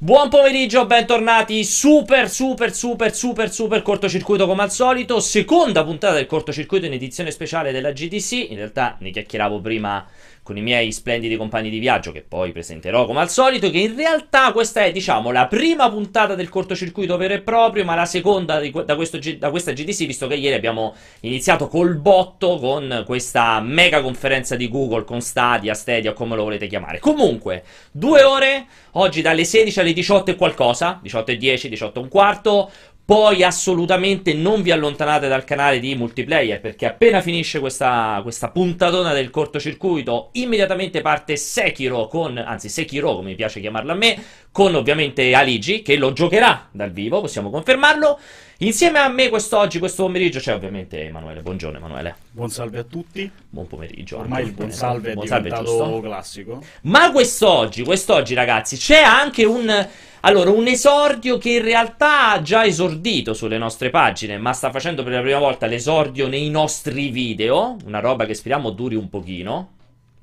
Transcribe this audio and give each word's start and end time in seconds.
Buon 0.00 0.28
pomeriggio, 0.28 0.86
bentornati. 0.86 1.64
Super, 1.64 2.30
super, 2.30 2.72
super, 2.72 3.12
super, 3.12 3.50
super 3.52 3.82
cortocircuito 3.82 4.46
come 4.46 4.62
al 4.62 4.70
solito. 4.70 5.18
Seconda 5.18 5.82
puntata 5.82 6.14
del 6.14 6.26
cortocircuito 6.26 6.86
in 6.86 6.92
edizione 6.92 7.32
speciale 7.32 7.72
della 7.72 7.90
GDC. 7.90 8.30
In 8.50 8.58
realtà 8.58 8.96
ne 9.00 9.10
chiacchieravo 9.10 9.60
prima 9.60 10.06
con 10.48 10.56
i 10.56 10.62
miei 10.62 10.92
splendidi 10.92 11.36
compagni 11.36 11.68
di 11.68 11.78
viaggio, 11.78 12.10
che 12.10 12.24
poi 12.26 12.52
presenterò 12.52 13.04
come 13.04 13.20
al 13.20 13.28
solito. 13.28 13.68
Che 13.68 13.76
in 13.76 13.94
realtà 13.94 14.50
questa 14.52 14.82
è, 14.82 14.92
diciamo, 14.92 15.30
la 15.30 15.46
prima 15.46 15.90
puntata 15.90 16.34
del 16.34 16.48
cortocircuito 16.48 17.18
vero 17.18 17.34
e 17.34 17.42
proprio, 17.42 17.84
ma 17.84 17.94
la 17.94 18.06
seconda 18.06 18.58
di, 18.58 18.72
da, 18.86 18.96
questo, 18.96 19.18
da 19.36 19.50
questa 19.50 19.72
GDC, 19.72 20.06
visto 20.06 20.26
che 20.26 20.36
ieri 20.36 20.54
abbiamo 20.54 20.94
iniziato 21.20 21.68
col 21.68 21.96
botto 21.96 22.56
con 22.56 23.02
questa 23.04 23.60
mega 23.60 24.00
conferenza 24.00 24.56
di 24.56 24.70
Google 24.70 25.04
con 25.04 25.20
Stadia, 25.20 25.74
Stadia, 25.74 26.14
come 26.14 26.34
lo 26.34 26.44
volete 26.44 26.66
chiamare. 26.66 26.98
Comunque, 26.98 27.64
due 27.90 28.22
ore. 28.22 28.64
Oggi 28.92 29.20
dalle 29.20 29.44
16 29.44 29.80
alle 29.80 29.92
18 29.92 30.30
e 30.30 30.34
qualcosa, 30.34 30.98
18 31.02 31.30
e 31.32 31.36
10, 31.36 31.68
18 31.68 32.00
e 32.00 32.02
un 32.02 32.08
quarto. 32.08 32.70
Poi 33.08 33.42
assolutamente 33.42 34.34
non 34.34 34.60
vi 34.60 34.70
allontanate 34.70 35.28
dal 35.28 35.44
canale 35.44 35.80
di 35.80 35.94
multiplayer 35.94 36.60
perché 36.60 36.84
appena 36.84 37.22
finisce 37.22 37.58
questa, 37.58 38.20
questa 38.22 38.50
puntatona 38.50 39.14
del 39.14 39.30
cortocircuito, 39.30 40.28
immediatamente 40.32 41.00
parte 41.00 41.36
Sekiro 41.36 42.06
con, 42.06 42.36
anzi 42.36 42.68
Sekiro 42.68 43.14
come 43.14 43.30
mi 43.30 43.34
piace 43.34 43.60
chiamarlo 43.60 43.92
a 43.92 43.94
me, 43.94 44.22
con 44.58 44.74
ovviamente 44.74 45.34
Aligi 45.34 45.82
che 45.82 45.94
lo 45.94 46.12
giocherà 46.12 46.66
dal 46.72 46.90
vivo, 46.90 47.20
possiamo 47.20 47.48
confermarlo. 47.48 48.18
Insieme 48.58 48.98
a 48.98 49.06
me 49.06 49.28
quest'oggi, 49.28 49.78
questo 49.78 50.02
pomeriggio, 50.02 50.40
c'è 50.40 50.52
ovviamente 50.52 51.04
Emanuele. 51.04 51.42
Buongiorno 51.42 51.78
Emanuele. 51.78 52.16
Buon 52.32 52.50
salve 52.50 52.80
a 52.80 52.82
tutti. 52.82 53.30
Buon 53.48 53.68
pomeriggio. 53.68 54.18
Ormai 54.18 54.46
il 54.46 54.50
buon 54.50 54.72
salve 54.72 55.10
è 55.10 55.14
buon 55.14 55.26
diventato 55.26 55.76
salve, 55.76 56.00
classico. 56.00 56.60
Ma 56.82 57.12
quest'oggi, 57.12 57.84
quest'oggi 57.84 58.34
ragazzi, 58.34 58.76
c'è 58.76 59.00
anche 59.00 59.44
un... 59.44 59.88
Allora, 60.22 60.50
un 60.50 60.66
esordio 60.66 61.38
che 61.38 61.50
in 61.50 61.62
realtà 61.62 62.32
ha 62.32 62.42
già 62.42 62.64
esordito 62.64 63.34
sulle 63.34 63.58
nostre 63.58 63.90
pagine, 63.90 64.38
ma 64.38 64.52
sta 64.52 64.72
facendo 64.72 65.04
per 65.04 65.12
la 65.12 65.20
prima 65.20 65.38
volta 65.38 65.66
l'esordio 65.66 66.26
nei 66.26 66.50
nostri 66.50 67.10
video, 67.10 67.76
una 67.84 68.00
roba 68.00 68.26
che 68.26 68.34
speriamo 68.34 68.70
duri 68.70 68.96
un 68.96 69.08
pochino. 69.08 69.76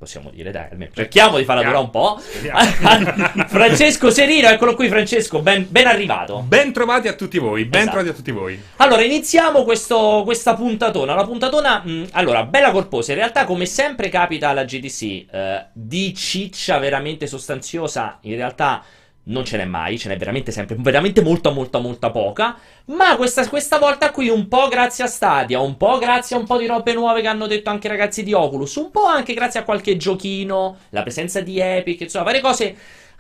Possiamo 0.06 0.30
dire, 0.30 0.52
dai, 0.52 0.68
almeno 0.70 0.92
cerchiamo 0.94 1.40
di 1.40 1.46
farla 1.46 1.64
durare 1.64 1.84
un 1.84 1.90
po'. 1.90 2.22
Francesco 3.50 4.12
Serino, 4.12 4.50
eccolo 4.50 4.76
qui, 4.76 4.88
Francesco, 4.88 5.42
ben, 5.42 5.66
ben, 5.68 5.88
arrivato. 5.88 6.44
Ben 6.48 6.72
trovati 6.72 7.08
a 7.08 7.14
tutti 7.14 7.40
voi, 7.40 7.66
ben 7.66 7.82
esatto. 7.82 7.96
trovati 7.96 8.14
a 8.14 8.16
tutti 8.16 8.30
voi. 8.32 8.62
Allora, 8.76 9.02
iniziamo 9.02 9.64
questo, 9.64 10.22
questa 10.24 10.54
puntatona. 10.54 11.16
La 11.16 11.26
puntatona, 11.26 11.82
mh, 11.84 11.92
mm, 11.92 12.04
allora, 12.12 12.44
bella 12.44 12.70
corposa. 12.70 13.14
In 13.14 13.18
realtà, 13.18 13.46
come 13.46 13.66
sempre 13.66 14.10
capita 14.10 14.50
alla 14.50 14.64
GDC, 14.64 15.26
eh, 15.32 15.66
di 15.74 16.14
ciccia 16.14 16.78
veramente 16.78 17.26
sostanziosa, 17.26 18.20
in 18.22 18.36
realtà 18.36 18.84
non 19.26 19.46
ce 19.46 19.58
n'è 19.58 19.66
mai, 19.66 19.98
ce 19.98 20.10
n'è 20.10 20.18
veramente 20.18 20.52
sempre, 20.52 20.76
veramente 20.78 21.22
molta, 21.22 21.50
molta, 21.52 21.80
molta 21.80 22.12
poca. 22.12 22.58
Ma 22.86 23.16
questa, 23.16 23.48
questa, 23.48 23.78
volta 23.78 24.12
qui, 24.12 24.30
un 24.30 24.48
po' 24.48 24.68
grazie 24.68 25.04
a 25.04 25.08
Stadia, 25.08 25.60
un 25.60 25.78
po' 25.78 25.98
grazie 25.98 26.36
a 26.36 26.40
un 26.40 26.46
po' 26.46 26.58
di 26.58 26.66
robe 26.66 26.94
nuove 26.94 27.22
che 27.22 27.28
hanno 27.28 27.48
detto 27.48 27.70
anche 27.70 27.88
i 27.88 27.90
ragazzi 27.90 28.24
di 28.24 28.34
Oculus, 28.34 28.76
un 28.76 28.92
po' 28.92 29.06
anche 29.06 29.34
grazie 29.34 29.60
a 29.60 29.64
qualche 29.64 29.98
giochino, 29.98 30.78
la 30.90 31.02
presenza 31.02 31.42
di 31.42 31.60
Epic, 31.60 32.02
insomma, 32.02 32.26
varie 32.26 32.42
cose 32.42 32.76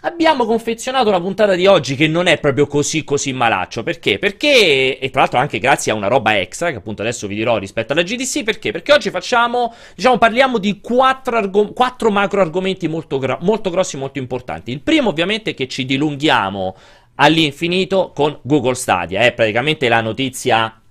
abbiamo 0.05 0.45
confezionato 0.45 1.09
la 1.09 1.19
puntata 1.19 1.55
di 1.55 1.65
oggi 1.65 1.95
che 1.95 2.07
non 2.07 2.27
è 2.27 2.39
proprio 2.39 2.67
così 2.67 3.03
così 3.03 3.33
malaccio. 3.33 3.83
Perché? 3.83 4.19
Perché, 4.19 4.99
e 4.99 5.09
tra 5.09 5.21
l'altro 5.21 5.39
anche 5.39 5.59
grazie 5.59 5.91
a 5.91 5.95
una 5.95 6.07
roba 6.07 6.39
extra, 6.39 6.69
che 6.69 6.77
appunto 6.77 7.01
adesso 7.01 7.27
vi 7.27 7.35
dirò 7.35 7.57
rispetto 7.57 7.93
alla 7.93 8.03
GDC, 8.03 8.43
perché? 8.43 8.71
Perché 8.71 8.93
oggi 8.93 9.09
facciamo, 9.09 9.73
diciamo, 9.95 10.17
parliamo 10.17 10.57
di 10.59 10.79
quattro, 10.79 11.37
argom- 11.37 11.73
quattro 11.73 12.11
macro 12.11 12.41
argomenti 12.41 12.87
molto, 12.87 13.17
gra- 13.17 13.39
molto 13.41 13.69
grossi, 13.69 13.97
molto 13.97 14.19
importanti. 14.19 14.71
Il 14.71 14.81
primo 14.81 15.09
ovviamente 15.09 15.51
è 15.51 15.53
che 15.53 15.67
ci 15.67 15.85
dilunghiamo 15.85 16.75
all'infinito 17.15 18.11
con 18.13 18.37
Google 18.43 18.75
Stadia, 18.75 19.21
è 19.21 19.33
praticamente 19.33 19.87
la 19.87 20.01
notizia 20.01 20.81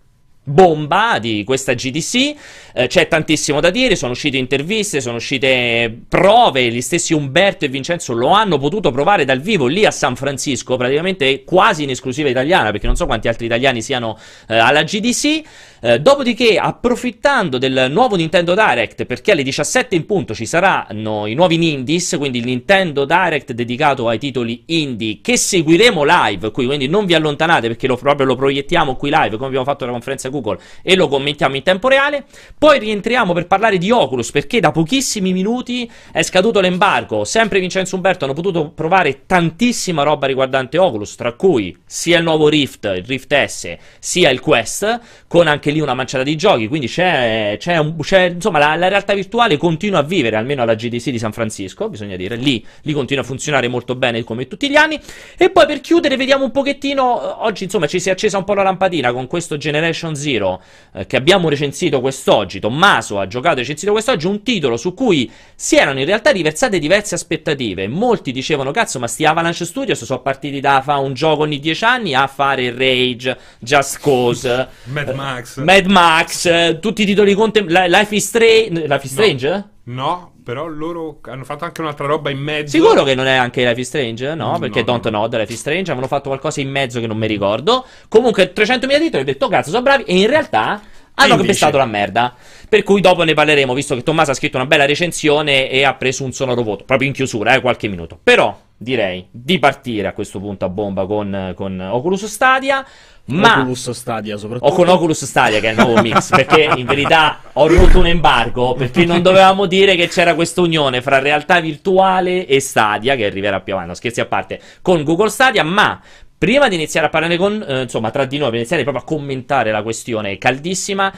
bomba 0.44 1.19
di 1.19 1.43
questa 1.44 1.72
GDC. 1.72 2.34
Eh, 2.75 2.87
c'è 2.87 3.09
tantissimo 3.09 3.60
da 3.60 3.71
dire, 3.71 3.97
sono 3.97 4.12
uscite 4.12 4.37
interviste, 4.37 5.00
sono 5.00 5.16
uscite 5.16 6.03
prove, 6.09 6.71
gli 6.71 6.81
stessi 6.81 7.15
Umberto 7.15 7.65
e 7.65 7.69
Vincenzo 7.69 8.12
lo 8.12 8.28
hanno 8.28 8.59
potuto 8.59 8.91
provare 8.91 9.25
dal 9.25 9.41
vivo 9.41 9.66
lì 9.66 9.84
a 9.87 9.91
San 9.91 10.16
Francisco, 10.16 10.77
praticamente 10.77 11.44
quasi 11.44 11.84
in 11.84 11.91
esclusiva 11.91 12.28
italiana, 12.28 12.71
perché 12.71 12.87
non 12.87 12.97
so 12.97 13.06
quanti 13.06 13.28
altri 13.28 13.47
italiani 13.47 13.82
siano 13.82 14.19
eh, 14.49 14.56
alla 14.56 14.82
GDC. 14.82 15.43
Eh, 15.87 16.00
dopodiché, 16.00 16.56
approfittando 16.56 17.59
del 17.59 17.89
nuovo 17.91 18.17
Nintendo 18.17 18.55
Direct, 18.55 19.05
perché 19.05 19.33
alle 19.33 19.43
17 19.43 19.95
in 19.95 20.06
punto 20.06 20.33
ci 20.33 20.47
saranno 20.47 21.27
i 21.27 21.34
nuovi 21.34 21.59
Nindies, 21.59 22.15
quindi 22.17 22.39
il 22.39 22.47
Nintendo 22.47 23.05
Direct 23.05 23.53
dedicato 23.53 24.09
ai 24.09 24.19
titoli 24.19 24.62
indie 24.69 25.19
che 25.21 25.37
seguiremo 25.37 26.03
live 26.03 26.53
qui, 26.53 26.65
quindi 26.65 26.89
non 26.89 27.05
vi 27.05 27.12
allontanate 27.12 27.69
perché 27.69 27.87
lo, 27.87 27.99
proprio 27.99 28.25
lo 28.25 28.34
proiettiamo 28.34 28.97
qui 28.97 29.11
live, 29.11 29.37
come 29.37 29.49
abbiamo 29.49 29.67
fatto 29.67 29.84
la 29.84 29.91
conferenza 29.91 30.31
Google, 30.31 30.59
e 30.83 30.97
lo 30.97 31.06
commentiamo 31.06 31.55
in 31.55 31.62
tempo 31.62 31.89
reale. 31.89 32.25
Poi 32.56 32.78
rientriamo 32.78 33.34
per 33.34 33.47
parlare 33.47 33.77
di 33.77 33.91
Oculus, 33.91 34.31
perché 34.31 34.61
da 34.61 34.71
pochissimi 34.71 35.34
minuti 35.34 35.91
è 36.12 36.23
scaduto 36.23 36.61
l'embargo. 36.61 37.25
Sempre 37.25 37.61
Vincenzo 37.61 37.97
Umberto 37.97 38.25
hanno 38.25 38.33
potuto 38.33 38.71
provare 38.71 39.27
tantissima 39.27 40.03
roba 40.03 40.27
riguardante 40.27 40.78
Oculus, 40.78 41.15
tra 41.15 41.34
cui 41.34 41.77
sia 41.84 42.17
il 42.17 42.25
nuovo 42.25 42.49
Rift, 42.49 42.84
il 42.87 43.05
Rift 43.05 43.44
S, 43.44 43.77
sia 43.99 44.31
il 44.31 44.41
Quest, 44.41 45.00
con 45.28 45.47
anche 45.47 45.73
lì 45.75 45.81
una 45.81 45.95
manciata 45.95 46.23
di 46.25 46.37
giochi, 46.37 46.69
quindi 46.69 46.87
c'è, 46.87 47.57
c'è, 47.59 47.77
un, 47.77 47.97
c'è 47.99 48.31
insomma 48.35 48.59
la, 48.59 48.77
la, 48.77 48.89
realtà 48.89 49.12
virtuale 49.12 49.57
continua 49.57 49.99
a 49.99 50.03
vivere, 50.03 50.37
almeno 50.37 50.62
alla 50.62 50.75
GDC 50.75 51.11
di 51.11 51.19
San 51.19 51.33
Francisco, 51.33 51.89
bisogna 51.89 52.17
dire, 52.17 52.37
lì, 52.37 52.65
lì, 52.83 52.93
continua 52.93 53.23
a 53.23 53.27
funzionare 53.27 53.69
molto 53.69 53.95
bene 53.97 54.23
come 54.25 54.47
tutti 54.47 54.71
gli 54.71 54.77
anni. 54.77 54.99
E 55.37 55.51
poi 55.51 55.67
per 55.67 55.81
chiudere 55.81 56.17
vediamo 56.17 56.45
un 56.45 56.53
pochettino, 56.53 57.45
oggi 57.45 57.65
insomma 57.65 57.87
ci 57.87 58.01
si 58.01 58.09
è 58.09 58.12
accesa 58.12 58.39
un 58.39 58.45
po' 58.45 58.55
la 58.55 58.62
lampadina 58.62 59.12
con 59.12 59.27
questo 59.27 59.57
Generation 59.57 60.15
Zero 60.15 60.62
eh, 60.95 61.07
che 61.07 61.17
abbiamo 61.17 61.49
recensito 61.49 62.01
quest'oggi, 62.01 62.61
Tommaso 62.61 63.19
ha 63.19 63.27
giocato 63.27 63.56
e 63.56 63.61
recensito 63.61 63.93
quest'oggi, 63.93 64.27
un 64.27 64.43
titolo 64.43 64.77
su 64.77 64.95
cui 64.95 65.31
si 65.55 65.77
erano 65.77 65.99
in 65.99 66.06
realtà 66.06 66.31
riversate 66.31 66.79
diverse 66.79 67.15
aspettative, 67.15 67.89
molti 67.89 68.33
dicevano 68.33 68.71
cazzo 68.71 68.99
ma 68.99 69.09
sti 69.09 69.25
Avalanche 69.25 69.65
Studios 69.65 70.05
sono 70.05 70.21
partiti 70.21 70.61
da 70.61 70.81
fa 70.83 70.99
un 70.99 71.15
gioco 71.15 71.43
ogni 71.43 71.59
dieci 71.59 71.85
anni 71.85 72.15
a 72.15 72.27
fare 72.27 72.71
Rage, 72.71 73.37
Just 73.59 74.01
Cause, 74.01 74.69
Mad 74.85 75.12
Max, 75.15 75.56
Mad 75.64 75.86
Max, 75.86 76.47
eh, 76.47 76.78
tutti 76.80 77.02
i 77.02 77.04
titoli 77.06 77.34
contem- 77.34 77.69
Life 77.69 78.14
is, 78.14 78.26
Stra- 78.26 78.44
Life 78.69 79.00
is 79.02 79.12
Strange? 79.12 79.48
No. 79.84 79.94
no. 80.04 80.32
però 80.44 80.66
loro 80.66 81.20
hanno 81.22 81.44
fatto 81.44 81.64
anche 81.64 81.80
un'altra 81.80 82.06
roba 82.06 82.28
in 82.30 82.38
mezzo. 82.38 82.76
Sicuro 82.76 83.02
che 83.02 83.14
non 83.14 83.26
è 83.26 83.34
anche 83.34 83.64
Life 83.66 83.80
is 83.80 83.86
Strange? 83.88 84.34
No, 84.34 84.58
perché 84.58 84.80
no, 84.80 84.84
Don't 84.84 85.08
no. 85.08 85.26
Know 85.26 85.41
Life 85.41 85.52
is 85.52 85.58
Strange 85.58 85.91
avevano 85.91 86.06
fatto 86.06 86.28
qualcosa 86.28 86.60
in 86.60 86.69
mezzo 86.69 87.00
che 87.00 87.06
non 87.06 87.16
mi 87.16 87.26
ricordo. 87.26 87.84
Comunque 88.08 88.52
300.000 88.52 88.98
titoli, 88.98 89.22
ho 89.22 89.25
detto 89.25 89.48
cazzo, 89.48 89.70
sono 89.70 89.82
bravi 89.82 90.02
e 90.04 90.19
in 90.19 90.26
realtà 90.26 90.82
hanno 91.14 91.36
pestato 91.36 91.78
la 91.78 91.86
merda. 91.86 92.34
Per 92.69 92.82
cui 92.82 93.00
dopo 93.00 93.22
ne 93.22 93.34
parleremo, 93.34 93.72
visto 93.72 93.94
che 93.94 94.02
Tommaso 94.02 94.32
ha 94.32 94.34
scritto 94.34 94.56
una 94.56 94.66
bella 94.66 94.84
recensione 94.84 95.70
e 95.70 95.84
ha 95.84 95.94
preso 95.94 96.25
un 96.25 96.32
sonoro 96.32 96.62
voto, 96.62 96.84
proprio 96.84 97.08
in 97.08 97.14
chiusura, 97.14 97.54
eh, 97.54 97.60
qualche 97.60 97.88
minuto. 97.88 98.19
Però 98.22 98.54
direi 98.77 99.27
di 99.31 99.59
partire 99.59 100.09
a 100.09 100.12
questo 100.12 100.41
punto 100.41 100.65
a 100.65 100.69
bomba 100.69 101.07
con, 101.07 101.53
con 101.55 101.81
Oculus 101.81 102.27
Stadia. 102.27 102.85
Ma 103.27 103.61
Oculus 103.61 103.91
Stadia 103.93 104.37
soprattutto. 104.37 104.71
O 104.71 104.75
con 104.75 104.89
Oculus 104.89 105.25
Stadia 105.25 105.61
che 105.61 105.69
è 105.69 105.71
il 105.71 105.79
nuovo 105.79 106.03
mix, 106.03 106.29
perché 106.35 106.71
in 106.77 106.85
verità 106.85 107.41
ho 107.55 107.67
rotto 107.67 107.99
un 107.99 108.07
embargo, 108.07 108.75
perché 108.75 109.07
non 109.07 109.23
dovevamo 109.23 109.67
dire 109.67 109.97
che 109.97 110.09
c'era 110.09 110.35
questa 110.35 110.61
unione 110.61 111.01
fra 111.01 111.19
realtà 111.19 111.61
virtuale 111.61 112.47
e 112.47 112.61
Stadia, 112.61 113.17
che 113.17 113.25
arriverà 113.25 113.61
più 113.61 113.75
avanti, 113.75 113.95
scherzi 113.95 114.21
a 114.21 114.27
parte, 114.27 114.61
con 114.83 115.03
Google 115.05 115.31
Stadia, 115.31 115.62
ma 115.62 116.01
prima 116.37 116.69
di 116.69 116.75
iniziare 116.75 117.06
a 117.06 117.11
parlare 117.11 117.39
con, 117.39 117.65
eh, 117.67 117.83
insomma, 117.83 118.11
tra 118.11 118.27
di 118.27 118.37
noi, 118.37 118.49
per 118.49 118.59
iniziare 118.59 118.83
proprio 118.83 119.03
a 119.03 119.06
commentare 119.06 119.71
la 119.71 119.83
questione 119.83 120.37
caldissima, 120.37 121.11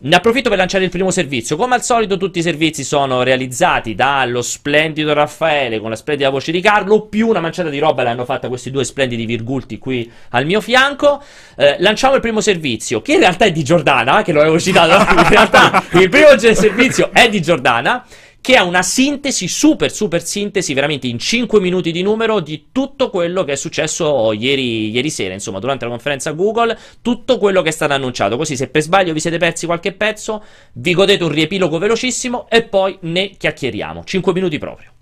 ne 0.00 0.16
approfitto 0.16 0.48
per 0.48 0.58
lanciare 0.58 0.84
il 0.84 0.90
primo 0.90 1.10
servizio. 1.10 1.56
Come 1.56 1.74
al 1.74 1.82
solito, 1.82 2.16
tutti 2.16 2.38
i 2.38 2.42
servizi 2.42 2.84
sono 2.84 3.22
realizzati 3.22 3.94
dallo 3.94 4.42
splendido 4.42 5.12
Raffaele 5.12 5.80
con 5.80 5.90
la 5.90 5.96
splendida 5.96 6.30
voce 6.30 6.52
di 6.52 6.60
Carlo. 6.60 7.06
Più 7.06 7.28
una 7.28 7.40
manciata 7.40 7.68
di 7.68 7.78
roba 7.78 8.02
l'hanno 8.02 8.24
fatta 8.24 8.48
questi 8.48 8.70
due 8.70 8.84
splendidi 8.84 9.26
virgulti 9.26 9.78
qui 9.78 10.10
al 10.30 10.46
mio 10.46 10.60
fianco. 10.60 11.22
Eh, 11.56 11.76
lanciamo 11.80 12.14
il 12.14 12.20
primo 12.20 12.40
servizio, 12.40 13.02
che 13.02 13.14
in 13.14 13.20
realtà 13.20 13.46
è 13.46 13.52
di 13.52 13.64
Giordana, 13.64 14.22
che 14.22 14.32
lo 14.32 14.40
avevo 14.40 14.60
citato. 14.60 15.10
in 15.20 15.28
realtà 15.28 15.84
il 15.92 16.08
primo 16.08 16.38
servizio 16.38 17.10
è 17.12 17.28
di 17.28 17.42
Giordana 17.42 18.04
che 18.40 18.56
ha 18.56 18.64
una 18.64 18.82
sintesi, 18.82 19.46
super 19.48 19.92
super 19.92 20.24
sintesi, 20.24 20.72
veramente 20.74 21.06
in 21.06 21.18
5 21.18 21.60
minuti 21.60 21.92
di 21.92 22.02
numero 22.02 22.40
di 22.40 22.68
tutto 22.72 23.10
quello 23.10 23.44
che 23.44 23.52
è 23.52 23.56
successo 23.56 24.32
ieri, 24.32 24.90
ieri 24.90 25.10
sera, 25.10 25.34
insomma, 25.34 25.58
durante 25.58 25.84
la 25.84 25.90
conferenza 25.90 26.30
Google, 26.32 26.78
tutto 27.02 27.38
quello 27.38 27.62
che 27.62 27.68
è 27.68 27.72
stato 27.72 27.92
annunciato. 27.92 28.36
Così 28.36 28.56
se 28.56 28.68
per 28.68 28.82
sbaglio 28.82 29.12
vi 29.12 29.20
siete 29.20 29.38
persi 29.38 29.66
qualche 29.66 29.92
pezzo, 29.92 30.42
vi 30.74 30.94
godete 30.94 31.24
un 31.24 31.30
riepilogo 31.30 31.78
velocissimo 31.78 32.48
e 32.48 32.62
poi 32.62 32.96
ne 33.02 33.30
chiacchieriamo. 33.36 34.04
5 34.04 34.32
minuti 34.32 34.58
proprio. 34.58 34.92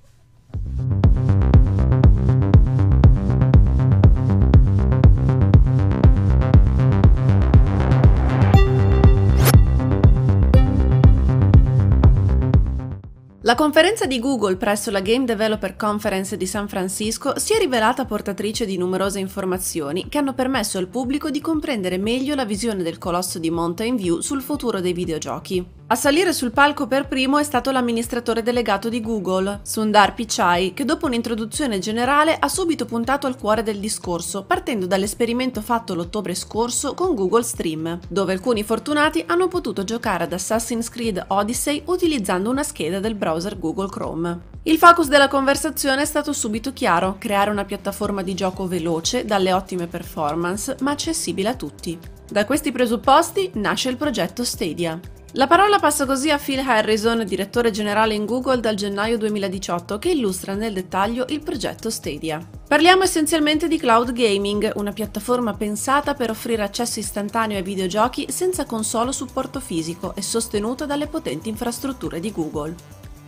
La 13.46 13.54
conferenza 13.54 14.06
di 14.06 14.18
Google 14.18 14.56
presso 14.56 14.90
la 14.90 14.98
Game 14.98 15.24
Developer 15.24 15.76
Conference 15.76 16.36
di 16.36 16.46
San 16.46 16.66
Francisco 16.66 17.38
si 17.38 17.52
è 17.54 17.58
rivelata 17.58 18.04
portatrice 18.04 18.66
di 18.66 18.76
numerose 18.76 19.20
informazioni 19.20 20.08
che 20.08 20.18
hanno 20.18 20.34
permesso 20.34 20.78
al 20.78 20.88
pubblico 20.88 21.30
di 21.30 21.40
comprendere 21.40 21.96
meglio 21.96 22.34
la 22.34 22.44
visione 22.44 22.82
del 22.82 22.98
colosso 22.98 23.38
di 23.38 23.48
Mountain 23.48 23.94
View 23.94 24.18
sul 24.18 24.42
futuro 24.42 24.80
dei 24.80 24.92
videogiochi. 24.92 25.64
A 25.88 25.94
salire 25.94 26.32
sul 26.32 26.50
palco 26.50 26.88
per 26.88 27.06
primo 27.06 27.38
è 27.38 27.44
stato 27.44 27.70
l'amministratore 27.70 28.42
delegato 28.42 28.88
di 28.88 29.00
Google, 29.00 29.60
Sundar 29.62 30.14
Pichai, 30.14 30.74
che 30.74 30.84
dopo 30.84 31.06
un'introduzione 31.06 31.78
generale 31.78 32.36
ha 32.36 32.48
subito 32.48 32.86
puntato 32.86 33.28
al 33.28 33.38
cuore 33.38 33.62
del 33.62 33.78
discorso, 33.78 34.42
partendo 34.42 34.86
dall'esperimento 34.86 35.60
fatto 35.62 35.94
l'ottobre 35.94 36.34
scorso 36.34 36.94
con 36.94 37.14
Google 37.14 37.44
Stream, 37.44 38.00
dove 38.08 38.32
alcuni 38.32 38.64
fortunati 38.64 39.22
hanno 39.28 39.46
potuto 39.46 39.84
giocare 39.84 40.24
ad 40.24 40.32
Assassin's 40.32 40.88
Creed 40.88 41.24
Odyssey 41.28 41.80
utilizzando 41.84 42.50
una 42.50 42.64
scheda 42.64 42.98
del 42.98 43.14
browser 43.14 43.56
Google 43.56 43.88
Chrome. 43.88 44.40
Il 44.64 44.78
focus 44.78 45.06
della 45.06 45.28
conversazione 45.28 46.02
è 46.02 46.06
stato 46.06 46.32
subito 46.32 46.72
chiaro, 46.72 47.14
creare 47.16 47.50
una 47.50 47.64
piattaforma 47.64 48.22
di 48.22 48.34
gioco 48.34 48.66
veloce, 48.66 49.24
dalle 49.24 49.52
ottime 49.52 49.86
performance, 49.86 50.74
ma 50.80 50.90
accessibile 50.90 51.50
a 51.50 51.54
tutti. 51.54 51.96
Da 52.28 52.44
questi 52.44 52.72
presupposti 52.72 53.52
nasce 53.54 53.88
il 53.88 53.96
progetto 53.96 54.42
Stadia. 54.42 54.98
La 55.36 55.46
parola 55.46 55.78
passa 55.78 56.06
così 56.06 56.30
a 56.30 56.38
Phil 56.38 56.60
Harrison, 56.60 57.22
direttore 57.26 57.70
generale 57.70 58.14
in 58.14 58.24
Google 58.24 58.58
dal 58.58 58.74
gennaio 58.74 59.18
2018, 59.18 59.98
che 59.98 60.08
illustra 60.08 60.54
nel 60.54 60.72
dettaglio 60.72 61.26
il 61.28 61.40
progetto 61.40 61.90
Stadia. 61.90 62.40
Parliamo 62.66 63.02
essenzialmente 63.02 63.68
di 63.68 63.76
cloud 63.76 64.12
gaming, 64.12 64.72
una 64.76 64.92
piattaforma 64.92 65.52
pensata 65.52 66.14
per 66.14 66.30
offrire 66.30 66.62
accesso 66.62 67.00
istantaneo 67.00 67.58
ai 67.58 67.62
videogiochi 67.62 68.28
senza 68.30 68.64
console 68.64 69.10
o 69.10 69.12
supporto 69.12 69.60
fisico 69.60 70.14
e 70.16 70.22
sostenuta 70.22 70.86
dalle 70.86 71.06
potenti 71.06 71.50
infrastrutture 71.50 72.18
di 72.18 72.32
Google. 72.32 72.74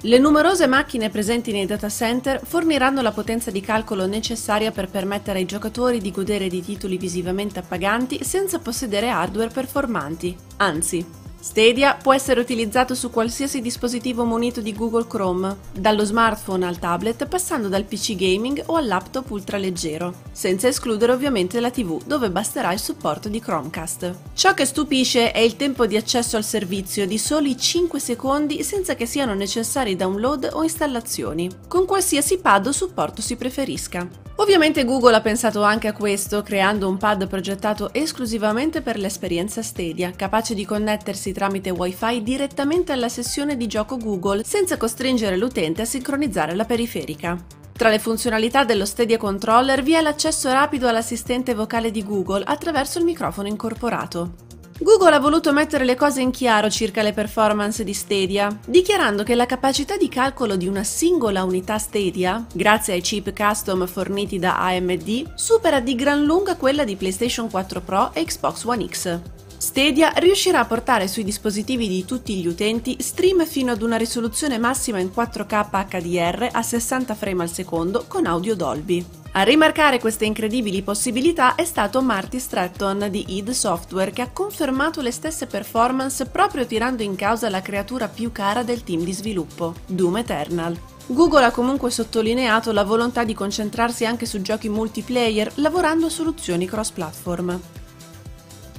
Le 0.01 0.19
numerose 0.19 0.67
macchine 0.67 1.11
presenti 1.11 1.53
nei 1.53 1.67
data 1.67 1.91
center 1.91 2.41
forniranno 2.43 3.03
la 3.03 3.13
potenza 3.13 3.51
di 3.51 3.61
calcolo 3.61 4.07
necessaria 4.07 4.71
per 4.71 4.89
permettere 4.89 5.41
ai 5.41 5.45
giocatori 5.45 6.01
di 6.01 6.11
godere 6.11 6.49
di 6.49 6.63
titoli 6.63 6.97
visivamente 6.97 7.59
appaganti 7.59 8.25
senza 8.25 8.61
possedere 8.61 9.11
hardware 9.11 9.51
performanti. 9.51 10.35
Anzi, 10.57 11.27
Stadia 11.41 11.95
può 11.95 12.13
essere 12.13 12.41
utilizzato 12.41 12.97
su 12.97 13.11
qualsiasi 13.11 13.61
dispositivo 13.61 14.25
munito 14.25 14.61
di 14.61 14.75
Google 14.75 15.07
Chrome, 15.07 15.57
dallo 15.73 16.05
smartphone 16.05 16.67
al 16.67 16.81
tablet 16.81 17.27
passando 17.27 17.69
dal 17.69 17.85
PC 17.85 18.17
gaming 18.17 18.61
o 18.67 18.75
al 18.75 18.89
laptop 18.89 19.31
ultraleggero, 19.31 20.15
senza 20.33 20.67
escludere 20.67 21.13
ovviamente 21.13 21.61
la 21.61 21.71
TV 21.71 22.03
dove 22.05 22.31
basterà 22.31 22.73
il 22.73 22.81
supporto 22.81 23.29
di 23.29 23.41
Chromecast. 23.41 24.15
Ciò 24.35 24.53
che 24.53 24.65
stupisce 24.65 25.31
è 25.31 25.39
il 25.39 25.55
tempo 25.57 25.87
di 25.87 25.97
accesso 25.97 26.37
al 26.37 26.45
servizio 26.45 27.07
di 27.07 27.19
soli 27.19 27.57
5 27.57 28.01
secondi 28.01 28.65
senza 28.65 28.97
che 28.97 29.07
siano 29.07 29.35
necessari 29.35 29.95
download 29.95 30.51
o 30.53 30.65
installazioni, 30.65 31.49
con 31.69 31.87
qualsiasi 31.87 32.39
pad 32.39 32.67
o 32.67 32.73
supporto 32.73 33.23
si 33.23 33.37
preferisca. 33.37 34.27
Ovviamente 34.41 34.85
Google 34.85 35.17
ha 35.17 35.21
pensato 35.21 35.65
anche 35.65 35.89
a 35.89 35.93
questo, 35.93 36.43
creando 36.43 36.89
un 36.89 36.97
pad 36.97 37.27
progettato 37.27 37.93
esclusivamente 37.93 38.83
per 38.83 38.97
l'esperienza 38.97 39.63
Stadia, 39.63 40.13
capace 40.15 40.55
di 40.55 40.65
connettersi 40.65 41.28
tramite 41.33 41.71
Wi-Fi 41.71 42.23
direttamente 42.23 42.93
alla 42.93 43.09
sessione 43.09 43.57
di 43.57 43.67
gioco 43.67 43.97
Google 43.97 44.45
senza 44.45 44.77
costringere 44.77 45.37
l'utente 45.37 45.83
a 45.83 45.87
sincronizzare 45.87 46.55
la 46.55 46.65
periferica. 46.65 47.37
Tra 47.73 47.91
le 47.91 48.01
funzionalità 48.01 48.65
dello 48.65 48.85
Stadia 48.85 49.19
Controller 49.19 49.83
vi 49.83 49.93
è 49.93 50.01
l'accesso 50.01 50.51
rapido 50.51 50.89
all'assistente 50.89 51.55
vocale 51.55 51.91
di 51.91 52.05
Google 52.05 52.43
attraverso 52.45 52.99
il 52.99 53.05
microfono 53.05 53.47
incorporato. 53.47 54.47
Google 54.81 55.15
ha 55.15 55.19
voluto 55.19 55.53
mettere 55.53 55.85
le 55.85 55.97
cose 55.97 56.21
in 56.21 56.31
chiaro 56.31 56.71
circa 56.71 57.03
le 57.03 57.13
performance 57.13 57.83
di 57.83 57.93
Stadia, 57.93 58.57
dichiarando 58.65 59.25
che 59.25 59.35
la 59.35 59.45
capacità 59.45 59.97
di 59.97 60.09
calcolo 60.09 60.55
di 60.55 60.69
una 60.69 60.85
singola 60.85 61.43
unità 61.43 61.79
Stadia, 61.79 62.47
grazie 62.53 62.93
ai 62.93 63.01
chip 63.01 63.33
custom 63.33 63.89
forniti 63.89 64.39
da 64.39 64.59
AMD, 64.59 65.33
supera 65.35 65.81
di 65.81 65.97
gran 65.97 66.23
lunga 66.23 66.55
quella 66.55 66.85
di 66.85 66.95
PlayStation 66.95 67.51
4 67.51 67.81
Pro 67.81 68.11
e 68.13 68.25
Xbox 68.25 68.65
One 68.65 68.87
X. 68.89 69.21
Stadia 69.59 70.13
riuscirà 70.17 70.61
a 70.61 70.65
portare 70.65 71.09
sui 71.09 71.25
dispositivi 71.25 71.89
di 71.89 72.05
tutti 72.05 72.37
gli 72.37 72.47
utenti 72.47 72.97
stream 73.01 73.45
fino 73.45 73.73
ad 73.73 73.83
una 73.83 73.97
risoluzione 73.97 74.57
massima 74.57 75.01
in 75.01 75.11
4K 75.13 75.87
HDR 75.89 76.49
a 76.53 76.63
60 76.63 77.15
frame 77.17 77.43
al 77.43 77.51
secondo 77.51 78.05
con 78.07 78.27
audio 78.27 78.55
Dolby. 78.55 79.05
A 79.33 79.43
rimarcare 79.43 79.99
queste 79.99 80.25
incredibili 80.27 80.83
possibilità 80.83 81.57
è 81.57 81.65
stato 81.65 82.01
Marty 82.01 82.39
Stratton 82.39 83.09
di 83.11 83.37
id 83.37 83.51
Software 83.51 84.13
che 84.13 84.23
ha 84.23 84.31
confermato 84.31 85.01
le 85.01 85.11
stesse 85.11 85.47
performance 85.47 86.25
proprio 86.27 86.65
tirando 86.65 87.03
in 87.03 87.17
causa 87.17 87.51
la 87.51 87.61
creatura 87.61 88.07
più 88.07 88.31
cara 88.31 88.63
del 88.63 88.85
team 88.85 89.03
di 89.03 89.13
sviluppo, 89.13 89.75
Doom 89.87 90.19
Eternal. 90.19 90.79
Google 91.07 91.45
ha 91.45 91.51
comunque 91.51 91.91
sottolineato 91.91 92.71
la 92.71 92.85
volontà 92.85 93.25
di 93.25 93.35
concentrarsi 93.35 94.07
anche 94.07 94.25
su 94.25 94.41
giochi 94.41 94.69
multiplayer 94.69 95.51
lavorando 95.57 96.07
a 96.07 96.11
soluzioni 96.11 96.67
cross-platform. 96.67 97.61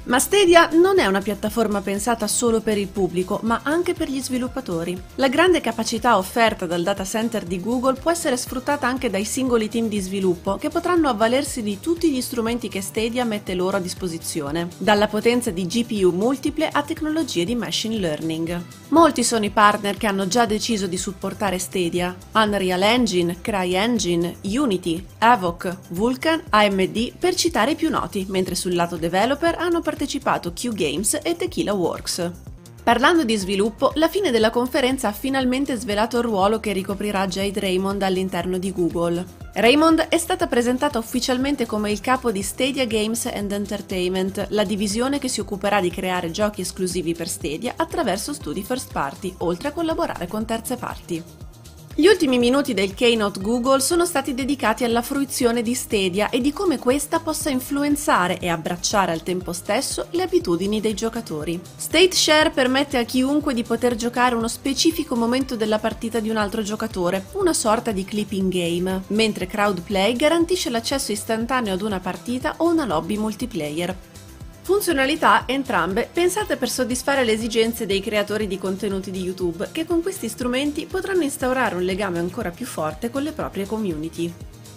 Ma 0.09 0.17
Stadia 0.17 0.69
non 0.71 0.97
è 0.97 1.06
una 1.06 1.21
piattaforma 1.21 1.81
pensata 1.81 2.25
solo 2.25 2.61
per 2.61 2.79
il 2.79 2.88
pubblico, 2.88 3.41
ma 3.44 3.59
anche 3.61 3.94
per 3.94 4.09
gli 4.09 4.19
sviluppatori. 4.19 5.00
La 5.15 5.27
grande 5.27 5.61
capacità 5.61 6.17
offerta 6.17 6.65
dal 6.65 6.81
data 6.81 7.06
center 7.06 7.44
di 7.44 7.61
Google 7.61 7.94
può 7.94 8.09
essere 8.09 8.35
sfruttata 8.35 8.88
anche 8.88 9.11
dai 9.11 9.23
singoli 9.23 9.69
team 9.69 9.88
di 9.88 10.00
sviluppo 10.00 10.56
che 10.56 10.69
potranno 10.69 11.09
avvalersi 11.09 11.61
di 11.61 11.79
tutti 11.79 12.09
gli 12.09 12.21
strumenti 12.21 12.69
che 12.69 12.81
Stadia 12.81 13.23
mette 13.23 13.53
loro 13.53 13.77
a 13.77 13.79
disposizione, 13.79 14.69
dalla 14.79 15.07
potenza 15.07 15.51
di 15.51 15.67
GPU 15.67 16.09
multiple 16.09 16.67
a 16.67 16.81
tecnologie 16.81 17.45
di 17.45 17.53
machine 17.53 17.97
learning. 17.97 18.63
Molti 18.88 19.23
sono 19.23 19.45
i 19.45 19.51
partner 19.51 19.95
che 19.95 20.07
hanno 20.07 20.27
già 20.27 20.47
deciso 20.47 20.88
di 20.88 20.97
supportare 20.97 21.59
Stadia: 21.59 22.17
Unreal 22.31 22.81
Engine, 22.81 23.38
CryEngine, 23.41 24.38
Unity, 24.41 25.06
Avoc, 25.19 25.77
Vulkan, 25.89 26.41
AMD 26.50 27.11
per 27.19 27.35
citare 27.35 27.71
i 27.71 27.75
più 27.75 27.91
noti, 27.91 28.25
mentre 28.29 28.56
sul 28.56 28.73
lato 28.73 28.97
developer 28.97 29.53
hanno 29.59 29.81
partecipato 29.81 29.97
partecipato 30.00 30.54
Q 30.54 30.74
Games 30.74 31.19
e 31.22 31.36
Tequila 31.36 31.74
Works. 31.74 32.31
Parlando 32.84 33.25
di 33.25 33.36
sviluppo, 33.36 33.92
la 33.96 34.07
fine 34.07 34.31
della 34.31 34.50
conferenza 34.50 35.10
ha 35.10 35.12
finalmente 35.12 35.75
svelato 35.75 36.18
il 36.18 36.24
ruolo 36.24 36.62
che 36.62 36.72
ricoprirà 36.72 37.28
Jade 37.28 37.60
Raymond 37.60 38.01
all'interno 38.01 38.57
di 38.57 38.72
Google. 38.72 39.25
Raymond 39.56 40.00
è 40.07 40.18
stata 40.18 40.48
presentata 40.48 40.98
ufficialmente 40.98 41.66
come 41.66 41.92
il 41.92 42.00
capo 42.00 42.31
di 42.31 42.42
Stadia 42.42 42.86
Games 42.86 43.25
and 43.25 43.51
Entertainment, 43.51 44.48
la 44.51 44.63
divisione 44.63 45.19
che 45.19 45.28
si 45.28 45.42
occuperà 45.42 45.81
di 45.81 45.92
creare 45.92 46.31
giochi 46.31 46.62
esclusivi 46.62 47.13
per 47.13 47.28
Stadia 47.28 47.74
attraverso 47.75 48.31
studi 48.31 48.63
first 48.63 48.94
party, 48.94 49.36
oltre 49.40 49.68
a 49.68 49.72
collaborare 49.74 50.28
con 50.28 50.45
terze 50.45 50.78
parti. 50.78 51.22
Gli 52.00 52.07
ultimi 52.07 52.38
minuti 52.38 52.74
del 52.74 52.94
keynote 52.94 53.42
Google 53.42 53.81
sono 53.81 54.06
stati 54.06 54.34
dedicati 54.34 54.86
alla 54.86 55.01
fruizione 55.01 55.62
di 55.62 55.73
Stadia 55.73 56.30
e 56.30 56.40
di 56.40 56.54
come 56.54 56.80
questa 56.80 57.19
possa 57.19 57.50
influenzare 57.50 58.40
e 58.40 58.47
abbracciare 58.47 59.12
al 59.12 59.21
tempo 59.21 59.52
stesso 59.52 60.07
le 60.12 60.23
abitudini 60.23 60.80
dei 60.80 60.94
giocatori. 60.94 61.59
State 61.76 62.14
Share 62.14 62.52
permette 62.52 62.97
a 62.97 63.04
chiunque 63.04 63.54
di 63.54 63.64
poter 63.64 63.95
giocare 63.95 64.35
uno 64.35 64.47
specifico 64.47 65.18
momento 65.18 65.57
della 65.57 65.78
partita 65.78 66.21
di 66.21 66.30
un 66.30 66.38
altro 66.38 66.62
giocatore, 66.62 67.26
una 67.33 67.52
sorta 67.52 67.92
di 67.92 68.06
clipping 68.06 68.50
game, 68.50 69.04
mentre 69.07 69.45
Crowd 69.45 69.81
Play 69.81 70.16
garantisce 70.16 70.69
l'accesso 70.69 71.12
istantaneo 71.12 71.73
ad 71.73 71.81
una 71.81 72.00
partita 72.00 72.54
o 72.59 72.69
una 72.69 72.85
lobby 72.85 73.18
multiplayer. 73.18 73.94
Funzionalità 74.69 75.45
entrambe 75.47 76.07
pensate 76.14 76.56
per 76.56 76.69
soddisfare 76.69 77.23
le 77.23 77.31
esigenze 77.31 77.88
dei 77.88 78.02
creatori 78.02 78.45
di 78.45 78.59
contenuti 78.59 79.09
di 79.09 79.19
YouTube 79.19 79.69
che 79.71 79.83
con 79.83 80.04
questi 80.04 80.30
strumenti 80.30 80.85
potranno 80.85 81.23
instaurare 81.23 81.73
un 81.73 81.81
legame 81.81 82.19
ancora 82.19 82.52
più 82.52 82.68
forte 82.68 83.09
con 83.09 83.23
le 83.23 83.31
proprie 83.31 83.66
community. 83.66 84.31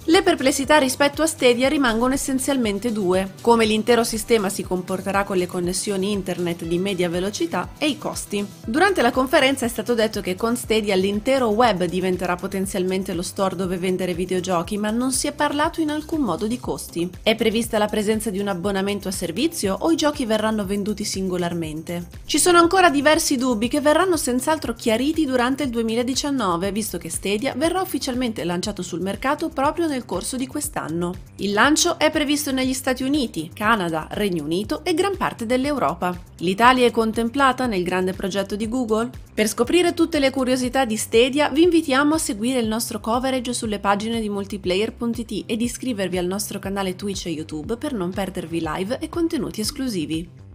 Le 0.04 0.24
perplessità 0.24 0.78
rispetto 0.78 1.22
a 1.22 1.26
Stadia 1.26 1.68
rimangono 1.68 2.14
essenzialmente 2.14 2.90
due, 2.90 3.34
come 3.40 3.64
l'intero 3.64 4.02
sistema 4.02 4.48
si 4.48 4.64
comporterà 4.64 5.22
con 5.22 5.36
le 5.36 5.46
connessioni 5.46 6.10
internet 6.10 6.64
di 6.64 6.76
media 6.78 7.08
velocità 7.08 7.70
e 7.78 7.86
i 7.86 7.98
costi. 7.98 8.44
Durante 8.66 9.00
la 9.00 9.12
conferenza 9.12 9.64
è 9.64 9.68
stato 9.68 9.94
detto 9.94 10.20
che 10.20 10.34
con 10.34 10.56
Stadia 10.56 10.96
l'intero 10.96 11.50
web 11.50 11.84
diventerà 11.84 12.34
potenzialmente 12.34 13.14
lo 13.14 13.22
store 13.22 13.54
dove 13.54 13.76
vendere 13.76 14.12
videogiochi, 14.12 14.76
ma 14.76 14.90
non 14.90 15.12
si 15.12 15.28
è 15.28 15.32
parlato 15.32 15.80
in 15.80 15.90
alcun 15.90 16.22
modo 16.22 16.48
di 16.48 16.58
costi. 16.58 17.08
È 17.22 17.36
prevista 17.36 17.78
la 17.78 17.86
presenza 17.86 18.30
di 18.30 18.40
un 18.40 18.48
abbonamento 18.48 19.06
a 19.06 19.12
servizio 19.12 19.76
o 19.78 19.92
i 19.92 19.96
giochi 19.96 20.26
verranno 20.26 20.66
venduti 20.66 21.04
singolarmente? 21.04 22.08
Ci 22.24 22.40
sono 22.40 22.58
ancora 22.58 22.90
diversi 22.90 23.36
dubbi 23.36 23.68
che 23.68 23.80
verranno 23.80 24.16
senz'altro 24.16 24.74
chiariti 24.74 25.24
durante 25.24 25.62
il 25.62 25.70
2019, 25.70 26.72
visto 26.72 26.98
che 26.98 27.08
Stadia 27.08 27.54
verrà 27.56 27.80
ufficialmente 27.80 28.42
lanciato 28.42 28.82
sul 28.82 29.00
mercato 29.00 29.48
proprio 29.48 29.90
nel 29.91 29.91
corso 30.04 30.36
di 30.36 30.46
quest'anno. 30.46 31.14
Il 31.36 31.52
lancio 31.52 31.98
è 31.98 32.10
previsto 32.10 32.52
negli 32.52 32.72
Stati 32.72 33.02
Uniti, 33.02 33.50
Canada, 33.54 34.08
Regno 34.10 34.44
Unito 34.44 34.84
e 34.84 34.94
gran 34.94 35.16
parte 35.16 35.46
dell'Europa. 35.46 36.18
L'Italia 36.38 36.86
è 36.86 36.90
contemplata 36.90 37.66
nel 37.66 37.82
grande 37.82 38.12
progetto 38.12 38.56
di 38.56 38.68
Google? 38.68 39.10
Per 39.34 39.46
scoprire 39.46 39.94
tutte 39.94 40.18
le 40.18 40.30
curiosità 40.30 40.84
di 40.84 40.96
Stadia 40.96 41.48
vi 41.50 41.62
invitiamo 41.62 42.14
a 42.14 42.18
seguire 42.18 42.60
il 42.60 42.68
nostro 42.68 43.00
coverage 43.00 43.52
sulle 43.52 43.78
pagine 43.78 44.20
di 44.20 44.28
multiplayer.it 44.28 45.44
ed 45.46 45.60
iscrivervi 45.60 46.18
al 46.18 46.26
nostro 46.26 46.58
canale 46.58 46.96
Twitch 46.96 47.26
e 47.26 47.30
YouTube 47.30 47.76
per 47.76 47.92
non 47.92 48.10
perdervi 48.10 48.60
live 48.60 48.98
e 48.98 49.08
contenuti 49.08 49.60
esclusivi. 49.60 50.51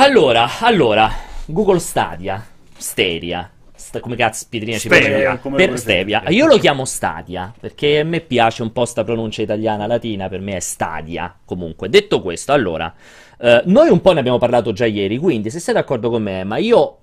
Allora, 0.00 0.60
allora, 0.60 1.10
Google 1.46 1.80
Stadia, 1.80 2.46
Stadia, 2.76 3.50
sta, 3.74 3.98
come 3.98 4.14
cazzo 4.14 4.46
Pietrina 4.48 4.78
ci 4.78 4.86
Stevia, 4.86 5.36
per 5.38 5.76
Stevia. 5.76 6.22
Io 6.28 6.46
lo 6.46 6.56
chiamo 6.56 6.84
Stadia 6.84 7.52
perché 7.58 7.98
a 7.98 8.04
me 8.04 8.20
piace 8.20 8.62
un 8.62 8.70
po' 8.70 8.84
sta 8.84 9.02
pronuncia 9.02 9.42
italiana 9.42 9.88
latina, 9.88 10.28
per 10.28 10.38
me 10.38 10.54
è 10.54 10.60
Stadia. 10.60 11.36
Comunque, 11.44 11.88
detto 11.88 12.22
questo, 12.22 12.52
allora, 12.52 12.94
eh, 13.40 13.62
noi 13.64 13.88
un 13.88 14.00
po' 14.00 14.12
ne 14.12 14.20
abbiamo 14.20 14.38
parlato 14.38 14.72
già 14.72 14.86
ieri, 14.86 15.18
quindi 15.18 15.50
se 15.50 15.58
sei 15.58 15.74
d'accordo 15.74 16.10
con 16.10 16.22
me, 16.22 16.44
ma 16.44 16.58
io 16.58 16.98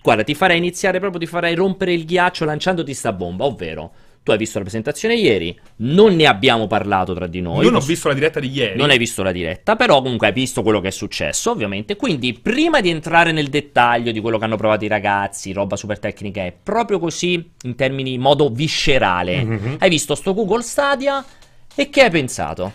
guarda, 0.00 0.22
ti 0.22 0.36
farei 0.36 0.58
iniziare 0.58 1.00
proprio, 1.00 1.18
ti 1.18 1.26
farei 1.26 1.56
rompere 1.56 1.92
il 1.94 2.04
ghiaccio 2.04 2.44
lanciandoti 2.44 2.94
sta 2.94 3.12
bomba, 3.12 3.44
ovvero 3.44 3.90
tu 4.24 4.30
hai 4.30 4.38
visto 4.38 4.56
la 4.56 4.64
presentazione 4.64 5.16
ieri, 5.16 5.56
non 5.76 6.16
ne 6.16 6.26
abbiamo 6.26 6.66
parlato 6.66 7.12
tra 7.12 7.26
di 7.26 7.42
noi. 7.42 7.66
Non 7.66 7.74
ho 7.74 7.80
visto 7.80 8.08
la 8.08 8.14
diretta 8.14 8.40
di 8.40 8.50
ieri. 8.50 8.78
Non 8.78 8.88
hai 8.88 8.96
visto 8.96 9.22
la 9.22 9.32
diretta, 9.32 9.76
però 9.76 10.00
comunque 10.00 10.28
hai 10.28 10.32
visto 10.32 10.62
quello 10.62 10.80
che 10.80 10.88
è 10.88 10.90
successo, 10.90 11.50
ovviamente. 11.50 11.94
Quindi, 11.96 12.32
prima 12.32 12.80
di 12.80 12.88
entrare 12.88 13.32
nel 13.32 13.48
dettaglio 13.48 14.12
di 14.12 14.20
quello 14.20 14.38
che 14.38 14.44
hanno 14.44 14.56
provato 14.56 14.82
i 14.82 14.88
ragazzi, 14.88 15.52
roba 15.52 15.76
super 15.76 15.98
tecnica, 15.98 16.42
è 16.42 16.54
proprio 16.60 16.98
così, 16.98 17.50
in 17.64 17.74
termini 17.74 18.16
modo 18.16 18.48
viscerale. 18.48 19.44
Mm-hmm. 19.44 19.74
Hai 19.78 19.90
visto 19.90 20.14
sto 20.14 20.32
Google 20.32 20.62
Stadia 20.62 21.22
e 21.74 21.90
che 21.90 22.02
hai 22.04 22.10
pensato? 22.10 22.72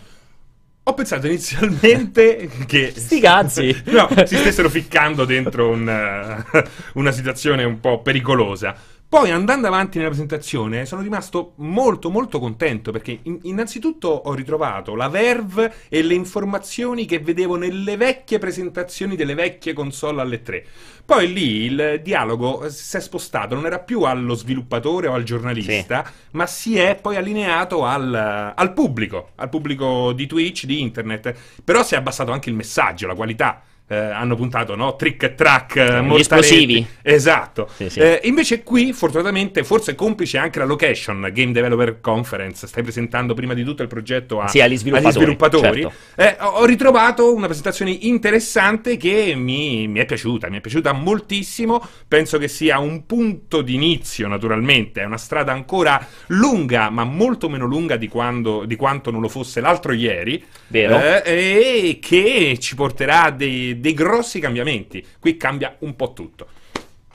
Ho 0.83 0.93
pensato 0.93 1.25
inizialmente 1.25 2.47
che. 2.67 2.93
Sti 2.95 3.19
cazzi! 3.19 3.83
no, 3.85 4.07
si 4.23 4.37
stessero 4.37 4.69
ficcando 4.69 5.25
dentro 5.25 5.69
un, 5.69 6.45
uh, 6.51 6.61
una 6.93 7.11
situazione 7.11 7.63
un 7.63 7.79
po' 7.79 8.03
pericolosa. 8.03 8.97
Poi 9.09 9.31
andando 9.31 9.65
avanti 9.65 9.97
nella 9.97 10.11
presentazione 10.11 10.85
sono 10.85 11.01
rimasto 11.01 11.53
molto 11.55 12.11
molto 12.11 12.37
contento 12.37 12.91
perché 12.91 13.17
in- 13.23 13.39
innanzitutto 13.41 14.07
ho 14.07 14.35
ritrovato 14.35 14.93
la 14.93 15.09
verve 15.09 15.73
e 15.89 16.03
le 16.03 16.13
informazioni 16.13 17.05
che 17.05 17.17
vedevo 17.17 17.55
nelle 17.55 17.97
vecchie 17.97 18.37
presentazioni 18.37 19.15
delle 19.15 19.33
vecchie 19.33 19.73
console 19.73 20.21
alle 20.21 20.43
3. 20.43 20.63
Poi 21.05 21.33
lì 21.33 21.63
il 21.63 22.01
dialogo 22.03 22.69
si 22.69 22.97
è 22.97 22.99
spostato, 22.99 23.55
non 23.55 23.65
era 23.65 23.79
più 23.79 24.03
allo 24.03 24.35
sviluppatore 24.35 25.07
o 25.07 25.15
al 25.15 25.23
giornalista, 25.23 26.05
sì. 26.05 26.11
ma 26.33 26.45
si 26.45 26.77
è 26.77 26.95
poi 27.01 27.15
allineato 27.15 27.85
al, 27.85 28.53
al 28.55 28.73
pubblico, 28.73 29.31
al 29.37 29.49
pubblico 29.49 30.13
di 30.13 30.27
Twitch, 30.27 30.65
di 30.65 30.81
internet. 30.81 31.33
Però 31.63 31.81
si 31.83 31.95
è 31.95 31.97
abbassato 31.97 32.31
anche 32.31 32.49
il 32.49 32.55
messaggio, 32.55 33.07
la 33.07 33.15
qualità 33.15 33.63
eh, 33.91 33.95
hanno 33.95 34.35
puntato, 34.35 34.75
no? 34.75 34.95
Trick 34.95 35.23
e 35.23 35.33
track, 35.33 35.75
eh, 35.75 36.03
Gli 36.03 36.19
esplosivi. 36.19 36.85
Esatto. 37.01 37.67
Sì, 37.73 37.89
sì. 37.89 37.99
Eh, 37.99 38.21
invece 38.25 38.61
qui, 38.61 38.93
fortunatamente, 38.93 39.63
forse 39.63 39.95
complice 39.95 40.37
anche 40.37 40.59
la 40.59 40.65
location, 40.65 41.27
Game 41.33 41.51
Developer 41.51 41.99
Conference, 41.99 42.67
stai 42.67 42.83
presentando 42.83 43.33
prima 43.33 43.55
di 43.55 43.63
tutto 43.63 43.81
il 43.81 43.87
progetto 43.87 44.41
a, 44.41 44.47
sì, 44.47 44.61
agli 44.61 44.77
sviluppatori. 44.77 45.15
Agli 45.15 45.21
sviluppatori. 45.21 45.81
Certo. 45.81 45.97
Eh, 46.21 46.37
ho 46.39 46.65
ritrovato 46.65 47.33
una 47.33 47.47
presentazione 47.47 47.89
interessante 47.89 48.95
che 48.95 49.33
mi, 49.35 49.87
mi, 49.87 49.99
è 49.99 50.05
piaciuta, 50.05 50.49
mi 50.49 50.57
è 50.57 50.61
piaciuta 50.61 50.91
moltissimo, 50.91 51.83
penso 52.07 52.37
che 52.37 52.47
sia 52.47 52.77
un 52.77 53.07
punto 53.07 53.63
d'inizio, 53.63 54.27
naturalmente, 54.27 55.01
è 55.01 55.05
una 55.05 55.17
strada 55.17 55.51
ancora 55.51 56.05
lunga, 56.27 56.91
ma 56.91 57.03
molto 57.05 57.49
meno 57.49 57.65
lunga 57.65 57.95
di, 57.95 58.07
quando, 58.07 58.65
di 58.65 58.75
quanto 58.75 59.09
non 59.09 59.21
lo 59.21 59.29
fosse 59.29 59.61
l'altro 59.61 59.93
ieri, 59.93 60.45
Vero. 60.67 60.99
Eh, 60.99 61.23
e 61.25 61.99
che 61.99 62.57
ci 62.59 62.75
porterà 62.75 63.31
dei 63.31 63.78
dei 63.79 63.93
grossi 63.93 64.39
cambiamenti. 64.39 65.05
Qui 65.19 65.37
cambia 65.37 65.75
un 65.79 65.95
po' 65.95 66.13
tutto. 66.13 66.47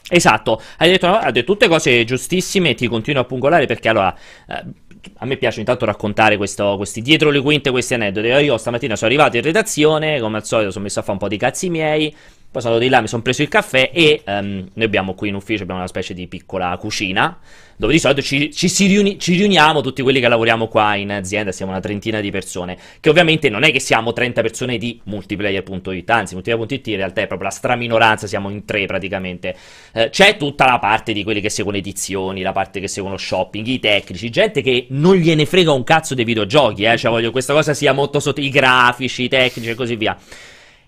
Esatto, 0.09 0.61
hai 0.79 0.91
detto, 0.91 1.07
hai 1.07 1.33
detto 1.33 1.53
tutte 1.53 1.67
cose 1.67 2.05
giustissime 2.05 2.75
ti 2.75 2.89
continuo 2.89 3.23
a 3.23 3.25
pungolare 3.25 3.67
perché 3.67 3.89
allora... 3.89 4.15
Eh, 4.49 4.83
a 5.19 5.27
me 5.27 5.37
piace 5.37 5.61
intanto 5.61 5.85
raccontare 5.85 6.39
questo, 6.39 6.77
questi 6.77 7.03
dietro 7.03 7.29
le 7.29 7.43
quinte, 7.43 7.71
questi 7.71 7.93
aneddoti. 7.93 8.27
Io 8.27 8.57
stamattina 8.57 8.97
sono 8.97 9.11
arrivato 9.11 9.37
in 9.37 9.43
redazione, 9.43 10.19
come 10.19 10.39
al 10.39 10.47
solito 10.47 10.71
sono 10.71 10.85
messo 10.85 11.01
a 11.01 11.03
fare 11.03 11.13
un 11.13 11.19
po' 11.19 11.29
di 11.29 11.37
cazzi 11.37 11.69
miei, 11.69 12.15
poi 12.55 12.63
sono 12.63 12.75
andato 12.75 12.89
di 12.89 12.89
là, 12.89 13.01
mi 13.01 13.09
sono 13.09 13.23
preso 13.23 13.43
il 13.43 13.49
caffè 13.49 13.91
e 13.93 14.23
um, 14.27 14.69
noi 14.73 14.87
abbiamo 14.87 15.15
qui 15.15 15.29
in 15.29 15.35
ufficio 15.35 15.65
abbiamo 15.65 15.81
una 15.81 15.89
specie 15.89 16.15
di 16.15 16.29
piccola 16.29 16.77
cucina 16.77 17.37
dove 17.77 17.93
di 17.93 17.99
solito 17.99 18.23
ci, 18.23 18.53
ci, 18.53 18.87
riuni, 18.87 19.19
ci, 19.19 19.35
riuniamo 19.35 19.81
tutti 19.81 20.03
quelli 20.03 20.21
che 20.21 20.29
lavoriamo 20.29 20.69
qua 20.69 20.95
in 20.95 21.11
azienda, 21.11 21.51
siamo 21.51 21.73
una 21.73 21.81
trentina 21.81 22.21
di 22.21 22.31
persone, 22.31 22.79
che 23.01 23.09
ovviamente 23.09 23.49
non 23.49 23.65
è 23.65 23.73
che 23.73 23.81
siamo 23.81 24.13
30 24.13 24.41
persone 24.41 24.79
di 24.79 25.01
multiplayer.it, 25.03 26.11
anzi 26.11 26.35
multiplayer.it 26.35 26.87
in 26.87 26.97
realtà 26.97 27.23
è 27.23 27.27
proprio 27.27 27.49
la 27.49 27.55
straminoranza, 27.55 28.29
siamo 28.29 28.51
in 28.51 28.65
tre 28.65 28.87
praticamente. 28.87 29.57
Eh, 29.93 30.11
c'è 30.11 30.37
tutta 30.37 30.67
la 30.67 30.79
parte 30.79 31.13
di 31.13 31.25
quelli 31.25 31.41
che 31.41 31.51
seguono 31.51 31.79
edizioni, 31.79 32.43
la 32.43 32.53
parte 32.53 32.79
che 32.79 32.87
seguono 32.87 33.17
shopping, 33.17 33.67
i 33.67 33.81
tecnici, 33.81 34.31
gente 34.31 34.63
che 34.63 34.87
non 34.91 35.17
gliene 35.17 35.45
frega 35.45 35.73
un 35.73 35.83
cazzo 35.83 36.15
dei 36.15 36.25
videogiochi, 36.25 36.85
eh, 36.85 36.97
cioè 36.97 37.11
voglio 37.11 37.27
che 37.27 37.33
questa 37.33 37.53
cosa 37.53 37.75
sia 37.75 37.93
molto 37.93 38.21
sotto 38.21 38.41
i 38.41 38.49
grafici, 38.51 39.25
i 39.25 39.29
tecnici 39.29 39.71
e 39.71 39.75
così 39.75 39.97
via 39.97 40.17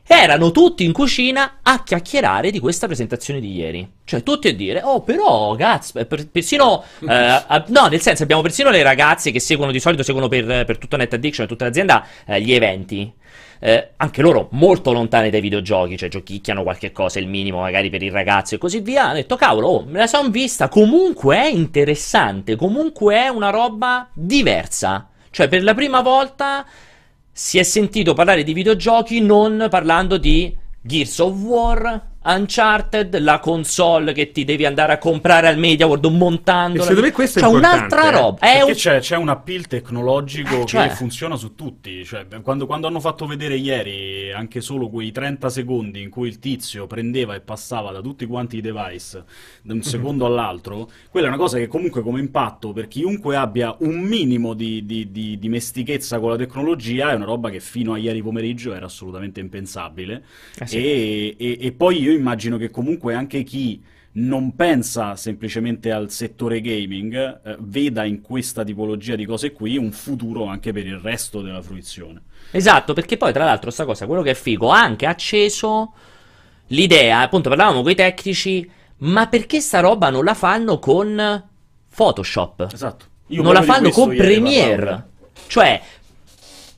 erano 0.07 0.53
tutti 0.53 0.85
in 0.85 0.93
cucina 0.93 1.59
a 1.63 1.83
chiacchierare 1.83 2.51
di 2.51 2.61
questa 2.61 2.87
presentazione 2.87 3.41
di 3.41 3.55
ieri. 3.55 3.89
Cioè, 4.05 4.23
tutti 4.23 4.49
a 4.49 4.55
dire, 4.55 4.81
oh, 4.83 5.03
però, 5.03 5.55
cazzo, 5.57 6.05
per, 6.07 6.29
persino, 6.29 6.85
eh, 7.03 7.13
a, 7.13 7.65
no, 7.69 7.87
nel 7.89 8.01
senso, 8.01 8.23
abbiamo 8.23 8.43
persino 8.43 8.71
le 8.71 8.83
ragazze 8.85 9.33
che 9.33 9.41
seguono, 9.41 9.73
di 9.73 9.81
solito 9.81 10.05
seguono 10.05 10.29
per, 10.29 10.65
per 10.65 10.79
tutta 10.79 10.97
Net 10.97 11.15
Addiction 11.15 11.47
e 11.47 11.49
tutta 11.49 11.65
l'azienda, 11.65 12.07
eh, 12.25 12.41
gli 12.41 12.53
eventi. 12.53 13.13
Eh, 13.59 13.93
anche 13.97 14.21
loro 14.21 14.49
molto 14.53 14.93
lontani 14.93 15.31
dai 15.31 15.41
videogiochi, 15.41 15.97
cioè 15.97 16.11
giochicchiano 16.11 16.63
qualche 16.63 16.93
cosa, 16.93 17.19
il 17.19 17.27
minimo 17.27 17.61
magari 17.61 17.89
per 17.89 18.03
il 18.03 18.13
ragazzo 18.13 18.55
e 18.55 18.59
così 18.59 18.81
via. 18.81 19.05
Hanno 19.05 19.15
detto, 19.15 19.35
cavolo, 19.35 19.69
oh, 19.69 19.85
me 19.85 19.99
la 19.99 20.07
sono 20.07 20.29
vista, 20.29 20.69
comunque 20.69 21.37
è 21.37 21.47
interessante, 21.47 22.55
comunque 22.55 23.17
è 23.17 23.29
una 23.29 23.51
roba 23.51 24.09
diversa. 24.13 25.09
Cioè, 25.31 25.49
per 25.49 25.63
la 25.63 25.75
prima 25.75 26.01
volta 26.01 26.65
si 27.39 27.59
è 27.59 27.65
sentito 27.65 28.15
parlare 28.15 28.45
di 28.45 28.55
videogiochi 28.55 29.21
non 29.21 29.67
parlando 29.69 30.17
di 30.17 30.57
Gears 30.81 31.19
of 31.19 31.35
War, 31.43 32.16
Uncharted, 32.27 33.19
la 33.19 33.39
console 33.39 34.13
che 34.13 34.33
ti 34.33 34.45
devi 34.45 34.67
andare 34.67 34.93
a 34.93 34.99
comprare 34.99 35.47
al 35.47 35.59
Media 35.59 35.87
World 35.87 36.07
montandola. 36.07 36.83
secondo 36.83 37.07
me 37.07 37.13
questo 37.13 37.39
cioè, 37.41 37.49
è 37.49 37.53
un'altra 37.53 38.11
roba. 38.11 38.39
È 38.41 38.63
un... 38.63 38.73
c'è, 38.73 38.99
c'è, 38.99 39.17
un 39.17 39.29
appeal 39.29 39.67
tecnologico 39.67 40.63
eh, 40.63 40.67
cioè... 40.67 40.89
che 40.89 40.95
funziona 40.95 41.37
su 41.37 41.55
tutti. 41.55 42.05
Cioè, 42.05 42.27
quando, 42.43 42.67
quando, 42.67 42.89
hanno 42.89 42.99
fatto 42.99 43.27
vedere 43.27 43.57
ieri 43.57 44.33
anche 44.33 44.61
solo 44.61 44.89
quei 44.89 45.13
30 45.13 45.49
secondi 45.49 46.03
in 46.03 46.11
cui 46.11 46.29
il 46.29 46.41
tizio 46.41 46.87
prendeva 46.87 47.35
e 47.35 47.41
passava 47.41 47.93
da 47.93 48.01
tutti 48.01 48.27
quanti 48.27 48.57
i 48.57 48.61
device 48.61 49.25
da 49.63 49.73
un 49.73 49.83
secondo 49.83 50.27
all'altro, 50.27 50.91
quella 51.11 51.27
è 51.27 51.29
una 51.29 51.39
cosa 51.39 51.59
che 51.59 51.69
comunque 51.69 52.03
come 52.03 52.21
impatto 52.21 52.73
per 52.73 52.89
chiunque 52.89 53.37
abbia 53.37 53.75
un 53.81 54.01
minimo 54.01 54.55
di, 54.55 54.85
di, 54.85 55.11
di 55.11 55.39
dimestichezza 55.39 56.19
con 56.19 56.31
la 56.31 56.37
tecnologia 56.37 57.11
è 57.11 57.15
una 57.15 57.25
roba 57.25 57.51
che 57.51 57.61
fino 57.61 57.93
a 57.93 57.99
ieri 57.99 58.23
pomeriggio 58.23 58.75
era 58.75 58.87
assolutamente 58.87 59.41
impensabile. 59.41 60.25
Eh 60.59 60.67
sì. 60.67 60.77
e, 60.77 61.37
e, 61.39 61.59
e 61.61 61.73
poi 61.73 62.01
io 62.01 62.16
immagino 62.17 62.57
che 62.57 62.71
comunque 62.71 63.15
anche 63.15 63.43
chi 63.43 63.83
non 64.17 64.55
pensa 64.55 65.15
semplicemente 65.17 65.93
al 65.93 66.11
settore 66.11 66.61
gaming, 66.61 67.15
eh, 67.45 67.57
veda 67.61 68.05
in 68.05 68.23
questa 68.23 68.65
tipologia 68.65 69.15
di 69.15 69.27
cose 69.27 69.53
qui 69.53 69.77
un 69.77 69.93
futuro 69.93 70.47
anche 70.47 70.73
per 70.73 70.87
il 70.87 70.99
resto 70.99 71.43
della 71.43 71.61
fruizione. 71.61 72.23
Esatto, 72.51 72.95
perché 72.95 73.17
poi 73.17 73.33
tra 73.33 73.45
l'altro 73.45 73.71
sta 73.71 73.85
cosa, 73.85 74.07
quello 74.07 74.23
che 74.23 74.31
è 74.31 74.35
figo, 74.35 74.71
ha 74.71 74.81
anche 74.81 75.07
acceso 75.07 75.93
l'idea, 76.69 77.21
appunto 77.21 77.49
parlavamo 77.49 77.83
con 77.83 77.91
i 77.91 77.95
tecnici, 77.95 78.69
ma 78.99 79.27
perché 79.27 79.61
sta 79.61 79.81
roba 79.81 80.09
non 80.09 80.25
la 80.25 80.35
fanno 80.35 80.79
con 80.79 81.45
Photoshop? 81.95 82.69
Esatto. 82.73 83.05
Io 83.29 83.43
non 83.43 83.53
la 83.53 83.63
fanno 83.63 83.91
con 83.91 84.15
Premiere. 84.15 85.09
Cioè, 85.49 85.81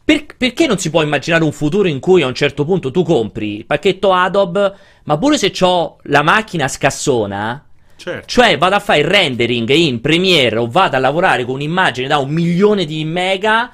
per, 0.08 0.24
perché 0.38 0.66
non 0.66 0.78
si 0.78 0.88
può 0.88 1.02
immaginare 1.02 1.44
un 1.44 1.52
futuro 1.52 1.86
in 1.86 2.00
cui 2.00 2.22
a 2.22 2.26
un 2.26 2.34
certo 2.34 2.64
punto 2.64 2.90
tu 2.90 3.02
compri 3.02 3.56
il 3.56 3.66
pacchetto 3.66 4.10
Adobe, 4.10 4.72
ma 5.04 5.18
pure 5.18 5.36
se 5.36 5.52
ho 5.60 5.98
la 6.04 6.22
macchina 6.22 6.66
scassona, 6.66 7.62
Certo. 7.98 8.26
Cioè 8.26 8.56
vado 8.56 8.76
a 8.76 8.78
fare 8.78 9.00
il 9.00 9.06
rendering 9.06 9.68
in 9.70 10.00
Premiere 10.00 10.56
o 10.56 10.70
vado 10.70 10.94
a 10.94 11.00
lavorare 11.00 11.44
con 11.44 11.54
un'immagine 11.56 12.06
da 12.06 12.18
un 12.18 12.30
milione 12.30 12.84
di 12.84 13.04
mega 13.04 13.72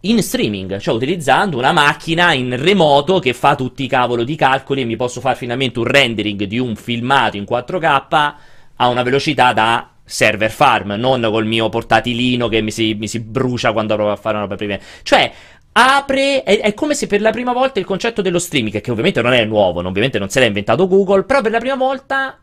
in 0.00 0.20
streaming, 0.20 0.78
cioè 0.78 0.94
utilizzando 0.94 1.56
una 1.58 1.70
macchina 1.70 2.32
in 2.34 2.60
remoto 2.60 3.20
che 3.20 3.32
fa 3.32 3.54
tutti 3.54 3.84
i 3.84 3.88
cavolo 3.88 4.24
di 4.24 4.34
calcoli 4.34 4.80
e 4.80 4.84
mi 4.84 4.96
posso 4.96 5.20
fare 5.20 5.36
finalmente 5.36 5.78
un 5.78 5.86
rendering 5.86 6.42
di 6.42 6.58
un 6.58 6.74
filmato 6.74 7.36
in 7.36 7.46
4K 7.48 8.34
a 8.74 8.88
una 8.88 9.02
velocità 9.04 9.52
da 9.52 9.92
server 10.04 10.50
farm, 10.50 10.92
non 10.98 11.22
col 11.30 11.46
mio 11.46 11.68
portatilino 11.68 12.48
che 12.48 12.60
mi 12.60 12.70
si, 12.70 12.94
mi 12.98 13.08
si 13.08 13.20
brucia 13.20 13.72
quando 13.72 13.94
provo 13.94 14.10
a 14.10 14.16
fare 14.16 14.34
una 14.34 14.44
roba 14.44 14.56
Premiere. 14.56 14.82
Cioè 15.02 15.32
apre, 15.72 16.42
è, 16.42 16.60
è, 16.60 16.74
come 16.74 16.94
se 16.94 17.06
per 17.06 17.20
la 17.20 17.30
prima 17.30 17.52
volta 17.52 17.78
il 17.78 17.86
concetto 17.86 18.22
dello 18.22 18.38
streaming, 18.38 18.80
che 18.80 18.90
ovviamente 18.90 19.22
non 19.22 19.32
è 19.32 19.44
nuovo, 19.44 19.80
ovviamente 19.80 20.18
non 20.18 20.28
se 20.28 20.40
l'ha 20.40 20.46
inventato 20.46 20.86
Google, 20.86 21.24
però 21.24 21.40
per 21.40 21.50
la 21.50 21.58
prima 21.58 21.76
volta 21.76 22.38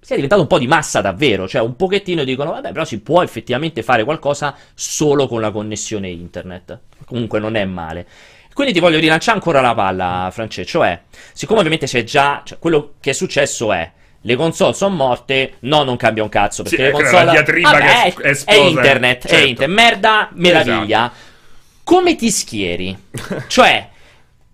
sia 0.00 0.16
diventato 0.16 0.42
un 0.42 0.48
po' 0.48 0.58
di 0.58 0.66
massa 0.66 1.00
davvero, 1.00 1.46
cioè 1.46 1.62
un 1.62 1.76
pochettino 1.76 2.24
dicono, 2.24 2.50
vabbè, 2.50 2.72
però 2.72 2.84
si 2.84 3.00
può 3.00 3.22
effettivamente 3.22 3.82
fare 3.82 4.04
qualcosa 4.04 4.54
solo 4.74 5.28
con 5.28 5.40
la 5.40 5.50
connessione 5.50 6.08
internet. 6.08 6.78
Comunque 7.04 7.38
non 7.38 7.54
è 7.54 7.64
male. 7.64 8.06
Quindi 8.52 8.72
ti 8.72 8.80
voglio 8.80 8.98
rilanciare 8.98 9.38
ancora 9.38 9.60
la 9.60 9.74
palla, 9.74 10.28
Francesco, 10.32 10.68
cioè, 10.68 11.00
siccome 11.32 11.58
ovviamente 11.58 11.86
c'è 11.86 12.04
già, 12.04 12.42
cioè, 12.44 12.58
quello 12.58 12.94
che 13.00 13.10
è 13.10 13.14
successo 13.14 13.72
è 13.72 13.90
le 14.24 14.36
console 14.36 14.72
sono 14.72 14.94
morte, 14.94 15.54
no, 15.60 15.82
non 15.82 15.96
cambia 15.96 16.22
un 16.22 16.28
cazzo. 16.28 16.62
Perché 16.62 16.76
sì, 16.76 16.82
le 16.84 16.90
console. 16.92 17.24
La 17.24 17.30
diatriba 17.32 17.70
Vabbè, 17.70 18.14
è, 18.14 18.44
è, 18.44 18.54
internet, 18.54 19.20
certo. 19.22 19.36
è 19.36 19.40
internet. 19.40 19.76
Merda, 19.76 20.28
meraviglia. 20.34 21.06
Esatto. 21.06 21.30
Come 21.84 22.14
ti 22.14 22.30
schieri? 22.30 22.96
cioè, 23.48 23.90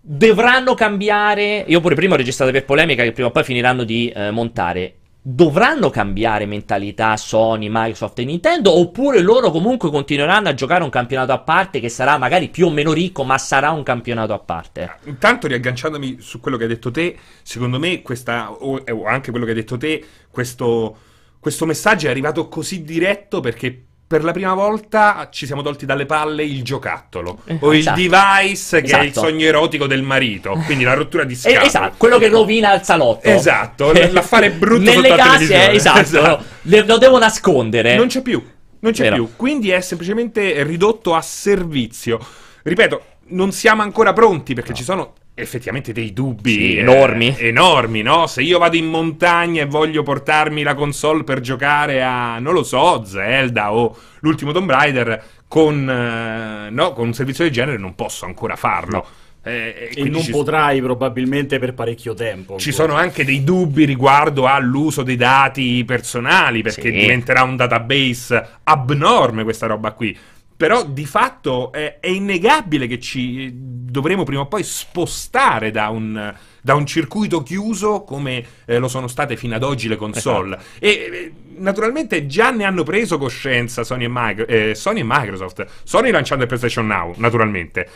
dovranno 0.00 0.74
cambiare. 0.74 1.64
Io 1.66 1.80
pure 1.80 1.94
prima 1.94 2.14
ho 2.14 2.16
registrato 2.16 2.50
per 2.50 2.64
polemica 2.64 3.02
che 3.02 3.12
prima 3.12 3.28
o 3.28 3.30
poi 3.30 3.44
finiranno 3.44 3.84
di 3.84 4.08
eh, 4.08 4.30
montare. 4.30 4.94
Dovranno 5.20 5.90
cambiare 5.90 6.46
mentalità 6.46 7.14
Sony, 7.18 7.68
Microsoft 7.68 8.18
e 8.20 8.24
Nintendo 8.24 8.78
oppure 8.78 9.20
loro 9.20 9.50
comunque 9.50 9.90
continueranno 9.90 10.48
a 10.48 10.54
giocare 10.54 10.82
un 10.82 10.88
campionato 10.88 11.32
a 11.32 11.38
parte 11.40 11.80
che 11.80 11.90
sarà 11.90 12.16
magari 12.16 12.48
più 12.48 12.66
o 12.66 12.70
meno 12.70 12.94
ricco 12.94 13.24
ma 13.24 13.36
sarà 13.36 13.70
un 13.70 13.82
campionato 13.82 14.32
a 14.32 14.38
parte? 14.38 14.96
Intanto 15.04 15.46
riagganciandomi 15.46 16.18
su 16.20 16.40
quello 16.40 16.56
che 16.56 16.62
hai 16.62 16.70
detto 16.70 16.90
te, 16.90 17.14
secondo 17.42 17.78
me 17.78 18.00
questa, 18.00 18.50
o, 18.50 18.82
anche 19.04 19.30
quello 19.30 19.44
che 19.44 19.50
hai 19.50 19.58
detto 19.58 19.76
te, 19.76 20.02
questo, 20.30 20.96
questo 21.38 21.66
messaggio 21.66 22.06
è 22.06 22.10
arrivato 22.10 22.48
così 22.48 22.82
diretto 22.82 23.40
perché 23.40 23.87
per 24.08 24.24
la 24.24 24.32
prima 24.32 24.54
volta 24.54 25.28
ci 25.30 25.44
siamo 25.44 25.60
tolti 25.60 25.84
dalle 25.84 26.06
palle 26.06 26.42
il 26.42 26.62
giocattolo 26.62 27.40
eh, 27.44 27.58
o 27.60 27.74
esatto. 27.74 28.00
il 28.00 28.08
device 28.08 28.80
che 28.80 28.86
esatto. 28.86 29.02
è 29.02 29.04
il 29.04 29.10
esatto. 29.10 29.26
sogno 29.26 29.44
erotico 29.44 29.86
del 29.86 30.02
marito, 30.02 30.52
quindi 30.64 30.82
la 30.82 30.94
rottura 30.94 31.24
di 31.24 31.36
scatole. 31.36 31.66
esatto, 31.66 31.94
quello 31.98 32.16
che 32.16 32.28
rovina 32.28 32.72
il 32.72 32.82
salotto. 32.82 33.28
Esatto, 33.28 33.92
l'affare 33.92 34.50
brutto 34.50 34.90
Nelle 34.90 35.14
case, 35.14 35.70
eh, 35.70 35.74
esatto, 35.74 36.00
esatto. 36.00 36.44
lo 36.62 36.96
devo 36.96 37.18
nascondere. 37.18 37.96
Non 37.96 38.06
c'è 38.06 38.22
più, 38.22 38.42
non 38.80 38.92
c'è 38.92 39.02
Vero. 39.02 39.14
più, 39.16 39.28
quindi 39.36 39.68
è 39.68 39.80
semplicemente 39.82 40.62
ridotto 40.62 41.14
a 41.14 41.20
servizio. 41.20 42.18
Ripeto, 42.62 43.02
non 43.28 43.52
siamo 43.52 43.82
ancora 43.82 44.14
pronti 44.14 44.54
perché 44.54 44.70
no. 44.70 44.76
ci 44.76 44.84
sono 44.84 45.12
effettivamente 45.38 45.92
dei 45.92 46.12
dubbi 46.12 46.52
sì, 46.52 46.76
eh, 46.76 46.80
enormi. 46.80 47.34
enormi, 47.38 48.02
no? 48.02 48.26
Se 48.26 48.42
io 48.42 48.58
vado 48.58 48.76
in 48.76 48.86
montagna 48.86 49.62
e 49.62 49.66
voglio 49.66 50.02
portarmi 50.02 50.62
la 50.62 50.74
console 50.74 51.24
per 51.24 51.40
giocare 51.40 52.02
a, 52.02 52.38
non 52.38 52.52
lo 52.52 52.62
so, 52.62 53.04
Zelda 53.04 53.72
o 53.72 53.96
l'ultimo 54.20 54.52
Tomb 54.52 54.70
Raider 54.70 55.22
con, 55.46 55.88
eh, 55.88 56.70
no, 56.70 56.92
con 56.92 57.06
un 57.06 57.14
servizio 57.14 57.44
del 57.44 57.52
genere 57.52 57.78
non 57.78 57.94
posso 57.94 58.24
ancora 58.24 58.56
farlo. 58.56 58.96
No. 58.96 59.06
Eh, 59.42 59.92
e 59.94 60.08
non 60.08 60.26
potrai 60.30 60.82
probabilmente 60.82 61.58
per 61.58 61.72
parecchio 61.72 62.12
tempo. 62.12 62.58
Ci 62.58 62.72
sono 62.72 62.94
anche 62.94 63.24
dei 63.24 63.44
dubbi 63.44 63.84
riguardo 63.84 64.46
all'uso 64.46 65.02
dei 65.02 65.16
dati 65.16 65.84
personali, 65.86 66.60
perché 66.60 66.90
sì. 66.90 66.98
diventerà 66.98 67.44
un 67.44 67.56
database 67.56 68.46
abnorme 68.64 69.44
questa 69.44 69.66
roba 69.66 69.92
qui. 69.92 70.16
Però 70.58 70.84
di 70.84 71.06
fatto 71.06 71.70
è, 71.70 71.98
è, 72.00 72.08
innegabile 72.08 72.88
che 72.88 72.98
ci 72.98 73.48
dovremo 73.54 74.24
prima 74.24 74.40
o 74.40 74.46
poi 74.46 74.64
spostare 74.64 75.70
da 75.70 75.88
un, 75.88 76.34
da 76.60 76.74
un 76.74 76.84
circuito 76.84 77.44
chiuso 77.44 78.02
come 78.02 78.44
eh, 78.64 78.78
lo 78.78 78.88
sono 78.88 79.06
state 79.06 79.36
fino 79.36 79.54
ad 79.54 79.62
oggi 79.62 79.86
le 79.86 79.94
console. 79.94 80.56
Esatto. 80.56 80.66
E 80.80 80.88
eh, 80.90 81.32
naturalmente 81.58 82.26
già 82.26 82.50
ne 82.50 82.64
hanno 82.64 82.82
preso 82.82 83.18
coscienza 83.18 83.84
Sony 83.84 84.06
e, 84.06 84.08
Micro, 84.10 84.46
eh, 84.48 84.74
Sony 84.74 84.98
e 84.98 85.04
Microsoft. 85.06 85.64
Sony 85.84 86.10
lanciando 86.10 86.42
il 86.42 86.48
PlayStation 86.48 86.88
Now, 86.88 87.14
naturalmente. 87.18 87.88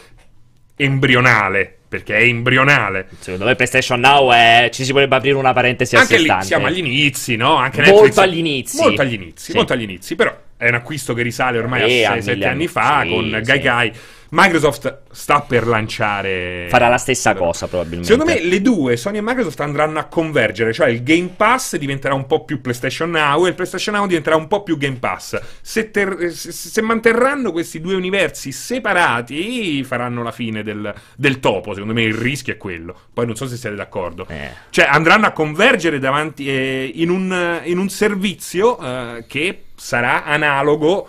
Embrionale, 0.77 1.79
perché 1.89 2.17
è 2.17 2.23
embrionale. 2.23 3.09
Secondo 3.19 3.47
me 3.47 3.57
PlayStation 3.57 3.99
Now 3.99 4.31
è... 4.31 4.71
ci 4.73 4.85
si 4.85 4.93
potrebbe 4.93 5.17
aprire 5.17 5.35
una 5.35 5.53
parentesi 5.53 5.97
Anche 5.97 6.19
lì 6.19 6.33
siamo 6.43 6.67
agli 6.67 6.79
inizi, 6.79 7.35
no? 7.35 7.57
Anche 7.57 7.81
molto 7.81 8.05
Netflix... 8.05 8.17
agli 8.19 8.39
inizi. 8.39 8.83
Molto 8.83 9.03
agli 9.03 9.13
inizi, 9.15 9.51
sì. 9.51 9.57
molto 9.57 9.73
agli 9.73 9.83
inizi, 9.83 10.15
però 10.15 10.33
è 10.63 10.69
un 10.69 10.75
acquisto 10.75 11.13
che 11.13 11.23
risale 11.23 11.59
ormai 11.59 11.91
e 11.91 12.05
a 12.05 12.15
6-7 12.15 12.47
anni 12.47 12.69
fa 12.69 13.01
sì, 13.03 13.09
con 13.09 13.31
Gai 13.43 13.57
sì. 13.57 13.63
Gai 13.63 13.93
Microsoft 14.35 15.01
sta 15.11 15.41
per 15.43 15.67
lanciare. 15.67 16.67
Farà 16.71 16.89
la 16.89 16.97
stessa 16.97 17.35
cosa, 17.35 17.67
probabilmente. 17.69 18.11
Secondo 18.11 18.33
me, 18.33 18.43
le 18.43 18.63
due, 18.63 18.97
Sony 18.97 19.19
e 19.19 19.21
Microsoft, 19.23 19.61
andranno 19.61 19.99
a 19.99 20.05
convergere. 20.05 20.73
Cioè, 20.73 20.89
il 20.89 21.03
Game 21.03 21.35
Pass 21.37 21.77
diventerà 21.77 22.15
un 22.15 22.27
po' 22.27 22.43
più 22.45 22.63
PlayStation 22.63 23.11
Now 23.11 23.45
e 23.45 23.51
il 23.51 23.55
PlayStation 23.55 23.95
Now 23.95 24.07
diventerà 24.07 24.37
un 24.37 24.49
po' 24.49 24.63
più 24.63 24.79
Game 24.79 24.97
Pass. 24.97 25.39
Se, 25.61 25.91
ter- 25.91 26.29
se 26.29 26.81
manterranno 26.81 27.53
questi 27.53 27.79
due 27.79 27.95
universi 27.95 28.53
separati, 28.53 29.85
faranno 29.85 30.23
la 30.23 30.33
fine 30.33 30.63
del, 30.63 30.95
del, 31.15 31.39
topo. 31.39 31.75
Secondo 31.75 31.93
me, 31.93 32.03
il 32.03 32.15
rischio 32.15 32.55
è 32.55 32.57
quello. 32.57 32.97
Poi 33.13 33.27
non 33.27 33.37
so 33.37 33.47
se 33.47 33.57
siete 33.57 33.77
d'accordo. 33.77 34.27
Eh. 34.31 34.49
Cioè, 34.71 34.87
andranno 34.87 35.27
a 35.27 35.33
convergere 35.33 35.99
davanti 35.99 36.49
eh, 36.49 36.91
in, 36.95 37.11
un, 37.11 37.61
in, 37.65 37.77
un, 37.77 37.91
servizio 37.91 38.79
eh, 38.81 39.25
che 39.29 39.65
sarà 39.75 40.25
analogo 40.25 41.09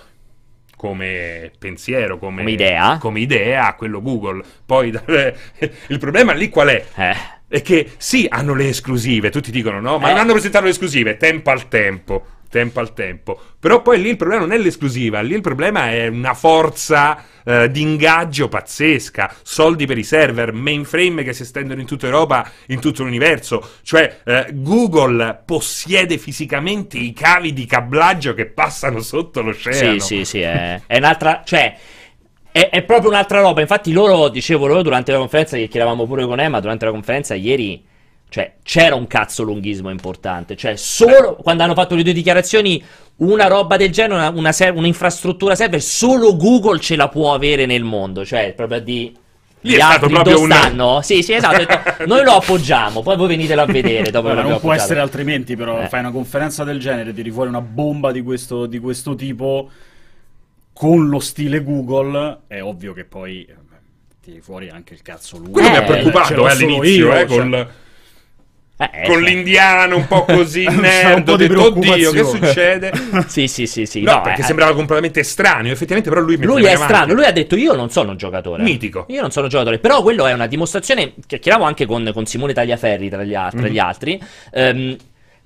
come 0.84 1.50
pensiero, 1.58 2.18
come, 2.18 2.40
come, 2.40 2.52
idea. 2.52 2.98
come 3.00 3.22
idea 3.22 3.68
a 3.68 3.76
quello 3.76 4.02
Google. 4.02 4.44
Poi 4.66 4.90
il 5.88 5.98
problema 5.98 6.34
lì 6.34 6.50
qual 6.50 6.68
è? 6.68 6.86
Eh. 6.94 7.16
È 7.48 7.62
che 7.62 7.92
sì, 7.96 8.26
hanno 8.30 8.54
le 8.54 8.68
esclusive, 8.68 9.30
tutti 9.30 9.50
dicono 9.50 9.80
no, 9.80 9.98
ma 9.98 10.10
eh. 10.10 10.12
non 10.12 10.20
hanno 10.20 10.34
presentato 10.34 10.66
le 10.66 10.72
esclusive, 10.72 11.16
tempo 11.16 11.52
al 11.52 11.70
tempo 11.70 12.26
tempo 12.54 12.80
al 12.80 12.94
tempo. 12.94 13.40
Però 13.60 13.82
poi 13.82 14.00
lì 14.00 14.10
il 14.10 14.16
problema 14.16 14.42
non 14.42 14.52
è 14.52 14.60
l'esclusiva, 14.60 15.22
lì 15.22 15.34
il 15.34 15.42
problema 15.42 15.90
è 15.90 16.06
una 16.06 16.36
forza 16.36 17.26
eh, 17.44 17.72
di 17.72 17.82
ingaggio 17.82 18.48
pazzesca, 18.48 19.34
soldi 19.42 19.88
per 19.88 19.98
i 19.98 20.04
server, 20.04 20.54
mainframe 20.54 21.24
che 21.24 21.34
si 21.34 21.42
estendono 21.42 21.82
in 21.82 21.88
tutta 21.88 22.06
Europa, 22.06 22.48
in 22.68 22.80
tutto 22.80 23.02
l'universo. 23.02 23.68
Cioè 23.82 24.20
eh, 24.24 24.46
Google 24.52 25.42
possiede 25.44 26.20
fisicamente 26.20 27.00
i 27.00 27.12
cavi 27.12 27.54
di 27.54 27.66
cablaggio 27.66 28.36
che 28.36 28.46
passano 28.46 29.02
sotto 29.02 29.42
l'oceano. 29.42 30.00
Sì, 30.00 30.18
sì, 30.18 30.26
sì, 30.26 30.42
è, 30.42 30.80
è 30.86 30.98
un'altra... 30.98 31.42
cioè... 31.44 31.76
È, 32.54 32.84
proprio 32.84 33.10
un'altra 33.10 33.42
roba. 33.42 33.62
Infatti, 33.62 33.92
loro, 33.92 34.30
dicevo 34.30 34.68
loro 34.68 34.84
durante 34.84 35.12
la 35.12 35.18
conferenza, 35.18 35.58
che 35.58 35.68
chiedevamo 35.68 36.06
pure 36.06 36.24
con 36.28 36.40
Emma 36.40 36.60
durante 36.60 36.86
la 36.86 36.92
conferenza 36.92 37.34
ieri 37.34 37.84
cioè, 38.34 38.56
c'era 38.64 38.96
un 38.96 39.06
cazzo 39.06 39.44
lunghismo 39.44 39.92
importante. 39.92 40.56
Cioè, 40.56 40.76
solo 40.76 41.36
quando 41.36 41.62
hanno 41.62 41.76
fatto 41.76 41.94
le 41.94 42.02
due 42.02 42.14
dichiarazioni, 42.14 42.84
una 43.18 43.46
roba 43.46 43.78
del 43.78 43.92
genere, 43.92 44.16
una, 44.16 44.30
una 44.32 44.52
ser- 44.52 44.74
un'infrastruttura 44.74 45.54
server, 45.54 45.80
solo 45.80 46.36
Google 46.36 46.80
ce 46.80 46.96
la 46.96 47.10
può 47.10 47.36
avere 47.36 47.68
nel 47.68 47.84
mondo. 47.84 48.26
Cioè, 48.26 48.54
proprio 48.56 48.82
di. 48.82 49.16
Lì 49.62 49.76
è 49.76 49.80
stato 49.80 50.08
proprio 50.08 50.42
un... 50.42 50.50
stanno? 50.50 51.02
Sì, 51.04 51.22
sì, 51.22 51.34
esatto. 51.34 52.06
noi 52.08 52.24
lo 52.24 52.32
appoggiamo, 52.32 53.04
poi 53.04 53.18
voi 53.18 53.28
venitelo 53.28 53.62
a 53.62 53.66
vedere 53.68 54.10
dopo 54.10 54.30
Allora, 54.30 54.42
non 54.42 54.50
può 54.50 54.58
appoggiato. 54.58 54.82
essere 54.82 55.00
altrimenti, 55.02 55.56
però, 55.56 55.84
eh. 55.84 55.88
fai 55.88 56.00
una 56.00 56.12
conferenza 56.12 56.64
del 56.64 56.80
genere, 56.80 57.14
tiri 57.14 57.30
fuori 57.30 57.50
una 57.50 57.62
bomba 57.62 58.12
di 58.12 58.24
questo, 58.24 58.66
di 58.66 58.80
questo 58.80 59.14
tipo 59.14 59.70
con 60.74 61.08
lo 61.08 61.20
stile 61.20 61.64
Google, 61.64 62.40
è 62.48 62.64
ovvio 62.64 62.94
che 62.94 63.06
poi 63.06 63.46
eh, 63.46 63.56
tiri 64.24 64.42
fuori 64.42 64.70
anche 64.70 64.96
il 64.96 65.04
cazzo 65.04 65.38
lungo. 65.38 65.52
Quello 65.52 65.68
eh, 65.68 65.70
mi 65.70 65.78
ha 65.78 65.84
preoccupato 65.84 66.48
eh, 66.48 66.50
all'inizio, 66.50 67.06
io, 67.06 67.16
eh, 67.16 67.28
cioè... 67.28 67.68
eh, 68.92 69.08
con 69.08 69.22
l'indiano 69.22 69.98
un 69.98 70.08
po' 70.08 70.26
così 70.26 70.66
nerd, 70.70 71.28
ho 71.28 71.36
detto 71.36 71.66
oddio 71.66 72.12
che 72.12 72.24
succede? 72.24 72.92
sì 73.28 73.48
sì 73.48 73.68
sì 73.68 73.86
sì 73.86 74.02
no, 74.02 74.14
no 74.14 74.22
perché 74.22 74.42
eh, 74.42 74.46
sembrava 74.46 74.74
completamente 74.74 75.22
estraneo 75.22 75.72
effettivamente 75.72 76.10
però 76.10 76.22
lui 76.22 76.38
lui 76.44 76.66
è 76.66 76.76
strano 76.76 77.14
lui 77.14 77.26
ha 77.26 77.32
detto 77.32 77.56
io 77.56 77.74
non 77.74 77.90
sono 77.90 78.12
un 78.12 78.18
giocatore. 78.18 78.64
Mitico. 78.64 79.06
Io 79.10 79.22
non 79.22 79.32
sono 79.32 79.46
un 79.46 79.52
giocatore 79.52 79.80
però 79.80 80.02
quello 80.02 80.26
è 80.26 80.34
una 80.34 80.48
dimostrazione 80.48 81.14
chiacchieravo 81.26 81.64
anche 81.64 81.86
con, 81.86 82.10
con 82.14 82.26
Simone 82.26 82.54
Tagliaferri 82.54 83.10
tra 83.10 83.24
gli, 83.24 83.34
tra 83.34 83.52
mm. 83.56 83.66
gli 83.66 83.80
altri. 83.80 84.22
Um, 84.52 84.96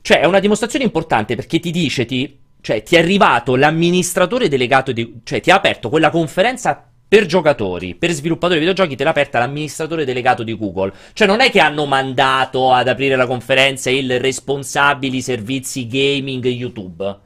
cioè 0.01 0.21
è 0.21 0.25
una 0.25 0.39
dimostrazione 0.39 0.85
importante 0.85 1.35
perché 1.35 1.59
ti 1.59 1.71
dice 1.71 2.05
ti, 2.05 2.39
cioè 2.61 2.81
ti 2.81 2.95
è 2.95 2.99
arrivato 2.99 3.55
l'amministratore 3.55 4.47
delegato 4.47 4.91
di, 4.91 5.19
cioè 5.23 5.41
ti 5.41 5.51
ha 5.51 5.55
aperto 5.55 5.89
quella 5.89 6.09
conferenza 6.09 6.86
per 7.07 7.25
giocatori, 7.25 7.95
per 7.95 8.11
sviluppatori 8.11 8.59
di 8.59 8.65
videogiochi 8.65 8.97
te 8.97 9.03
l'ha 9.03 9.11
aperta 9.11 9.39
l'amministratore 9.39 10.03
delegato 10.03 10.43
di 10.43 10.57
Google. 10.57 10.91
Cioè 11.13 11.27
non 11.27 11.39
è 11.39 11.49
che 11.49 11.59
hanno 11.59 11.85
mandato 11.85 12.73
ad 12.73 12.87
aprire 12.87 13.15
la 13.15 13.25
conferenza 13.25 13.89
il 13.89 14.19
responsabili 14.19 15.21
servizi 15.21 15.87
gaming 15.87 16.45
YouTube. 16.45 17.17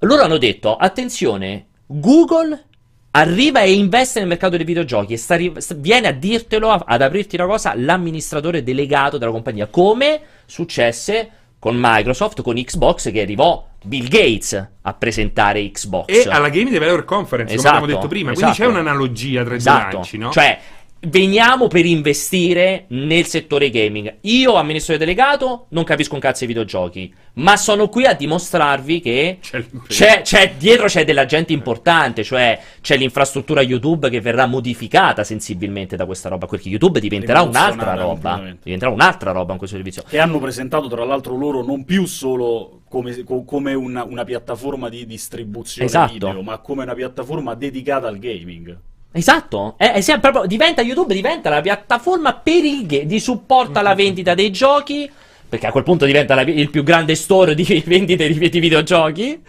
Loro 0.00 0.22
hanno 0.22 0.38
detto, 0.38 0.76
attenzione, 0.76 1.66
Google 1.86 2.66
arriva 3.12 3.60
e 3.60 3.72
investe 3.72 4.20
nel 4.20 4.28
mercato 4.28 4.56
dei 4.56 4.64
videogiochi 4.64 5.14
e 5.14 5.16
sta, 5.16 5.36
viene 5.76 6.08
a 6.08 6.12
dirtelo, 6.12 6.70
ad 6.70 7.02
aprirti 7.02 7.36
una 7.36 7.46
cosa, 7.46 7.74
l'amministratore 7.76 8.62
delegato 8.62 9.18
della 9.18 9.32
compagnia, 9.32 9.66
come 9.66 10.20
successe 10.46 11.30
con 11.62 11.76
Microsoft, 11.78 12.42
con 12.42 12.56
Xbox 12.56 13.12
che 13.12 13.20
arrivò 13.20 13.64
Bill 13.84 14.08
Gates 14.08 14.70
a 14.80 14.94
presentare 14.94 15.70
Xbox. 15.70 16.08
E 16.08 16.28
alla 16.28 16.48
Game 16.48 16.68
Developer 16.68 17.04
Conference, 17.04 17.54
esatto, 17.54 17.68
come 17.68 17.84
abbiamo 17.84 18.00
detto 18.00 18.08
prima. 18.08 18.32
Esatto. 18.32 18.46
Quindi 18.46 18.58
c'è 18.58 18.64
esatto. 18.64 18.80
un'analogia 18.80 19.44
tra 19.44 19.54
i 19.54 19.56
esatto. 19.58 19.84
due 19.84 19.92
lanci, 19.92 20.18
no? 20.18 20.32
Cioè, 20.32 20.58
veniamo 21.04 21.66
per 21.66 21.84
investire 21.84 22.84
nel 22.88 23.26
settore 23.26 23.70
gaming. 23.70 24.18
Io, 24.22 24.54
amministratore 24.54 25.06
delegato, 25.06 25.66
non 25.70 25.84
capisco 25.84 26.14
un 26.14 26.20
cazzo 26.20 26.40
di 26.40 26.46
videogiochi, 26.46 27.12
ma 27.34 27.56
sono 27.56 27.88
qui 27.88 28.04
a 28.04 28.14
dimostrarvi 28.14 29.00
che 29.00 29.38
c'è, 29.40 29.64
c'è, 29.86 30.20
c'è, 30.22 30.54
dietro 30.56 30.86
c'è 30.86 31.04
della 31.04 31.24
gente 31.24 31.52
importante, 31.52 32.22
cioè 32.22 32.58
c'è 32.80 32.96
l'infrastruttura 32.96 33.62
YouTube 33.62 34.10
che 34.10 34.20
verrà 34.20 34.46
modificata 34.46 35.24
sensibilmente 35.24 35.96
da 35.96 36.06
questa 36.06 36.28
roba, 36.28 36.46
perché 36.46 36.68
YouTube 36.68 37.00
diventerà 37.00 37.42
un'altra 37.42 37.94
roba, 37.94 38.40
diventerà 38.62 38.90
un'altra 38.90 39.32
roba 39.32 39.52
in 39.52 39.58
questo 39.58 39.76
servizio. 39.76 40.04
E 40.08 40.18
hanno 40.18 40.38
presentato 40.38 40.88
tra 40.88 41.04
l'altro 41.04 41.36
loro 41.36 41.64
non 41.64 41.84
più 41.84 42.06
solo 42.06 42.82
come, 42.88 43.24
come 43.24 43.74
una, 43.74 44.04
una, 44.04 44.24
piattaforma 44.24 44.88
di 44.88 45.06
distribuzione 45.06 45.86
esatto. 45.86 46.12
video, 46.12 46.42
ma 46.42 46.58
come 46.58 46.82
una 46.82 46.94
piattaforma 46.94 47.54
dedicata 47.54 48.06
al 48.06 48.18
gaming. 48.18 48.78
Esatto, 49.14 49.74
è, 49.76 49.92
è 49.92 50.20
proprio, 50.20 50.46
diventa 50.46 50.80
YouTube 50.80 51.12
diventa 51.12 51.50
la 51.50 51.60
piattaforma 51.60 52.32
per 52.32 52.64
il 52.64 52.86
game, 52.86 53.04
di 53.04 53.20
supporto 53.20 53.78
alla 53.78 53.94
vendita 53.94 54.34
dei 54.34 54.50
giochi, 54.50 55.08
perché 55.46 55.66
a 55.66 55.70
quel 55.70 55.84
punto 55.84 56.06
diventa 56.06 56.34
la, 56.34 56.40
il 56.40 56.70
più 56.70 56.82
grande 56.82 57.14
store 57.14 57.54
di 57.54 57.82
vendite 57.84 58.26
di, 58.32 58.48
di 58.48 58.60
videogiochi. 58.60 59.42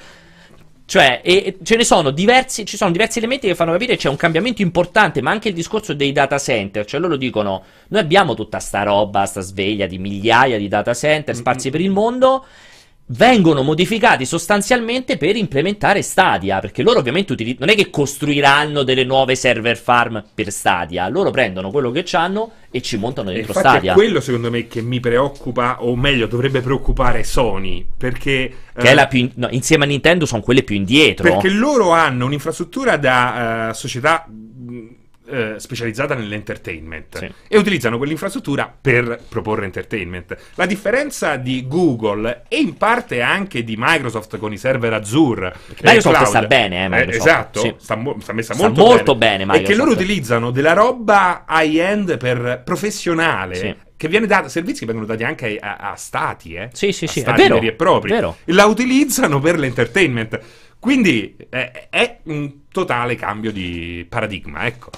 Cioè, 0.85 1.21
e, 1.23 1.57
ce 1.63 1.77
ne 1.77 1.85
sono 1.85 2.11
diversi, 2.11 2.65
ci 2.65 2.75
sono 2.75 2.91
diversi 2.91 3.19
elementi 3.19 3.47
che 3.47 3.55
fanno 3.55 3.71
capire 3.71 3.93
che 3.93 4.01
c'è 4.01 4.09
un 4.09 4.17
cambiamento 4.17 4.61
importante, 4.61 5.21
ma 5.21 5.31
anche 5.31 5.47
il 5.47 5.53
discorso 5.53 5.93
dei 5.93 6.11
data 6.11 6.37
center. 6.37 6.83
Cioè, 6.83 6.99
loro 6.99 7.15
dicono: 7.15 7.63
Noi 7.87 8.01
abbiamo 8.01 8.33
tutta 8.33 8.59
sta 8.59 8.83
roba, 8.83 9.25
sta 9.25 9.39
sveglia 9.39 9.87
di 9.87 9.97
migliaia 9.97 10.57
di 10.57 10.67
data 10.67 10.93
center 10.93 11.33
sparsi 11.35 11.69
mm-hmm. 11.69 11.77
per 11.77 11.85
il 11.85 11.89
mondo 11.89 12.45
vengono 13.05 13.63
modificati 13.63 14.25
sostanzialmente 14.25 15.17
per 15.17 15.35
implementare 15.35 16.01
Stadia, 16.01 16.59
perché 16.59 16.81
loro 16.81 16.99
ovviamente 16.99 17.33
utili- 17.33 17.57
non 17.59 17.69
è 17.69 17.75
che 17.75 17.89
costruiranno 17.89 18.83
delle 18.83 19.03
nuove 19.03 19.35
server 19.35 19.77
farm 19.77 20.23
per 20.33 20.51
Stadia, 20.51 21.07
loro 21.09 21.29
prendono 21.29 21.69
quello 21.69 21.91
che 21.91 22.05
hanno 22.13 22.51
e 22.71 22.81
ci 22.81 22.97
montano 22.97 23.31
dentro 23.31 23.53
Infatti 23.53 23.67
Stadia. 23.67 23.91
È 23.91 23.95
quello 23.95 24.21
secondo 24.21 24.49
me 24.49 24.67
che 24.67 24.81
mi 24.81 24.99
preoccupa, 24.99 25.83
o 25.83 25.95
meglio 25.95 26.27
dovrebbe 26.27 26.61
preoccupare 26.61 27.23
Sony, 27.23 27.85
perché... 27.95 28.55
Che 28.73 28.87
eh, 28.87 28.91
è 28.91 28.93
la 28.93 29.07
più 29.07 29.19
in- 29.19 29.31
no, 29.35 29.47
insieme 29.51 29.83
a 29.83 29.87
Nintendo 29.87 30.25
sono 30.25 30.41
quelle 30.41 30.63
più 30.63 30.75
indietro. 30.75 31.29
Perché 31.29 31.49
loro 31.49 31.91
hanno 31.91 32.25
un'infrastruttura 32.25 32.97
da 32.97 33.69
uh, 33.69 33.73
società 33.73 34.27
eh, 35.33 35.59
specializzata 35.59 36.13
nell'entertainment 36.13 37.17
sì. 37.17 37.31
e 37.47 37.57
utilizzano 37.57 37.97
quell'infrastruttura 37.97 38.73
per 38.79 39.19
proporre 39.27 39.65
entertainment. 39.65 40.37
La 40.55 40.65
differenza 40.65 41.37
di 41.37 41.67
Google 41.67 42.43
e 42.47 42.57
in 42.57 42.77
parte 42.77 43.21
anche 43.21 43.63
di 43.63 43.75
Microsoft 43.77 44.37
con 44.37 44.53
i 44.53 44.57
server 44.57 44.93
Azure, 44.93 45.55
Microsoft 45.81 46.15
cloud, 46.15 46.27
sta 46.27 46.41
bene, 46.43 46.85
eh, 46.85 47.01
eh, 47.01 47.15
esatto, 47.15 47.59
sì. 47.59 47.73
sta, 47.77 47.95
mo- 47.95 48.17
sta, 48.19 48.33
messa 48.33 48.53
sta 48.53 48.63
molto, 48.63 48.83
molto 48.83 49.15
bene, 49.15 49.45
bene 49.45 49.59
è 49.59 49.63
che 49.63 49.75
loro 49.75 49.91
utilizzano 49.91 50.51
della 50.51 50.73
roba 50.73 51.45
high-end 51.47 52.17
per 52.17 52.61
professionale. 52.63 53.55
Sì 53.55 53.75
che 54.03 54.09
viene 54.09 54.25
data, 54.25 54.49
servizi 54.49 54.81
che 54.81 54.87
vengono 54.87 55.07
dati 55.07 55.23
anche 55.23 55.57
a, 55.57 55.77
a 55.77 55.95
stati, 55.95 56.55
eh? 56.55 56.67
Sì, 56.73 56.91
sì, 56.91 57.05
a 57.05 57.07
sì, 57.07 57.21
stati 57.21 57.39
è 57.39 57.43
vero, 57.43 57.55
veri 57.55 57.67
e 57.67 57.71
propri. 57.71 58.09
Vero. 58.09 58.35
La 58.45 58.65
utilizzano 58.65 59.39
per 59.39 59.57
l'entertainment. 59.57 60.41
Quindi 60.77 61.37
eh, 61.49 61.87
è 61.87 62.19
un 62.23 62.67
totale 62.69 63.15
cambio 63.15 63.53
di 63.53 64.05
paradigma, 64.09 64.65
ecco. 64.65 64.89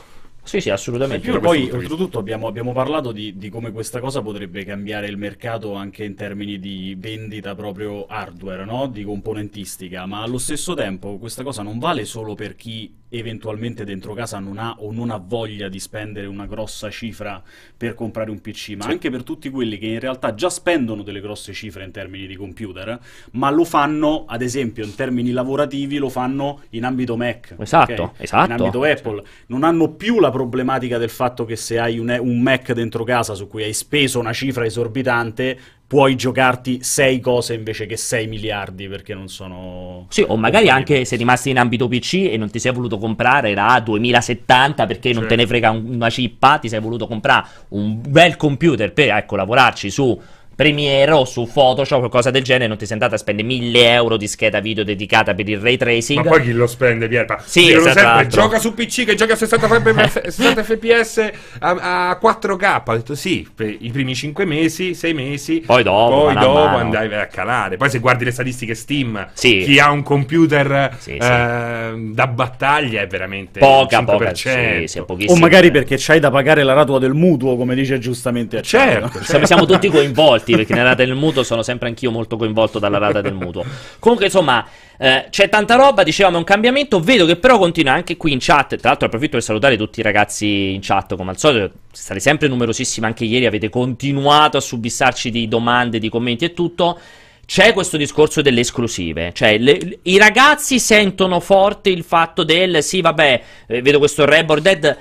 Sì, 0.46 0.62
sì, 0.62 0.70
assolutamente. 0.70 1.28
Più 1.28 1.40
poi, 1.40 1.70
oltretutto, 1.72 2.20
abbiamo, 2.20 2.46
abbiamo 2.46 2.72
parlato 2.72 3.12
di, 3.12 3.36
di, 3.36 3.50
come 3.50 3.72
questa 3.72 4.00
cosa 4.00 4.22
potrebbe 4.22 4.64
cambiare 4.64 5.08
il 5.08 5.18
mercato 5.18 5.74
anche 5.74 6.04
in 6.04 6.14
termini 6.14 6.60
di 6.60 6.96
vendita 6.98 7.56
proprio 7.56 8.06
hardware, 8.06 8.64
no? 8.64 8.88
di 8.88 9.04
componentistica, 9.04 10.06
ma 10.06 10.22
allo 10.22 10.38
stesso 10.38 10.76
tempo 10.76 11.18
questa 11.18 11.42
cosa 11.42 11.64
non 11.64 11.80
vale 11.80 12.06
solo 12.06 12.36
per 12.36 12.56
chi 12.56 12.94
eventualmente 13.10 13.86
dentro 13.86 14.13
casa 14.13 14.39
non 14.39 14.58
ha 14.58 14.76
o 14.80 14.91
non 14.91 15.12
ha 15.12 15.18
voglia 15.18 15.70
di 15.70 15.80
spendere 15.80 16.28
una 16.28 16.46
grossa 16.46 16.89
cifra 16.89 17.41
per 17.76 17.94
comprare 17.94 18.32
un 18.32 18.41
PC, 18.41 18.76
ma 18.78 18.86
sì. 18.86 18.91
anche 18.91 19.10
per 19.10 19.24
tutti 19.24 19.50
quelli 19.50 19.78
che 19.78 19.88
in 19.88 20.00
realtà 20.00 20.34
già 20.34 20.50
spendono 20.50 21.04
delle 21.04 21.22
grosse 21.22 21.54
cifre 21.54 21.84
in 21.84 21.91
termini 21.91 22.28
di 22.28 22.36
computer, 22.36 23.00
ma 23.32 23.50
lo 23.50 23.63
fanno, 23.63 24.26
ad 24.28 24.41
esempio, 24.41 24.84
in 24.84 24.96
termini 24.96 25.32
lavorativi, 25.32 25.98
lo 25.98 26.10
fanno 26.10 26.62
in 26.72 26.84
ambito 26.84 27.15
Mac. 27.15 27.56
Esatto, 27.60 28.04
okay? 28.04 28.24
esatto. 28.24 28.46
In 28.46 28.60
ambito 28.60 28.84
Apple. 28.84 29.24
Non 29.48 29.63
hanno 29.63 29.94
più 29.94 30.20
la 30.20 30.32
problematica 30.32 30.98
del 30.98 31.10
fatto 31.10 31.46
che 31.46 31.56
se 31.56 31.80
hai 31.80 32.00
un, 32.00 32.15
un 32.20 32.41
Mac 32.41 32.74
dentro 32.74 33.04
casa 33.04 33.34
su 33.34 33.48
cui 33.48 33.63
hai 33.63 33.74
speso 33.74 34.20
una 34.20 34.34
cifra 34.34 34.65
esorbitante, 34.65 35.60
puoi 35.88 36.15
giocarti 36.15 36.80
6 36.82 37.19
cose 37.19 37.54
invece 37.54 37.86
che 37.86 37.95
6 37.95 38.28
miliardi 38.28 38.88
perché 38.88 39.13
non 39.13 39.28
sono... 39.28 40.08
Sì, 40.10 40.26
o 40.28 40.36
magari 40.36 40.69
anche 40.69 41.06
se 41.06 41.15
rimasti 41.15 41.52
in 41.52 41.60
ambito 41.60 41.88
PC 41.88 42.30
e 42.32 42.38
non 42.38 42.50
ti 42.50 42.60
sei 42.60 42.71
voluto 42.71 42.98
comprare 42.98 43.52
era 43.52 43.67
a 43.67 43.80
2070 43.80 44.86
perché 44.88 45.13
non 45.13 45.28
te 45.28 45.36
ne 45.36 45.45
frega 45.45 45.69
una 45.69 46.10
cippa, 46.10 46.58
ti 46.58 46.69
sei 46.69 46.80
voluto 46.80 47.06
comprare 47.06 47.48
un 47.69 48.02
bel 48.02 48.36
computer 48.36 48.93
per 48.93 49.10
ecco, 49.10 49.36
lavorarci 49.36 49.91
su 49.91 50.19
Premiere 50.56 51.12
o 51.12 51.26
su 51.26 51.50
Photoshop 51.52 51.98
o 51.98 52.00
qualcosa 52.00 52.32
del 52.32 52.44
genere 52.44 52.68
non 52.68 52.78
ti 52.78 52.86
sei 52.86 52.94
andato 52.94 53.15
a 53.15 53.18
spendere 53.18 53.48
1000 53.48 53.91
euro 53.91 54.18
di 54.18 54.28
scheda 54.28 54.60
video 54.60 54.84
dedicata 54.84 55.34
per 55.34 55.50
il 55.50 55.60
ray 55.60 55.76
tracing? 55.78 56.24
Ma 56.24 56.30
poi 56.30 56.44
chi 56.44 56.52
lo 56.54 56.68
spende 56.68 57.08
Pierpa? 57.08 57.41
sì, 57.44 57.72
esatto, 57.72 58.00
sempre 58.00 58.28
gioca 58.28 58.60
su 58.60 58.74
PC 58.74 59.04
che 59.06 59.15
gioca 59.15 59.34
a 59.34 59.36
60, 59.36 59.68
fps, 59.68 60.22
60 60.30 60.63
fps 60.63 61.32
a, 61.60 62.10
a, 62.10 62.20
4K 62.22 62.82
ho 62.86 62.94
detto 62.96 63.15
sì 63.15 63.48
per 63.54 63.76
i 63.80 63.89
primi 63.91 64.15
5 64.15 64.46
mesi 64.46 64.94
6 64.94 65.13
mesi 65.13 65.63
poi 65.65 65.84
dopo, 65.84 66.24
poi 66.24 66.34
dopo 66.34 66.78
andavi 66.78 67.13
a 67.15 67.28
calare. 67.28 67.78
Poi 67.78 67.89
se 67.89 68.00
guardi 68.00 68.24
le 68.24 68.32
statistiche 68.32 68.76
Steam 68.76 69.30
sì. 69.34 69.63
chi 69.65 69.80
ha 69.80 69.91
un 69.91 70.04
computer 70.04 70.96
sì, 70.98 71.18
eh, 71.18 71.94
da 71.96 72.28
battaglia 72.28 73.02
è 73.02 73.08
veramente 73.08 73.60
poca, 73.60 74.04
poca 74.04 74.34
sì, 74.34 74.84
sì, 74.86 75.00
o 75.00 75.36
magari 75.38 75.72
perché 75.72 75.96
c'hai 75.98 76.20
da 76.20 76.32
pagare 76.32 76.63
la 76.63 76.74
ratua 76.74 77.00
del 77.00 77.13
mutuo 77.13 77.56
come 77.58 77.76
dice 77.76 78.00
giustamente 78.00 78.62
certo, 78.62 79.22
certo. 79.22 79.46
siamo 79.46 79.65
tutti 79.65 79.89
coinvolti 79.91 80.45
coinvolti, 80.46 80.56
perché 80.56 80.74
nella 80.74 80.90
rata 80.90 81.04
del 81.04 81.16
mutuo 81.16 81.44
sono 81.44 81.64
sempre 81.64 81.88
anch'io 81.88 82.12
molto 82.12 82.38
coinvolto 82.38 82.80
dalla 82.80 82.98
rata 82.98 83.22
del 83.22 83.34
mutuo. 83.34 83.66
Comunque, 84.00 84.26
insomma, 84.28 84.66
eh, 84.98 85.26
c'è 85.30 85.50
tanta 85.50 85.76
roba, 85.76 86.04
dicevamo, 86.04 86.36
è 86.36 86.40
un 86.40 86.46
cambiamento. 86.46 87.00
Vedo 87.00 87.26
che 87.26 87.36
però 87.36 87.58
continua 87.58 87.94
anche 87.94 88.16
qui 88.18 88.32
in 88.32 88.40
chat. 88.40 88.76
Tra 88.78 88.90
l'altro, 88.90 89.08
approfitto 89.08 89.34
per 89.34 89.44
salutare 89.44 89.78
tutti 89.78 90.00
i 90.00 90.04
ragazzi 90.04 90.74
in 90.74 90.80
chat, 90.82 91.16
come 91.16 91.32
al 91.32 91.38
solito. 91.38 91.72
State 91.92 92.20
sempre 92.20 92.48
numerosissimi, 92.48 93.06
anche 93.06 93.26
ieri 93.26 93.46
avete 93.46 93.70
continuato 93.70 94.58
a 94.58 94.62
subissarci 94.62 95.32
di 95.32 95.48
domande, 95.48 96.00
di 96.00 96.10
commenti 96.10 96.46
e 96.46 96.54
tutto 96.54 97.00
c'è 97.46 97.74
questo 97.74 97.96
discorso 97.96 98.42
delle 98.42 98.62
esclusive, 98.62 99.32
cioè 99.32 99.60
le, 99.60 100.00
i 100.02 100.18
ragazzi 100.18 100.80
sentono 100.80 101.40
forte 101.40 101.92
il 101.92 102.04
fatto 102.04 102.44
del 102.44 102.82
sì, 102.82 103.02
vabbè, 103.02 103.42
eh, 103.68 103.82
vedo 103.84 104.00
questo 104.00 104.26
Rebord 104.26 104.64
Dead 104.64 104.98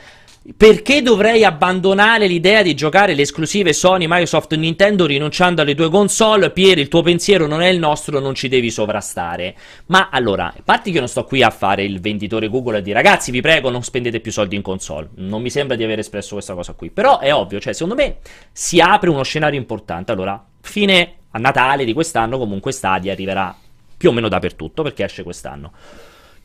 perché 0.59 1.01
dovrei 1.01 1.43
abbandonare 1.43 2.27
l'idea 2.27 2.61
di 2.61 2.75
giocare 2.75 3.15
le 3.15 3.23
esclusive 3.23 3.73
Sony, 3.73 4.05
Microsoft 4.07 4.55
Nintendo 4.55 5.07
rinunciando 5.07 5.63
alle 5.63 5.75
tue 5.75 5.89
console? 5.89 6.51
Pier, 6.51 6.79
il 6.79 6.89
tuo 6.89 7.01
pensiero 7.01 7.47
non 7.47 7.63
è 7.63 7.69
il 7.69 7.79
nostro, 7.79 8.21
non 8.21 8.35
ci 8.35 8.49
devi 8.49 8.71
sovrastare. 8.71 9.57
Ma 9.87 10.11
allora, 10.11 10.49
a 10.49 10.63
parte 10.63 10.91
che 10.91 10.97
io 10.97 10.99
non 10.99 11.09
sto 11.09 11.25
qui 11.25 11.43
a 11.43 11.49
fare 11.49 11.83
il 11.83 11.99
venditore 11.99 12.49
Google 12.49 12.79
e 12.79 12.83
dire 12.83 13.01
ragazzi, 13.01 13.31
vi 13.31 13.41
prego, 13.41 13.71
non 13.71 13.83
spendete 13.83 14.21
più 14.21 14.33
soldi 14.33 14.55
in 14.55 14.61
console. 14.61 15.09
Non 15.15 15.41
mi 15.41 15.49
sembra 15.49 15.77
di 15.77 15.85
aver 15.85 16.01
espresso 16.01 16.35
questa 16.35 16.53
cosa 16.53 16.75
qui. 16.75 16.91
Però 16.91 17.21
è 17.21 17.33
ovvio, 17.33 17.59
cioè, 17.59 17.73
secondo 17.73 17.95
me 17.95 18.19
si 18.53 18.81
apre 18.81 19.09
uno 19.09 19.23
scenario 19.23 19.59
importante. 19.59 20.13
Allora, 20.13 20.45
fine 20.61 21.15
a 21.31 21.39
Natale 21.39 21.87
di 21.87 21.95
quest'anno, 21.95 22.37
comunque 22.37 22.71
Stadia 22.71 23.13
arriverà 23.13 23.57
più 23.97 24.11
o 24.11 24.13
meno 24.13 24.29
dappertutto 24.29 24.83
perché 24.83 25.05
esce 25.05 25.23
quest'anno. 25.23 25.73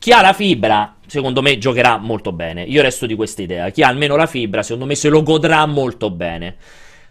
Chi 0.00 0.12
ha 0.12 0.22
la 0.22 0.32
fibra, 0.32 0.96
secondo 1.06 1.42
me, 1.42 1.58
giocherà 1.58 1.98
molto 1.98 2.32
bene. 2.32 2.62
Io 2.62 2.80
resto 2.80 3.04
di 3.04 3.14
questa 3.14 3.42
idea. 3.42 3.68
Chi 3.68 3.82
ha 3.82 3.88
almeno 3.88 4.16
la 4.16 4.24
fibra, 4.24 4.62
secondo 4.62 4.86
me, 4.86 4.94
se 4.94 5.10
lo 5.10 5.22
godrà 5.22 5.66
molto 5.66 6.08
bene. 6.08 6.56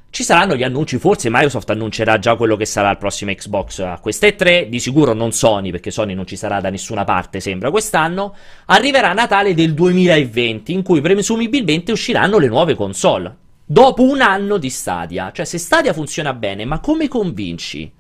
Ci 0.10 0.24
saranno 0.24 0.56
gli 0.56 0.64
annunci, 0.64 0.98
forse 0.98 1.30
Microsoft 1.30 1.70
annuncerà 1.70 2.18
già 2.18 2.36
quello 2.36 2.56
che 2.56 2.66
sarà 2.66 2.90
il 2.90 2.98
prossimo 2.98 3.32
Xbox 3.32 3.78
a 3.82 4.00
queste 4.00 4.36
tre, 4.36 4.70
di 4.70 4.80
sicuro 4.80 5.14
non 5.14 5.32
Sony, 5.32 5.70
perché 5.70 5.92
Sony 5.92 6.16
non 6.16 6.26
ci 6.26 6.36
sarà 6.36 6.60
da 6.62 6.72
nessuna 6.72 7.04
parte, 7.04 7.40
sembra, 7.40 7.70
quest'anno. 7.70 8.36
Arriverà 8.66 9.14
Natale 9.14 9.54
del 9.54 9.76
2020, 9.76 10.74
in 10.74 10.82
cui 10.82 11.00
presumibilmente 11.00 11.92
usciranno 11.92 12.40
le 12.40 12.48
nuove 12.48 12.74
console. 12.74 13.36
Dopo 13.64 14.02
un 14.02 14.22
anno 14.22 14.58
di 14.58 14.72
Stadia. 14.72 15.32
Cioè, 15.32 15.46
se 15.46 15.60
Stadia 15.60 15.94
funziona 15.94 16.34
bene, 16.34 16.66
ma 16.66 16.80
come 16.80 17.08
convinci 17.08 17.94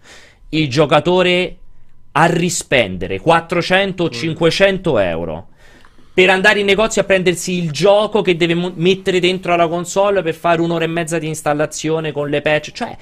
il 0.49 0.67
giocatore 0.67 1.57
a 2.11 2.25
rispendere 2.25 3.19
400 3.19 4.03
o 4.03 4.09
500 4.09 4.99
euro 4.99 5.47
per 6.13 6.29
andare 6.29 6.59
in 6.59 6.65
negozio 6.65 7.01
a 7.01 7.05
prendersi 7.05 7.53
il 7.53 7.71
gioco 7.71 8.21
che 8.21 8.35
deve 8.35 8.53
mo- 8.53 8.73
mettere 8.75 9.19
dentro 9.19 9.53
alla 9.53 9.69
console 9.69 10.21
per 10.21 10.33
fare 10.33 10.59
un'ora 10.59 10.83
e 10.83 10.87
mezza 10.87 11.17
di 11.17 11.27
installazione 11.27 12.11
con 12.11 12.29
le 12.29 12.41
patch. 12.41 12.71
Cioè, 12.71 12.97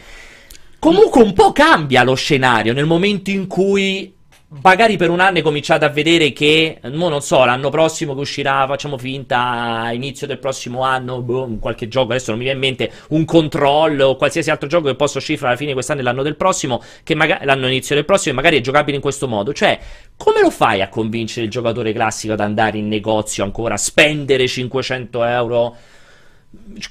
comunque 0.77 1.23
un 1.23 1.33
po' 1.33 1.51
cambia 1.51 2.03
lo 2.03 2.13
scenario 2.13 2.73
nel 2.73 2.85
momento 2.85 3.31
in 3.31 3.47
cui 3.47 4.13
magari 4.49 4.95
per 4.95 5.09
un 5.09 5.19
anno 5.19 5.37
hai 5.37 5.43
cominciato 5.43 5.83
a 5.83 5.89
vedere 5.89 6.31
che, 6.31 6.79
non 6.83 7.21
so, 7.21 7.43
l'anno 7.43 7.69
prossimo 7.69 8.13
che 8.13 8.21
uscirà, 8.21 8.65
facciamo 8.65 8.97
finta, 8.97 9.89
inizio 9.91 10.25
del 10.25 10.39
prossimo 10.39 10.83
anno, 10.83 11.21
boh, 11.21 11.57
qualche 11.59 11.87
gioco, 11.87 12.11
adesso 12.11 12.29
non 12.29 12.39
mi 12.39 12.45
viene 12.45 12.59
in 12.59 12.65
mente, 12.65 12.91
un 13.09 13.25
control 13.25 13.99
o 13.99 14.15
qualsiasi 14.15 14.49
altro 14.49 14.69
gioco 14.69 14.87
che 14.87 14.95
possa 14.95 15.17
uscire 15.17 15.37
fra 15.37 15.49
la 15.49 15.55
fine 15.55 15.69
di 15.69 15.73
quest'anno 15.73 15.99
e 15.99 16.03
l'anno 16.03 16.23
del 16.23 16.37
prossimo, 16.37 16.81
che 17.03 17.13
magari 17.13 17.45
l'anno 17.45 17.67
inizio 17.67 17.95
del 17.95 18.05
prossimo, 18.05 18.35
magari 18.35 18.57
è 18.57 18.61
giocabile 18.61 18.95
in 18.95 19.01
questo 19.01 19.27
modo. 19.27 19.51
Cioè, 19.51 19.79
come 20.15 20.41
lo 20.41 20.49
fai 20.49 20.81
a 20.81 20.87
convincere 20.87 21.45
il 21.45 21.51
giocatore 21.51 21.91
classico 21.91 22.33
ad 22.33 22.39
andare 22.39 22.77
in 22.77 22.87
negozio 22.87 23.43
ancora, 23.43 23.73
a 23.73 23.77
spendere 23.77 24.47
500 24.47 25.23
euro? 25.25 25.75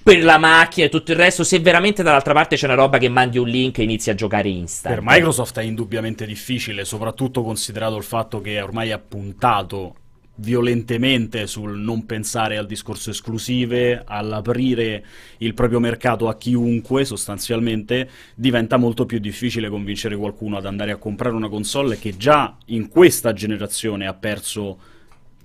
Per 0.02 0.22
la 0.22 0.38
macchina 0.38 0.86
e 0.86 0.88
tutto 0.88 1.12
il 1.12 1.16
resto, 1.16 1.44
se 1.44 1.58
veramente 1.60 2.02
dall'altra 2.02 2.34
parte 2.34 2.56
c'è 2.56 2.66
una 2.66 2.74
roba 2.74 2.98
che 2.98 3.08
mandi 3.08 3.38
un 3.38 3.48
link 3.48 3.78
e 3.78 3.84
inizi 3.84 4.10
a 4.10 4.14
giocare 4.14 4.48
instant. 4.48 4.94
Per 4.94 5.04
Microsoft 5.04 5.58
è 5.58 5.62
indubbiamente 5.62 6.26
difficile, 6.26 6.84
soprattutto 6.84 7.42
considerato 7.42 7.96
il 7.96 8.04
fatto 8.04 8.40
che 8.40 8.60
ormai 8.60 8.92
ha 8.92 8.98
puntato 8.98 9.96
violentemente 10.36 11.46
sul 11.46 11.78
non 11.78 12.04
pensare 12.04 12.58
al 12.58 12.66
discorso 12.66 13.10
esclusive, 13.10 14.02
all'aprire 14.04 15.04
il 15.38 15.54
proprio 15.54 15.80
mercato 15.80 16.28
a 16.28 16.36
chiunque 16.36 17.04
sostanzialmente, 17.04 18.08
diventa 18.34 18.76
molto 18.76 19.06
più 19.06 19.18
difficile 19.18 19.70
convincere 19.70 20.16
qualcuno 20.16 20.58
ad 20.58 20.66
andare 20.66 20.90
a 20.90 20.96
comprare 20.96 21.34
una 21.34 21.48
console 21.48 21.98
che 21.98 22.16
già 22.16 22.56
in 22.66 22.88
questa 22.88 23.32
generazione 23.32 24.06
ha 24.06 24.14
perso 24.14 24.78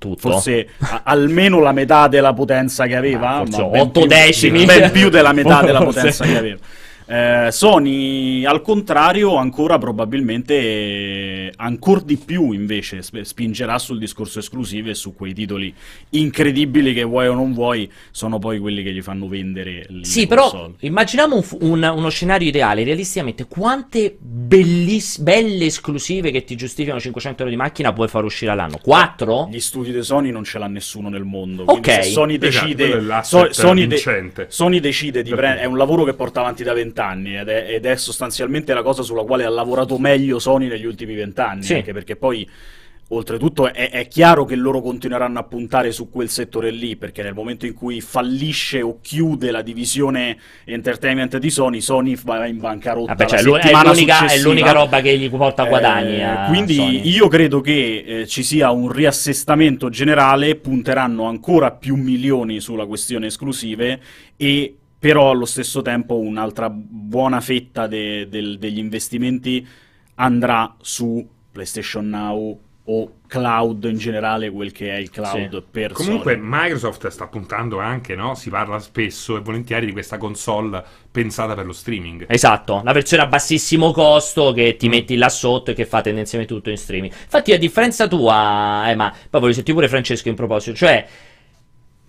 tutto. 0.01 0.31
Forse 0.31 0.67
a- 0.79 1.01
almeno 1.03 1.59
la 1.59 1.71
metà 1.73 2.07
della 2.07 2.33
potenza 2.33 2.87
che 2.87 2.95
aveva, 2.95 3.35
ah, 3.35 3.37
forse 3.45 3.61
8 3.61 4.05
decimi, 4.07 4.65
ben 4.65 4.89
più 4.89 5.09
della 5.09 5.31
metà 5.31 5.61
della 5.63 5.83
potenza 5.83 6.25
che 6.25 6.37
aveva. 6.37 6.57
Eh, 7.05 7.49
Sony, 7.51 8.45
al 8.45 8.61
contrario, 8.61 9.35
ancora 9.35 9.77
probabilmente, 9.77 10.53
eh, 10.53 11.53
ancora 11.57 12.01
di 12.01 12.17
più 12.17 12.51
invece, 12.51 13.01
spingerà 13.01 13.77
sul 13.79 13.99
discorso 13.99 14.39
esclusivo 14.39 14.89
e 14.89 14.93
su 14.93 15.13
quei 15.13 15.33
titoli 15.33 15.73
incredibili 16.09 16.93
che 16.93 17.03
vuoi 17.03 17.27
o 17.27 17.33
non 17.33 17.53
vuoi, 17.53 17.91
sono 18.11 18.39
poi 18.39 18.59
quelli 18.59 18.83
che 18.83 18.93
gli 18.93 19.01
fanno 19.01 19.27
vendere 19.27 19.85
le 19.89 20.05
Sì, 20.05 20.27
però 20.27 20.71
immaginiamo 20.79 21.35
un, 21.35 21.43
un, 21.61 21.93
uno 21.95 22.09
scenario 22.09 22.47
ideale, 22.47 22.83
realisticamente, 22.83 23.45
quante 23.45 24.15
belliss- 24.19 25.19
belle 25.19 25.65
esclusive 25.65 26.31
che 26.31 26.43
ti 26.43 26.55
giustificano 26.55 26.99
500 26.99 27.43
euro 27.43 27.53
di 27.53 27.59
macchina 27.59 27.91
puoi 27.93 28.07
far 28.07 28.23
uscire 28.23 28.51
all'anno? 28.51 28.79
4? 28.81 29.49
Gli 29.51 29.59
studi 29.59 29.91
di 29.91 30.03
Sony 30.03 30.31
non 30.31 30.43
ce 30.43 30.59
l'ha 30.59 30.67
nessuno 30.67 31.09
nel 31.09 31.23
mondo. 31.23 31.63
Ok. 31.65 32.05
Sony 32.05 32.37
esatto, 32.39 32.65
decide, 32.65 33.21
so, 33.23 33.51
Sony, 33.51 33.87
de- 33.87 34.45
Sony 34.47 34.79
decide 34.79 35.23
di 35.23 35.33
prendere, 35.33 35.61
è 35.61 35.65
un 35.65 35.77
lavoro 35.77 36.03
che 36.03 36.13
porta 36.13 36.39
avanti 36.39 36.63
da 36.63 36.73
20 36.73 36.90
vent'anni 36.91 37.37
ed 37.37 37.47
è, 37.47 37.65
ed 37.69 37.85
è 37.85 37.95
sostanzialmente 37.95 38.73
la 38.73 38.83
cosa 38.83 39.01
sulla 39.01 39.23
quale 39.23 39.45
ha 39.45 39.49
lavorato 39.49 39.97
meglio 39.97 40.37
Sony 40.37 40.67
negli 40.67 40.85
ultimi 40.85 41.15
vent'anni, 41.15 41.63
sì. 41.63 41.75
anche 41.75 41.93
perché 41.93 42.15
poi 42.15 42.47
oltretutto 43.13 43.73
è, 43.73 43.89
è, 43.89 44.07
chiaro 44.07 44.45
che 44.45 44.55
loro 44.55 44.79
continueranno 44.79 45.37
a 45.37 45.43
puntare 45.43 45.91
su 45.91 46.09
quel 46.09 46.29
settore 46.29 46.71
lì, 46.71 46.95
perché 46.95 47.23
nel 47.23 47.33
momento 47.33 47.65
in 47.65 47.73
cui 47.73 47.99
fallisce 47.99 48.81
o 48.81 48.99
chiude 49.01 49.51
la 49.51 49.61
divisione 49.61 50.37
entertainment 50.63 51.37
di 51.37 51.49
Sony, 51.49 51.81
Sony 51.81 52.17
va 52.23 52.45
in 52.45 52.59
bancarotta. 52.59 53.13
Vabbè, 53.13 53.25
cioè, 53.25 53.39
è, 53.39 53.43
l'unica, 53.43 54.27
è, 54.27 54.39
l'unica, 54.39 54.71
roba 54.71 55.01
che 55.01 55.17
gli 55.17 55.29
porta 55.29 55.65
guadagni. 55.65 56.21
Eh, 56.21 56.45
quindi 56.47 56.75
Sony. 56.75 57.01
io 57.09 57.27
credo 57.27 57.59
che 57.59 58.03
eh, 58.05 58.27
ci 58.27 58.43
sia 58.43 58.71
un 58.71 58.89
riassestamento 58.89 59.89
generale, 59.89 60.55
punteranno 60.55 61.25
ancora 61.25 61.71
più 61.71 61.95
milioni 61.95 62.61
sulla 62.61 62.85
questione 62.85 63.27
esclusive 63.27 63.99
e 64.37 64.75
però 65.01 65.31
allo 65.31 65.45
stesso 65.45 65.81
tempo 65.81 66.19
un'altra 66.19 66.69
buona 66.69 67.41
fetta 67.41 67.87
de, 67.87 68.29
de, 68.29 68.59
degli 68.59 68.77
investimenti 68.77 69.67
andrà 70.13 70.75
su 70.79 71.27
PlayStation 71.51 72.07
Now 72.07 72.59
o 72.83 73.13
cloud 73.25 73.83
in 73.85 73.97
generale, 73.97 74.51
quel 74.51 74.71
che 74.71 74.91
è 74.91 74.97
il 74.97 75.09
cloud 75.09 75.57
sì. 75.57 75.63
per 75.71 75.93
Comunque 75.93 76.33
Sony. 76.33 76.45
Microsoft 76.47 77.07
sta 77.07 77.25
puntando 77.25 77.79
anche, 77.79 78.13
no? 78.13 78.35
Si 78.35 78.51
parla 78.51 78.77
spesso 78.77 79.37
e 79.37 79.39
volentieri 79.39 79.87
di 79.87 79.91
questa 79.91 80.19
console 80.19 80.83
pensata 81.09 81.55
per 81.55 81.65
lo 81.65 81.73
streaming. 81.73 82.25
Esatto, 82.27 82.81
la 82.83 82.93
versione 82.93 83.23
a 83.23 83.27
bassissimo 83.27 83.91
costo 83.91 84.51
che 84.51 84.75
ti 84.75 84.87
mm. 84.87 84.91
metti 84.91 85.15
là 85.15 85.29
sotto 85.29 85.71
e 85.71 85.73
che 85.73 85.87
fa 85.87 86.01
tendenzialmente 86.01 86.53
tutto 86.53 86.69
in 86.69 86.77
streaming. 86.77 87.11
Infatti 87.11 87.53
a 87.53 87.57
differenza 87.57 88.07
tua, 88.07 88.87
eh, 88.87 88.93
ma 88.93 89.11
poi 89.31 89.41
voglio 89.41 89.53
sentire 89.53 89.75
pure 89.75 89.89
Francesco 89.89 90.29
in 90.29 90.35
proposito, 90.35 90.75
cioè 90.75 91.07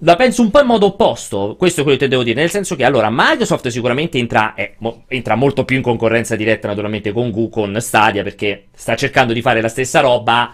la 0.04 0.16
penso 0.16 0.42
un 0.42 0.50
po' 0.50 0.60
in 0.60 0.66
modo 0.66 0.86
opposto, 0.86 1.54
questo 1.56 1.80
è 1.80 1.82
quello 1.84 1.98
che 1.98 2.08
devo 2.08 2.22
dire, 2.24 2.40
nel 2.40 2.50
senso 2.50 2.74
che 2.74 2.84
allora 2.84 3.08
Microsoft 3.10 3.68
sicuramente 3.68 4.18
entra, 4.18 4.54
eh, 4.54 4.74
mo, 4.78 5.04
entra 5.06 5.36
molto 5.36 5.64
più 5.64 5.76
in 5.76 5.82
concorrenza 5.82 6.34
diretta 6.34 6.66
naturalmente 6.66 7.12
con 7.12 7.30
Google, 7.30 7.50
con 7.50 7.80
Stadia, 7.80 8.22
perché 8.22 8.66
sta 8.74 8.96
cercando 8.96 9.32
di 9.32 9.40
fare 9.40 9.60
la 9.60 9.68
stessa 9.68 10.00
roba 10.00 10.52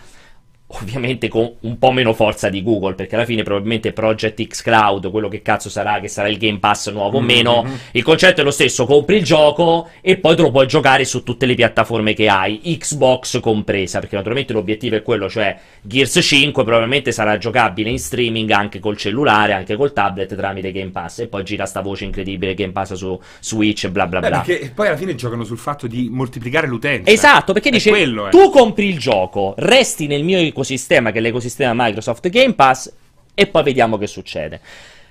ovviamente 0.71 1.29
con 1.29 1.51
un 1.61 1.79
po' 1.79 1.93
meno 1.93 2.13
forza 2.13 2.51
di 2.51 2.63
Google, 2.63 2.95
perché 2.95 3.15
alla 3.15 3.25
fine 3.25 3.43
probabilmente 3.43 3.93
Project 3.93 4.47
X 4.47 4.63
Cloud, 4.63 5.11
quello 5.11 5.29
che 5.29 5.41
cazzo 5.41 5.71
sarà, 5.71 5.99
che 5.99 6.09
sarà 6.09 6.29
il 6.29 6.37
Game 6.37 6.59
Pass 6.59 6.91
nuovo 6.91 7.17
o 7.17 7.21
mm-hmm. 7.21 7.27
meno, 7.27 7.67
il 7.93 8.03
concetto 8.03 8.43
è 8.43 8.45
lo 8.45 8.51
stesso, 8.51 8.85
compri 8.85 9.17
il 9.17 9.25
gioco 9.25 9.89
e 10.03 10.19
poi 10.19 10.37
te 10.37 10.43
lo 10.43 10.51
puoi 10.51 10.67
giocare 10.67 11.05
su 11.05 11.23
tutte 11.23 11.47
le 11.47 11.55
piattaforme 11.55 12.13
che 12.13 12.29
hai, 12.29 12.61
Xbox 12.63 13.41
compresa, 13.41 14.01
perché 14.01 14.17
naturalmente 14.17 14.53
l'obiettivo 14.53 14.97
è 14.97 15.03
quello, 15.03 15.31
cioè 15.31 15.57
Gears 15.81 16.19
5 16.21 16.63
probabilmente 16.65 17.13
sarà 17.13 17.39
giocabile 17.39 17.89
in 17.89 17.99
streaming 17.99 18.51
anche 18.51 18.79
col 18.79 18.97
cellulare, 18.99 19.55
anche 19.55 19.75
col 19.75 19.95
tablet 19.95 20.35
tramite 20.35 20.71
Game 20.71 20.91
Pass 20.91 21.21
e 21.21 21.29
poi 21.29 21.45
gira 21.45 21.65
sta 21.65 21.81
voce 21.81 22.05
incredibile 22.05 22.53
Game 22.53 22.73
Pass 22.73 22.93
su 22.93 23.19
Switch 23.41 23.89
bla 23.89 24.07
bla 24.07 24.21
bla. 24.21 24.29
Beh, 24.29 24.45
perché 24.45 24.73
poi 24.75 24.89
alla 24.89 24.97
fine 24.97 25.15
giocano 25.15 25.45
sul 25.45 25.59
fatto 25.59 25.87
di 25.87 26.09
moltiplicare 26.11 26.67
l'utenza. 26.67 27.11
Esatto, 27.11 27.55
perché 27.55 27.71
dice 27.71 27.89
quello, 27.89 28.29
tu 28.29 28.51
compri 28.51 28.87
il 28.89 28.99
gioco, 28.99 29.55
resti 29.57 30.07
nel 30.07 30.25
mio 30.25 30.39
ecosistema, 30.59 31.13
che 31.13 31.19
è 31.19 31.21
l'ecosistema 31.21 31.73
Microsoft 31.75 32.29
Game 32.29 32.55
Pass, 32.55 32.93
e 33.35 33.47
poi 33.47 33.63
vediamo 33.63 33.97
che 33.97 34.07
succede. 34.07 34.61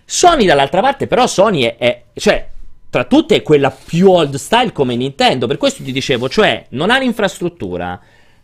Sony 0.04 0.46
dall'altra 0.46 0.82
parte, 0.82 1.08
però, 1.08 1.26
Sony 1.28 1.64
è, 1.64 1.78
è 1.78 2.04
cioè, 2.16 2.48
tra 2.90 3.06
tutte 3.06 3.36
è 3.36 3.42
quella 3.42 3.72
più 3.72 4.10
old 4.10 4.36
style 4.36 4.72
come 4.72 4.96
Nintendo. 4.96 5.48
Per 5.48 5.58
questo 5.58 5.84
ti 5.84 5.92
dicevo, 5.92 6.30
cioè, 6.30 6.66
non 6.70 6.90
ha 6.90 6.98
l'infrastruttura. 6.98 8.00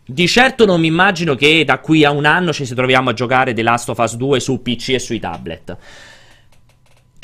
Di 0.06 0.28
certo 0.28 0.66
non 0.66 0.80
mi 0.80 0.86
immagino 0.86 1.34
che 1.34 1.64
da 1.64 1.78
qui 1.78 2.04
a 2.04 2.10
un 2.10 2.26
anno 2.26 2.52
ci 2.52 2.66
si 2.66 2.74
troviamo 2.74 3.10
a 3.10 3.14
giocare 3.14 3.54
The 3.54 3.62
Last 3.62 3.88
of 3.88 3.98
Us 3.98 4.16
2 4.16 4.40
su 4.40 4.60
PC 4.60 4.90
e 4.90 4.98
sui 4.98 5.18
tablet. 5.18 5.76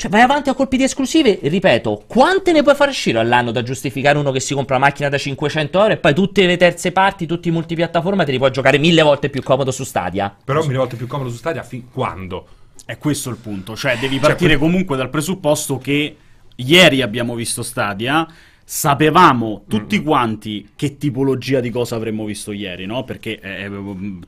Cioè, 0.01 0.09
vai 0.09 0.21
avanti 0.21 0.49
a 0.49 0.55
colpi 0.55 0.77
di 0.77 0.83
esclusive, 0.83 1.37
ripeto, 1.43 2.05
quante 2.07 2.51
ne 2.51 2.63
puoi 2.63 2.73
far 2.73 2.89
uscire 2.89 3.19
all'anno 3.19 3.51
da 3.51 3.61
giustificare 3.61 4.17
uno 4.17 4.31
che 4.31 4.39
si 4.39 4.55
compra 4.55 4.77
una 4.77 4.87
macchina 4.87 5.09
da 5.09 5.17
500 5.19 5.79
euro 5.79 5.93
e 5.93 5.97
poi 5.97 6.15
tutte 6.15 6.43
le 6.47 6.57
terze 6.57 6.91
parti, 6.91 7.27
tutti 7.27 7.49
i 7.49 7.51
multipiattaforma 7.51 8.23
te 8.23 8.31
li 8.31 8.39
puoi 8.39 8.49
giocare 8.49 8.79
mille 8.79 9.03
volte 9.03 9.29
più 9.29 9.43
comodo 9.43 9.69
su 9.69 9.83
Stadia? 9.83 10.35
Però 10.43 10.63
mille 10.63 10.79
volte 10.79 10.95
più 10.95 11.05
comodo 11.05 11.29
su 11.29 11.35
Stadia 11.35 11.61
fin 11.61 11.91
quando? 11.91 12.47
È 12.83 12.97
questo 12.97 13.29
il 13.29 13.35
punto, 13.35 13.75
cioè 13.75 13.95
devi 13.99 14.15
cioè, 14.15 14.25
partire 14.29 14.53
cioè, 14.53 14.59
comunque 14.59 14.97
dal 14.97 15.11
presupposto 15.11 15.77
che 15.77 16.15
ieri 16.55 17.03
abbiamo 17.03 17.35
visto 17.35 17.61
Stadia 17.61 18.27
sapevamo 18.73 19.65
tutti 19.67 19.99
mm. 19.99 20.03
quanti 20.05 20.69
che 20.77 20.97
tipologia 20.97 21.59
di 21.59 21.69
cosa 21.69 21.97
avremmo 21.97 22.23
visto 22.23 22.53
ieri, 22.53 22.85
no? 22.85 23.03
Perché 23.03 23.37
eh, 23.41 23.65
eh 23.65 23.71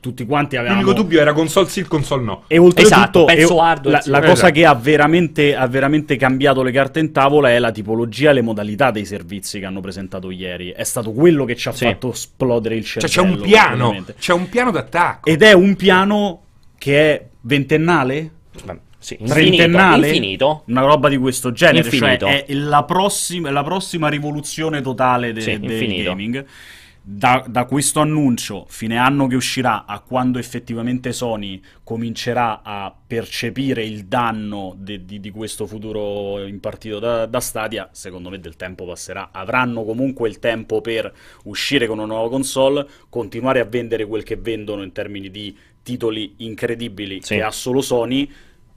tutti 0.00 0.26
quanti 0.26 0.56
avevamo... 0.56 0.82
L'unico 0.82 1.00
dubbio 1.00 1.18
era 1.18 1.32
console 1.32 1.66
sì, 1.70 1.82
console 1.84 2.24
no. 2.24 2.44
E 2.46 2.58
oltretutto 2.58 3.26
esatto, 3.28 3.86
e, 3.86 3.90
la, 3.90 4.02
la 4.04 4.20
cosa 4.20 4.50
che 4.50 4.66
ha 4.66 4.74
veramente, 4.74 5.56
ha 5.56 5.66
veramente, 5.66 6.16
cambiato 6.16 6.62
le 6.62 6.72
carte 6.72 7.00
in 7.00 7.10
tavola 7.10 7.48
è 7.48 7.58
la 7.58 7.70
tipologia 7.70 8.28
e 8.28 8.32
le 8.34 8.42
modalità 8.42 8.90
dei 8.90 9.06
servizi 9.06 9.60
che 9.60 9.64
hanno 9.64 9.80
presentato 9.80 10.30
ieri. 10.30 10.72
È 10.72 10.84
stato 10.84 11.12
quello 11.12 11.46
che 11.46 11.56
ci 11.56 11.68
ha 11.68 11.72
sì. 11.72 11.86
fatto 11.86 12.12
esplodere 12.12 12.74
il 12.74 12.84
cervello. 12.84 13.12
Cioè 13.14 13.24
c'è 13.24 13.30
un 13.30 13.40
piano, 13.40 14.04
c'è 14.18 14.32
un 14.34 14.48
piano 14.50 14.70
d'attacco. 14.70 15.26
Ed 15.26 15.40
è 15.40 15.54
un 15.54 15.74
piano 15.74 16.42
che 16.76 17.00
è 17.00 17.26
ventennale? 17.40 18.30
Sì, 19.04 19.18
trentennale, 19.22 20.08
infinito, 20.08 20.62
una 20.68 20.80
roba 20.80 21.10
di 21.10 21.18
questo 21.18 21.52
genere, 21.52 21.82
cioè 21.90 21.92
infinito. 21.92 22.24
cioè 22.26 22.46
è 22.46 22.54
la 22.54 22.84
prossima, 22.84 23.50
la 23.50 23.62
prossima 23.62 24.08
rivoluzione 24.08 24.80
totale 24.80 25.34
de, 25.34 25.42
sì, 25.42 25.58
del 25.60 26.02
gaming. 26.02 26.46
Da, 27.06 27.44
da, 27.46 27.66
questo 27.66 28.00
annuncio, 28.00 28.64
fine 28.66 28.96
anno 28.96 29.26
che 29.26 29.36
uscirà, 29.36 29.84
a 29.84 30.00
quando 30.00 30.38
effettivamente 30.38 31.12
Sony 31.12 31.60
comincerà 31.82 32.62
a 32.62 32.94
percepire 33.06 33.84
il 33.84 34.06
danno 34.06 34.74
de, 34.78 35.04
di, 35.04 35.20
di, 35.20 35.30
questo 35.30 35.66
futuro 35.66 36.42
impartito 36.46 36.98
da, 36.98 37.26
da, 37.26 37.40
Stadia, 37.40 37.90
secondo 37.92 38.30
me 38.30 38.40
del 38.40 38.56
tempo 38.56 38.86
passerà. 38.86 39.28
Avranno 39.32 39.84
comunque 39.84 40.30
il 40.30 40.38
tempo 40.38 40.80
per 40.80 41.12
uscire 41.42 41.86
con 41.86 41.98
una 41.98 42.06
nuova 42.06 42.30
console, 42.30 42.86
continuare 43.10 43.60
a 43.60 43.66
vendere 43.66 44.06
quel 44.06 44.22
che 44.22 44.36
vendono 44.36 44.82
in 44.82 44.92
termini 44.92 45.30
di 45.30 45.54
titoli 45.82 46.36
incredibili 46.38 47.20
sì. 47.20 47.34
che 47.34 47.42
ha 47.42 47.50
solo 47.50 47.82
Sony 47.82 48.26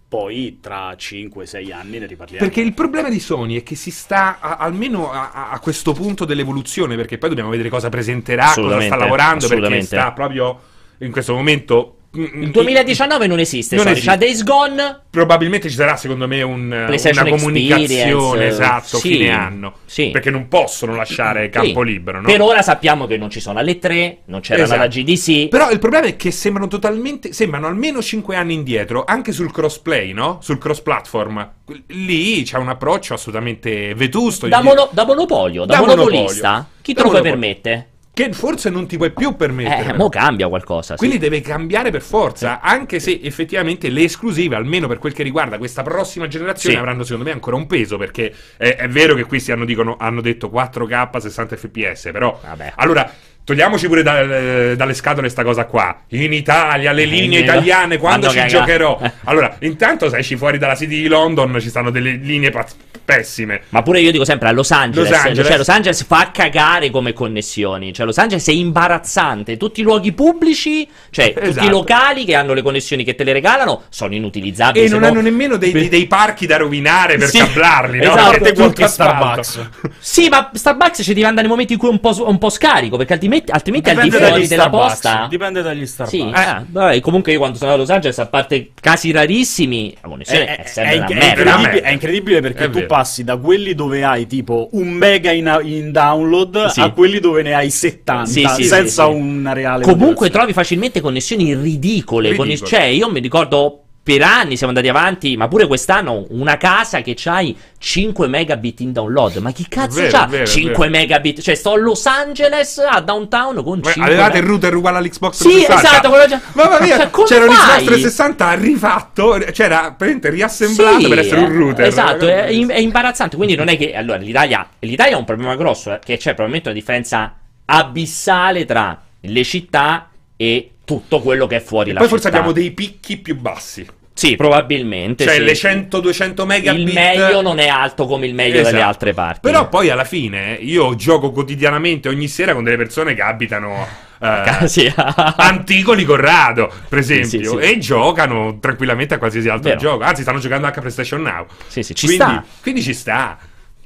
poi 0.08 0.60
tra 0.62 0.92
5-6 0.94 1.74
anni 1.74 2.00
ne 2.00 2.06
riparliamo. 2.06 2.46
Perché 2.46 2.62
il 2.62 2.74
problema 2.74 3.10
di 3.10 3.20
Sony 3.20 3.58
è 3.58 3.64
che 3.64 3.76
si 3.76 3.92
sta 3.92 4.40
a, 4.40 4.56
almeno 4.56 5.12
a, 5.12 5.50
a, 5.50 5.60
questo 5.60 5.92
punto 5.92 6.24
dell'evoluzione, 6.24 6.96
perché 6.96 7.18
poi 7.18 7.30
dobbiamo 7.30 7.50
vedere 7.50 7.70
cosa 7.70 7.90
presenterà, 7.90 8.52
cosa 8.54 8.80
sta 8.80 8.96
lavorando, 8.96 9.48
perché 9.48 9.82
sta 9.82 10.14
proprio 10.14 10.60
in 11.00 11.12
questo 11.12 11.34
momento 11.34 11.97
il 12.18 12.52
2019 12.52 13.28
non 13.28 13.40
esiste, 13.40 13.76
non 13.76 13.88
esiste. 13.88 14.10
c'ha 14.10 14.16
Days 14.16 14.44
Gone. 14.44 15.02
Probabilmente 15.10 15.70
ci 15.70 15.76
sarà, 15.76 15.96
secondo 15.96 16.28
me, 16.28 16.42
un, 16.42 16.66
una 16.66 17.30
comunicazione 17.30 18.48
esatto 18.48 18.98
sì, 18.98 19.10
fine 19.10 19.30
anno. 19.30 19.74
Sì. 19.86 20.10
Perché 20.10 20.30
non 20.30 20.48
possono 20.48 20.96
lasciare 20.96 21.50
campo 21.50 21.82
sì. 21.82 21.88
libero. 21.88 22.22
No? 22.22 22.28
Per 22.28 22.42
ora 22.42 22.62
sappiamo 22.62 23.06
che 23.06 23.18
non 23.18 23.30
ci 23.30 23.40
sono 23.40 23.60
alle 23.60 23.78
3, 23.78 24.20
non 24.26 24.42
c'era 24.42 24.64
esatto. 24.64 24.80
la 24.80 24.88
GDC. 24.88 25.48
Però 25.48 25.70
il 25.70 25.80
problema 25.80 26.08
è 26.08 26.16
che 26.16 26.32
sembrano 26.32 26.68
totalmente. 26.68 27.34
Sembrano 27.34 27.68
almeno 27.68 28.02
5 28.02 28.36
anni 28.36 28.54
indietro, 28.54 29.04
anche 29.06 29.32
sul 29.32 29.52
crossplay, 29.52 30.14
no? 30.14 30.40
Sul 30.42 30.58
cross 30.58 30.82
platform. 30.82 31.52
Lì 31.88 32.44
c'è 32.44 32.58
un 32.58 32.70
approccio 32.70 33.14
assolutamente 33.14 33.94
vetusto. 33.94 34.48
Da, 34.48 34.62
mono, 34.62 34.90
da 34.92 35.06
monopolio, 35.06 35.66
da, 35.66 35.76
da 35.76 35.82
monopolista. 35.82 36.50
Monopolio. 36.50 36.76
Chi 36.82 36.94
te 36.94 37.02
lo 37.04 37.22
permette? 37.22 37.88
Che 38.18 38.34
forse 38.34 38.72
non 38.72 38.88
ti 38.88 38.98
puoi 38.98 39.12
più 39.12 39.36
permettere. 39.36 39.92
Eh, 39.92 39.96
mo 39.96 40.10
cambia 40.10 40.48
qualcosa. 40.48 40.96
Quindi 40.96 41.20
deve 41.20 41.40
cambiare 41.40 41.92
per 41.92 42.02
forza, 42.02 42.62
anche 42.62 43.00
se 43.00 43.20
effettivamente 43.22 43.90
le 43.90 44.06
esclusive, 44.06 44.56
almeno 44.56 44.88
per 44.88 44.98
quel 44.98 45.14
che 45.14 45.22
riguarda 45.22 45.60
questa 45.60 45.84
prossima 45.84 46.28
generazione, 46.28 46.74
sì. 46.74 46.82
avranno 46.82 47.04
secondo 47.04 47.26
me 47.26 47.32
ancora 47.32 47.58
un 47.58 47.68
peso, 47.68 48.00
perché 48.00 48.34
è, 48.58 48.76
è 48.76 48.88
vero 48.88 49.14
che 49.14 49.26
questi 49.26 49.52
hanno, 49.52 49.66
dicono, 49.66 49.98
hanno 50.00 50.22
detto 50.22 50.50
4K 50.52 51.18
60 51.18 51.56
fps, 51.58 52.10
però... 52.12 52.40
Vabbè. 52.44 52.74
Allora... 52.78 53.14
Togliamoci 53.48 53.88
pure 53.88 54.04
da, 54.04 54.76
dalle 54.76 54.94
scatole 54.94 55.22
questa 55.22 55.46
cosa 55.46 55.64
qua. 55.64 56.02
In 56.10 56.34
Italia, 56.34 56.92
le 56.92 57.06
linee 57.06 57.40
italiane, 57.40 57.98
quando 57.98 58.28
ci 58.28 58.36
cagà. 58.36 58.48
giocherò? 58.48 59.00
Allora, 59.24 59.56
intanto 59.60 60.10
se 60.10 60.18
esci 60.18 60.36
fuori 60.36 60.58
dalla 60.58 60.76
City 60.76 61.02
di 61.02 61.08
London 61.08 61.58
ci 61.62 61.70
stanno 61.70 61.90
delle 61.90 62.12
linee 62.12 62.50
pazz- 62.50 62.76
pessime. 63.08 63.62
Ma 63.70 63.82
pure 63.84 64.02
io 64.02 64.12
dico 64.12 64.26
sempre 64.26 64.50
a 64.50 64.52
Los 64.52 64.70
Angeles, 64.72 65.10
Los 65.10 65.18
Angeles. 65.18 65.48
Cioè, 65.48 65.58
Los 65.58 65.70
Angeles 65.70 66.04
fa 66.04 66.30
cagare 66.34 66.90
come 66.90 67.14
connessioni. 67.14 67.94
Cioè, 67.94 68.06
Los 68.06 68.18
Angeles 68.18 68.46
è 68.50 68.52
imbarazzante. 68.52 69.56
Tutti 69.56 69.80
i 69.80 69.84
luoghi 69.84 70.12
pubblici, 70.12 70.86
cioè 71.10 71.34
esatto. 71.34 71.50
tutti 71.50 71.66
i 71.66 71.70
locali 71.70 72.26
che 72.26 72.36
hanno 72.36 72.54
le 72.54 72.62
connessioni 72.62 73.06
che 73.06 73.16
te 73.16 73.24
le 73.24 73.32
regalano, 73.32 73.84
sono 73.88 74.14
inutilizzabili. 74.14 74.86
E 74.86 74.90
non 74.90 75.06
hanno 75.06 75.22
nemmeno 75.22 75.56
dei, 75.56 75.72
dei, 75.72 75.88
dei, 75.88 76.06
parchi 76.06 76.46
da 76.46 76.58
rovinare 76.58 77.16
per 77.18 77.30
sì, 77.30 77.38
cablarli, 77.38 78.00
no? 78.00 78.14
Esatto, 78.14 78.54
qualche 78.54 78.88
Starbucks. 78.88 79.70
sì, 80.00 80.28
ma 80.28 80.52
Starbucks 80.54 81.02
ci 81.02 81.14
devi 81.14 81.24
andare 81.24 81.44
nei 81.44 81.50
momenti 81.50 81.74
in 81.74 81.80
cui 81.80 81.88
è 81.88 81.92
un 81.92 82.02
po', 82.02 82.28
un 82.28 82.38
po 82.38 82.50
scarico, 82.50 82.98
perché 82.98 83.14
altrimenti, 83.14 83.37
altrimenti 83.48 83.90
al 83.90 84.02
di 84.02 84.12
fuori 84.12 84.48
della 84.48 84.70
posta. 84.70 85.28
Dipende 85.30 85.62
dagli 85.62 85.86
Starbucks. 85.86 86.18
Sì, 86.18 86.28
eh. 86.28 86.32
ah, 86.34 86.66
vabbè, 86.68 87.00
comunque 87.00 87.32
io 87.32 87.40
quando 87.40 87.58
sono 87.58 87.74
a 87.74 87.76
Los 87.76 87.90
Angeles, 87.90 88.18
a 88.20 88.28
parte 88.28 88.72
casi 88.80 89.12
rarissimi, 89.12 89.96
la 90.02 90.08
connessione 90.08 90.46
è, 90.46 90.58
è, 90.58 90.64
è 90.64 90.68
sempre 90.68 90.94
è, 90.94 90.98
una 90.98 91.08
merda. 91.08 91.42
Incredibile, 91.42 91.82
è 91.82 91.92
incredibile 91.92 92.42
perché 92.42 92.70
tu 92.70 92.86
passi 92.86 93.24
da 93.24 93.38
quelli 93.38 93.74
dove 93.74 94.04
hai 94.04 94.28
tipo 94.28 94.70
un 94.72 94.90
mega 94.90 95.32
in, 95.32 95.60
in 95.64 95.92
download 95.92 96.68
sì. 96.68 96.82
a 96.82 96.92
quelli 96.92 97.20
dove 97.20 97.42
ne 97.42 97.54
hai 97.54 97.70
70 97.70 98.26
sì, 98.26 98.46
sì, 98.56 98.64
senza 98.64 99.06
una 99.08 99.54
reale 99.54 99.84
comunque 99.84 100.30
trovi 100.30 100.54
facilmente 100.54 101.02
connessioni 101.02 101.54
ridicole, 101.56 102.30
ridicole. 102.30 102.58
Con, 102.58 102.68
cioè 102.68 102.84
io 102.84 103.10
mi 103.10 103.20
ricordo 103.20 103.87
per 104.08 104.22
anni 104.22 104.56
siamo 104.56 104.72
andati 104.72 104.88
avanti, 104.88 105.36
ma 105.36 105.50
pure 105.50 105.68
quest'anno 105.68 106.28
una 106.30 106.56
casa 106.56 107.02
che 107.02 107.14
c'hai 107.14 107.54
5 107.78 108.28
megabit 108.30 108.80
in 108.80 108.94
download. 108.94 109.36
Ma 109.38 109.52
chi 109.52 109.68
cazzo 109.68 110.00
vero, 110.00 110.18
c'ha 110.18 110.26
vero, 110.28 110.46
5 110.46 110.88
megabit? 110.88 111.42
Cioè, 111.42 111.56
sto 111.56 111.74
a 111.74 111.78
Los 111.78 112.06
Angeles 112.06 112.78
a 112.78 113.02
downtown 113.02 113.62
con 113.62 113.82
Beh, 113.82 113.92
5 113.92 114.10
Avevate 114.10 114.38
il 114.38 114.46
router 114.46 114.74
uguale 114.74 115.00
all'Xbox 115.00 115.34
Sì, 115.36 115.66
360. 115.66 115.90
esatto, 115.90 116.10
quello 116.10 116.28
già... 116.28 116.42
Mamma 116.54 116.80
mia, 116.80 116.98
cioè, 116.98 117.10
c'era 117.26 117.44
un 117.44 117.52
Xbox 117.52 117.84
360 117.84 118.54
rifatto, 118.54 119.38
c'era 119.52 119.80
praticamente 119.80 120.30
riassemblato 120.30 121.00
sì, 121.02 121.08
per 121.10 121.20
essere 121.20 121.42
un 121.42 121.52
router. 121.52 121.86
Esatto, 121.86 122.28
è, 122.30 122.46
è, 122.46 122.80
imbarazzante. 122.80 123.36
Quindi 123.36 123.56
non 123.56 123.68
è 123.68 123.78
che 123.78 123.94
allora 123.94 124.20
l'Italia, 124.20 124.70
l'Italia 124.80 125.16
ha 125.18 125.20
un 125.20 125.26
problema 125.26 125.58
grosso, 125.58 125.94
eh, 125.94 126.00
che 126.00 126.16
c'è 126.16 126.30
probabilmente 126.30 126.70
una 126.70 126.78
differenza 126.78 127.36
abissale 127.66 128.64
tra 128.64 129.02
le 129.20 129.44
città 129.44 130.10
e 130.38 130.72
tutto 130.86 131.20
quello 131.20 131.46
che 131.48 131.58
è 131.58 131.60
fuori 131.60 131.90
e 131.90 131.94
la 131.94 132.00
poi 132.00 132.08
città. 132.08 132.22
forse 132.22 132.38
abbiamo 132.38 132.54
dei 132.54 132.72
picchi 132.72 133.18
più 133.18 133.36
bassi. 133.36 133.86
Sì, 134.18 134.36
probabilmente. 134.36 135.24
Cioè, 135.26 135.36
sì. 135.36 135.44
le 135.44 135.54
100-200 135.54 136.44
megabit. 136.44 136.88
Il 136.88 136.94
meglio 136.94 137.42
non 137.42 137.60
è 137.60 137.68
alto 137.68 138.08
come 138.08 138.26
il 138.26 138.34
meglio 138.34 138.56
esatto. 138.56 138.72
delle 138.72 138.82
altre 138.82 139.14
parti. 139.14 139.40
Però 139.42 139.70
poi 139.70 139.92
alla 139.92 140.06
fine 140.06 140.58
io 140.60 140.96
gioco 140.96 141.32
quotidianamente 141.32 142.10
ogni 142.10 142.28
sera 142.28 142.56
con 142.56 142.64
delle 142.64 142.78
persone 142.78 143.14
che 143.14 143.22
abitano. 143.22 143.88
Uh, 144.20 144.66
sì. 144.66 144.92
Anticoli 144.98 146.04
Corrado, 146.04 146.72
per 146.90 146.98
esempio, 146.98 147.28
sì, 147.28 147.46
sì, 147.46 147.58
e 147.58 147.78
giocano 147.78 148.58
tranquillamente 148.60 149.14
a 149.14 149.18
qualsiasi 149.20 149.50
altro 149.50 149.70
Vero. 149.70 149.82
gioco. 149.82 150.04
Anzi, 150.04 150.24
stanno 150.24 150.40
giocando 150.40 150.66
anche 150.66 150.80
a 150.80 150.82
PlayStation 150.82 151.22
Now. 151.22 151.46
Sì, 151.68 151.84
sì, 151.84 151.94
ci 151.94 152.08
quindi, 152.08 152.24
sta. 152.24 152.44
Quindi 152.60 152.82
ci 152.82 152.94
sta. 152.96 153.38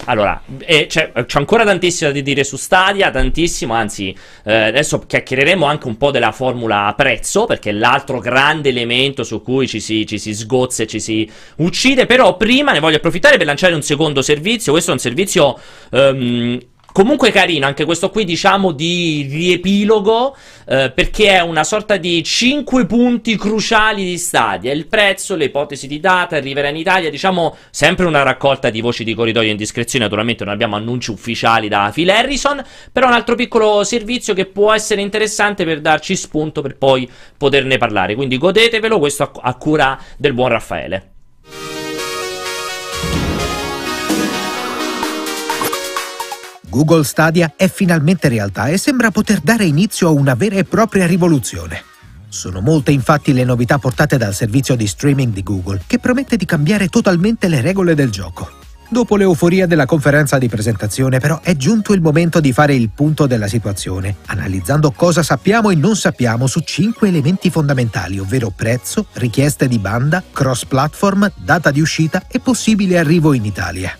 Allora, 0.05 0.41
eh, 0.59 0.87
c'è, 0.87 1.11
c'è, 1.11 1.37
ancora 1.37 1.63
tantissimo 1.63 2.11
da 2.11 2.19
dire 2.19 2.43
su 2.43 2.57
Stadia, 2.57 3.11
tantissimo, 3.11 3.73
anzi, 3.73 4.15
eh, 4.43 4.53
adesso 4.53 4.99
chiacchiereremo 4.99 5.65
anche 5.65 5.87
un 5.87 5.97
po' 5.97 6.09
della 6.09 6.31
formula 6.31 6.93
prezzo, 6.97 7.45
perché 7.45 7.69
è 7.69 7.73
l'altro 7.73 8.19
grande 8.19 8.69
elemento 8.69 9.23
su 9.23 9.41
cui 9.43 9.67
ci 9.67 9.79
si, 9.79 10.05
ci 10.07 10.17
si 10.17 10.33
sgozza 10.33 10.83
e 10.83 10.87
ci 10.87 10.99
si 10.99 11.29
uccide, 11.57 12.07
però 12.07 12.35
prima 12.35 12.71
ne 12.71 12.79
voglio 12.79 12.97
approfittare 12.97 13.37
per 13.37 13.45
lanciare 13.45 13.75
un 13.75 13.83
secondo 13.83 14.21
servizio, 14.21 14.71
questo 14.71 14.89
è 14.89 14.93
un 14.93 14.99
servizio 14.99 15.59
um, 15.91 16.59
Comunque 16.93 17.31
carino, 17.31 17.65
anche 17.65 17.85
questo 17.85 18.09
qui 18.09 18.25
diciamo 18.25 18.73
di 18.73 19.25
riepilogo, 19.29 20.35
eh, 20.67 20.91
perché 20.93 21.29
è 21.29 21.39
una 21.39 21.63
sorta 21.63 21.95
di 21.95 22.21
5 22.21 22.85
punti 22.85 23.37
cruciali 23.37 24.03
di 24.03 24.17
Stadia, 24.17 24.73
il 24.73 24.87
prezzo, 24.87 25.37
le 25.37 25.45
ipotesi 25.45 25.87
di 25.87 26.01
data, 26.01 26.35
arriverà 26.35 26.67
in 26.67 26.75
Italia, 26.75 27.09
diciamo 27.09 27.55
sempre 27.69 28.05
una 28.05 28.23
raccolta 28.23 28.69
di 28.69 28.81
voci 28.81 29.05
di 29.05 29.13
corridoio 29.13 29.51
in 29.51 29.55
discrezione, 29.55 30.03
naturalmente 30.03 30.43
non 30.43 30.53
abbiamo 30.53 30.75
annunci 30.75 31.11
ufficiali 31.11 31.69
da 31.69 31.91
Phil 31.93 32.09
Harrison, 32.09 32.61
però 32.91 33.07
un 33.07 33.13
altro 33.13 33.35
piccolo 33.35 33.85
servizio 33.85 34.33
che 34.33 34.45
può 34.45 34.73
essere 34.73 34.99
interessante 34.99 35.63
per 35.63 35.79
darci 35.79 36.17
spunto 36.17 36.61
per 36.61 36.75
poi 36.77 37.09
poterne 37.37 37.77
parlare, 37.77 38.15
quindi 38.15 38.37
godetevelo, 38.37 38.99
questo 38.99 39.23
a, 39.23 39.31
a 39.41 39.55
cura 39.55 39.97
del 40.17 40.33
buon 40.33 40.49
Raffaele. 40.49 41.10
Google 46.71 47.03
Stadia 47.03 47.51
è 47.57 47.69
finalmente 47.69 48.29
realtà 48.29 48.67
e 48.67 48.77
sembra 48.77 49.11
poter 49.11 49.41
dare 49.41 49.65
inizio 49.65 50.07
a 50.07 50.11
una 50.11 50.35
vera 50.35 50.55
e 50.55 50.63
propria 50.63 51.05
rivoluzione. 51.05 51.83
Sono 52.29 52.61
molte 52.61 52.91
infatti 52.91 53.33
le 53.33 53.43
novità 53.43 53.77
portate 53.77 54.17
dal 54.17 54.33
servizio 54.33 54.77
di 54.77 54.87
streaming 54.87 55.33
di 55.33 55.43
Google, 55.43 55.81
che 55.85 55.99
promette 55.99 56.37
di 56.37 56.45
cambiare 56.45 56.87
totalmente 56.87 57.49
le 57.49 57.59
regole 57.59 57.93
del 57.93 58.09
gioco. 58.09 58.49
Dopo 58.87 59.17
l'euforia 59.17 59.67
della 59.67 59.85
conferenza 59.85 60.37
di 60.37 60.47
presentazione, 60.47 61.19
però, 61.19 61.41
è 61.41 61.57
giunto 61.57 61.91
il 61.91 61.99
momento 61.99 62.39
di 62.39 62.53
fare 62.53 62.73
il 62.73 62.89
punto 62.89 63.27
della 63.27 63.49
situazione, 63.49 64.15
analizzando 64.27 64.91
cosa 64.91 65.23
sappiamo 65.23 65.71
e 65.71 65.75
non 65.75 65.97
sappiamo 65.97 66.47
su 66.47 66.61
cinque 66.61 67.09
elementi 67.09 67.49
fondamentali, 67.49 68.17
ovvero 68.17 68.49
prezzo, 68.49 69.07
richieste 69.13 69.67
di 69.67 69.77
banda, 69.77 70.23
cross-platform, 70.31 71.33
data 71.35 71.69
di 71.69 71.81
uscita 71.81 72.23
e 72.29 72.39
possibile 72.39 72.97
arrivo 72.97 73.33
in 73.33 73.43
Italia. 73.43 73.93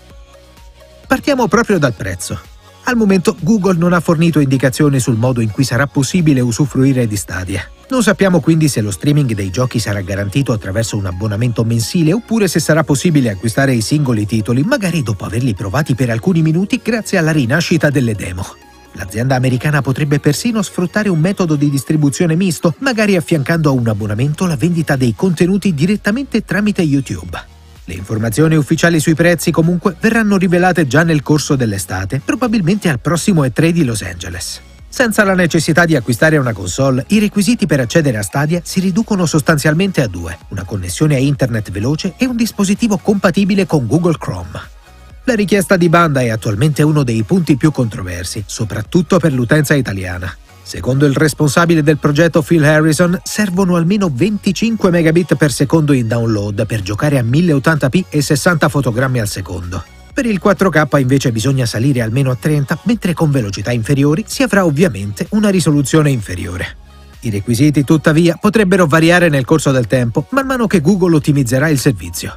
Partiamo 1.06 1.48
proprio 1.48 1.78
dal 1.78 1.92
prezzo. 1.92 2.51
Al 2.84 2.96
momento 2.96 3.36
Google 3.40 3.76
non 3.76 3.92
ha 3.92 4.00
fornito 4.00 4.40
indicazioni 4.40 4.98
sul 4.98 5.16
modo 5.16 5.40
in 5.40 5.50
cui 5.50 5.64
sarà 5.64 5.86
possibile 5.86 6.40
usufruire 6.40 7.06
di 7.06 7.16
Stadia. 7.16 7.68
Non 7.88 8.02
sappiamo 8.02 8.40
quindi 8.40 8.68
se 8.68 8.80
lo 8.80 8.90
streaming 8.90 9.34
dei 9.34 9.50
giochi 9.50 9.78
sarà 9.78 10.00
garantito 10.00 10.52
attraverso 10.52 10.96
un 10.96 11.06
abbonamento 11.06 11.62
mensile 11.62 12.12
oppure 12.12 12.48
se 12.48 12.58
sarà 12.58 12.84
possibile 12.84 13.30
acquistare 13.30 13.74
i 13.74 13.82
singoli 13.82 14.26
titoli 14.26 14.62
magari 14.62 15.02
dopo 15.02 15.24
averli 15.24 15.54
provati 15.54 15.94
per 15.94 16.10
alcuni 16.10 16.42
minuti 16.42 16.80
grazie 16.82 17.18
alla 17.18 17.32
rinascita 17.32 17.90
delle 17.90 18.14
demo. 18.14 18.44
L'azienda 18.92 19.36
americana 19.36 19.80
potrebbe 19.80 20.20
persino 20.20 20.60
sfruttare 20.60 21.08
un 21.08 21.18
metodo 21.18 21.54
di 21.54 21.70
distribuzione 21.70 22.34
misto, 22.34 22.74
magari 22.78 23.16
affiancando 23.16 23.70
a 23.70 23.72
un 23.72 23.88
abbonamento 23.88 24.44
la 24.46 24.56
vendita 24.56 24.96
dei 24.96 25.14
contenuti 25.14 25.72
direttamente 25.72 26.44
tramite 26.44 26.82
YouTube. 26.82 27.51
Le 27.84 27.94
informazioni 27.94 28.54
ufficiali 28.54 29.00
sui 29.00 29.14
prezzi 29.14 29.50
comunque 29.50 29.96
verranno 29.98 30.36
rivelate 30.36 30.86
già 30.86 31.02
nel 31.02 31.22
corso 31.22 31.56
dell'estate, 31.56 32.20
probabilmente 32.24 32.88
al 32.88 33.00
prossimo 33.00 33.44
E3 33.44 33.70
di 33.70 33.84
Los 33.84 34.02
Angeles. 34.02 34.60
Senza 34.88 35.24
la 35.24 35.34
necessità 35.34 35.84
di 35.84 35.96
acquistare 35.96 36.36
una 36.36 36.52
console, 36.52 37.04
i 37.08 37.18
requisiti 37.18 37.66
per 37.66 37.80
accedere 37.80 38.18
a 38.18 38.22
Stadia 38.22 38.60
si 38.62 38.78
riducono 38.78 39.26
sostanzialmente 39.26 40.02
a 40.02 40.06
due, 40.06 40.36
una 40.48 40.64
connessione 40.64 41.14
a 41.14 41.18
internet 41.18 41.70
veloce 41.70 42.14
e 42.18 42.26
un 42.26 42.36
dispositivo 42.36 42.98
compatibile 42.98 43.66
con 43.66 43.86
Google 43.86 44.18
Chrome. 44.18 44.60
La 45.24 45.34
richiesta 45.34 45.76
di 45.76 45.88
banda 45.88 46.20
è 46.20 46.28
attualmente 46.28 46.82
uno 46.82 47.04
dei 47.04 47.22
punti 47.22 47.56
più 47.56 47.72
controversi, 47.72 48.44
soprattutto 48.46 49.18
per 49.18 49.32
l'utenza 49.32 49.74
italiana. 49.74 50.36
Secondo 50.72 51.04
il 51.04 51.12
responsabile 51.12 51.82
del 51.82 51.98
progetto 51.98 52.40
Phil 52.40 52.64
Harrison, 52.64 53.20
servono 53.24 53.76
almeno 53.76 54.10
25 54.10 54.88
megabit 54.88 55.34
per 55.34 55.52
secondo 55.52 55.92
in 55.92 56.08
download 56.08 56.64
per 56.64 56.80
giocare 56.80 57.18
a 57.18 57.22
1080p 57.22 58.04
e 58.08 58.22
60 58.22 58.70
fotogrammi 58.70 59.20
al 59.20 59.28
secondo. 59.28 59.84
Per 60.14 60.24
il 60.24 60.40
4K 60.42 60.98
invece 60.98 61.30
bisogna 61.30 61.66
salire 61.66 62.00
almeno 62.00 62.30
a 62.30 62.36
30, 62.40 62.78
mentre 62.84 63.12
con 63.12 63.30
velocità 63.30 63.70
inferiori 63.70 64.24
si 64.26 64.42
avrà 64.42 64.64
ovviamente 64.64 65.26
una 65.32 65.50
risoluzione 65.50 66.08
inferiore. 66.08 66.76
I 67.20 67.28
requisiti, 67.28 67.84
tuttavia, 67.84 68.38
potrebbero 68.40 68.86
variare 68.86 69.28
nel 69.28 69.44
corso 69.44 69.72
del 69.72 69.86
tempo 69.86 70.24
man 70.30 70.46
mano 70.46 70.66
che 70.66 70.80
Google 70.80 71.16
ottimizzerà 71.16 71.68
il 71.68 71.78
servizio. 71.78 72.34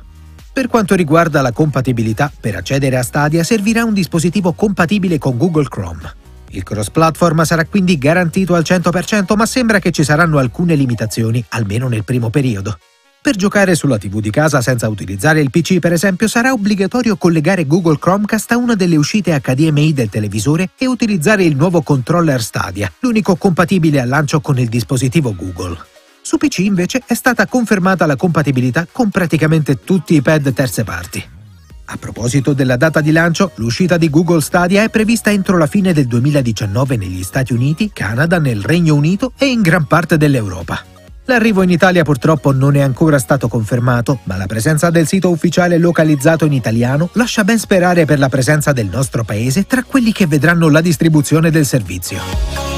Per 0.51 0.67
quanto 0.67 0.93
riguarda 0.95 1.41
la 1.41 1.53
compatibilità, 1.53 2.29
per 2.37 2.57
accedere 2.57 2.97
a 2.97 3.03
Stadia 3.03 3.45
servirà 3.45 3.85
un 3.85 3.93
dispositivo 3.93 4.51
compatibile 4.51 5.17
con 5.19 5.37
Google 5.37 5.69
Chrome. 5.69 6.23
Il 6.55 6.63
cross-platform 6.63 7.43
sarà 7.43 7.65
quindi 7.65 7.97
garantito 7.97 8.55
al 8.55 8.63
100%, 8.65 9.35
ma 9.35 9.45
sembra 9.45 9.79
che 9.79 9.91
ci 9.91 10.05
saranno 10.05 10.37
alcune 10.37 10.75
limitazioni, 10.75 11.43
almeno 11.49 11.89
nel 11.89 12.05
primo 12.05 12.29
periodo. 12.29 12.77
Per 13.21 13.35
giocare 13.35 13.75
sulla 13.75 13.97
TV 13.97 14.21
di 14.21 14.29
casa 14.29 14.61
senza 14.61 14.87
utilizzare 14.87 15.41
il 15.41 15.49
PC, 15.49 15.79
per 15.79 15.91
esempio, 15.91 16.29
sarà 16.29 16.53
obbligatorio 16.53 17.17
collegare 17.17 17.67
Google 17.67 17.99
Chromecast 17.99 18.51
a 18.53 18.57
una 18.57 18.75
delle 18.75 18.95
uscite 18.95 19.37
HDMI 19.37 19.91
del 19.91 20.09
televisore 20.09 20.69
e 20.77 20.87
utilizzare 20.87 21.43
il 21.43 21.57
nuovo 21.57 21.81
controller 21.81 22.41
Stadia, 22.41 22.89
l'unico 22.99 23.35
compatibile 23.35 23.99
al 23.99 24.07
lancio 24.07 24.39
con 24.39 24.57
il 24.57 24.69
dispositivo 24.69 25.35
Google. 25.35 25.77
Su 26.21 26.37
PC 26.37 26.59
invece 26.59 27.01
è 27.05 27.15
stata 27.15 27.47
confermata 27.47 28.05
la 28.05 28.15
compatibilità 28.15 28.87
con 28.89 29.09
praticamente 29.09 29.83
tutti 29.83 30.15
i 30.15 30.21
pad 30.21 30.53
terze 30.53 30.85
parti. 30.85 31.34
A 31.87 31.97
proposito 31.97 32.53
della 32.53 32.77
data 32.77 32.99
di 32.99 33.11
lancio, 33.11 33.51
l'uscita 33.55 33.97
di 33.97 34.09
Google 34.09 34.41
Stadia 34.41 34.83
è 34.83 34.89
prevista 34.89 35.29
entro 35.29 35.57
la 35.57 35.67
fine 35.67 35.93
del 35.93 36.07
2019 36.07 36.97
negli 36.97 37.21
Stati 37.21 37.53
Uniti, 37.53 37.91
Canada, 37.93 38.39
nel 38.39 38.63
Regno 38.63 38.95
Unito 38.95 39.33
e 39.37 39.45
in 39.45 39.61
gran 39.61 39.85
parte 39.85 40.17
dell'Europa. 40.17 40.83
L'arrivo 41.27 41.63
in 41.63 41.71
Italia 41.71 42.03
purtroppo 42.03 42.51
non 42.51 42.75
è 42.75 42.81
ancora 42.81 43.17
stato 43.17 43.47
confermato, 43.47 44.19
ma 44.23 44.37
la 44.37 44.45
presenza 44.45 44.89
del 44.89 45.07
sito 45.07 45.29
ufficiale 45.29 45.77
localizzato 45.77 46.45
in 46.45 46.53
italiano 46.53 47.09
lascia 47.13 47.43
ben 47.43 47.57
sperare 47.57 48.05
per 48.05 48.19
la 48.19 48.29
presenza 48.29 48.71
del 48.73 48.87
nostro 48.87 49.23
paese 49.23 49.65
tra 49.65 49.83
quelli 49.83 50.11
che 50.11 50.27
vedranno 50.27 50.69
la 50.69 50.81
distribuzione 50.81 51.49
del 51.49 51.65
servizio. 51.65 52.74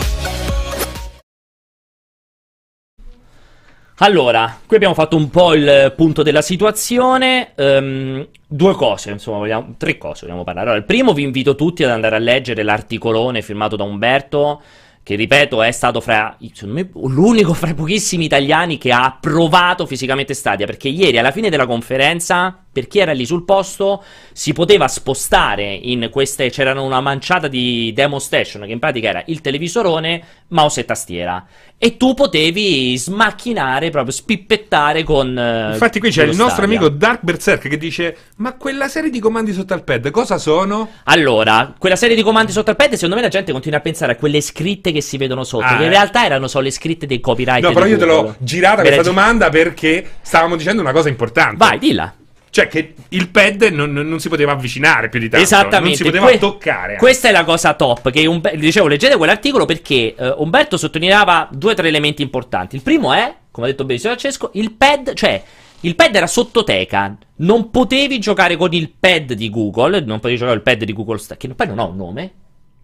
Allora, 4.00 4.60
qui 4.68 4.76
abbiamo 4.76 4.94
fatto 4.94 5.16
un 5.16 5.32
po' 5.32 5.56
il 5.56 5.92
punto 5.96 6.22
della 6.22 6.44
situazione. 6.44 7.54
Um, 7.56 8.28
due 8.46 8.76
cose, 8.76 9.10
insomma, 9.10 9.40
vogliamo, 9.40 9.74
tre 9.76 9.98
cose 9.98 10.28
vogliamo 10.28 10.44
parlare. 10.44 10.68
Allora, 10.68 10.82
il 10.82 10.86
primo 10.86 11.14
vi 11.14 11.24
invito 11.24 11.56
tutti 11.56 11.84
ad 11.84 11.90
andare 11.90 12.16
a 12.16 12.20
leggere 12.20 12.62
l'articolone 12.62 13.42
firmato 13.42 13.76
da 13.76 13.86
Umberto 13.86 14.62
che 15.08 15.16
ripeto 15.16 15.64
è 15.64 15.72
stato 15.72 16.02
fra, 16.02 16.36
me, 16.64 16.90
l'unico 16.96 17.54
fra 17.54 17.70
i 17.70 17.74
pochissimi 17.74 18.26
italiani 18.26 18.78
che 18.78 18.92
ha 18.92 19.18
provato 19.18 19.86
fisicamente 19.86 20.34
Stadia, 20.34 20.66
perché 20.66 20.90
ieri 20.90 21.18
alla 21.18 21.32
fine 21.32 21.50
della 21.50 21.66
conferenza, 21.66 22.54
per 22.70 22.88
chi 22.88 23.00
era 23.00 23.14
lì 23.14 23.26
sul 23.26 23.46
posto, 23.46 24.04
si 24.34 24.52
poteva 24.52 24.90
spostare 24.90 25.64
in 25.64 26.10
queste, 26.12 26.50
c'erano 26.50 26.84
una 26.84 27.00
manciata 27.00 27.48
di 27.48 27.94
demo 27.96 28.20
station, 28.20 28.64
che 28.66 28.74
in 28.74 28.80
pratica 28.80 29.08
era 29.08 29.24
il 29.28 29.40
televisorone, 29.40 30.22
mouse 30.50 30.82
e 30.82 30.86
tastiera, 30.86 31.46
e 31.78 31.96
tu 31.96 32.14
potevi 32.14 32.98
smacchinare, 32.98 33.90
proprio 33.92 34.12
spippettare 34.12 35.04
con... 35.04 35.38
Eh, 35.38 35.72
Infatti 35.72 36.00
qui 36.00 36.10
c'è 36.10 36.24
il 36.24 36.30
nostro 36.36 36.64
Stadia. 36.64 36.66
amico 36.66 36.90
Dark 36.90 37.22
Berserk 37.22 37.70
che 37.70 37.78
dice, 37.78 38.18
ma 38.38 38.56
quella 38.56 38.90
serie 38.90 39.10
di 39.10 39.20
comandi 39.20 39.54
sotto 39.54 39.74
al 39.74 39.86
pad 39.86 40.12
cosa 40.12 40.38
sono? 40.38 40.90
Allora, 41.06 41.74
quella 41.78 41.96
serie 41.96 42.16
di 42.16 42.24
comandi 42.24 42.52
sotto 42.52 42.72
al 42.72 42.76
pad, 42.76 42.94
secondo 42.94 43.16
me 43.16 43.22
la 43.22 43.28
gente 43.30 43.54
continua 43.54 43.78
a 43.78 43.82
pensare 43.82 44.12
a 44.12 44.16
quelle 44.16 44.42
scritte 44.42 44.92
che 44.92 44.97
si 45.02 45.18
vedono 45.18 45.44
sotto, 45.44 45.66
ah, 45.66 45.78
che 45.78 45.84
in 45.84 45.90
eh. 45.90 45.90
realtà 45.90 46.26
erano 46.26 46.48
solo 46.48 46.66
le 46.66 46.72
scritte 46.72 47.06
dei 47.06 47.20
copyright. 47.20 47.64
No, 47.64 47.72
però 47.72 47.86
io 47.86 47.98
Google. 47.98 48.16
te 48.16 48.22
l'ho 48.22 48.36
girata 48.40 48.82
questa 48.82 49.04
domanda 49.04 49.50
perché 49.50 50.06
stavamo 50.22 50.56
dicendo 50.56 50.82
una 50.82 50.92
cosa 50.92 51.10
importante. 51.10 51.58
Vai, 51.58 51.78
dilla. 51.80 52.14
Cioè 52.50 52.68
che 52.68 52.96
il 53.10 53.30
pad 53.30 53.64
non, 53.72 53.92
non, 53.92 54.20
si 54.20 54.30
poteva 54.30 54.54
avvicinare 54.54 55.10
più 55.10 55.20
di 55.20 55.30
tanto. 55.30 55.46
Esattamente. 55.46 55.82
Non 55.88 55.96
si 55.96 56.04
poteva 56.04 56.26
que- 56.26 56.38
toccare. 56.40 56.96
Questa 56.96 57.28
è 57.28 57.32
la 57.32 57.44
cosa 57.44 57.74
top. 57.74 58.10
Che 58.10 58.26
un, 58.26 58.42
dicevo, 58.56 58.88
leggete 58.88 59.16
quell'articolo 59.16 59.66
perché 59.66 60.16
uh, 60.18 60.34
Umberto 60.38 60.78
sottolineava 60.78 61.50
due 61.52 61.74
o 61.74 61.76
tre 61.76 61.88
elementi 61.88 62.22
importanti. 62.22 62.76
Il 62.76 62.82
primo 62.82 63.14
è, 63.14 63.32
come 63.52 63.68
ha 63.68 63.70
detto 63.70 63.86
benissimo 63.86 64.14
Francesco, 64.14 64.50
il 64.54 64.72
pad, 64.72 65.14
cioè 65.14 65.42
il 65.82 65.96
pad 65.96 66.16
era 66.16 66.26
sottoteca. 66.26 67.16
Non 67.36 67.70
potevi 67.70 68.18
giocare 68.18 68.56
con 68.56 68.74
il 68.74 68.92
pad 68.98 69.34
di 69.34 69.50
Google. 69.52 70.00
Non 70.00 70.18
potevi 70.18 70.38
giocare 70.38 70.58
con 70.58 70.72
il 70.72 70.78
pad 70.78 70.84
di 70.84 70.94
Google, 70.94 71.22
che 71.38 71.48
poi 71.50 71.68
non 71.68 71.80
ha 71.80 71.84
un 71.84 71.96
nome 71.96 72.32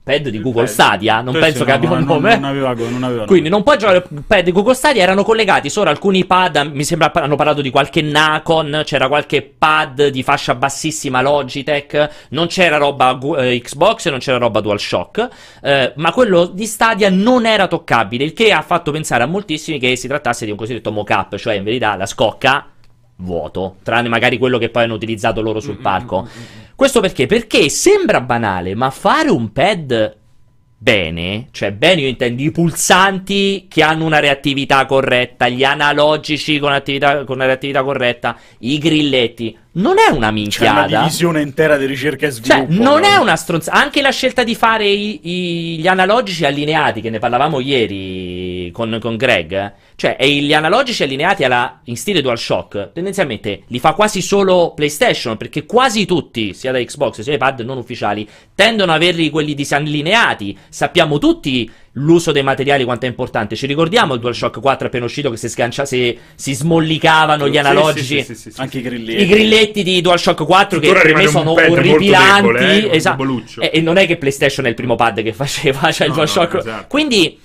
pad 0.04 0.28
di 0.28 0.42
Google 0.42 0.68
Stadia, 0.68 1.22
non 1.22 1.34
penso 1.34 1.60
sì, 1.60 1.64
che 1.64 1.70
no, 1.70 1.76
abbia 1.76 1.92
un 1.92 2.04
nome. 2.04 2.36
Non 2.36 2.44
aveva, 2.44 2.74
non 2.74 3.04
aveva 3.04 3.26
Quindi 3.26 3.48
non 3.48 3.64
puoi 3.64 3.78
giocare 3.78 4.04
pad 4.28 4.44
di 4.44 4.52
Google 4.52 4.74
Stadia, 4.74 5.02
erano 5.02 5.24
collegati 5.24 5.70
solo 5.70 5.90
alcuni 5.90 6.26
pad, 6.26 6.72
mi 6.74 6.84
sembra 6.84 7.12
hanno 7.14 7.38
parlato 7.38 7.62
di 7.62 7.70
qualche 7.70 8.02
Nacon, 8.02 8.82
c'era 8.84 9.08
qualche 9.08 9.42
pad 9.42 10.08
di 10.08 10.22
fascia 10.22 10.56
bassissima 10.56 11.22
Logitech, 11.22 12.10
non 12.30 12.48
c'era 12.48 12.78
roba 12.78 13.18
eh, 13.38 13.62
Xbox, 13.62 14.10
non 14.10 14.20
c'era 14.20 14.38
roba 14.38 14.60
DualShock, 14.60 15.28
eh, 15.62 15.94
ma 15.96 16.12
quello 16.12 16.46
di 16.48 16.66
Stadia 16.66 17.10
non 17.10 17.46
era 17.46 17.68
toccabile, 17.68 18.26
il 18.26 18.34
che 18.34 18.52
ha 18.52 18.62
fatto 18.62 18.92
pensare 18.92 19.24
a 19.24 19.28
moltissimi 19.28 19.80
che 19.80 19.96
si 19.96 20.10
trattasse 20.10 20.44
di 20.44 20.52
un 20.52 20.58
cosiddetto 20.58 20.92
mock-up, 20.92 21.38
cioè 21.38 21.56
in 21.56 21.64
verità 21.64 21.96
la 21.96 22.06
scocca 22.06 22.68
vuoto, 23.18 23.78
tranne 23.84 24.10
magari 24.10 24.38
quello 24.38 24.58
che 24.58 24.70
poi 24.70 24.84
hanno 24.84 24.96
utilizzato 24.96 25.42
loro 25.42 25.62
sul 25.62 25.78
palco. 25.78 26.28
Questo 26.76 27.00
perché? 27.00 27.26
Perché 27.28 27.70
sembra 27.70 28.22
banale, 28.22 28.76
ma 28.76 28.90
fare 28.90 29.30
un 29.30 29.52
pad 29.52 30.18
bene, 30.84 31.48
cioè 31.52 31.72
bene 31.72 32.02
io 32.02 32.08
intendo 32.10 32.42
i 32.42 32.52
pulsanti 32.52 33.68
che 33.70 33.84
hanno 33.84 34.04
una 34.04 34.20
reattività 34.20 34.86
corretta, 34.86 35.48
gli 35.48 35.64
analogici 35.64 36.60
con, 36.60 36.74
attività, 36.74 37.24
con 37.24 37.38
una 37.38 37.46
reattività 37.46 37.84
corretta, 37.84 38.38
i 38.60 38.78
grilletti, 38.80 39.58
non 39.74 39.96
è 39.98 40.12
una 40.12 40.30
minchiata. 40.30 40.82
C'è 40.82 40.88
una 40.88 41.02
divisione 41.02 41.42
intera 41.42 41.78
di 41.78 41.86
ricerca 41.86 42.28
e 42.28 42.32
cioè, 42.32 42.42
sviluppo. 42.42 42.74
Cioè, 42.74 42.84
non 42.84 43.02
no? 43.02 43.08
è 43.08 43.16
una 43.16 43.36
stronzata. 43.36 43.78
Anche 43.78 44.02
la 44.02 44.12
scelta 44.12 44.44
di 44.44 44.54
fare 44.56 44.88
i, 44.88 45.20
i, 45.24 45.78
gli 45.80 45.88
analogici 45.88 46.46
allineati, 46.46 47.02
che 47.02 47.10
ne 47.10 47.20
parlavamo 47.20 47.60
ieri 47.60 48.70
con, 48.72 49.00
con 49.02 49.16
Greg, 49.16 49.74
cioè 49.96 50.18
gli 50.20 50.54
analogici 50.54 51.04
allineati 51.04 51.44
alla, 51.44 51.80
in 51.86 51.98
stile 51.98 52.22
DualShock, 52.22 52.92
tendenzialmente 52.94 53.64
li 53.68 53.80
fa 53.80 53.94
quasi 53.94 54.22
solo 54.22 54.74
PlayStation, 54.76 55.38
perché 55.38 55.66
quasi 55.66 56.06
tutti, 56.06 56.54
sia 56.54 56.72
da 56.72 56.80
Xbox 56.80 57.22
sia 57.22 57.38
da 57.38 57.48
iPad 57.48 57.62
non 57.62 57.78
ufficiali, 57.78 58.28
tendono 58.54 58.92
ad 58.92 59.02
averli 59.02 59.30
quelli 59.30 59.56
disallineati. 59.56 60.56
Sappiamo 60.70 61.18
tutti 61.18 61.70
l'uso 61.94 62.32
dei 62.32 62.44
materiali 62.44 62.84
quanto 62.84 63.06
è 63.06 63.10
importante. 63.10 63.56
Ci 63.56 63.66
ricordiamo 63.68 64.14
il 64.14 64.20
DualShock 64.20 64.60
4 64.60 64.88
appena 64.88 65.06
uscito 65.06 65.30
che 65.30 65.38
si 65.38 65.50
sgancia, 65.50 65.86
si, 65.86 66.18
si 66.36 66.54
smollicavano 66.54 67.48
gli 67.48 67.58
analogici, 67.58 68.24
sì, 68.24 68.36
sì, 68.36 68.52
sì, 68.52 68.62
anche 68.62 68.80
i 68.80 68.82
grilletti. 68.82 69.22
I 69.22 69.28
grilletti 69.28 69.84
di 69.84 70.02
DualShock 70.02 70.46
4 70.46 70.80
che 70.80 70.92
per 70.92 71.14
me 71.14 71.28
sono 71.28 71.52
orripilanti. 71.52 72.42
Debole, 72.42 72.90
eh, 72.90 72.96
esatto. 72.96 73.44
E, 73.60 73.72
e, 73.74 73.82
non 73.82 73.98
è 73.98 74.08
che 74.08 74.18
PlayStation 74.18 74.66
è 74.66 74.70
il 74.70 74.76
primo 74.76 74.96
pad 74.96 75.22
che 75.22 75.34
faceva, 75.34 75.92
cioè 75.94 76.08
no, 76.08 76.14
il 76.14 76.20
DualShock. 76.20 76.54
No, 76.54 76.60
esatto. 76.60 76.86
Quindi 76.88 77.40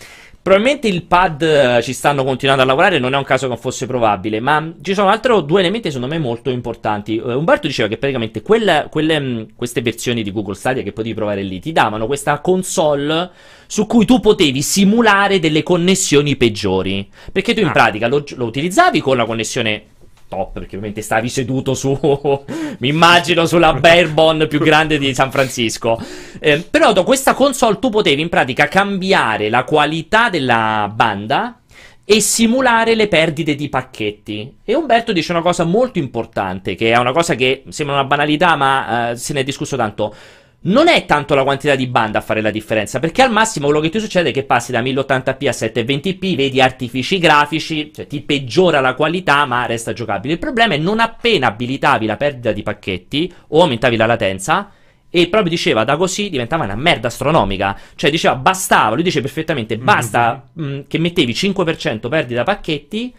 Probabilmente 0.48 0.88
il 0.88 1.02
pad 1.02 1.42
eh, 1.42 1.82
ci 1.82 1.92
stanno 1.92 2.24
continuando 2.24 2.62
a 2.62 2.64
lavorare, 2.64 2.98
non 2.98 3.12
è 3.12 3.18
un 3.18 3.24
caso 3.24 3.42
che 3.42 3.52
non 3.52 3.58
fosse 3.60 3.84
probabile, 3.84 4.40
ma 4.40 4.72
ci 4.80 4.94
sono 4.94 5.10
altri 5.10 5.44
due 5.44 5.60
elementi 5.60 5.90
secondo 5.90 6.14
me 6.14 6.18
molto 6.18 6.48
importanti. 6.48 7.18
Uh, 7.22 7.32
Umberto 7.32 7.66
diceva 7.66 7.86
che 7.86 7.98
praticamente 7.98 8.40
quelle, 8.40 8.86
quelle, 8.90 9.20
mm, 9.20 9.42
queste 9.54 9.82
versioni 9.82 10.22
di 10.22 10.32
Google 10.32 10.54
Stadia 10.54 10.82
che 10.82 10.92
potevi 10.92 11.14
provare 11.14 11.42
lì 11.42 11.60
ti 11.60 11.72
davano 11.72 12.06
questa 12.06 12.40
console 12.40 13.30
su 13.66 13.86
cui 13.86 14.06
tu 14.06 14.20
potevi 14.20 14.62
simulare 14.62 15.38
delle 15.38 15.62
connessioni 15.62 16.34
peggiori. 16.36 17.06
Perché 17.30 17.52
tu 17.52 17.60
in 17.60 17.66
ah. 17.66 17.72
pratica 17.72 18.08
lo, 18.08 18.24
lo 18.36 18.46
utilizzavi 18.46 19.02
con 19.02 19.18
la 19.18 19.26
connessione 19.26 19.82
top, 20.28 20.52
perché 20.52 20.76
ovviamente 20.76 21.02
stavi 21.02 21.28
seduto 21.28 21.74
su, 21.74 21.98
mi 22.78 22.88
immagino, 22.88 23.46
sulla 23.46 23.72
Bourbon 23.72 24.46
più 24.48 24.60
grande 24.60 24.98
di 24.98 25.12
San 25.14 25.30
Francisco. 25.30 26.00
Eh, 26.38 26.60
però 26.60 26.92
da 26.92 27.02
questa 27.02 27.34
console 27.34 27.78
tu 27.78 27.90
potevi 27.90 28.22
in 28.22 28.28
pratica 28.28 28.68
cambiare 28.68 29.48
la 29.48 29.64
qualità 29.64 30.28
della 30.28 30.92
banda 30.94 31.60
e 32.04 32.20
simulare 32.20 32.94
le 32.94 33.06
perdite 33.08 33.54
di 33.54 33.68
pacchetti. 33.68 34.56
E 34.64 34.74
Umberto 34.74 35.12
dice 35.12 35.32
una 35.32 35.42
cosa 35.42 35.64
molto 35.64 35.98
importante, 35.98 36.74
che 36.74 36.92
è 36.92 36.96
una 36.96 37.12
cosa 37.12 37.34
che 37.34 37.64
sembra 37.68 37.96
una 37.96 38.06
banalità, 38.06 38.56
ma 38.56 39.10
uh, 39.10 39.14
se 39.14 39.34
ne 39.34 39.40
è 39.40 39.44
discusso 39.44 39.76
tanto 39.76 40.14
non 40.60 40.88
è 40.88 41.04
tanto 41.04 41.34
la 41.34 41.44
quantità 41.44 41.76
di 41.76 41.86
banda 41.86 42.18
a 42.18 42.20
fare 42.20 42.40
la 42.40 42.50
differenza, 42.50 42.98
perché 42.98 43.22
al 43.22 43.30
massimo 43.30 43.66
quello 43.66 43.80
che 43.80 43.90
ti 43.90 44.00
succede 44.00 44.30
è 44.30 44.32
che 44.32 44.42
passi 44.44 44.72
da 44.72 44.82
1080p 44.82 45.46
a 45.46 45.50
720p, 45.50 46.36
vedi 46.36 46.60
artifici 46.60 47.18
grafici, 47.18 47.92
cioè 47.94 48.06
ti 48.06 48.20
peggiora 48.22 48.80
la 48.80 48.94
qualità, 48.94 49.44
ma 49.44 49.66
resta 49.66 49.92
giocabile. 49.92 50.34
Il 50.34 50.40
problema 50.40 50.74
è 50.74 50.78
non 50.78 50.98
appena 50.98 51.48
abilitavi 51.48 52.06
la 52.06 52.16
perdita 52.16 52.52
di 52.52 52.62
pacchetti 52.62 53.32
o 53.48 53.62
aumentavi 53.62 53.96
la 53.96 54.06
latenza, 54.06 54.72
e 55.10 55.28
proprio 55.28 55.50
diceva 55.50 55.84
da 55.84 55.96
così 55.96 56.28
diventava 56.28 56.64
una 56.64 56.74
merda 56.74 57.08
astronomica. 57.08 57.78
Cioè 57.94 58.10
diceva 58.10 58.34
bastava, 58.34 58.94
lui 58.94 59.04
dice 59.04 59.20
perfettamente, 59.20 59.78
basta 59.78 60.44
mm-hmm. 60.60 60.76
mh, 60.78 60.84
che 60.88 60.98
mettevi 60.98 61.32
5% 61.32 62.08
perdita 62.08 62.42
pacchetti 62.42 63.14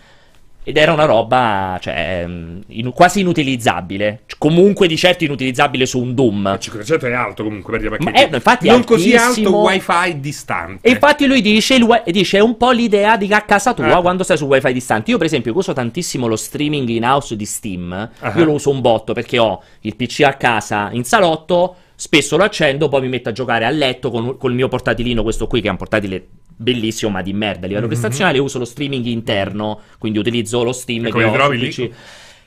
ed 0.64 0.78
era 0.78 0.92
una 0.92 1.06
roba, 1.06 1.78
cioè, 1.82 2.26
mm, 2.28 2.60
in, 2.68 2.92
quasi 2.92 3.22
inutilizzabile. 3.22 4.22
Comunque, 4.38 4.88
di 4.88 4.98
certo, 4.98 5.24
inutilizzabile 5.24 5.86
su 5.86 6.00
un 6.00 6.14
Doom. 6.14 6.52
Il 6.54 6.60
500 6.60 7.08
è 7.08 7.14
alto 7.14 7.44
comunque 7.44 7.72
per 7.72 7.82
dire 7.82 7.98
Ma 8.00 8.12
è, 8.12 8.30
infatti 8.32 8.68
Non 8.68 8.84
così 8.84 9.16
alto 9.16 9.58
wifi 9.58 10.20
distante. 10.20 10.88
E 10.88 10.92
infatti 10.92 11.26
lui 11.26 11.42
dice, 11.42 11.76
il, 11.76 12.04
dice 12.06 12.38
è 12.38 12.42
un 12.42 12.58
po' 12.58 12.72
l'idea 12.72 13.18
di 13.18 13.32
a 13.32 13.42
casa 13.42 13.74
tua 13.74 13.98
eh. 13.98 14.02
quando 14.02 14.24
stai 14.24 14.38
su 14.38 14.46
wifi 14.46 14.74
distante. 14.74 15.12
Io, 15.12 15.18
per 15.18 15.26
esempio, 15.26 15.56
uso 15.56 15.74
tantissimo 15.74 16.28
lo 16.28 16.36
streaming 16.36 16.88
in 16.90 17.04
house 17.04 17.36
di 17.36 17.46
Steam. 17.46 18.10
Uh-huh. 18.22 18.38
Io 18.38 18.46
lo 18.46 18.52
uso 18.54 18.70
un 18.70 18.82
botto 18.82 19.14
perché 19.14 19.40
ho 19.40 19.62
il 19.82 19.96
PC 19.96 20.22
a 20.22 20.34
casa 20.34 20.90
in 20.92 21.04
salotto. 21.04 21.76
Spesso 22.00 22.38
lo 22.38 22.46
accendo, 22.46 22.88
poi 22.88 23.02
mi 23.02 23.10
metto 23.10 23.28
a 23.28 23.34
giocare 23.34 23.66
a 23.66 23.70
letto 23.70 24.10
con, 24.10 24.38
il 24.42 24.56
mio 24.56 24.70
portatilino, 24.70 25.22
questo 25.22 25.48
qui 25.48 25.60
che 25.60 25.68
è 25.68 25.72
un 25.72 25.76
portatile 25.76 26.26
bellissimo 26.56 27.12
ma 27.12 27.22
di 27.22 27.34
merda 27.34 27.66
a 27.66 27.68
livello 27.68 27.88
mm-hmm. 27.88 27.90
prestazionale, 27.90 28.40
uso 28.40 28.58
lo 28.58 28.64
streaming 28.64 29.06
interno, 29.08 29.82
quindi 29.98 30.18
utilizzo 30.18 30.64
lo 30.64 30.72
Steam 30.72 31.08
e 31.08 31.12
che 31.12 31.24
ho 31.26 31.32
trovi 31.34 31.58
lì? 31.58 31.94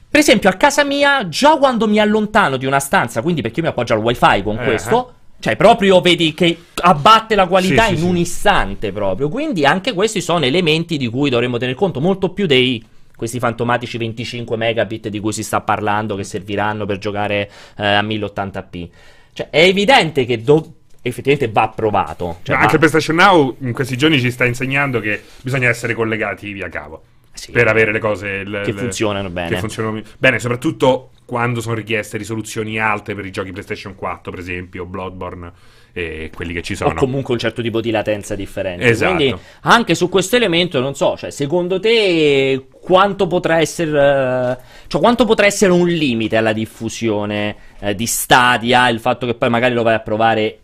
Per 0.08 0.20
esempio 0.20 0.48
a 0.48 0.54
casa 0.54 0.84
mia, 0.84 1.28
già 1.28 1.58
quando 1.58 1.86
mi 1.86 1.98
allontano 1.98 2.56
di 2.56 2.64
una 2.64 2.80
stanza, 2.80 3.20
quindi 3.20 3.42
perché 3.42 3.60
io 3.60 3.66
mi 3.66 3.72
appoggio 3.72 3.92
al 3.92 4.00
wifi 4.00 4.42
con 4.42 4.58
eh, 4.58 4.64
questo... 4.64 5.08
Eh. 5.08 5.20
Cioè, 5.42 5.56
proprio 5.56 6.00
vedi 6.00 6.34
che 6.34 6.56
abbatte 6.82 7.34
la 7.34 7.48
qualità 7.48 7.86
sì, 7.86 7.94
in 7.94 7.98
sì, 7.98 8.04
un 8.04 8.14
sì. 8.14 8.20
istante 8.20 8.92
proprio. 8.92 9.28
Quindi 9.28 9.66
anche 9.66 9.92
questi 9.92 10.20
sono 10.20 10.44
elementi 10.44 10.96
di 10.96 11.08
cui 11.08 11.30
dovremmo 11.30 11.58
tener 11.58 11.74
conto 11.74 12.00
molto 12.00 12.30
più 12.30 12.46
dei 12.46 12.80
questi 13.16 13.40
fantomatici 13.40 13.98
25 13.98 14.56
megabit 14.56 15.08
di 15.08 15.18
cui 15.18 15.32
si 15.32 15.42
sta 15.42 15.60
parlando 15.60 16.14
che 16.14 16.22
serviranno 16.22 16.86
per 16.86 16.98
giocare 16.98 17.50
eh, 17.76 17.84
a 17.84 18.02
1080p. 18.02 18.88
Cioè, 19.32 19.48
è 19.50 19.60
evidente 19.60 20.24
che 20.24 20.42
do- 20.42 20.74
effettivamente 21.02 21.52
va 21.52 21.68
provato. 21.68 22.38
Cioè 22.42 22.56
anche 22.56 22.78
PlayStation 22.78 23.16
Now 23.16 23.56
in 23.60 23.72
questi 23.72 23.96
giorni 23.96 24.20
ci 24.20 24.30
sta 24.30 24.44
insegnando 24.44 25.00
che 25.00 25.22
bisogna 25.42 25.68
essere 25.68 25.94
collegati 25.94 26.52
via 26.52 26.68
cavo. 26.68 27.02
Sì, 27.34 27.50
per 27.50 27.66
avere 27.66 27.92
le 27.92 27.98
cose 27.98 28.44
le, 28.44 28.60
che 28.60 28.72
funzionano 28.72 29.30
bene. 29.30 29.48
Che 29.48 29.58
funzionano 29.58 30.02
bene, 30.18 30.38
soprattutto 30.38 31.10
quando 31.24 31.60
sono 31.60 31.74
richieste 31.74 32.18
risoluzioni 32.18 32.78
alte 32.78 33.14
per 33.14 33.24
i 33.24 33.30
giochi 33.30 33.52
PlayStation 33.52 33.94
4, 33.94 34.30
per 34.30 34.40
esempio, 34.40 34.84
Bloodborne 34.84 35.52
e 35.92 36.30
quelli 36.34 36.52
che 36.52 36.62
ci 36.62 36.74
sono. 36.74 36.90
O 36.90 36.94
comunque 36.94 37.34
un 37.34 37.40
certo 37.40 37.62
tipo 37.62 37.80
di 37.80 37.90
latenza 37.90 38.34
differente. 38.34 38.84
Esatto. 38.84 39.14
Quindi 39.14 39.36
anche 39.62 39.94
su 39.94 40.08
questo 40.08 40.36
elemento, 40.36 40.80
non 40.80 40.94
so, 40.94 41.16
cioè, 41.16 41.30
secondo 41.30 41.78
te 41.78 42.66
quanto 42.80 43.26
potrà 43.26 43.60
essere, 43.60 44.58
cioè, 44.86 45.00
quanto 45.00 45.24
potrà 45.24 45.46
essere 45.46 45.72
un 45.72 45.86
limite 45.86 46.36
alla 46.36 46.52
diffusione 46.52 47.56
eh, 47.80 47.94
di 47.94 48.06
Stadia, 48.06 48.88
il 48.88 49.00
fatto 49.00 49.26
che 49.26 49.34
poi 49.34 49.50
magari 49.50 49.74
lo 49.74 49.82
vai 49.82 49.94
a 49.94 50.00
provare 50.00 50.58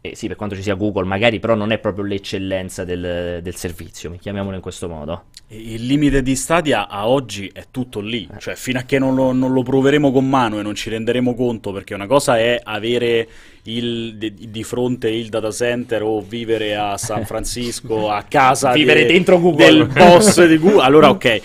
eh, 0.00 0.14
sì, 0.14 0.26
per 0.26 0.36
quanto 0.36 0.54
ci 0.54 0.62
sia 0.62 0.74
Google, 0.74 1.04
magari 1.04 1.38
però 1.38 1.54
non 1.54 1.72
è 1.72 1.78
proprio 1.78 2.04
l'eccellenza 2.04 2.84
del, 2.84 3.40
del 3.42 3.54
servizio, 3.54 4.14
chiamiamolo 4.18 4.56
in 4.56 4.62
questo 4.62 4.88
modo. 4.88 5.24
Il 5.48 5.86
limite 5.86 6.22
di 6.22 6.34
Stadia 6.34 6.88
a 6.88 7.06
oggi 7.06 7.48
è 7.54 7.66
tutto 7.70 8.00
lì, 8.00 8.28
eh. 8.28 8.40
cioè 8.40 8.56
fino 8.56 8.80
a 8.80 8.82
che 8.82 8.98
non 8.98 9.14
lo, 9.14 9.30
non 9.30 9.52
lo, 9.52 9.62
proveremo 9.62 10.10
con 10.10 10.28
mano 10.28 10.58
e 10.58 10.62
non 10.62 10.74
ci 10.74 10.90
renderemo 10.90 11.36
conto, 11.36 11.70
perché 11.70 11.94
una 11.94 12.08
cosa 12.08 12.36
è 12.36 12.60
avere 12.60 13.28
il, 13.62 14.16
di, 14.16 14.50
di, 14.50 14.64
fronte 14.64 15.08
il 15.08 15.28
data 15.28 15.52
center 15.52 16.02
o 16.02 16.20
vivere 16.20 16.74
a 16.74 16.96
San 16.96 17.24
Francisco, 17.26 18.10
a 18.10 18.22
casa 18.22 18.72
vivere 18.72 19.06
de, 19.06 19.12
dentro 19.12 19.38
Google. 19.38 19.66
del 19.66 19.86
boss 19.86 20.44
di 20.44 20.58
Google, 20.58 20.82
allora 20.82 21.10
ok, 21.10 21.40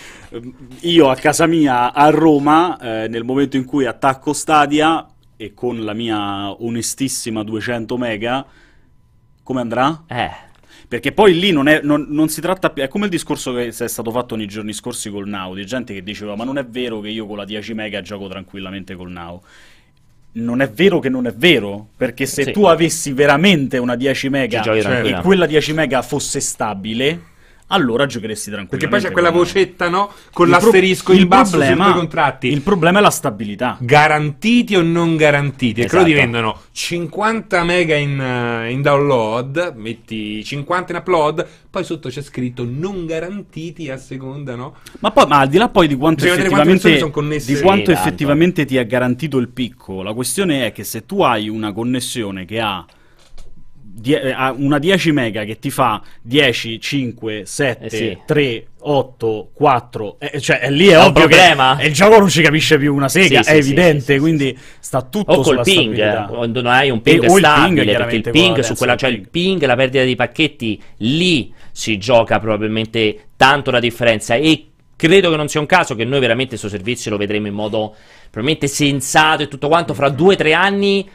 io 0.79 1.09
a 1.09 1.15
casa 1.15 1.45
mia 1.45 1.93
a 1.93 2.09
Roma, 2.09 2.79
eh, 2.79 3.07
nel 3.07 3.23
momento 3.23 3.55
in 3.55 3.65
cui 3.65 3.85
attacco 3.85 4.33
Stadia 4.33 5.07
e 5.37 5.53
con 5.53 5.83
la 5.83 5.93
mia 5.93 6.49
onestissima 6.59 7.43
200 7.43 7.97
mega, 7.97 8.43
come 9.43 9.61
andrà? 9.61 10.05
Eh 10.07 10.49
perché 10.91 11.13
poi 11.13 11.39
lì 11.39 11.53
non, 11.53 11.69
è, 11.69 11.79
non, 11.81 12.07
non, 12.09 12.27
si 12.27 12.41
tratta 12.41 12.69
più. 12.69 12.83
È 12.83 12.89
come 12.89 13.05
il 13.05 13.11
discorso 13.11 13.53
che 13.53 13.67
è 13.67 13.87
stato 13.87 14.11
fatto 14.11 14.35
nei 14.35 14.45
giorni 14.45 14.73
scorsi 14.73 15.09
col 15.09 15.25
Now, 15.25 15.53
di 15.55 15.65
gente 15.65 15.93
che 15.93 16.03
diceva: 16.03 16.35
Ma 16.35 16.43
non 16.43 16.57
è 16.57 16.65
vero 16.65 16.99
che 16.99 17.07
io 17.07 17.25
con 17.25 17.37
la 17.37 17.45
10 17.45 17.73
mega 17.73 18.01
gioco 18.01 18.27
tranquillamente 18.27 18.93
col 18.95 19.09
Now. 19.09 19.41
Non 20.33 20.59
è 20.59 20.69
vero 20.69 20.99
che 20.99 21.07
non 21.07 21.27
è 21.27 21.33
vero, 21.33 21.87
perché 21.95 22.25
se 22.25 22.43
sì. 22.43 22.51
tu 22.51 22.65
avessi 22.65 23.13
veramente 23.13 23.77
una 23.77 23.95
10 23.95 24.27
mega 24.27 24.61
cioè, 24.61 25.05
e 25.05 25.21
quella 25.21 25.45
10 25.45 25.71
mega 25.71 26.01
fosse 26.01 26.41
stabile, 26.41 27.21
allora 27.71 28.05
giocheresti 28.05 28.51
tranquillamente. 28.51 28.87
Perché 28.87 28.87
poi 28.87 29.01
c'è 29.01 29.11
quella 29.11 29.31
vocetta, 29.31 29.89
no? 29.89 30.11
Con 30.31 30.47
il 30.47 30.51
l'asterisco 30.51 31.11
pro- 31.11 31.21
in 31.21 31.27
basso 31.27 31.57
problema, 31.57 31.85
sui 31.85 31.93
contratti. 31.93 32.47
Il 32.47 32.61
problema 32.61 32.99
è 32.99 33.01
la 33.01 33.09
stabilità. 33.09 33.77
Garantiti 33.79 34.75
o 34.75 34.81
non 34.81 35.15
garantiti? 35.15 35.81
Esatto. 35.81 35.85
E 35.85 35.89
quello 35.89 36.05
diventano 36.05 36.61
50 36.71 37.63
mega 37.63 37.95
in, 37.95 38.19
uh, 38.19 38.69
in, 38.69 38.81
download, 38.81 39.73
metti 39.75 40.43
50 40.43 40.91
in 40.91 40.97
upload, 40.99 41.47
poi 41.69 41.83
sotto 41.83 42.09
c'è 42.09 42.21
scritto 42.21 42.65
non 42.67 43.05
garantiti 43.05 43.89
a 43.89 43.97
seconda, 43.97 44.55
no? 44.55 44.75
Ma 44.99 45.11
poi, 45.11 45.27
ma 45.27 45.39
al 45.39 45.49
di 45.49 45.57
là 45.57 45.69
poi 45.69 45.87
di 45.87 45.95
quanto 45.95 46.25
effettivamente, 46.25 47.03
di 47.45 47.59
quanto 47.59 47.91
effettivamente 47.91 48.65
ti 48.65 48.77
è 48.77 48.85
garantito 48.85 49.37
il 49.37 49.49
picco, 49.49 50.03
la 50.03 50.13
questione 50.13 50.67
è 50.67 50.71
che 50.71 50.83
se 50.83 51.05
tu 51.05 51.21
hai 51.21 51.49
una 51.49 51.71
connessione 51.71 52.45
che 52.45 52.59
ha 52.59 52.85
die- 53.93 54.21
eh, 54.21 54.49
una 54.55 54.79
10 54.79 55.11
mega 55.11 55.43
che 55.43 55.59
ti 55.59 55.69
fa 55.69 56.01
10, 56.21 56.79
5, 56.79 57.43
7, 57.45 57.85
eh 57.85 57.89
sì. 57.89 58.17
3, 58.25 58.65
8, 58.79 59.49
4, 59.53 60.15
eh, 60.19 60.39
cioè 60.39 60.59
è 60.59 60.71
lì 60.71 60.87
è, 60.87 60.93
è 60.93 60.97
ovvio 60.97 61.11
problema. 61.11 61.75
che 61.77 61.87
il 61.87 61.93
gioco 61.93 62.17
non 62.17 62.29
ci 62.29 62.41
capisce 62.41 62.77
più 62.77 62.95
una 62.95 63.09
sega, 63.09 63.43
sì, 63.43 63.51
è 63.51 63.61
sì, 63.61 63.69
evidente, 63.69 64.19
quindi 64.19 64.57
sta 64.79 65.01
tutto 65.01 65.33
o 65.33 65.41
col 65.41 65.61
ping, 65.61 66.27
quando 66.27 66.61
non 66.61 66.71
hai 66.71 66.89
un 66.89 67.01
ping 67.01 67.23
e, 67.23 67.29
stabile, 67.29 67.81
il 67.81 67.87
ping, 67.87 67.97
perché 67.97 68.15
il 68.15 68.29
ping 68.31 68.59
su 68.61 68.75
quella, 68.75 68.95
cioè 68.95 69.09
il 69.09 69.27
ping, 69.29 69.63
la 69.65 69.75
perdita 69.75 70.03
di 70.03 70.15
pacchetti, 70.15 70.81
lì 70.97 71.53
si 71.71 71.97
gioca 71.97 72.39
probabilmente 72.39 73.27
tanto 73.35 73.71
la 73.71 73.79
differenza 73.79 74.35
e 74.35 74.67
credo 74.95 75.31
che 75.31 75.35
non 75.35 75.47
sia 75.47 75.59
un 75.59 75.65
caso 75.65 75.95
che 75.95 76.05
noi 76.05 76.19
veramente 76.19 76.49
questo 76.49 76.69
servizio 76.69 77.09
lo 77.09 77.17
vedremo 77.17 77.47
in 77.47 77.53
modo 77.53 77.95
probabilmente 78.29 78.67
sensato 78.67 79.43
e 79.43 79.47
tutto 79.47 79.67
quanto 79.67 79.93
fra 79.93 80.09
due 80.09 80.35
o 80.35 80.37
tre 80.37 80.53
anni 80.53 81.09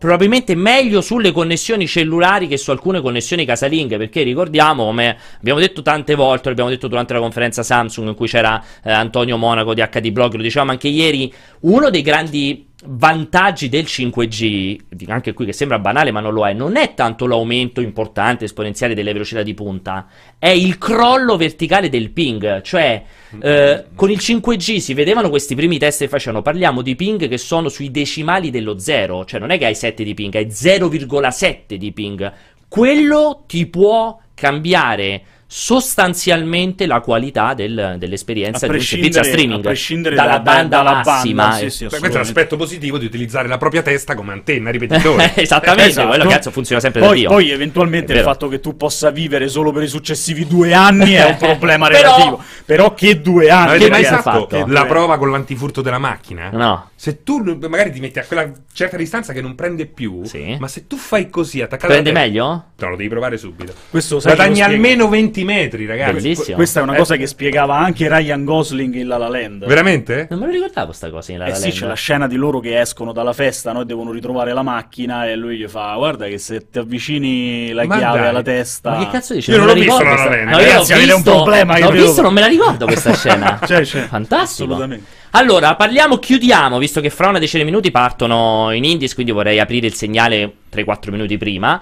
probabilmente 0.00 0.54
meglio 0.54 1.02
sulle 1.02 1.30
connessioni 1.30 1.86
cellulari 1.86 2.48
che 2.48 2.56
su 2.56 2.70
alcune 2.70 3.02
connessioni 3.02 3.44
casalinghe, 3.44 3.98
perché 3.98 4.22
ricordiamo, 4.22 4.86
come 4.86 5.14
abbiamo 5.36 5.60
detto 5.60 5.82
tante 5.82 6.14
volte, 6.14 6.48
l'abbiamo 6.48 6.70
detto 6.70 6.88
durante 6.88 7.12
la 7.12 7.20
conferenza 7.20 7.62
Samsung 7.62 8.08
in 8.08 8.14
cui 8.14 8.26
c'era 8.26 8.64
eh, 8.82 8.90
Antonio 8.90 9.36
Monaco 9.36 9.74
di 9.74 9.82
HD 9.82 10.10
Blog, 10.10 10.36
lo 10.36 10.42
dicevamo 10.42 10.70
anche 10.70 10.88
ieri, 10.88 11.30
uno 11.60 11.90
dei 11.90 12.00
grandi 12.00 12.69
vantaggi 12.84 13.68
del 13.68 13.84
5G, 13.84 14.78
anche 15.08 15.34
qui 15.34 15.44
che 15.44 15.52
sembra 15.52 15.78
banale 15.78 16.10
ma 16.12 16.20
non 16.20 16.32
lo 16.32 16.46
è, 16.46 16.54
non 16.54 16.76
è 16.76 16.94
tanto 16.94 17.26
l'aumento 17.26 17.80
importante, 17.80 18.46
esponenziale 18.46 18.94
delle 18.94 19.12
velocità 19.12 19.42
di 19.42 19.52
punta, 19.52 20.06
è 20.38 20.48
il 20.48 20.78
crollo 20.78 21.36
verticale 21.36 21.90
del 21.90 22.10
ping, 22.10 22.62
cioè 22.62 23.02
eh, 23.38 23.84
con 23.94 24.10
il 24.10 24.18
5G 24.18 24.78
si 24.78 24.94
vedevano 24.94 25.28
questi 25.28 25.54
primi 25.54 25.78
test 25.78 26.00
che 26.00 26.08
facevano, 26.08 26.42
parliamo 26.42 26.80
di 26.80 26.96
ping 26.96 27.28
che 27.28 27.38
sono 27.38 27.68
sui 27.68 27.90
decimali 27.90 28.50
dello 28.50 28.78
zero, 28.78 29.24
cioè 29.24 29.40
non 29.40 29.50
è 29.50 29.58
che 29.58 29.66
hai 29.66 29.74
7 29.74 30.02
di 30.02 30.14
ping, 30.14 30.34
hai 30.34 30.46
0,7 30.46 31.74
di 31.74 31.92
ping, 31.92 32.32
quello 32.66 33.44
ti 33.46 33.66
può 33.66 34.18
cambiare 34.32 35.22
sostanzialmente 35.52 36.86
la 36.86 37.00
qualità 37.00 37.54
del, 37.54 37.96
dell'esperienza 37.98 38.68
di 38.68 38.74
un 38.74 38.80
servizio 38.80 39.20
a 39.20 39.24
streaming 39.24 39.58
a 39.58 39.62
prescindere 39.62 40.14
dalla 40.14 40.38
da, 40.38 40.38
banda 40.38 40.76
dalla 40.76 41.02
massima. 41.04 41.48
Banda, 41.48 41.68
sì, 41.68 41.70
sì, 41.70 41.86
questo 41.86 42.06
è 42.06 42.12
l'aspetto 42.12 42.56
positivo 42.56 42.98
di 42.98 43.06
utilizzare 43.06 43.48
la 43.48 43.58
propria 43.58 43.82
testa 43.82 44.14
come 44.14 44.30
antenna 44.30 44.70
ripetitore. 44.70 45.32
Esattamente, 45.34 45.90
esatto. 45.90 46.06
quello 46.06 46.26
cazzo 46.26 46.52
funziona 46.52 46.80
sempre 46.80 47.00
poi, 47.00 47.08
da 47.08 47.16
Dio. 47.16 47.28
Poi 47.30 47.50
eventualmente 47.50 48.12
il 48.12 48.20
fatto 48.20 48.46
che 48.46 48.60
tu 48.60 48.76
possa 48.76 49.10
vivere 49.10 49.48
solo 49.48 49.72
per 49.72 49.82
i 49.82 49.88
successivi 49.88 50.46
due 50.46 50.72
anni 50.72 51.14
è 51.14 51.24
un 51.24 51.36
problema 51.58 51.88
relativo. 51.88 52.40
Però, 52.64 52.94
che 52.94 53.20
due 53.20 53.50
anni? 53.50 53.70
Avete 53.70 53.90
mai 53.90 54.04
fatto 54.04 54.64
la 54.68 54.86
prova 54.86 55.18
con 55.18 55.32
l'antifurto 55.32 55.82
della 55.82 55.98
macchina? 55.98 56.50
No. 56.50 56.90
Se 56.94 57.24
tu 57.24 57.42
magari 57.42 57.90
ti 57.90 57.98
metti 57.98 58.18
a 58.18 58.24
quella 58.24 58.52
certa 58.72 58.96
distanza 58.96 59.32
che 59.32 59.40
non 59.40 59.54
prende 59.54 59.86
più, 59.86 60.22
sì. 60.24 60.56
ma 60.60 60.68
se 60.68 60.86
tu 60.86 60.96
fai 60.96 61.30
così 61.30 61.62
attaccato 61.62 61.92
Prende 61.92 62.12
meglio? 62.12 62.64
No, 62.76 62.88
lo 62.90 62.94
devi 62.94 63.08
provare 63.08 63.36
subito. 63.36 63.72
Questo 63.88 64.20
Guadagni 64.20 64.60
almeno 64.60 65.08
20 65.08 65.39
20 65.44 65.44
metri, 65.44 65.86
ragazzi. 65.86 66.12
Bellissimo. 66.14 66.56
Questa 66.56 66.80
è 66.80 66.82
una 66.82 66.94
cosa 66.94 67.14
eh. 67.14 67.18
che 67.18 67.26
spiegava 67.26 67.76
anche 67.76 68.08
Ryan 68.08 68.44
Gosling 68.44 68.94
in 68.94 69.06
La 69.08 69.16
La 69.18 69.28
Land. 69.28 69.66
Veramente? 69.66 70.26
Non 70.30 70.38
me 70.40 70.46
lo 70.46 70.52
ricordavo 70.52 70.92
sta 70.92 71.10
cosa 71.10 71.32
in 71.32 71.38
La 71.38 71.44
La 71.44 71.50
eh 71.50 71.58
Land. 71.58 71.70
sì, 71.72 71.78
c'è 71.78 71.86
la 71.86 71.94
scena 71.94 72.26
di 72.26 72.36
loro 72.36 72.60
che 72.60 72.80
escono 72.80 73.12
dalla 73.12 73.32
festa, 73.32 73.72
no? 73.72 73.82
E 73.82 73.84
devono 73.84 74.10
ritrovare 74.12 74.52
la 74.52 74.62
macchina 74.62 75.26
e 75.26 75.36
lui 75.36 75.56
gli 75.58 75.66
fa 75.68 75.94
"Guarda 75.96 76.26
che 76.26 76.38
se 76.38 76.68
ti 76.70 76.78
avvicini 76.78 77.72
la 77.72 77.84
ma 77.84 77.96
chiave 77.98 78.18
dai. 78.18 78.28
alla 78.28 78.42
testa". 78.42 78.90
Ma 78.90 78.98
che 79.04 79.10
cazzo 79.10 79.34
dici? 79.34 79.50
Io 79.50 79.56
non, 79.56 79.66
non 79.66 79.74
l'ho 79.74 79.80
visto 79.82 80.02
La 80.02 80.14
La 80.14 80.24
Land. 80.24 80.48
No, 80.48 80.58
io 80.58 80.66
ragazzi, 80.66 80.92
avete 80.92 81.12
un 81.12 81.22
problema 81.22 81.78
L'ho 81.78 81.90
visto, 81.90 82.22
non 82.22 82.32
me 82.32 82.40
la 82.40 82.46
ricordo 82.46 82.86
questa 82.86 83.12
scena. 83.14 83.58
cioè, 83.66 83.84
cioè, 83.84 84.02
Fantastico. 84.02 84.72
Assolutamente. 84.72 85.18
Allora, 85.32 85.76
parliamo, 85.76 86.18
chiudiamo, 86.18 86.78
visto 86.78 87.00
che 87.00 87.08
fra 87.08 87.28
una 87.28 87.38
decina 87.38 87.62
di 87.62 87.68
minuti 87.70 87.90
partono 87.92 88.72
in 88.72 88.84
Indies, 88.84 89.14
quindi 89.14 89.30
vorrei 89.32 89.60
aprire 89.60 89.86
il 89.86 89.94
segnale 89.94 90.52
3-4 90.74 91.10
minuti 91.10 91.38
prima. 91.38 91.80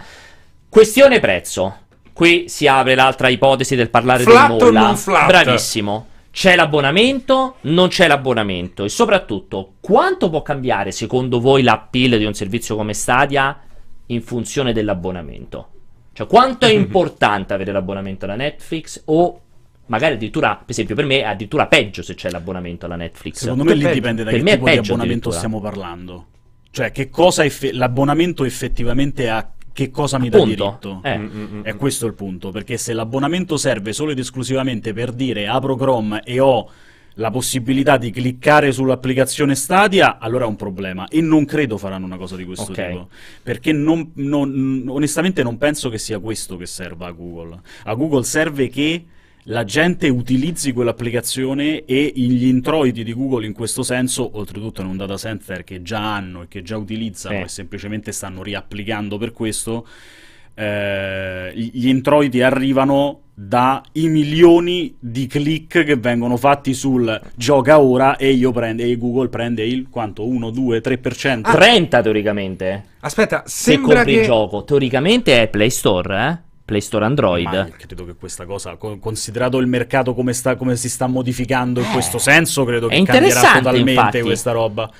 Questione 0.68 1.18
prezzo. 1.18 1.76
Qui 2.18 2.48
si 2.48 2.66
apre 2.66 2.96
l'altra 2.96 3.28
ipotesi 3.28 3.76
del 3.76 3.90
parlare 3.90 4.24
flat 4.24 4.48
del 4.48 4.58
nulla. 4.58 4.82
O 4.82 4.86
non 4.86 4.96
flat? 4.96 5.26
Bravissimo. 5.28 6.06
C'è 6.32 6.56
l'abbonamento, 6.56 7.58
non 7.60 7.86
c'è 7.86 8.08
l'abbonamento 8.08 8.82
e 8.82 8.88
soprattutto 8.88 9.74
quanto 9.78 10.28
può 10.28 10.42
cambiare 10.42 10.90
secondo 10.90 11.38
voi 11.38 11.62
l'appeal 11.62 12.18
di 12.18 12.24
un 12.24 12.34
servizio 12.34 12.74
come 12.74 12.92
Stadia 12.92 13.56
in 14.06 14.20
funzione 14.20 14.72
dell'abbonamento? 14.72 15.68
Cioè 16.12 16.26
quanto 16.26 16.66
è 16.66 16.70
importante 16.74 17.54
avere 17.54 17.70
l'abbonamento 17.70 18.24
alla 18.24 18.34
Netflix 18.34 19.00
o 19.04 19.40
magari 19.86 20.14
addirittura, 20.14 20.56
per 20.56 20.70
esempio 20.70 20.96
per 20.96 21.04
me 21.04 21.20
è 21.20 21.24
addirittura 21.24 21.68
peggio 21.68 22.02
se 22.02 22.16
c'è 22.16 22.30
l'abbonamento 22.30 22.86
alla 22.86 22.96
Netflix. 22.96 23.42
Secondo 23.42 23.62
me 23.62 23.74
lì 23.74 23.88
dipende 23.92 24.24
da 24.24 24.32
per 24.32 24.42
che 24.42 24.50
tipo 24.50 24.68
di 24.68 24.76
abbonamento 24.76 25.30
stiamo 25.30 25.60
parlando. 25.60 26.26
Cioè 26.72 26.90
che 26.90 27.10
cosa 27.10 27.44
eff- 27.44 27.70
l'abbonamento 27.70 28.42
effettivamente 28.42 29.30
ha 29.30 29.48
che 29.72 29.90
cosa 29.90 30.18
mi 30.18 30.28
Appunto. 30.28 30.46
dà 30.46 30.54
diritto? 30.54 31.00
Eh. 31.02 31.18
Mm, 31.18 31.24
mm, 31.24 31.56
mm, 31.56 31.62
è 31.62 31.76
questo 31.76 32.06
il 32.06 32.14
punto, 32.14 32.50
perché 32.50 32.76
se 32.76 32.92
l'abbonamento 32.92 33.56
serve 33.56 33.92
solo 33.92 34.10
ed 34.10 34.18
esclusivamente 34.18 34.92
per 34.92 35.12
dire 35.12 35.46
apro 35.46 35.76
Chrome 35.76 36.22
e 36.24 36.40
ho 36.40 36.70
la 37.18 37.30
possibilità 37.30 37.96
di 37.96 38.10
cliccare 38.10 38.72
sull'applicazione 38.72 39.54
Stadia, 39.54 40.18
allora 40.18 40.44
è 40.44 40.48
un 40.48 40.56
problema. 40.56 41.08
E 41.08 41.20
non 41.20 41.44
credo 41.44 41.76
faranno 41.76 42.06
una 42.06 42.16
cosa 42.16 42.36
di 42.36 42.44
questo 42.44 42.70
okay. 42.70 42.92
tipo. 42.92 43.08
Perché 43.42 43.72
non, 43.72 44.12
non, 44.14 44.84
onestamente 44.88 45.42
non 45.42 45.58
penso 45.58 45.88
che 45.88 45.98
sia 45.98 46.18
questo 46.20 46.56
che 46.56 46.66
serva 46.66 47.08
a 47.08 47.10
Google. 47.10 47.60
A 47.84 47.94
Google 47.94 48.22
serve 48.22 48.68
che 48.68 49.04
la 49.48 49.64
gente 49.64 50.08
utilizzi 50.08 50.72
quell'applicazione 50.72 51.84
e 51.84 52.12
gli 52.14 52.46
introiti 52.46 53.02
di 53.02 53.14
Google 53.14 53.46
in 53.46 53.52
questo 53.52 53.82
senso, 53.82 54.36
oltretutto 54.36 54.82
in 54.82 54.88
un 54.88 54.96
data 54.96 55.16
center 55.16 55.64
che 55.64 55.82
già 55.82 56.14
hanno 56.14 56.42
e 56.42 56.48
che 56.48 56.62
già 56.62 56.76
utilizzano 56.76 57.36
eh. 57.36 57.42
e 57.42 57.48
semplicemente 57.48 58.12
stanno 58.12 58.42
riapplicando 58.42 59.16
per 59.16 59.32
questo, 59.32 59.86
eh, 60.54 61.52
gli 61.54 61.88
introiti 61.88 62.42
arrivano 62.42 63.20
dai 63.32 63.80
milioni 63.94 64.96
di 64.98 65.26
click 65.26 65.84
che 65.84 65.96
vengono 65.96 66.36
fatti 66.36 66.74
sul 66.74 67.18
gioca 67.34 67.80
ora 67.80 68.16
e 68.16 68.32
io 68.32 68.50
prende 68.50 68.84
e 68.84 68.98
Google 68.98 69.28
prende 69.28 69.64
il 69.64 69.88
quanto 69.88 70.26
1 70.26 70.50
2 70.50 70.80
3%. 70.82 71.40
Ah, 71.42 71.52
30 71.52 72.02
teoricamente. 72.02 72.84
Aspetta, 73.00 73.44
se 73.46 73.78
compri 73.78 74.04
che... 74.12 74.20
il 74.20 74.24
gioco, 74.24 74.64
teoricamente 74.64 75.40
è 75.40 75.48
Play 75.48 75.70
Store, 75.70 76.26
eh? 76.26 76.47
Play 76.68 76.82
Store 76.82 77.02
Android. 77.06 77.46
Ma 77.46 77.66
credo 77.78 78.04
che 78.04 78.14
questa 78.14 78.44
cosa, 78.44 78.76
considerato 78.76 79.56
il 79.56 79.66
mercato 79.66 80.12
come, 80.12 80.34
sta, 80.34 80.54
come 80.54 80.76
si 80.76 80.90
sta 80.90 81.06
modificando 81.06 81.80
in 81.80 81.86
eh, 81.86 81.92
questo 81.92 82.18
senso, 82.18 82.66
credo 82.66 82.88
che 82.88 83.02
cambierà 83.04 83.40
totalmente 83.54 83.90
infatti. 83.92 84.20
questa 84.20 84.52
roba. 84.52 84.90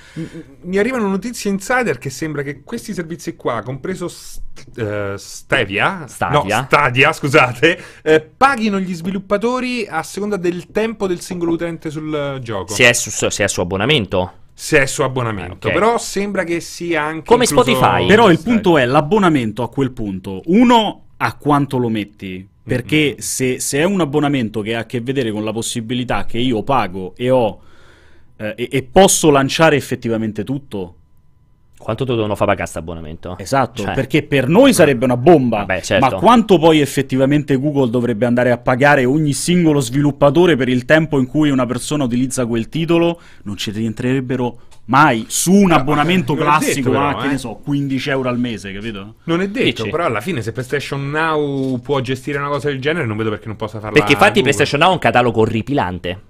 Mi 0.61 0.79
arrivano 0.79 1.07
notizie 1.07 1.51
insider 1.51 1.99
che 1.99 2.09
sembra 2.09 2.41
che 2.41 2.63
questi 2.63 2.91
servizi 2.91 3.35
qua, 3.35 3.61
compreso 3.61 4.07
st- 4.07 4.41
uh, 4.77 5.15
Stevia, 5.15 6.07
Stadia, 6.07 6.57
no, 6.57 6.65
Stadia 6.65 7.13
scusate, 7.13 7.79
eh, 8.01 8.19
paghino 8.19 8.79
gli 8.79 8.95
sviluppatori 8.95 9.85
a 9.87 10.01
seconda 10.01 10.37
del 10.37 10.71
tempo 10.71 11.05
del 11.05 11.19
singolo 11.19 11.51
utente 11.51 11.91
sul 11.91 12.39
gioco. 12.41 12.73
Se 12.73 12.89
è 12.89 12.93
su, 12.93 13.11
se 13.11 13.43
è 13.43 13.47
su 13.47 13.61
abbonamento 13.61 14.33
se 14.59 14.81
è 14.81 14.85
su 14.87 15.03
abbonamento. 15.03 15.67
Okay. 15.67 15.71
Però 15.71 15.97
sembra 15.97 16.43
che 16.43 16.59
sia 16.59 17.01
anche. 17.01 17.23
Come 17.25 17.45
Spotify. 17.45 18.05
Però 18.07 18.29
il 18.29 18.41
punto 18.41 18.77
è 18.77 18.83
l'abbonamento 18.83 19.63
a 19.63 19.69
quel 19.69 19.93
punto. 19.93 20.41
Uno 20.47 21.08
a 21.21 21.35
quanto 21.35 21.77
lo 21.77 21.89
metti. 21.89 22.47
Perché 22.69 23.15
se, 23.17 23.59
se, 23.59 23.79
è 23.79 23.83
un 23.83 23.99
abbonamento 23.99 24.61
che 24.61 24.75
ha 24.75 24.81
a 24.81 24.85
che 24.85 25.01
vedere 25.01 25.31
con 25.31 25.43
la 25.43 25.51
possibilità 25.51 26.25
che 26.25 26.37
io 26.37 26.61
pago 26.61 27.13
e 27.15 27.31
ho 27.31 27.61
eh, 28.37 28.53
e, 28.55 28.69
e 28.71 28.83
posso 28.83 29.31
lanciare 29.31 29.75
effettivamente 29.75 30.43
tutto, 30.43 30.95
quanto 31.79 32.05
ti 32.05 32.11
devono 32.11 32.35
fare 32.35 32.51
pagare 32.51 32.57
questo 32.57 32.79
abbonamento? 32.79 33.37
Esatto, 33.37 33.83
cioè. 33.83 33.93
perché 33.93 34.23
per 34.23 34.47
noi 34.47 34.73
sarebbe 34.73 35.05
una 35.05 35.17
bomba, 35.17 35.59
Vabbè, 35.59 35.81
certo. 35.81 36.05
ma 36.05 36.13
quanto 36.17 36.59
poi 36.59 36.79
effettivamente 36.79 37.55
Google 37.55 37.89
dovrebbe 37.89 38.25
andare 38.25 38.51
a 38.51 38.57
pagare 38.57 39.05
ogni 39.05 39.33
singolo 39.33 39.79
sviluppatore 39.79 40.55
per 40.55 40.69
il 40.69 40.85
tempo 40.85 41.19
in 41.19 41.25
cui 41.25 41.49
una 41.49 41.65
persona 41.65 42.03
utilizza 42.03 42.45
quel 42.45 42.69
titolo, 42.69 43.19
non 43.43 43.57
ci 43.57 43.71
rientrerebbero 43.71 44.59
mai 44.89 45.25
su 45.27 45.53
un 45.53 45.71
abbonamento 45.71 46.35
classico 46.35 46.89
detto, 46.89 46.91
però, 46.91 47.07
a, 47.09 47.21
che 47.21 47.27
eh? 47.27 47.31
ne 47.31 47.37
so, 47.37 47.59
15 47.63 48.09
euro 48.09 48.29
al 48.29 48.39
mese, 48.39 48.73
capito? 48.73 49.15
Non 49.23 49.41
è 49.41 49.49
detto, 49.49 49.83
Dici. 49.83 49.89
però 49.89 50.05
alla 50.05 50.21
fine 50.21 50.41
se 50.41 50.51
PlayStation 50.51 51.09
Now 51.09 51.79
può 51.79 51.99
gestire 52.01 52.37
una 52.37 52.49
cosa 52.49 52.69
del 52.69 52.79
genere 52.79 53.05
non 53.05 53.17
vedo 53.17 53.29
perché 53.29 53.47
non 53.47 53.55
possa 53.55 53.79
farla 53.79 53.97
Perché 53.97 54.13
infatti 54.13 54.41
Google. 54.41 54.53
PlayStation 54.53 54.79
Now 54.81 54.89
ha 54.89 54.93
un 54.93 54.99
catalogo 54.99 55.41
orripilante 55.41 56.21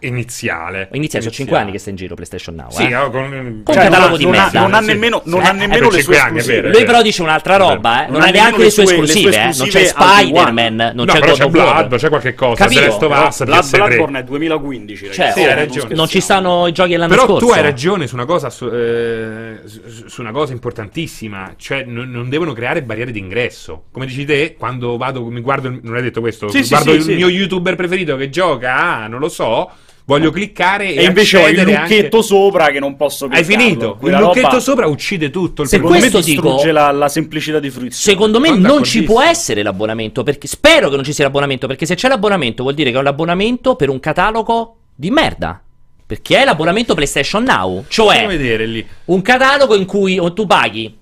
iniziale. 0.00 0.88
Iniziale, 0.92 1.24
sono 1.24 1.36
5 1.36 1.56
anni 1.56 1.72
che 1.72 1.78
sta 1.78 1.90
in 1.90 1.96
giro 1.96 2.14
PlayStation 2.14 2.54
Now. 2.54 2.70
Sì, 2.70 2.84
eh? 2.84 3.10
con, 3.10 3.62
con 3.64 3.74
cioè, 3.74 3.84
catalogo 3.84 4.16
di 4.16 4.26
merda. 4.26 4.60
Non 4.60 4.74
ha 4.74 4.80
nemmeno, 4.80 5.22
non 5.24 5.44
ha 5.44 5.52
nemmeno 5.52 5.90
le 5.90 6.02
sue 6.02 6.18
anni, 6.18 6.38
esclusive. 6.38 6.70
Lui 6.70 6.84
però 6.84 7.02
dice 7.02 7.22
un'altra 7.22 7.56
roba, 7.56 8.06
eh? 8.06 8.10
non, 8.10 8.22
ha 8.22 8.30
neanche 8.30 8.62
le 8.62 8.70
sue, 8.70 8.84
esclusive, 8.84 9.36
eh? 9.36 9.54
non 9.56 9.68
c'è 9.68 9.84
Spider-Man, 9.86 10.74
non 10.94 11.06
no, 11.06 11.12
c'è 11.12 11.20
God 11.20 11.40
of 11.40 11.54
War, 11.54 11.88
c'è 11.88 12.08
qualche 12.08 12.34
cosa, 12.34 12.64
Capito? 12.64 13.06
Of 13.06 13.26
Us, 13.26 13.44
Blood, 13.44 13.70
Bloodborne 13.70 14.18
è 14.20 14.24
2015, 14.24 15.12
cioè, 15.12 15.32
sì, 15.32 15.42
hai 15.44 15.54
ragione. 15.54 15.94
Non 15.94 16.06
ci 16.06 16.20
stanno 16.20 16.66
i 16.66 16.72
giochi 16.72 16.90
dell'anno 16.90 17.10
però 17.10 17.24
scorso. 17.24 17.46
Però 17.46 17.52
tu 17.52 17.58
hai 17.58 17.64
ragione 17.64 18.06
su 18.06 18.14
una 18.14 18.24
cosa 18.24 18.50
su, 18.50 18.66
eh, 18.66 19.60
su 20.06 20.20
una 20.20 20.32
cosa 20.32 20.52
importantissima, 20.52 21.54
cioè 21.56 21.84
non, 21.84 22.10
non 22.10 22.28
devono 22.28 22.52
creare 22.52 22.82
barriere 22.82 23.10
d'ingresso. 23.10 23.84
Come 23.90 24.06
dici 24.06 24.24
te, 24.24 24.56
quando 24.58 24.96
vado 24.96 25.24
mi 25.24 25.40
guardo 25.40 25.68
non 25.68 25.94
hai 25.94 26.02
detto 26.02 26.20
questo, 26.20 26.48
guardo 26.68 26.92
il 26.92 27.04
mio 27.06 27.28
youtuber 27.28 27.74
preferito 27.76 28.16
che 28.16 28.28
gioca, 28.28 28.74
ah, 28.76 29.06
non 29.06 29.20
lo 29.20 29.28
so, 29.28 29.70
voglio 30.08 30.30
cliccare 30.30 30.94
e, 30.94 31.02
e 31.02 31.04
invece 31.04 31.36
ho 31.36 31.46
il 31.48 31.60
lucchetto 31.60 32.16
anche... 32.16 32.22
sopra 32.22 32.70
che 32.70 32.80
non 32.80 32.96
posso 32.96 33.28
cliccare. 33.28 33.54
Hai 33.54 33.58
finito? 33.58 33.96
Quella 33.96 34.16
il 34.16 34.24
lucchetto 34.24 34.46
roba... 34.46 34.60
sopra 34.60 34.86
uccide 34.86 35.28
tutto. 35.28 35.62
Il 35.62 35.68
secondo 35.68 35.98
me 35.98 36.08
distrugge 36.08 36.32
dico, 36.32 36.72
la, 36.72 36.90
la, 36.90 37.08
semplicità 37.10 37.60
di 37.60 37.68
fruizione. 37.68 38.16
Secondo 38.16 38.40
me 38.40 38.56
non 38.56 38.84
ci 38.84 39.02
può 39.02 39.22
essere 39.22 39.62
l'abbonamento, 39.62 40.22
perché 40.22 40.46
spero 40.46 40.88
che 40.88 40.96
non 40.96 41.04
ci 41.04 41.12
sia 41.12 41.24
l'abbonamento, 41.24 41.66
perché 41.66 41.84
se 41.84 41.94
c'è 41.94 42.08
l'abbonamento 42.08 42.62
vuol 42.62 42.74
dire 42.74 42.90
che 42.90 42.96
è 42.96 43.00
un 43.00 43.06
abbonamento 43.06 43.76
per 43.76 43.90
un 43.90 44.00
catalogo 44.00 44.76
di 44.94 45.10
merda. 45.10 45.60
Perché 46.06 46.40
è 46.40 46.44
l'abbonamento 46.46 46.94
PlayStation 46.94 47.42
Now, 47.42 47.84
cioè 47.88 48.26
un 49.04 49.20
catalogo 49.20 49.74
in 49.74 49.84
cui 49.84 50.18
tu 50.32 50.46
paghi 50.46 50.96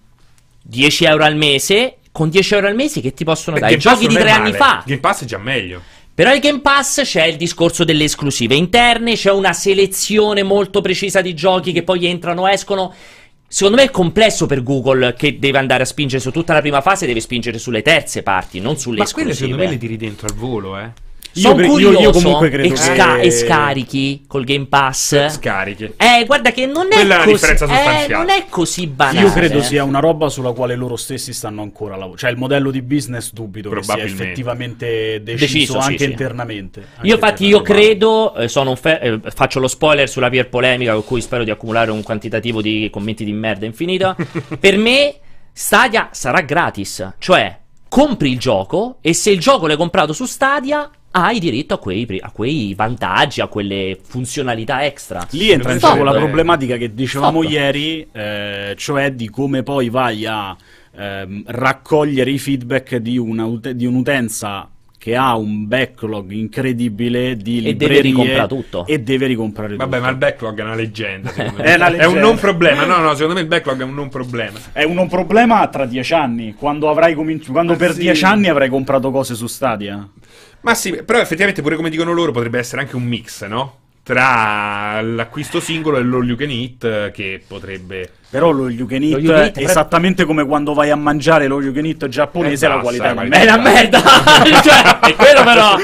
10 0.63 1.05
euro 1.05 1.23
al 1.23 1.37
mese, 1.37 1.99
con 2.11 2.29
10 2.29 2.55
euro 2.55 2.67
al 2.67 2.75
mese 2.75 3.01
che 3.01 3.15
ti 3.15 3.23
possono 3.23 3.57
dare? 3.57 3.77
Giochi 3.77 4.09
di 4.09 4.15
tre 4.15 4.31
anni 4.31 4.53
fa. 4.53 4.83
Game 4.85 4.99
Pass 4.99 5.23
è 5.23 5.27
già 5.27 5.39
meglio. 5.39 5.81
Però 6.17 6.33
il 6.33 6.41
Game 6.41 6.61
Pass 6.61 7.03
c'è 7.03 7.27
il 7.27 7.37
discorso 7.37 7.85
delle 7.85 8.05
esclusive 8.05 8.55
interne, 8.55 9.17
c'è 9.17 9.31
una 9.31 9.53
selezione 9.53 10.43
molto 10.43 10.81
precisa 10.81 11.21
di 11.21 11.35
giochi 11.35 11.73
che 11.73 11.83
poi 11.83 12.07
entrano, 12.07 12.49
escono. 12.49 12.95
Secondo 13.47 13.77
me 13.77 13.83
è 13.83 13.91
complesso 13.91 14.47
per 14.47 14.63
Google 14.63 15.13
che 15.13 15.39
deve 15.39 15.59
andare 15.59 15.83
a 15.83 15.87
spingere 15.87 16.23
su 16.23 16.31
tutta 16.31 16.55
la 16.55 16.63
prima 16.63 16.81
fase, 16.81 17.05
deve 17.05 17.21
spingere 17.21 17.59
sulle 17.59 17.83
terze 17.83 18.23
parti, 18.23 18.61
non 18.61 18.79
sulle 18.79 18.97
Ma 18.97 19.05
esclusive. 19.05 19.33
Ma 19.33 19.37
quelle 19.37 19.53
secondo 19.53 19.63
me 19.63 19.69
le 19.69 19.79
tiri 19.79 19.97
dentro 19.99 20.27
al 20.27 20.35
volo, 20.35 20.79
eh. 20.79 20.91
Sono 21.37 21.61
io, 21.61 21.69
curioso 21.69 21.99
io, 21.99 22.01
io 22.01 22.11
comunque 22.13 22.49
credo 22.49 22.73
e, 22.73 22.77
sca- 22.77 23.17
che... 23.17 23.21
e 23.21 23.31
scarichi 23.31 24.25
col 24.27 24.45
Game 24.45 24.65
Pass. 24.67 25.29
Scarichi. 25.29 25.93
Eh, 25.97 26.25
guarda 26.25 26.51
che 26.51 26.65
non 26.65 26.87
è, 26.91 26.95
Quella 26.95 27.25
così, 27.25 27.47
eh, 27.47 28.07
non 28.09 28.31
è 28.31 28.47
così 28.49 28.87
banale. 28.87 29.27
Io 29.27 29.33
credo 29.33 29.61
sia 29.61 29.85
una 29.85 30.01
roba 30.01 30.31
sulla 30.31 30.53
quale 30.53 30.75
loro 30.77 30.97
stessi 30.97 31.35
stanno 31.35 31.61
ancora 31.61 31.91
lavorando. 31.91 32.17
Cioè 32.17 32.31
il 32.31 32.39
modello 32.39 32.71
di 32.71 32.81
business 32.81 33.33
dubito 33.33 33.69
che 33.69 33.83
sia 33.83 33.99
effettivamente 33.99 35.23
deciso, 35.23 35.45
deciso 35.45 35.79
anche 35.79 36.05
sì, 36.05 36.11
internamente. 36.11 36.87
Anche 36.95 37.07
io 37.07 37.15
infatti 37.15 37.47
io 37.47 37.61
credo, 37.61 38.35
eh, 38.35 38.49
fe- 38.49 39.01
eh, 39.01 39.21
faccio 39.35 39.61
lo 39.61 39.69
spoiler 39.69 40.09
sulla 40.09 40.31
peer 40.31 40.49
polemica 40.49 40.95
con 40.95 41.05
cui 41.05 41.21
spero 41.21 41.45
di 41.45 41.51
accumulare 41.51 41.91
un 41.91 42.03
quantitativo 42.03 42.63
di 42.63 42.89
commenti 42.91 43.25
di 43.25 43.33
merda 43.33 43.67
infinita. 43.67 44.17
per 44.59 44.79
me 44.79 45.17
Stadia 45.53 46.09
sarà 46.13 46.41
gratis, 46.41 47.15
cioè 47.19 47.59
compri 47.89 48.31
il 48.31 48.39
gioco 48.39 48.99
e 49.01 49.15
se 49.15 49.31
il 49.31 49.39
gioco 49.39 49.67
l'hai 49.67 49.77
comprato 49.77 50.13
su 50.13 50.27
Stadia 50.27 50.91
hai 51.23 51.39
diritto 51.39 51.75
a 51.75 51.79
quei, 51.79 52.07
a 52.21 52.31
quei, 52.31 52.75
vantaggi, 52.75 53.41
a 53.41 53.47
quelle 53.47 53.99
funzionalità 54.03 54.85
extra. 54.85 55.27
Lì 55.31 55.51
entra 55.51 55.73
in 55.73 55.79
gioco 55.79 56.05
la 56.05 56.13
problematica 56.13 56.77
che 56.77 56.95
dicevamo 56.95 57.41
Fatto. 57.41 57.53
ieri, 57.53 58.07
eh, 58.13 58.75
cioè 58.77 59.13
di 59.13 59.31
come 59.31 59.63
poi 59.63 59.89
vai 59.89 60.27
a 60.27 60.55
eh, 60.95 61.43
raccogliere 61.47 62.31
i 62.31 62.39
feedback 62.39 62.97
di, 62.97 63.17
una, 63.17 63.49
di 63.73 63.87
un'utenza 63.87 64.69
che 64.99 65.15
ha 65.15 65.37
un 65.37 65.69
backlog 65.69 66.31
incredibile 66.31 67.37
di 67.37 67.61
librerie 67.61 67.71
e 67.71 67.75
deve 67.75 68.01
ricomprare 68.01 68.49
tutto 68.49 68.87
e 68.87 69.01
deve 69.01 69.27
ricomprare 69.27 69.73
tutto. 69.73 69.85
Vabbè, 69.85 70.01
ma 70.01 70.09
il 70.09 70.17
backlog 70.17 70.59
è 70.59 70.63
una 70.63 70.75
leggenda, 70.75 71.33
è, 71.35 71.43
una 71.45 71.89
leggenda. 71.89 71.97
è 71.97 72.07
un 72.07 72.19
non 72.19 72.37
problema. 72.37 72.85
No, 72.85 72.99
no, 72.99 73.13
secondo 73.15 73.35
me 73.35 73.41
il 73.41 73.47
backlog 73.47 73.81
è 73.81 73.85
un 73.85 73.95
non 73.95 74.09
problema. 74.09 74.59
È 74.73 74.83
un 74.83 74.95
non 74.95 75.09
problema 75.09 75.67
tra 75.69 75.87
dieci 75.87 76.15
anni, 76.15 76.55
quando, 76.55 76.89
avrai 76.89 77.15
cominci- 77.15 77.51
quando 77.51 77.77
per 77.77 77.93
sì. 77.93 78.01
dieci 78.01 78.25
anni 78.25 78.49
avrai 78.49 78.69
comprato 78.69 79.11
cose 79.11 79.35
su 79.35 79.47
Stadia. 79.47 80.09
Ma 80.61 80.75
sì, 80.75 81.03
però 81.05 81.21
effettivamente 81.21 81.63
pure 81.63 81.77
come 81.77 81.91
dicono 81.91 82.13
loro 82.13 82.33
potrebbe 82.33 82.59
essere 82.59 82.81
anche 82.81 82.97
un 82.97 83.05
mix, 83.05 83.47
no? 83.47 83.85
Tra 84.07 85.01
l'acquisto 85.03 85.59
singolo 85.59 85.97
e 85.97 86.05
l'all 86.05 86.29
you 86.29 86.37
can 86.37 86.49
eat 86.49 87.11
che 87.11 87.43
potrebbe... 87.45 88.09
Però 88.31 88.53
lo 88.53 88.69
you 88.69 88.87
can 88.87 89.03
eat, 89.03 89.21
you 89.21 89.33
can 89.33 89.43
eat 89.43 89.59
esattamente 89.59 90.25
come 90.25 90.47
quando 90.47 90.75
vai 90.75 90.91
a 90.91 90.95
mangiare 90.95 91.49
lo 91.49 91.61
you 91.61 91.73
can 91.73 91.87
eat 91.87 92.07
giapponese, 92.07 92.69
la 92.69 92.79
qualità 92.79 93.09
è 93.09 93.11
una 93.11 93.23
merda. 93.25 93.39
È 93.39 93.43
una 93.43 93.57
merda! 93.57 94.01
cioè, 94.63 94.99
è 95.01 95.15
quello 95.17 95.43
però... 95.43 95.77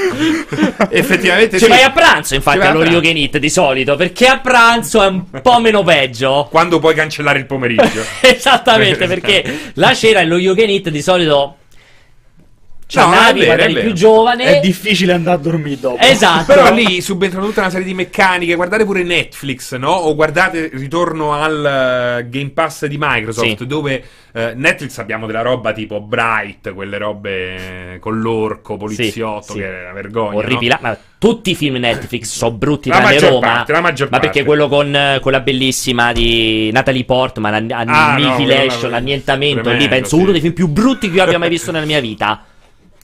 Effettivamente 0.89 1.57
Ci 1.57 1.65
sì. 1.65 1.69
vai 1.69 1.81
a 1.81 1.91
pranzo 1.91 2.35
infatti 2.35 2.59
allo 2.59 2.85
you 2.85 3.01
can 3.01 3.17
eat 3.17 3.39
di 3.39 3.49
solito, 3.49 3.97
perché 3.97 4.27
a 4.27 4.39
pranzo 4.39 5.03
è 5.03 5.07
un 5.07 5.25
po' 5.41 5.59
meno 5.59 5.83
peggio. 5.83 6.47
Quando 6.49 6.79
puoi 6.79 6.95
cancellare 6.95 7.39
il 7.39 7.45
pomeriggio. 7.45 8.05
Esattamente, 8.23 9.05
perché 9.05 9.71
la 9.73 9.93
cera 9.93 10.21
e 10.21 10.25
lo 10.25 10.37
you 10.37 10.55
can 10.55 10.69
eat 10.69 10.87
di 10.87 11.01
solito 11.01 11.57
cioè, 12.93 13.05
no, 13.05 13.09
navi 13.09 13.39
vero, 13.39 13.51
magari 13.53 13.73
più 13.73 13.93
giovane. 13.93 14.43
È 14.43 14.59
difficile 14.59 15.13
andare 15.13 15.37
a 15.37 15.39
dormire 15.39 15.79
dopo. 15.79 15.97
Esatto. 15.99 16.53
Però 16.53 16.71
lì 16.71 17.01
subentrano 17.01 17.47
tutta 17.47 17.61
una 17.61 17.71
serie 17.71 17.87
di 17.87 17.95
meccaniche. 17.95 18.53
Guardate 18.53 18.85
pure 18.85 19.01
Netflix, 19.01 19.75
no? 19.77 19.89
O 19.89 20.13
guardate 20.13 20.69
Ritorno 20.71 21.33
al 21.33 22.21
uh, 22.23 22.29
Game 22.29 22.51
Pass 22.51 22.85
di 22.85 22.97
Microsoft, 22.99 23.57
sì. 23.57 23.65
dove 23.65 24.03
uh, 24.33 24.51
Netflix 24.53 24.99
abbiamo 24.99 25.25
della 25.25 25.41
roba 25.41 25.73
tipo 25.73 26.01
Bright, 26.01 26.71
quelle 26.71 26.99
robe 26.99 27.97
con 27.99 28.19
l'orco, 28.19 28.77
poliziotto, 28.77 29.53
sì, 29.53 29.57
che 29.57 29.65
è 29.65 29.81
una 29.85 29.93
vergogna. 29.93 30.37
Orribile. 30.37 30.77
No? 30.79 30.87
Ma 30.89 30.97
tutti 31.17 31.49
i 31.49 31.55
film 31.55 31.77
Netflix 31.77 32.25
sono 32.37 32.51
brutti 32.51 32.89
la 32.89 32.99
tranne 32.99 33.19
Roma. 33.19 33.39
Parte, 33.39 33.71
la 33.71 33.81
maggior 33.81 34.09
ma 34.11 34.19
perché 34.19 34.43
quello 34.43 34.67
con 34.67 34.93
uh, 34.93 35.19
quella 35.19 35.39
bellissima 35.39 36.11
di 36.11 36.69
Natalie 36.71 37.05
Portman, 37.05 37.71
Annihilation, 37.71 38.85
ah, 38.85 38.89
no, 38.89 38.95
Annientamento, 38.97 39.61
tremendo, 39.61 39.83
lì 39.83 39.89
penso 39.89 40.15
sì. 40.15 40.21
uno 40.21 40.31
dei 40.31 40.41
film 40.41 40.53
più 40.53 40.67
brutti 40.67 41.09
che 41.09 41.15
io 41.15 41.23
abbia 41.23 41.39
mai 41.39 41.49
visto 41.49 41.71
nella 41.71 41.87
mia 41.87 41.99
vita. 41.99 42.45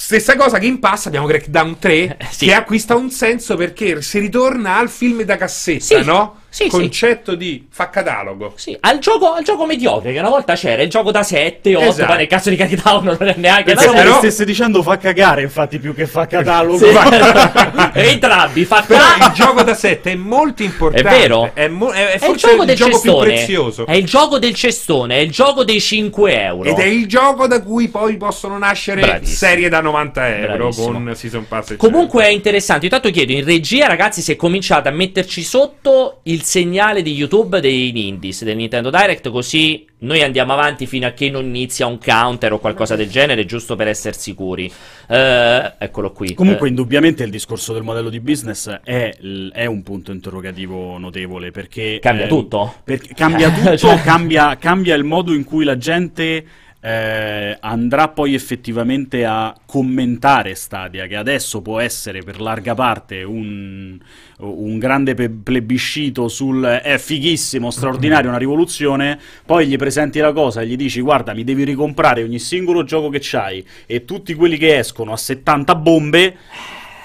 Stessa 0.01 0.37
cosa 0.37 0.59
Game 0.59 0.79
Pass, 0.79 1.07
abbiamo 1.07 1.27
Crackdown 1.27 1.77
3 1.77 1.93
eh, 1.93 2.17
sì. 2.31 2.45
che 2.45 2.53
acquista 2.53 2.95
un 2.95 3.11
senso 3.11 3.57
perché 3.57 4.01
si 4.01 4.17
ritorna 4.19 4.77
al 4.77 4.89
film 4.89 5.23
da 5.23 5.35
cassetta, 5.35 5.99
sì. 5.99 6.05
no? 6.05 6.43
Sì, 6.49 6.67
concetto 6.67 7.31
sì. 7.31 7.37
di 7.37 7.67
fa 7.69 7.89
catalogo. 7.89 8.53
Sì, 8.55 8.75
al 8.79 8.99
gioco, 8.99 9.33
al 9.33 9.43
gioco 9.43 9.65
mediocre, 9.65 10.11
che 10.11 10.19
una 10.19 10.29
volta 10.29 10.55
c'era 10.55 10.81
il 10.81 10.89
gioco 10.89 11.11
da 11.11 11.23
7, 11.23 11.75
8, 11.75 11.85
esatto. 11.85 12.11
ma 12.11 12.17
nel 12.17 12.27
caso 12.27 12.49
di 12.49 12.55
Crackdown 12.55 13.03
non 13.03 13.27
è 13.27 13.35
neanche 13.37 13.73
Pensavo 13.73 13.91
da 13.91 13.97
7. 13.97 14.03
Però... 14.03 14.17
stesse 14.17 14.45
dicendo 14.45 14.81
fa 14.81 14.97
cagare, 14.97 15.43
infatti, 15.43 15.79
più 15.79 15.93
che 15.93 16.07
fa 16.07 16.25
catalogo. 16.25 16.77
Sì. 16.77 16.87
Entrambi, 17.93 18.65
fa 18.65 18.83
Però 18.85 19.03
il 19.03 19.31
gioco 19.33 19.63
da 19.63 19.73
7 19.73 20.11
è 20.11 20.15
molto 20.15 20.63
importante. 20.63 21.07
È 21.07 21.19
vero. 21.19 21.51
È, 21.53 21.67
mo- 21.67 21.91
è, 21.91 22.13
è 22.13 22.17
forse 22.17 22.51
il 22.51 22.57
gioco, 22.57 22.63
il 22.63 22.75
gioco 22.75 22.99
più 22.99 23.17
prezioso. 23.17 23.85
È 23.85 23.93
il 23.93 24.05
gioco 24.05 24.39
del 24.39 24.53
cestone, 24.55 25.17
è 25.17 25.19
il 25.19 25.31
gioco 25.31 25.63
dei 25.63 25.79
5 25.79 26.43
euro. 26.43 26.69
Ed 26.69 26.79
è 26.79 26.85
il 26.85 27.07
gioco 27.07 27.47
da 27.47 27.61
cui 27.61 27.87
poi 27.89 28.17
possono 28.17 28.57
nascere 28.57 29.01
Bravissimo. 29.01 29.37
serie 29.37 29.69
da 29.69 29.81
90 29.81 30.37
euro 30.37 30.55
Bravissimo. 30.55 30.91
con 30.91 31.11
Season 31.15 31.47
Pass. 31.47 31.75
Comunque 31.77 32.25
è 32.25 32.29
interessante. 32.29 32.85
Intanto 32.85 33.09
chiedo 33.11 33.31
in 33.31 33.45
regia, 33.45 33.87
ragazzi, 33.87 34.21
se 34.21 34.35
cominciate 34.35 34.87
a 34.87 34.91
metterci 34.91 35.43
sotto 35.43 36.19
il 36.23 36.38
segnale 36.43 37.01
di 37.01 37.13
YouTube 37.13 37.59
dei 37.59 38.07
indies 38.07 38.43
del 38.43 38.55
Nintendo 38.55 38.89
Direct, 38.89 39.29
così 39.29 39.85
noi 39.99 40.21
andiamo 40.21 40.53
avanti 40.53 40.85
fino 40.85 41.07
a 41.07 41.11
che 41.11 41.29
non 41.29 41.45
inizia 41.45 41.85
un 41.85 41.97
counter 41.97 42.53
o 42.53 42.59
qualcosa 42.59 42.95
del 42.95 43.09
genere, 43.09 43.45
giusto 43.45 43.75
per 43.75 43.87
essere 43.87 44.17
sicuri. 44.17 44.71
Uh, 45.07 45.73
eccolo 45.77 46.11
qui. 46.11 46.33
Comunque, 46.33 46.67
uh. 46.67 46.69
indubbiamente, 46.69 47.23
il 47.23 47.31
discorso 47.31 47.73
del 47.73 47.83
modello 47.83 48.09
di 48.09 48.19
business 48.19 48.69
è, 48.83 49.13
è 49.51 49.65
un 49.65 49.83
punto 49.83 50.11
interrogativo 50.11 50.97
notevole 50.97 51.51
perché 51.51 51.99
cambia 52.01 52.25
eh, 52.25 52.29
tutto. 52.29 52.75
Perché 52.83 53.13
cambia 53.13 53.49
tutto, 53.53 53.77
cioè... 53.77 54.01
cambia, 54.01 54.57
cambia 54.57 54.95
il 54.95 55.03
modo 55.03 55.33
in 55.33 55.43
cui 55.43 55.65
la 55.65 55.77
gente 55.77 56.45
eh, 56.81 57.57
andrà 57.59 58.07
poi 58.07 58.33
effettivamente 58.33 59.25
a 59.25 59.53
commentare 59.65 60.55
Stadia, 60.55 61.07
che 61.07 61.15
adesso 61.15 61.61
può 61.61 61.79
essere 61.79 62.21
per 62.21 62.39
larga 62.39 62.73
parte 62.73 63.23
un, 63.23 63.99
un 64.37 64.79
grande 64.79 65.13
pe- 65.13 65.29
plebiscito 65.29 66.27
sul 66.29 66.63
è 66.63 66.97
fighissimo, 66.97 67.69
straordinario, 67.69 68.29
una 68.29 68.37
rivoluzione, 68.37 69.19
poi 69.45 69.67
gli 69.67 69.75
presenti 69.75 70.19
la 70.19 70.31
cosa 70.31 70.61
e 70.61 70.67
gli 70.67 70.77
dici 70.77 71.01
guarda 71.01 71.33
mi 71.33 71.43
devi 71.43 71.63
ricomprare 71.65 72.23
ogni 72.23 72.39
singolo 72.39 72.83
gioco 72.83 73.09
che 73.09 73.19
c'hai 73.21 73.65
e 73.85 74.05
tutti 74.05 74.33
quelli 74.33 74.57
che 74.57 74.77
escono 74.77 75.11
a 75.11 75.17
70 75.17 75.75
bombe 75.75 76.37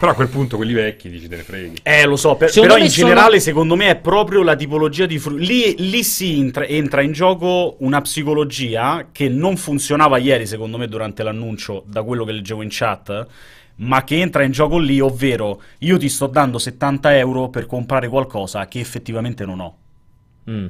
però 0.04 0.10
a 0.10 0.14
quel 0.14 0.28
punto 0.28 0.56
quelli 0.56 0.74
vecchi 0.74 1.08
dici 1.08 1.28
te 1.28 1.36
ne 1.36 1.42
freghi. 1.42 1.78
Eh, 1.82 2.04
lo 2.04 2.16
so, 2.16 2.34
per, 2.34 2.52
però 2.52 2.76
in 2.76 2.90
sono... 2.90 3.08
generale 3.08 3.40
secondo 3.40 3.74
me 3.74 3.88
è 3.88 3.96
proprio 3.96 4.42
la 4.42 4.54
tipologia 4.54 5.06
di 5.06 5.18
fru- 5.18 5.38
lì, 5.38 5.74
lì 5.78 6.02
si 6.04 6.38
entra, 6.38 6.66
entra, 6.66 7.00
in 7.00 7.12
gioco 7.12 7.76
una 7.80 8.00
psicologia 8.02 9.08
che 9.10 9.28
non 9.28 9.56
funzionava 9.56 10.18
ieri 10.18 10.46
secondo 10.46 10.76
me 10.76 10.88
durante 10.88 11.22
l'annuncio 11.22 11.84
da 11.86 12.02
quello 12.02 12.24
che 12.24 12.32
leggevo 12.32 12.60
in 12.60 12.68
chat 12.70 13.26
ma 13.76 14.04
che 14.04 14.20
entra 14.20 14.44
in 14.44 14.52
gioco 14.52 14.78
lì, 14.78 15.00
ovvero 15.00 15.60
io 15.78 15.96
ti 15.96 16.08
sto 16.08 16.26
dando 16.26 16.58
70 16.58 17.16
euro 17.16 17.48
per 17.48 17.66
comprare 17.66 18.08
qualcosa 18.08 18.68
che 18.68 18.78
effettivamente 18.78 19.44
non 19.44 19.60
ho. 19.60 19.76
Mm. 20.50 20.66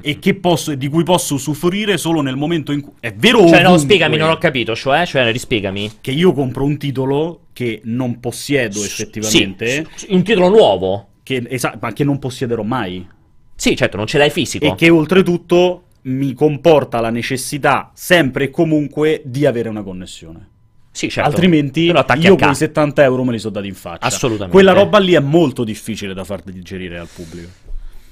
E 0.00 0.34
posso, 0.34 0.74
di 0.74 0.88
cui 0.88 1.04
posso 1.04 1.34
usufruire 1.34 1.96
solo 1.96 2.22
nel 2.22 2.34
momento 2.34 2.72
in 2.72 2.80
cui 2.80 2.92
è 2.98 3.14
vero 3.14 3.38
cioè 3.38 3.46
ovunque, 3.46 3.62
no 3.62 3.78
spiegami 3.78 4.16
non 4.16 4.30
ho 4.30 4.38
capito 4.38 4.74
cioè, 4.74 5.06
cioè 5.06 5.30
rispiegami 5.30 5.92
che 6.00 6.10
io 6.10 6.32
compro 6.32 6.64
un 6.64 6.76
titolo 6.76 7.42
che 7.52 7.82
non 7.84 8.18
possiedo 8.18 8.82
effettivamente 8.82 9.86
sì, 9.94 10.06
un 10.10 10.24
titolo 10.24 10.48
nuovo 10.48 11.08
che, 11.22 11.40
esa- 11.48 11.78
ma 11.80 11.92
che 11.92 12.02
non 12.02 12.18
possiederò 12.18 12.64
mai 12.64 13.06
sì 13.54 13.76
certo 13.76 13.96
non 13.96 14.06
ce 14.06 14.18
l'hai 14.18 14.30
fisico 14.30 14.64
e 14.64 14.74
che 14.74 14.90
oltretutto 14.90 15.84
mi 16.02 16.32
comporta 16.34 17.00
la 17.00 17.10
necessità 17.10 17.92
sempre 17.94 18.44
e 18.44 18.50
comunque 18.50 19.22
di 19.24 19.46
avere 19.46 19.68
una 19.68 19.84
connessione 19.84 20.50
sì, 20.94 21.08
certo. 21.08 21.30
Altrimenti 21.30 21.90
io 22.18 22.36
quei 22.36 22.54
70 22.54 23.02
euro 23.02 23.24
me 23.24 23.32
li 23.32 23.38
sono 23.38 23.54
dati 23.54 23.66
in 23.66 23.74
faccia. 23.74 24.04
Assolutamente. 24.04 24.52
Quella 24.52 24.72
roba 24.72 24.98
lì 24.98 25.14
è 25.14 25.20
molto 25.20 25.64
difficile 25.64 26.12
da 26.12 26.22
far 26.22 26.42
digerire 26.42 26.98
al 26.98 27.08
pubblico. 27.12 27.48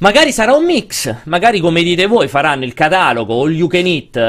Magari 0.02 0.32
sarà 0.32 0.54
un 0.54 0.64
mix, 0.64 1.14
magari 1.24 1.60
come 1.60 1.82
dite 1.82 2.06
voi 2.06 2.26
faranno 2.26 2.64
il 2.64 2.72
catalogo 2.72 3.42
all 3.42 3.52
you 3.52 3.68
can 3.68 3.84
eat, 3.84 4.16
eh, 4.16 4.22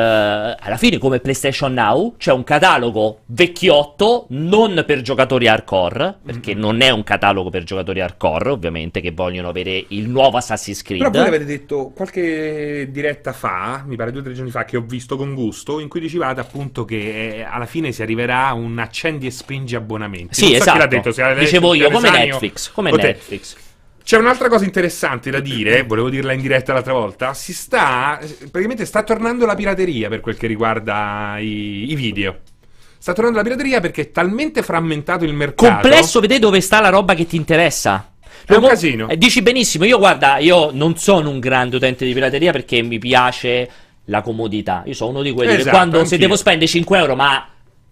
alla 0.60 0.76
fine 0.76 0.98
come 0.98 1.22
PlayStation 1.22 1.72
Now, 1.72 2.16
c'è 2.18 2.34
un 2.34 2.44
catalogo 2.44 3.20
vecchiotto, 3.28 4.26
non 4.32 4.84
per 4.86 5.02
giocatori 5.02 5.48
hardcore, 5.48 6.18
perché 6.26 6.52
mm-hmm. 6.52 6.60
non 6.60 6.82
è 6.82 6.90
un 6.90 7.04
catalogo 7.06 7.50
per 7.50 7.64
giocatori 7.64 8.02
hardcore, 8.02 8.50
ovviamente, 8.50 9.00
che 9.00 9.12
vogliono 9.12 9.48
avere 9.48 9.86
il 9.88 10.10
nuovo 10.10 10.36
Assassin's 10.36 10.82
Creed. 10.82 11.04
Però 11.04 11.10
voi 11.10 11.28
avete 11.28 11.46
detto 11.46 11.94
qualche 11.96 12.90
diretta 12.92 13.32
fa, 13.32 13.86
mi 13.88 13.96
pare 13.96 14.12
due 14.12 14.20
o 14.20 14.24
tre 14.26 14.34
giorni 14.34 14.52
fa, 14.52 14.66
che 14.66 14.76
ho 14.76 14.82
visto 14.82 15.16
con 15.16 15.34
gusto, 15.34 15.80
in 15.80 15.88
cui 15.88 16.02
dicevate 16.02 16.42
appunto 16.42 16.84
che 16.84 17.38
eh, 17.38 17.44
alla 17.44 17.66
fine 17.66 17.94
si 17.94 18.02
arriverà 18.02 18.48
a 18.48 18.54
un 18.54 18.78
accendi 18.78 19.26
e 19.26 19.32
spingi 19.32 19.78
abbonamenti. 19.78 20.34
Sì, 20.34 20.52
non 20.52 20.56
esatto. 20.56 20.82
So 20.82 20.88
detto, 20.88 21.40
Dicevo 21.40 21.74
io, 21.76 21.90
come 21.90 22.10
Netflix, 22.10 22.70
come 22.74 22.92
Netflix. 22.92 23.70
C'è 24.04 24.18
un'altra 24.18 24.50
cosa 24.50 24.66
interessante 24.66 25.30
da 25.30 25.40
dire, 25.40 25.84
volevo 25.84 26.10
dirla 26.10 26.34
in 26.34 26.42
diretta 26.42 26.74
l'altra 26.74 26.94
volta, 26.94 27.34
si 27.34 27.54
sta, 27.54 28.20
praticamente 28.20 28.86
sta 28.86 29.04
tornando 29.04 29.46
la 29.46 29.56
pirateria 29.56 30.10
per 30.10 30.20
quel 30.20 30.38
che 30.38 30.48
riguarda 30.48 31.38
i, 31.40 31.92
i 31.92 31.96
video. 31.96 32.40
Sta 32.98 33.14
tornando 33.14 33.38
la 33.38 33.44
pirateria 33.44 33.80
perché 33.80 34.02
è 34.02 34.12
talmente 34.12 34.62
frammentato 34.62 35.24
il 35.24 35.34
mercato. 35.34 35.72
Complesso, 35.72 36.20
vedete 36.20 36.40
dove 36.40 36.62
sta 36.62 36.82
la 36.82 36.90
roba 36.90 37.14
che 37.14 37.26
ti 37.26 37.36
interessa. 37.36 38.12
È 38.46 38.56
un 38.56 38.68
casino. 38.68 39.08
Eh, 39.08 39.18
dici 39.18 39.42
benissimo, 39.42 39.86
io 39.86 39.98
guarda, 39.98 40.38
io 40.38 40.72
non 40.72 40.98
sono 40.98 41.30
un 41.30 41.40
grande 41.40 41.78
utente 41.78 42.06
di 42.06 42.14
pirateria 42.14 42.52
perché 42.52 42.82
mi 42.82 43.00
piace 43.00 43.70
la 44.06 44.22
comodità. 44.22 44.84
Io 44.86 44.94
sono 44.94 45.12
uno 45.12 45.22
di 45.22 45.32
quelli 45.32 45.52
esatto, 45.52 45.64
che 45.64 45.70
quando 45.70 45.98
anch'io. 45.98 46.12
se 46.12 46.18
devo 46.18 46.36
spendere 46.36 46.68
5 46.68 46.98
euro, 46.98 47.16
ma 47.16 47.48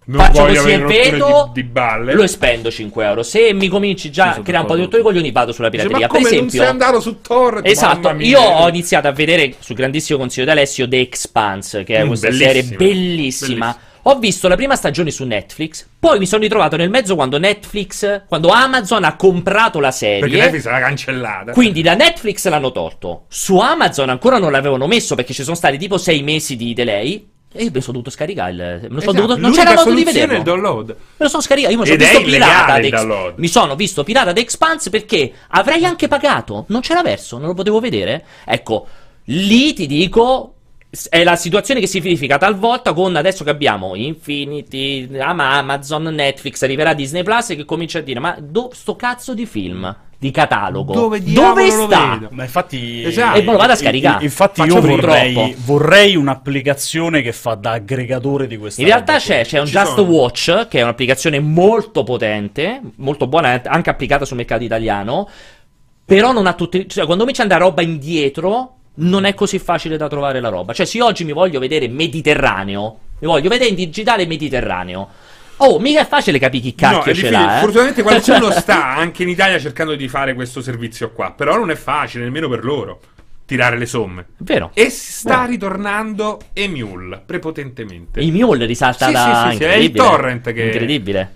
non 0.09 0.25
faccio 0.25 0.45
così 0.45 0.71
e 0.71 0.77
vedo 0.79 1.51
di, 1.53 1.71
di 1.71 2.13
lo 2.13 2.25
spendo 2.25 2.71
5 2.71 3.05
euro 3.05 3.23
se 3.23 3.53
mi 3.53 3.67
cominci 3.67 4.09
già 4.09 4.31
a 4.31 4.41
creare 4.41 4.63
un 4.63 4.65
po' 4.65 4.75
di 4.75 4.81
rotto 4.81 4.97
di 4.97 5.03
coglioni 5.03 5.31
vado 5.31 5.51
sulla 5.51 5.69
pirateria 5.69 6.07
per 6.07 6.21
esempio 6.21 6.61
sei 6.61 6.67
andato 6.67 6.99
su 6.99 7.21
Torrent 7.21 7.67
esatto 7.67 8.09
io 8.17 8.39
ho 8.39 8.67
iniziato 8.67 9.07
a 9.07 9.11
vedere 9.11 9.53
sul 9.59 9.75
grandissimo 9.75 10.17
consiglio 10.17 10.45
di 10.45 10.51
Alessio 10.51 10.87
The 10.87 10.99
Expanse 10.99 11.83
che 11.83 11.97
è 11.97 12.03
mm, 12.03 12.07
questa 12.07 12.27
bellissima, 12.27 12.51
serie 12.51 12.63
bellissima, 12.75 13.47
bellissima. 13.47 13.77
Ho 14.03 14.17
visto 14.17 14.47
la 14.47 14.55
prima 14.55 14.75
stagione 14.75 15.11
su 15.11 15.25
Netflix, 15.25 15.85
poi 15.99 16.19
mi 16.19 16.25
sono 16.25 16.41
ritrovato 16.41 16.77
nel 16.77 16.89
mezzo 16.89 17.15
quando 17.15 17.37
Netflix, 17.37 18.23
quando 18.27 18.47
Amazon 18.47 19.03
ha 19.03 19.15
comprato 19.17 19.79
la 19.81 19.91
serie. 19.91 20.21
Perché 20.21 20.37
Netflix 20.37 20.65
l'ha 20.65 20.79
cancellata. 20.79 21.51
Quindi 21.51 21.81
da 21.81 21.95
Netflix 21.95 22.47
l'hanno 22.47 22.71
tolto. 22.71 23.25
Su 23.27 23.57
Amazon 23.59 24.09
ancora 24.09 24.39
non 24.39 24.51
l'avevano 24.51 24.87
messo 24.87 25.15
perché 25.15 25.33
ci 25.33 25.43
sono 25.43 25.55
stati 25.55 25.77
tipo 25.77 25.97
sei 25.97 26.23
mesi 26.23 26.55
di 26.55 26.73
delay. 26.73 27.27
E 27.51 27.63
io 27.63 27.71
mi 27.73 27.81
sono 27.81 27.93
dovuto 27.93 28.11
scaricare 28.11 28.51
il. 28.51 28.57
Me 28.57 28.87
lo 28.89 28.97
esatto. 28.99 29.11
dovuto, 29.11 29.37
non 29.37 29.51
c'era 29.51 29.73
modo 29.73 29.93
di 29.93 30.03
vedere. 30.03 30.37
il 30.37 30.43
download. 30.43 30.89
Me 30.89 30.95
lo 31.17 31.29
sono 31.29 31.41
scaricato. 31.41 31.73
Io 31.73 31.79
mi 31.79 31.85
sono 31.85 31.97
visto 31.97 32.21
pirata. 32.21 32.77
Ex... 32.77 33.33
Mi 33.37 33.47
sono 33.47 33.75
visto 33.75 34.03
pirata 34.03 34.33
The 34.33 34.41
Expanse 34.41 34.89
perché 34.91 35.33
avrei 35.47 35.83
anche 35.83 36.07
pagato. 36.07 36.65
Non 36.67 36.81
c'era 36.81 37.01
verso, 37.01 37.39
non 37.39 37.47
lo 37.47 37.55
potevo 37.55 37.79
vedere. 37.79 38.23
Ecco, 38.45 38.87
lì 39.25 39.73
ti 39.73 39.87
dico. 39.87 40.53
È 41.07 41.23
la 41.23 41.35
situazione 41.35 41.79
che 41.79 41.85
si 41.85 41.99
verifica 41.99 42.39
talvolta 42.39 42.93
con 42.93 43.15
adesso 43.15 43.43
che 43.43 43.51
abbiamo 43.51 43.93
Infinity, 43.93 45.07
Amazon, 45.19 46.03
Netflix, 46.05 46.63
arriverà 46.63 46.95
Disney 46.95 47.21
Plus 47.21 47.51
e 47.51 47.55
che 47.55 47.65
comincia 47.65 47.99
a 47.99 48.01
dire: 48.01 48.19
Ma 48.19 48.35
do, 48.39 48.71
sto 48.73 48.95
cazzo 48.95 49.33
di 49.33 49.45
film? 49.45 49.95
Di 50.19 50.31
catalogo. 50.31 50.91
Dove, 50.93 51.23
Dove 51.23 51.69
sta? 51.71 52.27
Ma 52.29 52.43
infatti, 52.43 53.05
esatto. 53.05 53.39
E 53.39 53.41
me 53.41 53.51
lo 53.53 53.57
vado 53.57 53.71
a 53.71 53.75
scaricare. 53.75 54.25
Infatti, 54.25 54.61
io 54.61 54.81
vorrei, 54.81 55.55
vorrei, 55.63 56.17
un'applicazione 56.17 57.21
che 57.21 57.31
fa 57.31 57.55
da 57.55 57.71
aggregatore 57.71 58.45
di 58.45 58.57
questa 58.57 58.81
In 58.81 58.87
realtà 58.87 59.17
c'è, 59.17 59.45
c'è 59.45 59.59
un 59.59 59.65
Ci 59.65 59.71
Just 59.71 59.95
sono. 59.95 60.11
Watch, 60.11 60.67
che 60.67 60.79
è 60.79 60.81
un'applicazione 60.81 61.39
molto 61.39 62.03
potente, 62.03 62.81
molto 62.97 63.27
buona, 63.27 63.61
anche 63.63 63.89
applicata 63.89 64.25
sul 64.25 64.35
mercato 64.35 64.61
italiano. 64.61 65.29
Però 66.03 66.33
non 66.33 66.47
ha 66.47 66.53
tutte. 66.53 66.85
Cioè, 66.85 67.05
quando 67.05 67.23
comincia 67.23 67.43
ad 67.43 67.51
andare 67.51 67.69
roba 67.69 67.81
indietro, 67.81 68.73
non 68.95 69.23
è 69.23 69.33
così 69.33 69.57
facile 69.57 69.95
da 69.95 70.09
trovare 70.09 70.41
la 70.41 70.49
roba. 70.49 70.73
Cioè, 70.73 70.85
se 70.85 71.01
oggi 71.01 71.23
mi 71.23 71.31
voglio 71.31 71.59
vedere 71.59 71.87
Mediterraneo, 71.87 72.97
mi 73.19 73.27
voglio 73.27 73.47
vedere 73.47 73.69
in 73.69 73.75
digitale 73.75 74.25
Mediterraneo. 74.25 75.07
Oh, 75.61 75.79
mica 75.79 76.01
è 76.01 76.07
facile 76.07 76.39
capire 76.39 76.63
chi 76.63 76.75
cacchio 76.75 77.11
no, 77.11 77.17
ce 77.17 77.29
l'ha. 77.29 77.57
Eh? 77.57 77.59
Fortunatamente 77.61 78.01
qualcuno 78.01 78.51
sta 78.59 78.95
anche 78.95 79.23
in 79.23 79.29
Italia 79.29 79.59
cercando 79.59 79.95
di 79.95 80.07
fare 80.07 80.33
questo 80.33 80.61
servizio 80.61 81.11
qua. 81.11 81.31
Però 81.31 81.57
non 81.57 81.69
è 81.71 81.75
facile, 81.75 82.23
nemmeno 82.23 82.47
per 82.47 82.63
loro, 82.63 82.99
tirare 83.45 83.77
le 83.77 83.85
somme. 83.85 84.27
Vero. 84.37 84.71
E 84.73 84.89
sta 84.89 85.39
Vero. 85.39 85.49
ritornando 85.51 86.39
Emule, 86.53 87.21
prepotentemente. 87.25 88.21
Emule 88.21 88.65
risalta 88.65 89.07
sì, 89.07 89.11
da... 89.11 89.47
Sì, 89.49 89.51
sì, 89.51 89.57
sì, 89.57 89.63
è 89.63 89.75
il 89.75 89.91
torrent 89.91 90.53
che... 90.53 90.63
Incredibile. 90.63 91.33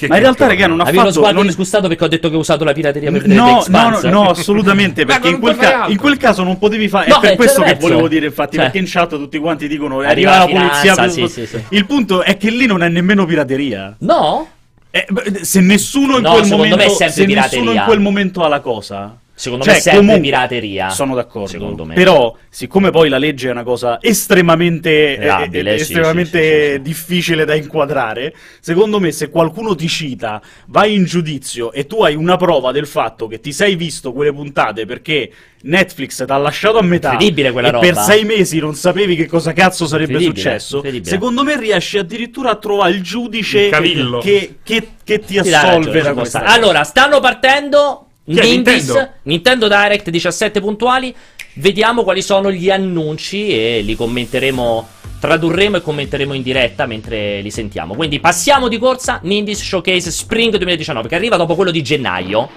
Che 0.00 0.08
Ma 0.08 0.16
in 0.16 0.22
realtà, 0.22 0.46
raga, 0.46 0.66
non 0.66 0.80
ha 0.80 0.84
Avevo 0.84 1.04
fatto. 1.04 1.20
Avevo 1.20 1.32
non... 1.40 1.46
disgustato 1.46 1.86
perché 1.86 2.04
ho 2.04 2.08
detto 2.08 2.30
che 2.30 2.36
ho 2.36 2.38
usato 2.38 2.64
la 2.64 2.72
pirateria 2.72 3.12
per 3.12 3.26
no, 3.26 3.62
no, 3.68 3.90
no, 3.90 4.00
no, 4.08 4.30
assolutamente. 4.30 5.04
perché 5.06 5.28
in 5.28 5.38
quel, 5.38 5.56
ca- 5.56 5.88
in 5.88 5.98
quel, 5.98 6.16
caso 6.16 6.42
non 6.42 6.56
potevi 6.56 6.88
fare. 6.88 7.08
No, 7.08 7.18
è 7.18 7.20
per 7.20 7.36
questo 7.36 7.60
che 7.60 7.74
volevo 7.74 8.08
dire, 8.08 8.24
infatti. 8.24 8.56
Cioè. 8.56 8.64
Perché 8.64 8.78
in 8.78 8.86
chat 8.86 9.10
tutti 9.10 9.38
quanti 9.38 9.68
dicono: 9.68 10.00
arriva, 10.00 10.40
arriva 10.40 10.60
la 10.62 10.68
polizia. 10.68 10.94
Finanza, 10.94 11.26
sì, 11.26 11.46
sì, 11.46 11.62
il 11.68 11.84
punto 11.84 12.22
è 12.22 12.38
che 12.38 12.48
lì 12.48 12.64
non 12.64 12.82
è 12.82 12.88
nemmeno 12.88 13.26
pirateria. 13.26 13.94
No? 13.98 14.48
Eh, 14.90 15.06
se 15.42 15.60
nessuno 15.60 16.16
in 16.16 16.22
no, 16.22 16.32
quel 16.32 16.46
momento. 16.48 16.88
Se 16.88 17.26
nessuno 17.26 17.72
in 17.72 17.82
quel 17.84 18.00
momento 18.00 18.42
ha 18.42 18.48
la 18.48 18.60
cosa. 18.60 19.18
Secondo 19.40 19.64
cioè, 19.64 19.72
me 19.72 19.78
è 19.78 19.82
sempre 19.82 20.00
comunque, 20.00 20.28
pirateria. 20.28 20.90
Sono 20.90 21.14
d'accordo. 21.14 21.86
Però, 21.94 22.36
siccome 22.50 22.90
poi 22.90 23.08
la 23.08 23.16
legge 23.16 23.48
è 23.48 23.50
una 23.50 23.62
cosa 23.62 23.96
estremamente, 23.98 25.16
Labile, 25.18 25.70
eh, 25.70 25.74
estremamente 25.76 26.40
sì, 26.42 26.72
sì, 26.72 26.82
difficile 26.82 27.46
da 27.46 27.54
inquadrare, 27.54 28.34
secondo 28.60 29.00
me 29.00 29.10
se 29.12 29.30
qualcuno 29.30 29.74
ti 29.74 29.88
cita, 29.88 30.42
vai 30.66 30.94
in 30.94 31.04
giudizio 31.04 31.72
e 31.72 31.86
tu 31.86 32.02
hai 32.02 32.16
una 32.16 32.36
prova 32.36 32.70
del 32.70 32.86
fatto 32.86 33.28
che 33.28 33.40
ti 33.40 33.50
sei 33.50 33.76
visto 33.76 34.12
quelle 34.12 34.30
puntate 34.30 34.84
perché 34.84 35.30
Netflix 35.62 36.22
ti 36.22 36.30
ha 36.30 36.36
lasciato 36.36 36.76
a 36.76 36.82
metà 36.82 37.12
Incredibile 37.12 37.50
quella 37.50 37.68
e 37.68 37.70
roba. 37.70 37.86
per 37.86 37.96
sei 37.96 38.24
mesi 38.24 38.58
non 38.58 38.74
sapevi 38.74 39.16
che 39.16 39.26
cosa 39.26 39.54
cazzo 39.54 39.86
sarebbe 39.86 40.20
successo, 40.20 40.84
secondo 41.00 41.44
me 41.44 41.58
riesci 41.58 41.96
addirittura 41.96 42.50
a 42.50 42.56
trovare 42.56 42.92
il 42.92 43.02
giudice 43.02 43.68
il 43.68 44.18
che, 44.20 44.56
che, 44.62 44.88
che, 45.02 45.20
ti 45.20 45.38
assolve 45.38 46.02
da 46.02 46.12
questa 46.12 46.44
Allora, 46.44 46.84
stanno 46.84 47.20
partendo 47.20 48.04
Nintendo? 48.30 49.12
Nintendo 49.22 49.68
Direct 49.68 50.10
17 50.10 50.60
puntuali. 50.60 51.14
Vediamo 51.54 52.04
quali 52.04 52.22
sono 52.22 52.52
gli 52.52 52.70
annunci 52.70 53.48
e 53.50 53.80
li 53.82 53.96
commenteremo, 53.96 54.88
tradurremo 55.18 55.78
e 55.78 55.80
commenteremo 55.80 56.32
in 56.32 56.42
diretta 56.42 56.86
mentre 56.86 57.40
li 57.40 57.50
sentiamo. 57.50 57.94
Quindi 57.94 58.20
passiamo 58.20 58.68
di 58.68 58.78
corsa 58.78 59.18
Nindies 59.24 59.60
Showcase 59.62 60.10
Spring 60.12 60.56
2019 60.56 61.08
che 61.08 61.16
arriva 61.16 61.36
dopo 61.36 61.56
quello 61.56 61.72
di 61.72 61.82
gennaio. 61.82 62.48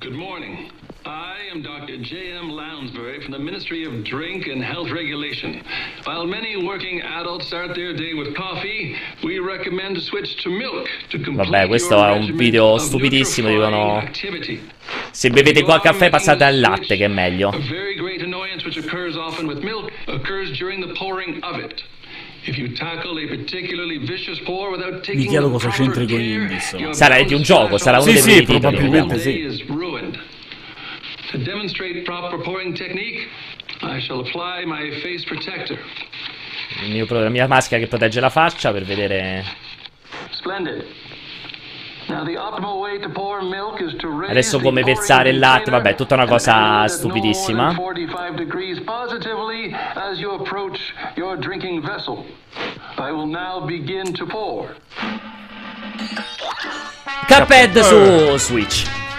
Good 0.00 0.14
morning. 0.14 0.70
I 1.04 1.50
am 1.52 1.60
Dr. 1.60 1.98
J.M. 1.98 2.54
Lounsbury 2.54 3.11
Ministry 3.42 3.84
of 3.84 4.04
Drink 4.04 4.46
and 4.46 4.62
Health 4.62 4.90
Regulation. 4.90 5.62
While 6.04 6.26
many 6.26 6.56
working 6.56 7.02
adults 7.02 7.46
start 7.46 7.74
their 7.74 7.92
day 7.92 8.14
with 8.14 8.34
coffee, 8.34 8.94
we 9.22 9.40
recommend 9.40 9.96
to 9.96 10.00
switch 10.00 10.42
to 10.44 10.50
milk 10.50 10.88
to 11.10 11.18
complete 11.18 11.50
Vabbè, 11.50 11.66
questo 11.66 12.02
è 12.04 12.12
un 12.12 12.36
video 12.36 12.78
stupidissimo, 12.78 13.48
dicono... 13.48 14.08
Se 15.10 15.30
bevete 15.30 15.62
qua 15.62 15.80
caffè 15.80 16.08
passate 16.08 16.44
al 16.44 16.60
latte, 16.60 16.96
che 16.96 17.04
è 17.04 17.08
meglio. 17.08 17.50
annoyance 18.22 18.64
which 18.64 18.78
occurs 18.78 19.16
often 19.16 19.46
with 19.46 19.62
milk 19.62 19.90
occurs 20.06 20.56
during 20.56 20.80
the 20.80 20.92
pouring 20.94 21.42
of 21.42 21.58
it. 21.58 21.82
Mi 25.14 25.26
chiedo 25.26 25.50
cosa 25.50 25.68
c'entri 25.68 26.06
con 26.08 26.18
gli 26.18 26.32
indies. 26.32 26.90
Sarà 26.90 27.22
di 27.22 27.34
un 27.34 27.42
gioco, 27.42 27.78
sarà 27.78 28.00
uno 28.00 28.10
sì, 28.10 28.12
dei 28.12 28.36
sì, 28.38 28.42
probabilmente 28.42 29.18
sì. 29.18 29.64
To 31.32 31.38
demonstrate 31.38 32.04
proper 32.04 32.36
pouring 32.42 32.74
technique, 32.74 33.26
I 33.80 34.00
shall 34.00 34.20
apply 34.20 34.66
my 34.66 34.90
face 35.02 35.24
protector. 35.24 35.78
Mio, 36.88 37.06
la 37.08 37.30
mia 37.30 37.46
maschera 37.46 37.80
che 37.80 37.86
protegge 37.86 38.20
la 38.20 38.28
faccia 38.28 38.70
per 38.70 38.84
vedere. 38.84 39.42
Splendid. 40.30 40.84
Adesso 44.28 44.60
come 44.60 44.82
versare 44.82 45.30
il 45.30 45.38
latte, 45.38 45.70
vabbè, 45.70 45.94
tutta 45.94 46.14
una 46.16 46.26
cosa 46.26 46.86
stupidissima. 46.86 47.74
Cuphead 57.26 57.80
su 57.80 58.36
Switch. 58.36 59.11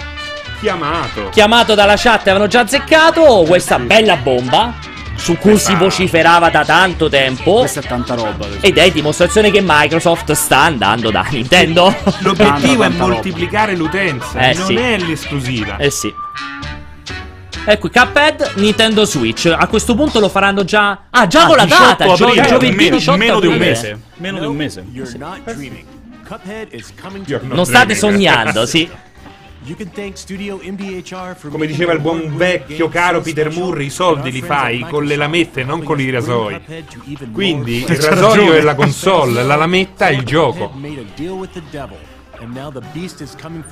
Chiamato. 0.64 1.28
Chiamato 1.28 1.76
dalla 1.76 1.98
chat, 1.98 2.22
avevano 2.22 2.48
già 2.48 2.62
azzeccato 2.62 3.44
questa 3.46 3.80
bella 3.80 4.16
bomba 4.16 4.74
su 5.18 5.38
cui 5.38 5.58
si 5.58 5.76
vociferava 5.76 6.50
da 6.50 6.64
tanto 6.64 7.10
tempo. 7.10 7.60
Questa 7.60 7.82
è 7.82 7.84
tanta 7.84 8.16
roba. 8.16 8.48
Ed 8.62 8.78
è 8.78 8.90
dimostrazione 8.90 9.52
che 9.52 9.60
Microsoft 9.62 10.32
sta 10.32 10.60
andando 10.60 11.12
da 11.12 11.26
Nintendo. 11.30 11.94
L'obiettivo 12.20 12.84
è 12.84 12.88
moltiplicare 12.88 13.76
l'utenza, 13.76 14.40
eh, 14.40 14.54
non 14.54 14.66
sì. 14.68 14.76
è 14.76 14.98
l'esclusiva. 15.00 15.76
Eh 15.76 15.90
sì. 15.92 16.14
Ecco, 17.66 17.90
Cuphead, 17.90 18.54
Nintendo 18.56 19.04
Switch. 19.04 19.54
A 19.54 19.68
questo 19.68 19.96
punto 19.96 20.22
lo 20.22 20.30
faranno 20.30 20.64
già. 20.64 21.08
Ah, 21.10 21.28
già 21.28 21.44
ah, 21.44 21.48
con 21.48 21.58
la 21.58 21.66
data! 21.66 22.14
Gio- 22.14 22.42
giovedì 22.42 22.90
18 22.90 23.18
meno 23.18 23.40
di 23.42 23.48
un 23.48 23.58
mese. 23.58 24.00
Meno 24.16 24.40
di 24.40 24.46
un 24.46 24.56
mese. 24.56 24.86
Non 27.42 27.66
state 27.66 27.96
sognando, 27.96 28.66
sì. 28.66 28.90
Come 31.50 31.66
diceva 31.68 31.94
il 31.94 32.00
buon 32.00 32.36
vecchio 32.36 32.90
caro 32.90 33.22
Peter 33.22 33.50
Murray, 33.52 33.86
i 33.86 33.90
soldi 33.90 34.32
li 34.32 34.42
fai 34.42 34.86
con 34.90 35.06
le 35.06 35.16
lamette, 35.16 35.64
non 35.64 35.84
con 35.84 36.00
i 36.00 36.10
rasoi. 36.10 36.60
Quindi 37.32 37.84
il 37.88 37.98
rasoio 37.98 38.54
è 38.54 38.62
la 38.62 38.76
console, 38.76 39.44
la 39.44 39.56
lametta 39.56 40.08
è 40.08 40.12
il 40.12 40.24
gioco. 40.24 40.72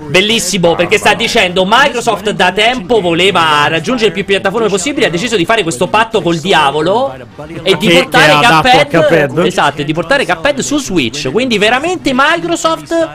Bellissimo 0.10 0.76
perché 0.76 0.98
sta 0.98 1.14
dicendo 1.14 1.66
Microsoft 1.68 2.30
da 2.32 2.52
tempo 2.52 3.02
voleva 3.02 3.68
raggiungere 3.68 4.12
più 4.12 4.26
piattaforme 4.26 4.68
possibili 4.68 5.06
ha 5.06 5.10
deciso 5.10 5.36
di 5.36 5.46
fare 5.46 5.64
questo 5.64 5.88
patto 5.88 6.22
col 6.22 6.38
diavolo 6.38 7.14
e 7.64 7.76
di 7.78 7.90
portare 7.90 8.34
Cuphead, 8.34 8.90
Cuphead. 8.90 9.38
esatto, 9.46 9.82
e 9.82 9.84
di 9.84 9.94
portare 9.94 10.26
Cuphead 10.26 10.60
su 10.60 10.78
Switch 10.78 11.30
quindi 11.32 11.58
veramente 11.58 12.12
Microsoft 12.14 13.10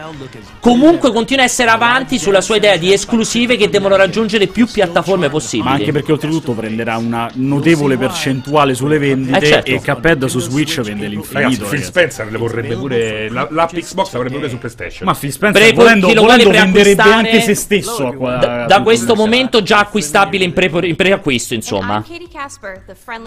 comunque 0.60 1.12
continua 1.12 1.42
a 1.42 1.46
essere 1.46 1.70
avanti 1.70 2.18
sulla 2.18 2.40
sua 2.40 2.56
idea 2.56 2.76
di 2.76 2.92
esclusive 2.92 3.56
che 3.56 3.68
devono 3.68 3.96
raggiungere 3.96 4.46
più 4.46 4.66
piattaforme 4.66 5.28
possibili 5.28 5.68
Ma 5.68 5.74
anche 5.76 5.92
perché 5.92 6.12
oltretutto 6.12 6.52
prenderà 6.52 6.96
una 6.96 7.30
notevole 7.34 7.96
percentuale 7.96 8.74
sulle 8.74 8.98
vendite 8.98 9.38
Eh, 9.38 9.46
certo. 9.46 9.70
e 9.70 9.80
Cuphead 9.80 10.24
su 10.26 10.40
Switch 10.40 10.80
vende 10.80 11.04
Ragazzi, 11.06 11.08
l'infinito. 11.14 11.48
Phil 11.64 11.70
ragazzi. 11.70 11.84
Spencer 11.84 12.30
le 12.30 12.38
vorrebbe 12.38 12.76
pure. 12.76 13.28
La, 13.30 13.46
l'app 13.50 13.70
Xbox 13.72 14.12
la 14.12 14.18
vorrebbe 14.18 14.36
pure 14.36 14.48
su 14.48 14.58
PlayStation. 14.58 15.06
Ma 15.06 15.14
Phil 15.14 15.32
Spencer 15.32 15.44
Pre- 15.52 15.72
volendo, 15.72 16.06
chi 16.08 16.14
lo 16.14 16.22
volendo 16.22 16.44
vuole 16.44 16.58
venderebbe 16.58 17.02
anche 17.02 17.40
se 17.40 17.54
stesso 17.54 18.06
a 18.08 18.36
da, 18.36 18.62
a 18.64 18.66
da 18.66 18.82
questo 18.82 19.14
momento 19.14 19.62
già 19.62 19.78
acquistabile 19.80 20.44
in, 20.44 20.52
pre- 20.52 20.86
in 20.86 20.96
preacquisto 20.96 21.54
insomma. 21.54 22.04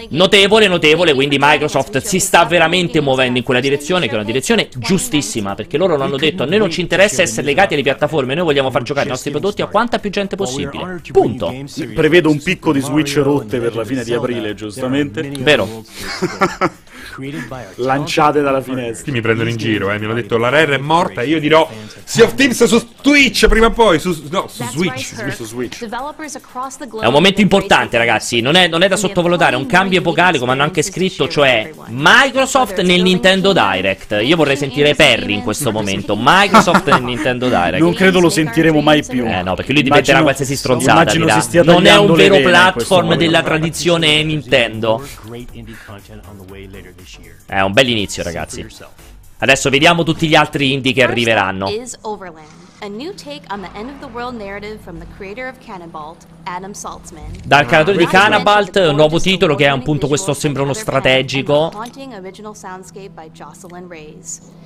Notevole, 0.09 0.67
notevole, 0.67 1.13
quindi 1.13 1.37
Microsoft 1.39 1.97
si 1.97 2.19
sta 2.19 2.45
veramente 2.45 3.01
muovendo 3.01 3.37
in 3.37 3.43
quella 3.43 3.59
direzione, 3.59 4.05
che 4.05 4.11
è 4.11 4.15
una 4.15 4.23
direzione 4.23 4.69
giustissima, 4.77 5.55
perché 5.55 5.77
loro 5.77 5.95
lo 5.95 6.03
hanno 6.03 6.17
detto, 6.17 6.43
a 6.43 6.45
noi 6.45 6.57
non 6.57 6.69
ci 6.69 6.81
interessa 6.81 7.21
essere 7.21 7.45
legati 7.45 7.73
alle 7.73 7.83
piattaforme, 7.83 8.33
noi 8.35 8.43
vogliamo 8.45 8.71
far 8.71 8.83
giocare 8.83 9.07
i 9.07 9.09
nostri 9.09 9.31
prodotti 9.31 9.61
a 9.61 9.67
quanta 9.67 9.99
più 9.99 10.09
gente 10.09 10.35
possibile. 10.35 11.01
Punto. 11.11 11.53
Prevedo 11.93 12.29
un 12.29 12.41
picco 12.41 12.71
di 12.71 12.79
Switch 12.81 13.17
rotte 13.17 13.59
per 13.59 13.75
la 13.75 13.83
fine 13.83 14.03
di 14.03 14.13
aprile, 14.13 14.53
giustamente. 14.55 15.21
Vero. 15.39 15.83
Lanciate 17.75 18.41
dalla 18.41 18.61
finestra. 18.61 19.03
Qui 19.03 19.11
mi 19.11 19.21
prendono 19.21 19.49
in 19.49 19.57
giro, 19.57 19.91
eh. 19.91 19.99
Mi 19.99 20.05
hanno 20.05 20.13
detto 20.13 20.37
la 20.37 20.49
Rare 20.49 20.75
è 20.75 20.77
morta. 20.77 21.21
Io 21.23 21.39
dirò 21.39 21.69
Sea 22.03 22.25
of 22.25 22.35
Thieves 22.35 22.63
su 22.65 22.87
Twitch 23.01 23.47
prima 23.47 23.67
o 23.67 23.71
poi. 23.71 23.99
Su, 23.99 24.27
no, 24.29 24.47
su 24.47 24.63
Switch. 24.63 25.33
Su 25.33 25.45
Switch. 25.45 25.85
È 25.85 27.05
un 27.05 27.11
momento 27.11 27.41
importante, 27.41 27.97
ragazzi. 27.97 28.41
Non 28.41 28.55
è, 28.55 28.67
non 28.67 28.81
è 28.83 28.87
da 28.87 28.95
sottovalutare. 28.95 29.55
È 29.55 29.57
un 29.57 29.65
cambio 29.65 29.99
epocale, 29.99 30.37
come 30.37 30.51
hanno 30.51 30.63
anche 30.63 30.81
scritto, 30.81 31.27
cioè 31.27 31.71
Microsoft 31.87 32.81
nel 32.81 33.01
Nintendo 33.01 33.53
Direct. 33.53 34.19
Io 34.21 34.35
vorrei 34.35 34.57
sentire 34.57 34.95
Perry 34.95 35.33
in 35.33 35.41
questo 35.41 35.71
momento. 35.71 36.15
Microsoft 36.17 36.89
nel 36.89 37.03
Nintendo 37.03 37.47
Direct. 37.47 37.79
Non 37.79 37.93
credo 37.93 38.19
lo 38.19 38.29
sentiremo 38.29 38.81
mai 38.81 39.03
più. 39.05 39.25
Eh 39.25 39.43
no, 39.43 39.55
perché 39.55 39.73
lui 39.73 39.83
diventerà 39.83 40.19
Immagino- 40.19 40.23
qualsiasi 40.23 40.55
stronzata. 40.55 41.13
Non 41.63 41.85
è 41.85 41.95
un 41.97 42.13
vero 42.13 42.37
platform 42.39 43.15
della 43.15 43.43
tradizione 43.43 44.23
Nintendo. 44.23 45.03
È 47.45 47.59
un 47.61 47.71
bel 47.71 47.89
inizio, 47.89 48.23
ragazzi. 48.23 48.65
Adesso 49.39 49.69
vediamo 49.69 50.03
tutti 50.03 50.27
gli 50.27 50.35
altri 50.35 50.73
indie 50.73 50.93
che 50.93 51.03
arriveranno. 51.03 51.69
A 52.81 52.87
new 52.87 53.13
take 53.13 53.41
on 53.49 53.59
the 53.61 53.69
end 53.75 53.89
of 53.89 53.99
the 53.99 54.07
world 54.07 54.35
narrative 54.37 54.79
from 54.81 54.99
the 54.99 55.05
creator 55.17 55.49
of 55.49 55.59
Cannonball, 55.59 56.15
Adam 56.45 56.71
Saltzman. 56.71 57.25
Dal 57.43 57.65
creatore 57.65 57.97
di 57.97 58.05
Cannabalt, 58.07 58.77
un 58.77 58.95
nuovo 58.95 59.19
titolo 59.19 59.55
che 59.55 59.65
è 59.65 59.67
appunto 59.67 60.07
questo 60.07 60.33
sembra 60.33 60.63
uno 60.63 60.71
strategico. 60.71 61.71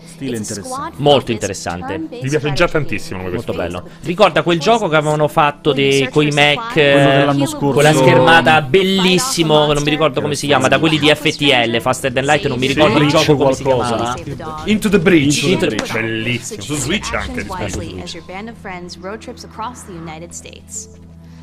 Stile 0.06 0.38
interessante. 0.38 0.96
Molto 0.98 1.32
interessante. 1.32 1.98
Mi 1.98 2.30
piace 2.30 2.54
già 2.54 2.68
tantissimo 2.68 3.22
come 3.22 3.34
Molto 3.34 3.54
questo. 3.54 3.80
bello. 3.80 3.90
Ricorda 4.02 4.44
quel 4.44 4.60
gioco 4.60 4.88
che 4.90 4.96
avevano 4.96 5.28
fatto 5.28 5.74
dei, 5.74 6.08
coi 6.10 6.30
Mac 6.30 6.76
eh, 6.76 6.92
Quello 6.92 7.10
dell'anno 7.10 7.46
scorso. 7.48 7.74
con 7.74 7.82
la 7.84 7.94
schermata 7.94 8.62
bellissimo, 8.62 9.74
non 9.74 9.82
mi 9.82 9.90
ricordo 9.90 10.22
come 10.22 10.36
si 10.36 10.46
chiama, 10.46 10.68
da 10.68 10.78
quelli 10.78 11.00
di 11.00 11.08
FTL, 11.08 11.82
Faster 11.82 12.14
Than 12.14 12.26
Light, 12.26 12.46
non 12.46 12.60
mi 12.60 12.68
ricordo 12.68 13.00
il 13.00 13.08
gioco 13.08 13.36
come 13.36 13.54
si 13.56 13.64
qualcosa. 13.64 14.14
chiamava. 14.14 14.62
Into 14.66 14.90
the 14.90 15.00
Breach. 15.00 15.42
Into 15.44 15.66
the 15.68 15.76
Breach. 15.76 15.94
Bellissimo. 15.94 16.62
Su 16.62 16.76
Switch 16.76 17.12
anche. 17.14 17.42
rispetto. 17.42 18.02
As 18.04 18.14
your 18.14 18.24
band 18.24 18.50
of 18.50 18.58
friends 18.58 18.98
road 18.98 19.22
trips 19.22 19.46
across 19.46 19.84
the 19.84 19.94
United 19.94 20.36
States. 20.36 21.00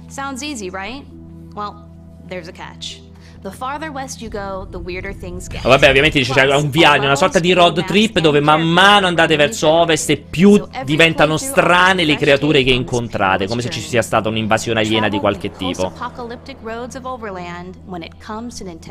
Sounds 0.09 0.43
easy, 0.43 0.69
right? 0.69 1.07
Well, 1.55 1.91
there's 2.27 2.49
a 2.49 2.53
catch. 2.53 3.01
The 3.43 3.51
farther 3.51 3.91
west 3.91 4.21
you 4.21 4.29
go, 4.29 4.67
the 4.71 4.77
weirder 4.77 5.17
things 5.17 5.49
get. 5.49 5.63
Vabbè, 5.63 5.89
ovviamente 5.89 6.19
dice 6.19 6.35
c'è 6.35 6.55
un 6.55 6.69
viaggio, 6.69 7.05
una 7.05 7.17
sorta 7.17 7.39
di 7.39 7.55
road 7.55 7.87
trip 7.87 8.19
dove 8.19 8.41
man 8.41 8.61
mano 8.61 9.07
andate 9.07 9.35
verso 9.37 9.67
ovest 9.67 10.11
e 10.11 10.19
più 10.19 10.63
diventano 10.85 11.39
strane 11.39 12.05
le 12.05 12.17
creature 12.17 12.63
che 12.63 12.71
incontrate, 12.71 13.47
come 13.47 13.63
se 13.63 13.71
ci 13.71 13.81
sia 13.81 14.03
stata 14.03 14.29
un'invasione 14.29 14.81
aliena 14.81 15.09
di 15.09 15.19
qualche 15.19 15.51
tipo. 15.53 15.91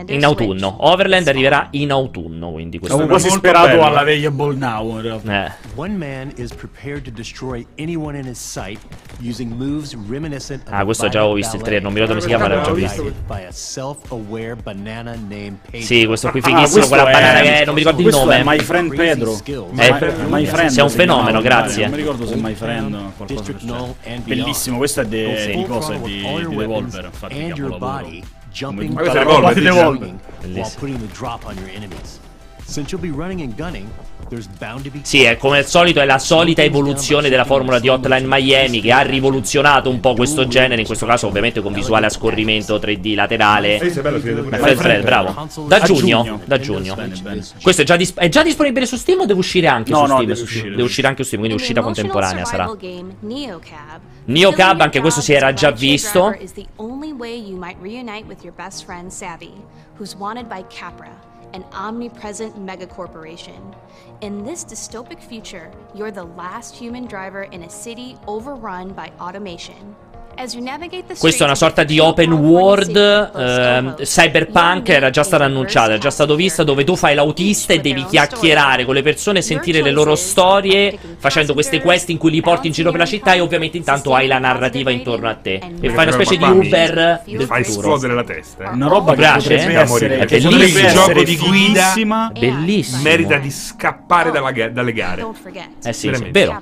In 0.07 0.25
autunno. 0.25 0.77
Overland 0.79 1.27
arriverà 1.27 1.67
in 1.71 1.91
autunno, 1.91 2.51
quindi 2.51 2.79
questo 2.79 2.95
Avevo 2.95 3.11
quasi 3.11 3.29
sperato 3.29 3.67
bello, 3.67 3.83
alla. 3.83 4.03
Variable 4.03 4.55
Now 4.55 4.95
in 4.95 5.01
realtà. 5.03 5.45
Eh. 5.45 5.51
One 5.75 5.95
man 5.95 6.33
is 6.37 6.51
prepared 6.51 7.03
to 7.03 7.11
destroy 7.11 7.63
anyone 7.77 8.17
in 8.17 8.25
his 8.25 8.39
sight 8.39 8.79
using 9.21 9.51
moves 9.51 9.95
reminiscent 10.07 10.67
of 10.67 10.73
Ah, 10.73 10.83
questo 10.85 11.07
già 11.07 11.19
avevo 11.19 11.35
visto 11.35 11.55
il 11.55 11.61
trailer, 11.61 11.83
non 11.83 11.93
mi 11.93 11.99
ricordo 11.99 12.19
come 12.19 12.31
si 12.31 12.35
chiama, 12.35 12.51
l'avevo 12.51 12.75
già 12.75 12.87
visto. 12.87 13.13
Sì, 15.81 16.05
questo 16.05 16.29
qui 16.31 16.39
Ah, 16.39 16.43
fighissimo, 16.43 16.71
questo 16.71 16.87
quella 16.95 17.09
è- 17.09 17.11
banana 17.13 17.41
che 17.41 17.61
è, 17.61 17.65
non 17.65 17.73
mi 17.73 17.79
ricordo 17.81 17.99
il 18.01 18.05
nome. 18.25 18.39
è 18.39 18.43
My 18.43 18.59
Friend 18.59 18.95
Pedro. 18.95 19.31
Eh, 19.77 19.91
My- 20.27 20.45
Friend 20.45 20.69
sei 20.69 20.83
un 20.83 20.89
fenomeno, 20.89 21.41
grazie. 21.41 21.81
Non 21.83 21.91
mi 21.91 21.97
ricordo 21.97 22.25
se 22.27 22.35
My 22.35 22.53
Friend 22.53 22.93
o 22.93 23.13
qualcosa. 23.17 23.43
Bellissimo, 24.23 24.77
questo 24.77 25.01
è 25.01 25.05
di, 25.05 25.23
full 25.53 25.65
cosa 25.67 25.93
di, 25.95 26.21
di 26.49 26.55
Devolver, 26.55 27.05
infatti 27.05 27.35
capolavoro. 27.49 27.77
Ma 28.93 28.99
questo 29.01 29.17
è 29.17 29.23
Devolver. 29.25 29.53
Devolver. 29.63 30.13
Bellissimo. 30.41 32.28
Sì, 35.01 35.23
è 35.23 35.37
come 35.37 35.57
al 35.57 35.65
solito, 35.65 35.99
è 36.01 36.05
la 36.05 36.19
solita 36.19 36.61
evoluzione 36.61 37.29
della 37.29 37.45
formula 37.45 37.79
di 37.79 37.87
Hotline 37.89 38.27
Miami 38.27 38.79
che 38.79 38.91
ha 38.91 39.01
rivoluzionato 39.01 39.89
un 39.89 39.99
po' 39.99 40.13
questo 40.13 40.47
genere, 40.47 40.81
in 40.81 40.85
questo 40.87 41.07
caso 41.07 41.25
ovviamente 41.27 41.61
con 41.61 41.73
visuale 41.73 42.05
a 42.05 42.09
scorrimento 42.09 42.77
3D 42.77 43.15
laterale. 43.15 43.79
Sì, 43.81 43.89
sì, 43.89 44.01
bello, 44.01 44.19
Fred 44.19 44.77
Fred, 44.77 45.03
bravo. 45.03 45.47
Da 45.67 45.79
giugno, 45.79 46.39
da 46.45 46.59
giugno. 46.59 46.95
Questo 47.61 47.81
è 47.81 47.85
già, 47.85 47.95
dis- 47.95 48.13
è 48.13 48.29
già 48.29 48.43
disponibile 48.43 48.85
su 48.85 48.97
Steam 48.97 49.21
o 49.21 49.25
deve 49.25 49.39
uscire 49.39 49.65
anche 49.67 49.89
No, 49.91 49.97
su 49.99 50.03
no, 50.03 50.07
Steam? 50.09 50.25
deve 50.27 50.35
Su- 50.35 50.43
uscire. 50.43 50.69
deve 50.69 50.83
uscire 50.83 51.07
anche 51.07 51.21
su 51.23 51.27
Steam, 51.29 51.41
quindi 51.41 51.57
In 51.57 51.63
uscita 51.63 51.81
contemporanea 51.81 52.45
sarà. 52.45 52.65
Neocab, 54.25 54.79
anche 54.81 54.99
questo 54.99 55.21
si 55.21 55.33
era 55.33 55.53
già 55.53 55.71
visto. 55.71 56.35
who's 59.97 60.15
wanted 60.15 60.45
by 60.47 60.63
Capra, 60.73 61.09
an 61.53 61.63
omnipresent 61.73 62.55
megacorporation. 62.57 63.75
In 64.21 64.43
this 64.43 64.63
dystopic 64.63 65.21
future, 65.21 65.71
you're 65.93 66.11
the 66.11 66.23
last 66.23 66.75
human 66.75 67.05
driver 67.05 67.43
in 67.43 67.63
a 67.63 67.69
city 67.69 68.17
overrun 68.27 68.93
by 68.93 69.11
automation. 69.19 69.95
Questo 71.17 71.43
è 71.43 71.45
una 71.45 71.55
sorta 71.55 71.83
di 71.83 71.99
open 71.99 72.31
world 72.31 72.95
eh, 72.95 74.03
cyberpunk, 74.03 74.87
era 74.87 75.09
già 75.09 75.23
stato 75.23 75.43
annunciato, 75.43 75.89
era 75.89 75.97
già 75.97 76.09
stato 76.09 76.35
visto 76.35 76.63
dove 76.63 76.85
tu 76.85 76.95
fai 76.95 77.13
l'autista 77.13 77.73
e 77.73 77.81
devi 77.81 78.05
chiacchierare 78.05 78.85
con 78.85 78.93
le 78.93 79.01
persone, 79.01 79.41
sentire 79.41 79.81
le 79.81 79.91
loro 79.91 80.15
storie, 80.15 80.97
facendo 81.17 81.53
queste 81.53 81.81
quest 81.81 82.09
in 82.09 82.17
cui 82.17 82.31
li 82.31 82.41
porti 82.41 82.67
in 82.67 82.73
giro 82.73 82.91
per 82.91 83.01
la 83.01 83.05
città 83.05 83.33
e 83.33 83.41
ovviamente 83.41 83.75
intanto 83.75 84.15
hai 84.15 84.27
la 84.27 84.39
narrativa 84.39 84.91
intorno 84.91 85.27
a 85.27 85.35
te. 85.35 85.59
E 85.81 85.89
fai 85.89 86.07
una 86.07 86.13
specie 86.13 86.37
di 86.37 86.43
Uber 86.43 87.21
mi, 87.25 87.37
del 87.37 87.45
fai 87.45 87.63
futuro. 87.65 87.95
esplodere 87.95 88.13
la 88.13 88.23
testa. 88.23 88.63
Eh. 88.71 88.73
Una 88.73 88.87
roba 88.87 89.11
che 89.11 89.17
piace, 89.17 89.55
potrebbe 89.55 89.79
essere, 89.79 90.19
è 90.19 90.25
bellissimo. 90.39 90.87
Il 90.87 90.93
gioco 90.93 91.23
di 91.23 91.37
guida 91.37 91.93
bellissimo. 92.31 93.01
merita 93.01 93.37
di 93.37 93.51
scappare 93.51 94.31
dalla, 94.31 94.51
dalle 94.69 94.93
gare. 94.93 95.25
Eh 95.83 95.93
sì, 95.93 96.13
sì, 96.13 96.29
vero. 96.31 96.61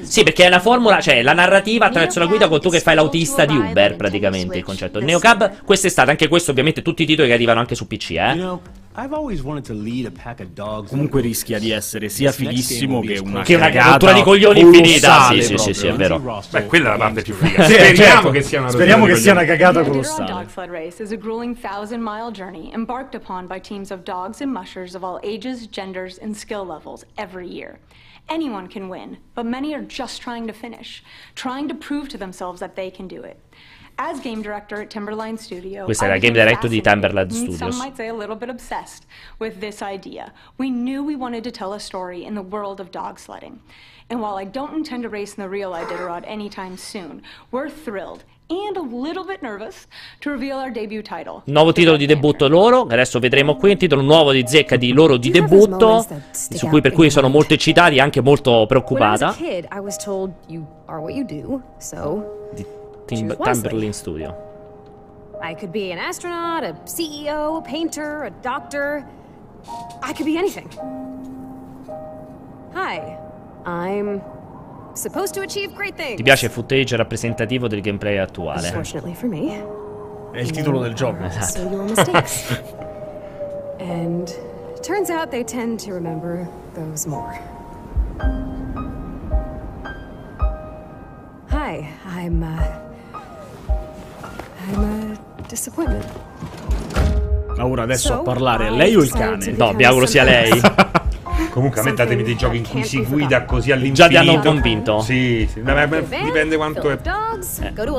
Sì, 0.00 0.22
perché 0.22 0.44
è 0.44 0.46
una 0.48 0.60
formula, 0.60 1.00
cioè 1.00 1.22
la 1.22 1.32
narrativa 1.32 1.86
attraverso 1.86 2.18
la 2.18 2.26
guida 2.26 2.48
con 2.48 2.60
tu 2.60 2.70
che 2.70 2.80
fai 2.80 2.94
l'autista 2.94 3.44
di 3.44 3.56
Uber, 3.56 3.96
praticamente 3.96 4.58
il 4.58 4.64
concetto. 4.64 5.00
Neocab, 5.00 5.64
quest'estate, 5.64 6.10
anche 6.10 6.28
questo, 6.28 6.50
ovviamente, 6.50 6.82
tutti 6.82 7.02
i 7.02 7.06
titoli 7.06 7.28
che 7.28 7.34
arrivano 7.34 7.60
anche 7.60 7.74
su 7.74 7.86
PC, 7.86 8.10
eh. 8.12 8.84
Comunque 10.88 11.20
rischia 11.20 11.58
di 11.58 11.70
essere 11.70 12.08
sia 12.08 12.32
fighissimo 12.32 13.00
che 13.00 13.18
una 13.18 13.42
che 13.42 13.54
una 13.56 13.90
rottura 13.90 14.14
di 14.14 14.22
coglioni 14.22 14.60
infinita. 14.60 15.28
Sì, 15.32 15.42
sì, 15.42 15.58
sì, 15.58 15.74
sì, 15.74 15.86
è 15.88 15.92
vero. 15.92 16.18
Beh, 16.50 16.64
quella 16.64 16.88
è 16.88 16.90
la 16.92 16.96
parte 16.96 17.20
più 17.20 17.34
figa. 17.34 17.64
Speriamo 17.64 17.94
certo. 17.94 18.30
che 18.30 18.40
sia 18.40 18.60
una 18.60 18.70
Speriamo 18.70 19.04
che 19.04 19.16
sia 19.16 19.32
una 19.32 19.44
cagata 19.44 19.82
colossale. 19.82 20.32
Dog 20.32 20.48
sled 20.48 20.70
race 20.70 21.02
is 21.02 21.12
a 21.12 21.16
grueling 21.16 21.54
thousand 21.54 22.00
mile 22.02 22.30
journey 22.30 22.72
embarked 22.72 23.14
upon 23.14 23.46
by 23.46 23.60
teams 23.60 23.90
of 23.90 24.02
dogs 24.02 24.40
and 24.40 24.50
mushers 24.50 24.94
of 24.94 25.04
all 25.04 25.20
ages, 25.22 25.68
genders, 25.68 26.18
and 26.18 26.34
skill 26.34 26.66
levels 26.66 27.04
every 27.16 27.46
year. 27.46 27.78
Anyone 28.28 28.66
can 28.66 28.88
win, 28.88 29.18
but 29.34 29.46
many 29.46 29.74
are 29.74 29.82
just 29.82 30.20
trying 30.20 30.46
to 30.46 30.52
finish, 30.52 31.04
trying 31.34 31.68
to 31.68 31.74
prove 31.74 32.08
to 32.08 32.18
themselves 32.18 32.60
that 32.60 32.74
they 32.74 32.90
can 32.90 33.06
do 33.06 33.22
it. 33.22 33.38
As 33.98 34.20
game 34.20 34.42
director 34.42 34.82
at 34.82 34.90
Timberline 34.90 35.38
Studio, 35.38 35.84
Questa 35.86 36.04
è 36.04 36.08
la 36.08 36.18
game 36.18 36.34
director 36.34 36.68
di 36.68 36.82
Timberline 36.82 37.28
mm, 37.28 37.32
Studios. 37.32 37.58
Some 37.58 37.78
might 37.78 37.96
say 37.96 38.08
a 38.08 38.14
little 38.14 38.36
bit 38.36 38.50
obsessed 38.50 39.06
with 39.38 39.60
this 39.60 39.80
idea. 39.80 40.34
We 40.58 40.70
knew 40.70 41.02
we 41.02 41.16
wanted 41.16 41.44
to 41.44 41.50
tell 41.50 41.72
a 41.72 41.80
story 41.80 42.24
in 42.24 42.34
the 42.34 42.42
world 42.42 42.78
of 42.78 42.90
dog 42.90 43.18
sledding. 43.18 43.60
And 44.10 44.20
while 44.20 44.36
I 44.36 44.44
don't 44.44 44.74
intend 44.74 45.04
to 45.04 45.08
race 45.08 45.34
in 45.34 45.42
the 45.42 45.48
real 45.48 45.72
Iditarod 45.72 46.24
anytime 46.26 46.76
soon, 46.76 47.22
we're 47.50 47.70
thrilled 47.70 48.24
and 48.48 48.76
a 48.76 48.80
little 48.80 49.24
bit 49.24 49.42
nervous 49.42 49.86
to 50.20 50.30
reveal 50.30 50.58
our 50.58 50.70
debut 50.70 51.02
title. 51.02 51.42
Nuovo 51.46 51.72
titolo 51.72 51.96
di 51.96 52.06
debutto 52.06 52.48
loro, 52.48 52.82
adesso 52.82 53.18
vedremo 53.18 53.56
qui 53.56 53.72
un 53.72 53.76
titolo 53.76 54.02
nuovo 54.02 54.32
di 54.32 54.44
zecca 54.46 54.76
di 54.76 54.92
loro 54.92 55.16
di 55.16 55.30
debutto, 55.30 56.06
su 56.30 56.68
cui 56.68 56.80
per 56.80 56.92
cui 56.92 57.10
sono 57.10 57.28
molto 57.28 57.54
eccitati 57.54 57.96
e 57.96 58.00
anche 58.00 58.20
molto 58.20 58.66
preoccupata. 58.66 59.34
Di 62.52 62.66
Tim 63.06 63.36
Timberlane 63.36 63.92
Studio. 63.92 64.44
I 65.42 65.54
could 65.54 65.70
be 65.70 65.92
an 65.92 65.98
astronaut, 65.98 66.64
a 66.64 66.74
CEO, 66.84 67.58
a 67.58 67.60
painter, 67.60 68.24
a 68.24 68.30
doctor. 68.40 69.04
I 70.02 70.12
could 70.12 70.24
be 70.24 70.38
anything. 70.38 70.68
Hi, 72.72 73.18
I'm 73.64 74.20
Ti 74.96 76.22
piace 76.22 76.46
il 76.46 76.50
footage 76.50 76.96
rappresentativo 76.96 77.68
del 77.68 77.82
gameplay 77.82 78.16
attuale? 78.16 78.70
Fortunately 78.70 79.12
for 79.14 79.28
me. 79.28 79.62
È 80.32 80.40
il 80.40 80.50
titolo 80.50 80.80
del 80.80 80.94
gioco. 80.94 81.22
Esatto. 81.22 81.94
And 83.78 84.34
turns 84.80 85.10
out 85.10 85.28
they 85.28 85.44
tend 85.44 85.78
to 85.84 85.92
remember 85.92 86.48
those 86.72 87.06
more. 87.06 87.38
Hi, 91.50 91.86
I'm 92.06 92.42
uh 92.42 92.84
I'm 94.66 94.82
a 94.82 95.18
disappointment. 95.46 96.06
ora 97.58 97.82
adesso 97.82 98.14
a 98.14 98.18
parlare, 98.22 98.70
lei 98.70 98.96
o 98.96 99.02
il 99.02 99.12
cane? 99.12 99.52
No, 99.52 99.72
mi 99.72 99.84
auguro 99.84 100.06
sia 100.06 100.24
lei. 100.24 100.58
Comunque 101.50 101.80
a 101.80 101.84
me 101.84 101.94
datemi 101.94 102.22
dei 102.22 102.36
giochi 102.36 102.58
in 102.58 102.68
cui 102.68 102.84
si 102.84 103.02
guida 103.02 103.44
così 103.44 103.72
all'infinito. 103.72 104.02
Già 104.02 104.08
ti 104.08 104.16
hanno 104.16 104.40
convinto? 104.40 105.00
Sì, 105.00 105.48
sì. 105.50 105.60
Beh, 105.60 105.86
beh, 105.86 106.04
dipende 106.24 106.56
quanto 106.56 106.90
è 106.90 106.98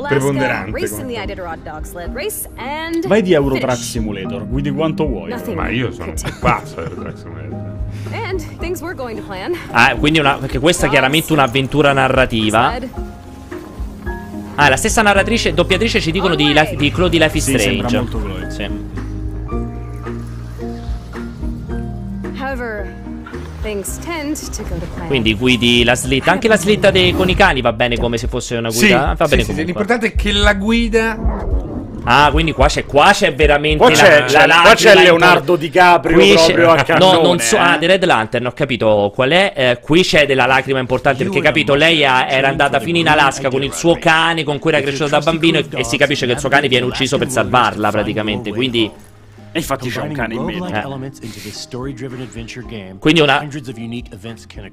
preponderante. 0.07 0.71
Vai 3.07 3.21
di 3.21 3.33
Eurotrack 3.33 3.77
Simulator, 3.77 4.47
guidi 4.47 4.71
quanto 4.71 5.07
vuoi. 5.07 5.33
Ma 5.53 5.69
io 5.69 5.91
sono 5.91 6.11
un 6.11 6.37
pazzo 6.39 6.81
Eurotrack 6.83 7.17
Simulator. 7.17 7.75
Ah, 9.71 9.95
quindi 9.95 10.19
una, 10.19 10.37
perché 10.37 10.59
questa 10.59 10.85
è 10.87 10.89
chiaramente 10.89 11.33
un'avventura 11.33 11.93
narrativa. 11.93 12.75
Ah, 14.55 14.69
la 14.69 14.77
stessa 14.77 15.01
narratrice, 15.03 15.53
doppiatrice 15.53 15.99
ci 16.01 16.11
dicono 16.11 16.33
di, 16.35 16.51
Life, 16.51 16.75
di 16.75 16.91
Chloe 16.91 17.09
di 17.09 17.19
Life 17.19 17.37
is 17.37 17.43
sì, 17.43 17.57
Strange. 17.57 17.97
molto 17.97 18.19
Chloe. 18.19 18.49
Sì. 18.49 18.96
Quindi 25.07 25.35
guidi 25.35 25.83
la 25.83 25.95
slitta. 25.95 26.31
Anche 26.31 26.47
la 26.47 26.57
slitta 26.57 26.91
dei, 26.91 27.13
con 27.13 27.29
i 27.29 27.35
cani 27.35 27.61
va 27.61 27.73
bene 27.73 27.97
come 27.97 28.17
se 28.17 28.27
fosse 28.27 28.55
una 28.55 28.69
guida. 28.69 29.09
Sì, 29.11 29.15
va 29.17 29.27
bene 29.27 29.43
sì, 29.43 29.53
sì, 29.53 29.63
L'importante 29.65 30.07
è 30.07 30.15
che 30.15 30.31
la 30.31 30.53
guida 30.53 31.17
Ah, 32.09 32.29
quindi 32.31 32.53
qua 32.53 32.67
c'è, 32.67 32.85
qua 32.85 33.11
c'è 33.11 33.35
veramente 33.35 33.83
qua 33.83 33.91
c'è, 33.91 34.23
la, 34.29 34.45
la 34.45 34.61
qua 34.61 34.75
c'è 34.75 34.95
Leonardo 34.95 35.57
DiCaprio 35.57 36.17
qui 36.17 36.33
proprio 36.35 36.69
a 36.71 36.83
cannone. 36.83 37.17
No, 37.17 37.21
non 37.21 37.39
so, 37.39 37.57
eh? 37.57 37.59
ah, 37.59 37.77
The 37.77 37.85
Red 37.85 38.05
Lantern, 38.05 38.45
ho 38.45 38.53
capito 38.53 39.11
qual 39.13 39.31
è. 39.31 39.51
Eh, 39.53 39.79
qui 39.81 40.03
c'è 40.03 40.25
della 40.25 40.45
lacrima 40.45 40.79
importante 40.79 41.25
perché, 41.25 41.41
capito, 41.41 41.73
lei 41.73 42.05
ha, 42.05 42.29
era 42.29 42.47
andata 42.47 42.79
fino 42.79 42.97
in 42.97 43.09
Alaska 43.09 43.49
con 43.49 43.61
il 43.61 43.73
suo 43.73 43.97
cane 43.99 44.45
con 44.45 44.57
cui 44.57 44.71
era 44.71 44.79
cresciuto 44.79 45.09
da 45.09 45.19
bambino 45.19 45.57
e, 45.57 45.65
e 45.69 45.83
si 45.83 45.97
capisce 45.97 46.25
che 46.25 46.31
il 46.31 46.39
suo 46.39 46.47
cane 46.47 46.69
viene 46.69 46.85
ucciso 46.85 47.17
per 47.17 47.29
salvarla 47.29 47.91
praticamente, 47.91 48.53
quindi 48.53 48.89
e 49.51 49.59
infatti 49.59 49.89
c'è 49.89 50.01
un 50.01 50.13
cane 50.13 50.35
in 50.35 50.43
meno. 50.43 50.67
Eh. 50.67 50.71
Quindi 52.99 53.21
una 53.21 53.45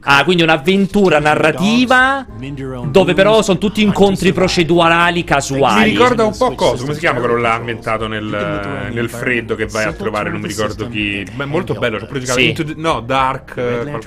Ah, 0.01 0.25
quindi 0.25 0.43
un'avventura 0.43 1.19
narrativa 1.19 2.27
dove 2.87 3.15
però 3.15 3.43
sono 3.43 3.59
tutti 3.59 3.83
incontri 3.83 4.33
procedurali 4.33 5.25
casuali. 5.25 5.85
Mi 5.85 5.91
ricorda 5.91 6.25
un 6.25 6.37
po' 6.37 6.55
cosa, 6.55 6.83
come 6.83 6.95
si 6.95 7.01
chiama 7.01 7.21
quello 7.21 7.37
là 7.37 7.55
ambientato 7.55 8.07
nel, 8.07 8.91
nel 8.93 9.11
freddo 9.11 9.55
che 9.55 9.67
vai 9.67 9.85
a 9.85 9.93
trovare, 9.93 10.31
non 10.31 10.41
mi 10.41 10.49
ricordo 10.49 10.89
chi. 10.89 11.25
Beh, 11.35 11.45
molto 11.45 11.75
bello, 11.75 12.05
pure 12.07 12.21
giocato 12.21 12.41
sì. 12.41 12.53
the, 12.53 12.75
no, 12.77 13.01
Dark 13.01 13.55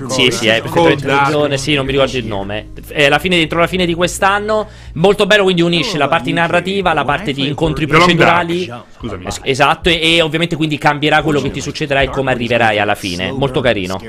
qualcosa. 0.08 0.14
Sì, 0.14 0.30
sì, 0.30 0.46
è 0.48 0.62
Dark. 0.96 1.58
sì, 1.58 1.74
non 1.74 1.84
mi 1.84 1.92
ricordo 1.92 2.16
il 2.16 2.26
nome. 2.26 2.68
È 2.86 3.04
alla 3.04 3.18
fine 3.18 3.36
dentro 3.36 3.58
la 3.58 3.66
fine 3.66 3.86
di 3.86 3.94
quest'anno, 3.94 4.66
molto 4.94 5.26
bello, 5.26 5.42
quindi 5.42 5.62
unisce 5.62 5.98
la 5.98 6.08
parte 6.08 6.32
narrativa, 6.32 6.92
la 6.92 7.04
parte 7.04 7.32
di 7.32 7.46
incontri 7.46 7.86
procedurali. 7.86 8.70
Scusami. 8.98 9.26
Esatto, 9.42 9.88
e, 9.88 10.16
e 10.16 10.20
ovviamente 10.20 10.56
quindi 10.56 10.76
cambierà 10.76 11.22
quello 11.22 11.40
che 11.40 11.50
ti 11.50 11.60
succederà 11.60 12.00
e 12.00 12.08
come 12.10 12.32
arriverai 12.32 12.78
alla 12.78 12.94
fine. 12.96 13.30
Molto 13.30 13.60
carino. 13.60 14.00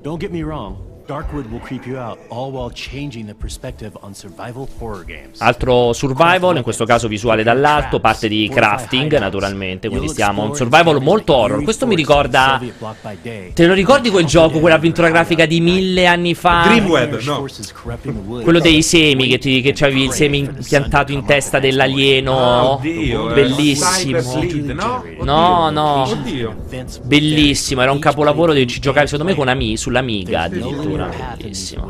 Don't 0.00 0.18
get 0.18 0.30
me 0.30 0.42
wrong. 0.42 0.93
Darkwood 1.06 1.50
will 1.50 1.60
creep 1.60 1.84
you 1.84 1.98
out, 1.98 2.18
all 2.28 2.50
while 2.50 2.70
changing 2.70 3.26
the 3.26 3.34
perspective 3.34 3.94
on 4.00 4.14
survival 4.14 4.66
horror 4.78 5.04
games. 5.04 5.38
Altro 5.40 5.92
survival, 5.92 6.56
in 6.56 6.62
questo 6.62 6.86
caso 6.86 7.08
visuale 7.08 7.42
dall'alto, 7.42 8.00
parte 8.00 8.26
di 8.26 8.48
crafting 8.50 9.18
naturalmente, 9.18 9.90
quindi 9.90 10.08
stiamo 10.08 10.42
a 10.42 10.46
un 10.46 10.54
survival 10.54 11.02
molto 11.02 11.34
horror. 11.34 11.62
Questo 11.62 11.86
mi 11.86 11.94
ricorda... 11.94 12.58
Te 13.52 13.66
lo 13.66 13.74
ricordi 13.74 14.08
quel 14.08 14.24
gioco, 14.24 14.60
quell'avventura 14.60 15.10
grafica 15.10 15.44
di 15.44 15.60
mille 15.60 16.06
anni 16.06 16.34
fa? 16.34 16.62
Dreamweb, 16.68 17.20
no. 17.20 17.46
Quello 18.42 18.60
dei 18.60 18.80
semi, 18.80 19.26
che, 19.26 19.36
ti, 19.36 19.60
che 19.60 19.84
avevi 19.84 20.04
il 20.04 20.12
semi 20.12 20.48
piantato 20.66 21.12
in 21.12 21.26
testa 21.26 21.58
dell'alieno. 21.58 22.76
Oddio, 22.76 23.26
Bellissimo. 23.26 24.22
No? 25.22 25.68
No. 25.68 26.08
Bellissimo, 27.02 27.82
era 27.82 27.92
un 27.92 27.98
capolavoro 27.98 28.52
ci 28.54 28.80
giocavi 28.80 29.06
secondo 29.06 29.30
me 29.30 29.36
con 29.36 29.48
Ami, 29.48 29.76
sull'Amiga 29.76 30.42
addirittura 30.42 30.93
addirittura 31.02 31.36
bellissimo. 31.36 31.86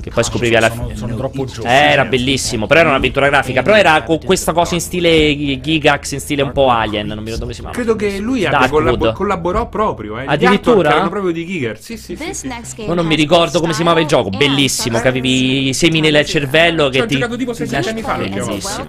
Che 0.00 0.10
poi 0.10 0.24
scoprivi 0.24 0.54
alla 0.56 0.70
fine. 0.70 0.96
sono, 0.96 1.16
troppo 1.16 1.44
giovani 1.44 1.74
eh, 1.74 1.90
era 1.92 2.04
bellissimo 2.04 2.66
però 2.66 2.80
era 2.80 2.88
un'avventura 2.90 3.28
grafica. 3.28 3.62
Però 3.62 3.76
era 3.76 4.02
con 4.02 4.18
questa 4.24 4.52
cosa 4.52 4.74
in 4.74 4.80
stile 4.80 5.60
Gigax 5.60 6.12
in 6.12 6.20
stile 6.20 6.42
un 6.42 6.52
po' 6.52 6.68
Alien 6.68 7.06
non 7.06 7.18
mi 7.18 7.24
ricordo 7.24 7.42
come 7.42 7.54
si 7.54 7.60
chiama 7.60 7.74
credo 7.74 7.96
che 7.96 8.18
lui 8.18 8.44
abbia 8.44 8.68
collab 8.68 9.12
collaborò 9.12 9.68
proprio 9.68 10.18
eh. 10.18 10.24
addirittura? 10.26 10.90
erano 10.90 11.10
proprio 11.10 11.32
di 11.32 11.46
Gigax. 11.46 11.78
Sì 11.78 11.96
sì 11.96 12.16
sì, 12.16 12.34
sì. 12.34 12.86
ma 12.86 12.94
non 12.94 13.06
mi 13.06 13.14
ricordo 13.14 13.60
come 13.60 13.72
si 13.72 13.76
chiamava 13.76 14.00
il 14.00 14.06
gioco. 14.06 14.30
bellissimo 14.30 15.00
che 15.00 15.08
avevi 15.08 15.68
i 15.68 15.74
semi 15.74 16.00
nel 16.00 16.24
cervello 16.24 16.88
che 16.88 17.06
ti 17.06 17.14
giocato 17.14 17.36
tipo 17.36 17.52
6 17.52 17.74
anni 17.74 18.02
fa 18.02 18.14
bellissimo 18.14 18.86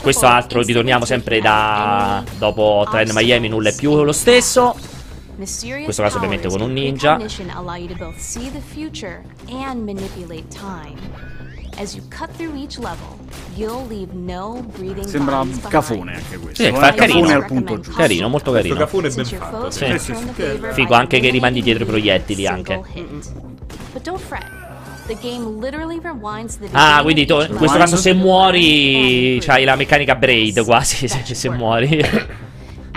questo 0.00 0.26
altro 0.26 0.62
ritorniamo 0.62 1.04
sempre 1.04 1.40
da 1.40 2.22
dopo 2.38 2.86
Trend 2.90 3.10
Miami 3.12 3.48
nulla 3.48 3.68
è 3.68 3.74
più 3.74 4.02
lo 4.02 4.12
stesso 4.12 4.74
in 5.78 5.84
questo 5.84 6.02
caso 6.02 6.16
ovviamente 6.16 6.48
con 6.48 6.60
un 6.60 6.72
ninja. 6.72 7.16
Sembra 15.08 15.40
un 15.40 15.60
cafone 15.68 16.14
anche 16.14 16.36
questo. 16.38 16.62
Sì, 16.62 16.68
eh? 16.68 16.72
fa 16.72 16.94
carino. 16.94 17.28
al 17.28 17.46
punto 17.46 17.80
giusto. 17.80 18.00
Carino, 18.00 18.28
molto 18.28 18.52
carino. 18.52 18.76
Questo 18.76 18.96
cafone 18.96 19.08
è 19.08 19.14
ben 19.14 19.24
fatto. 19.24 19.70
Sì. 19.70 20.72
Figo 20.72 20.94
anche 20.94 21.20
che 21.20 21.30
rimandi 21.30 21.62
dietro 21.62 21.82
i 21.82 21.86
proiettili 21.86 22.46
anche. 22.46 22.80
Ah, 26.72 27.02
quindi 27.02 27.26
in 27.28 27.54
questo 27.56 27.76
caso 27.76 27.96
se 27.96 28.14
muori 28.14 29.38
c'hai 29.40 29.64
la 29.64 29.76
meccanica 29.76 30.14
Braid 30.14 30.64
quasi, 30.64 31.08
se, 31.08 31.34
se 31.34 31.50
muori. 31.50 32.02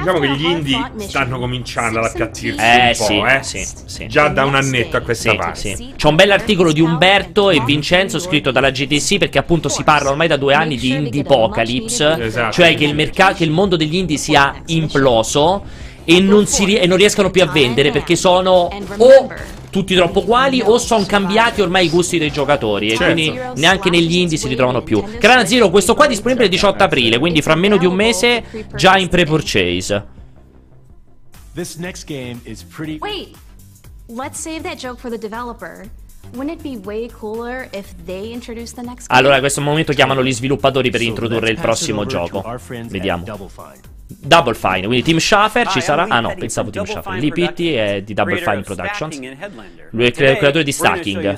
Diciamo 0.07 0.19
che 0.19 0.39
gli 0.39 0.45
indie 0.45 0.91
stanno 0.99 1.37
cominciando 1.37 1.99
ad 1.99 2.05
appiattirsi 2.05 2.59
Eh 2.63 2.81
un 2.81 2.87
po', 2.97 3.03
sì, 3.03 3.17
eh? 3.17 3.43
sì, 3.65 3.67
sì. 3.85 4.07
Già 4.07 4.29
da 4.29 4.45
un 4.45 4.55
annetto 4.55 4.95
a 4.95 5.01
questa 5.01 5.31
Sì, 5.31 5.35
parte. 5.35 5.75
sì. 5.75 5.93
C'è 5.97 6.07
un 6.07 6.15
bell'articolo 6.15 6.71
di 6.71 6.79
Umberto 6.79 7.49
e 7.49 7.59
Vincenzo 7.59 8.17
scritto 8.17 8.51
dalla 8.51 8.71
GTC 8.71 9.17
perché 9.17 9.37
appunto 9.37 9.67
si 9.67 9.83
parla 9.83 10.09
ormai 10.11 10.29
da 10.29 10.37
due 10.37 10.53
anni 10.53 10.77
di 10.77 10.91
indie 10.91 11.21
apocalypse, 11.21 12.23
Esatto. 12.23 12.53
cioè 12.53 12.73
che 12.75 12.85
il, 12.85 12.95
mercato, 12.95 13.35
che 13.35 13.43
il 13.43 13.51
mondo 13.51 13.75
degli 13.75 13.95
indie 13.95 14.15
sia 14.17 14.55
imploso 14.67 15.63
e 16.09 16.21
non, 16.21 16.47
si 16.47 16.63
ri- 16.63 16.77
e 16.77 16.87
non 16.87 16.97
riescano 16.97 17.29
più 17.29 17.43
a 17.43 17.47
vendere 17.47 17.91
perché 17.91 18.15
sono 18.15 18.69
o 18.97 19.27
tutti 19.69 19.93
troppo 19.93 20.19
uguali 20.19 20.61
o 20.63 20.77
sono 20.77 21.05
cambiati 21.05 21.59
ormai 21.61 21.87
i 21.87 21.89
gusti 21.89 22.17
dei 22.17 22.31
giocatori 22.31 22.87
e 22.87 22.95
Certo. 22.95 23.13
quindi 23.13 23.39
neanche 23.55 23.89
negli 23.89 24.15
indie 24.15 24.37
si 24.37 24.47
ritrovano 24.47 24.81
più. 24.81 25.03
Grana 25.19 25.45
Zero, 25.45 25.69
questo 25.69 25.95
qua 25.95 26.05
è 26.05 26.07
disponibile 26.07 26.45
il 26.45 26.51
18 26.51 26.81
aprile, 26.81 27.19
quindi 27.19 27.41
fra 27.41 27.55
meno 27.55 27.75
di 27.75 27.85
un 27.85 27.93
mese 27.93 28.45
già 28.75 28.97
in 28.97 29.09
pre-purchase. 29.09 30.05
This 31.53 31.75
next 31.75 32.05
game 32.05 32.39
is 32.43 32.63
pretty. 32.63 32.99
Wait, 33.01 33.35
let's 34.07 34.39
save 34.39 34.61
that 34.61 34.77
joke 34.77 34.99
for 34.99 35.09
the 35.11 35.17
developer. 35.17 35.89
Wouldn't 36.35 36.51
it 36.57 36.61
be 36.61 36.77
way 36.83 37.09
cooler 37.09 37.67
if 37.73 37.93
they 38.05 38.31
introduced 38.31 38.75
the 38.75 38.81
next 38.81 39.07
game? 39.07 39.19
Allora, 39.19 39.35
in 39.35 39.41
questo 39.41 39.59
momento 39.61 39.91
chiamano 39.91 40.23
gli 40.23 40.31
sviluppatori 40.33 40.89
per 40.89 41.01
So 41.01 41.07
introdurre 41.07 41.49
il 41.49 41.59
prossimo 41.59 42.05
gioco. 42.05 42.43
Vediamo. 42.87 43.25
Double 44.07 44.53
Fine. 44.55 44.87
Quindi 44.87 45.03
Team 45.03 45.17
Schaffer 45.17 45.67
ci 45.67 45.81
sarà. 45.81 46.07
Ah 46.07 46.19
no, 46.21 46.33
pensavo 46.37 46.69
Team 46.69 46.85
Schaffer. 46.85 47.13
Lee 47.19 47.31
Petty 47.31 47.73
è 47.73 48.01
di 48.01 48.13
Double 48.13 48.37
Fine 48.37 48.61
Productions. 48.61 49.19
Lui 49.91 50.03
è 50.03 50.07
il 50.07 50.13
creatore 50.13 50.63
di 50.63 50.71
Stacking. 50.71 51.37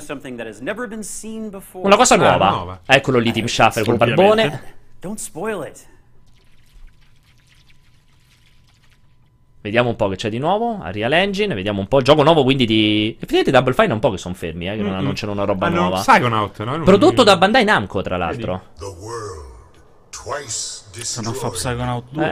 Una 1.72 1.96
cosa 1.96 2.14
Ah, 2.14 2.18
nuova. 2.18 2.80
Eccolo 2.86 3.18
lì, 3.18 3.32
Team 3.32 3.46
Schaffer 3.46 3.84
col 3.84 3.96
barbone. 3.96 4.78
Vediamo 9.62 9.90
un 9.90 9.96
po' 9.96 10.08
che 10.08 10.16
c'è 10.16 10.30
di 10.30 10.38
nuovo. 10.38 10.78
Unreal 10.82 11.12
Engine, 11.12 11.54
vediamo 11.54 11.80
un 11.80 11.86
po'. 11.86 12.00
Gioco 12.00 12.22
nuovo 12.22 12.42
quindi 12.44 12.64
di. 12.64 13.10
Effettivamente 13.14 13.50
Double 13.50 13.74
Fine 13.74 13.88
è 13.88 13.92
un 13.92 13.98
po' 13.98 14.10
che 14.10 14.16
sono 14.16 14.32
fermi, 14.34 14.66
eh, 14.70 14.76
che 14.76 14.82
non, 14.82 15.02
non 15.02 15.12
c'è 15.12 15.26
una 15.26 15.44
roba 15.44 15.68
nuova. 15.68 15.98
Psychonaut, 16.00 16.62
no? 16.64 16.80
Prodotto 16.80 17.22
da 17.24 17.36
Bandai 17.36 17.64
Namco, 17.64 18.00
tra 18.00 18.16
l'altro. 18.16 18.62
The 18.78 18.84
world 18.84 19.48
Stanno 20.10 21.30
a 21.30 21.32
fa 21.32 21.48
destroyed. 21.48 21.54
Psychonaut 21.54 22.04
2. 22.10 22.24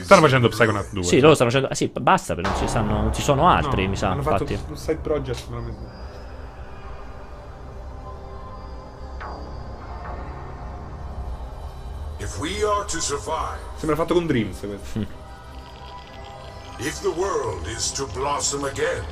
Eh, 0.00 0.04
Stanno 0.04 0.20
facendo 0.22 0.48
Psychonaut 0.48 0.88
2. 0.92 1.02
sì, 1.02 1.20
loro 1.20 1.34
stanno 1.34 1.50
facendo. 1.50 1.72
Ah, 1.72 1.74
sì, 1.76 1.88
basta, 1.88 2.34
perché 2.34 2.50
non 2.50 2.58
ci, 2.58 2.68
stanno, 2.68 2.92
non 3.02 3.14
ci 3.14 3.22
sono 3.22 3.48
altri, 3.48 3.84
No, 3.84 3.90
mi 3.90 3.96
sa. 3.96 4.10
Hanno 4.10 4.22
fatto 4.22 4.42
Infatti. 4.44 4.70
un 4.70 4.76
side 4.76 4.98
project. 4.98 5.48
me 5.48 5.56
lo 5.56 5.62
metto. 5.62 5.98
If 12.18 12.38
we 12.38 12.62
are 12.62 12.84
to 12.84 13.00
survive, 13.00 13.58
Sembra 13.76 13.96
fatto 13.96 14.14
con 14.14 14.26
Dreams 14.26 14.58
questo. 14.58 14.98
if 16.78 17.00
the 17.02 17.10
world 17.10 17.66
is 17.66 17.90
to 17.92 18.06
blossom 18.12 18.64
again, 18.64 19.02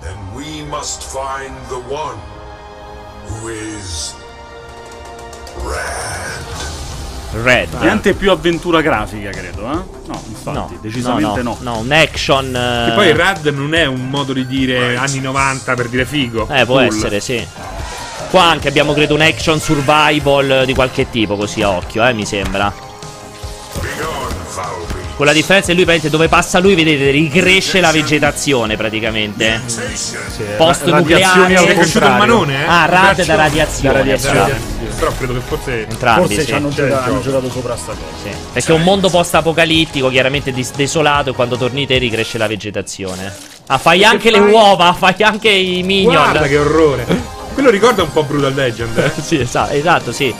then 0.00 0.16
we 0.34 0.62
must 0.64 1.02
find 1.02 1.54
the 1.68 1.78
one 1.92 2.18
who 3.26 3.48
is 3.48 4.14
Rad. 5.62 7.42
Red. 7.42 7.68
Niente 7.80 8.14
più 8.14 8.30
avventura 8.30 8.80
grafica, 8.80 9.30
credo, 9.30 9.60
eh? 9.70 9.94
No, 10.06 10.22
infatti, 10.28 10.50
No, 10.56 10.78
decisamente 10.80 11.42
no. 11.42 11.56
no. 11.60 11.72
No, 11.72 11.78
un 11.80 11.92
action. 11.92 12.54
E 12.54 12.88
eh, 12.90 12.92
poi 12.94 13.08
il 13.08 13.14
RAD 13.14 13.46
non 13.48 13.74
è 13.74 13.84
un 13.84 14.08
modo 14.08 14.32
di 14.32 14.46
dire 14.46 14.96
anni 14.96 15.20
90 15.20 15.74
per 15.74 15.88
dire 15.88 16.04
figo. 16.04 16.48
Eh, 16.50 16.64
può 16.64 16.76
Cool. 16.76 16.86
essere, 16.86 17.20
sì. 17.20 17.44
Qua 18.30 18.42
anche 18.44 18.68
abbiamo, 18.68 18.92
credo, 18.92 19.14
un 19.14 19.20
action 19.20 19.60
survival 19.60 20.62
di 20.64 20.74
qualche 20.74 21.10
tipo, 21.10 21.36
così 21.36 21.62
a 21.62 21.70
occhio, 21.70 22.04
eh, 22.06 22.12
mi 22.12 22.24
sembra. 22.24 22.72
Con 25.16 25.24
la 25.24 25.32
differenza 25.32 25.68
che 25.68 25.74
lui, 25.74 25.84
praticamente, 25.84 26.10
dove 26.10 26.28
passa 26.28 26.58
lui, 26.58 26.74
vedete, 26.74 27.10
ricresce 27.10 27.80
la 27.80 27.90
vegetazione, 27.90 28.76
praticamente. 28.76 29.62
Post 30.58 30.84
nucleare. 30.84 31.54
È 31.54 31.74
cresciuto 31.74 32.04
il 32.04 32.12
manone, 32.12 32.62
eh? 32.62 32.66
Ah, 32.66 32.84
rad 32.84 33.24
da 33.24 33.34
radiazione. 33.34 33.92
Da 33.94 33.98
radiazione. 34.00 34.46
esatto. 34.46 34.94
Però 34.98 35.12
credo 35.16 35.32
che 35.32 35.40
forse. 35.40 35.86
Entrambi, 35.88 36.26
Forse 36.26 36.40
sì. 36.42 36.46
ci 36.46 36.52
hanno, 36.52 36.68
giocato, 36.68 37.10
hanno 37.10 37.22
giocato 37.22 37.50
sopra 37.50 37.76
sta 37.76 37.92
cosa. 37.92 38.02
Sì, 38.22 38.28
Perché 38.52 38.72
è 38.72 38.74
un 38.74 38.82
mondo 38.82 39.08
post-apocalittico, 39.08 40.10
chiaramente 40.10 40.52
dis- 40.52 40.72
desolato, 40.74 41.30
e 41.30 41.32
quando 41.32 41.56
torni 41.56 41.86
te 41.86 41.96
ricresce 41.96 42.36
la 42.36 42.46
vegetazione. 42.46 43.32
Ah, 43.68 43.78
fai 43.78 44.04
anche 44.04 44.30
le 44.30 44.38
fai? 44.38 44.50
uova, 44.50 44.92
fai 44.92 45.14
anche 45.20 45.48
i 45.48 45.82
minion. 45.82 46.12
Guarda 46.12 46.46
che 46.46 46.58
orrore. 46.58 47.06
Quello 47.54 47.70
ricorda 47.70 48.02
un 48.02 48.12
po' 48.12 48.22
Brutal 48.22 48.52
Legend, 48.52 48.98
eh? 48.98 49.12
sì, 49.22 49.40
esatto, 49.40 49.72
esatto, 49.72 50.12
sì. 50.12 50.34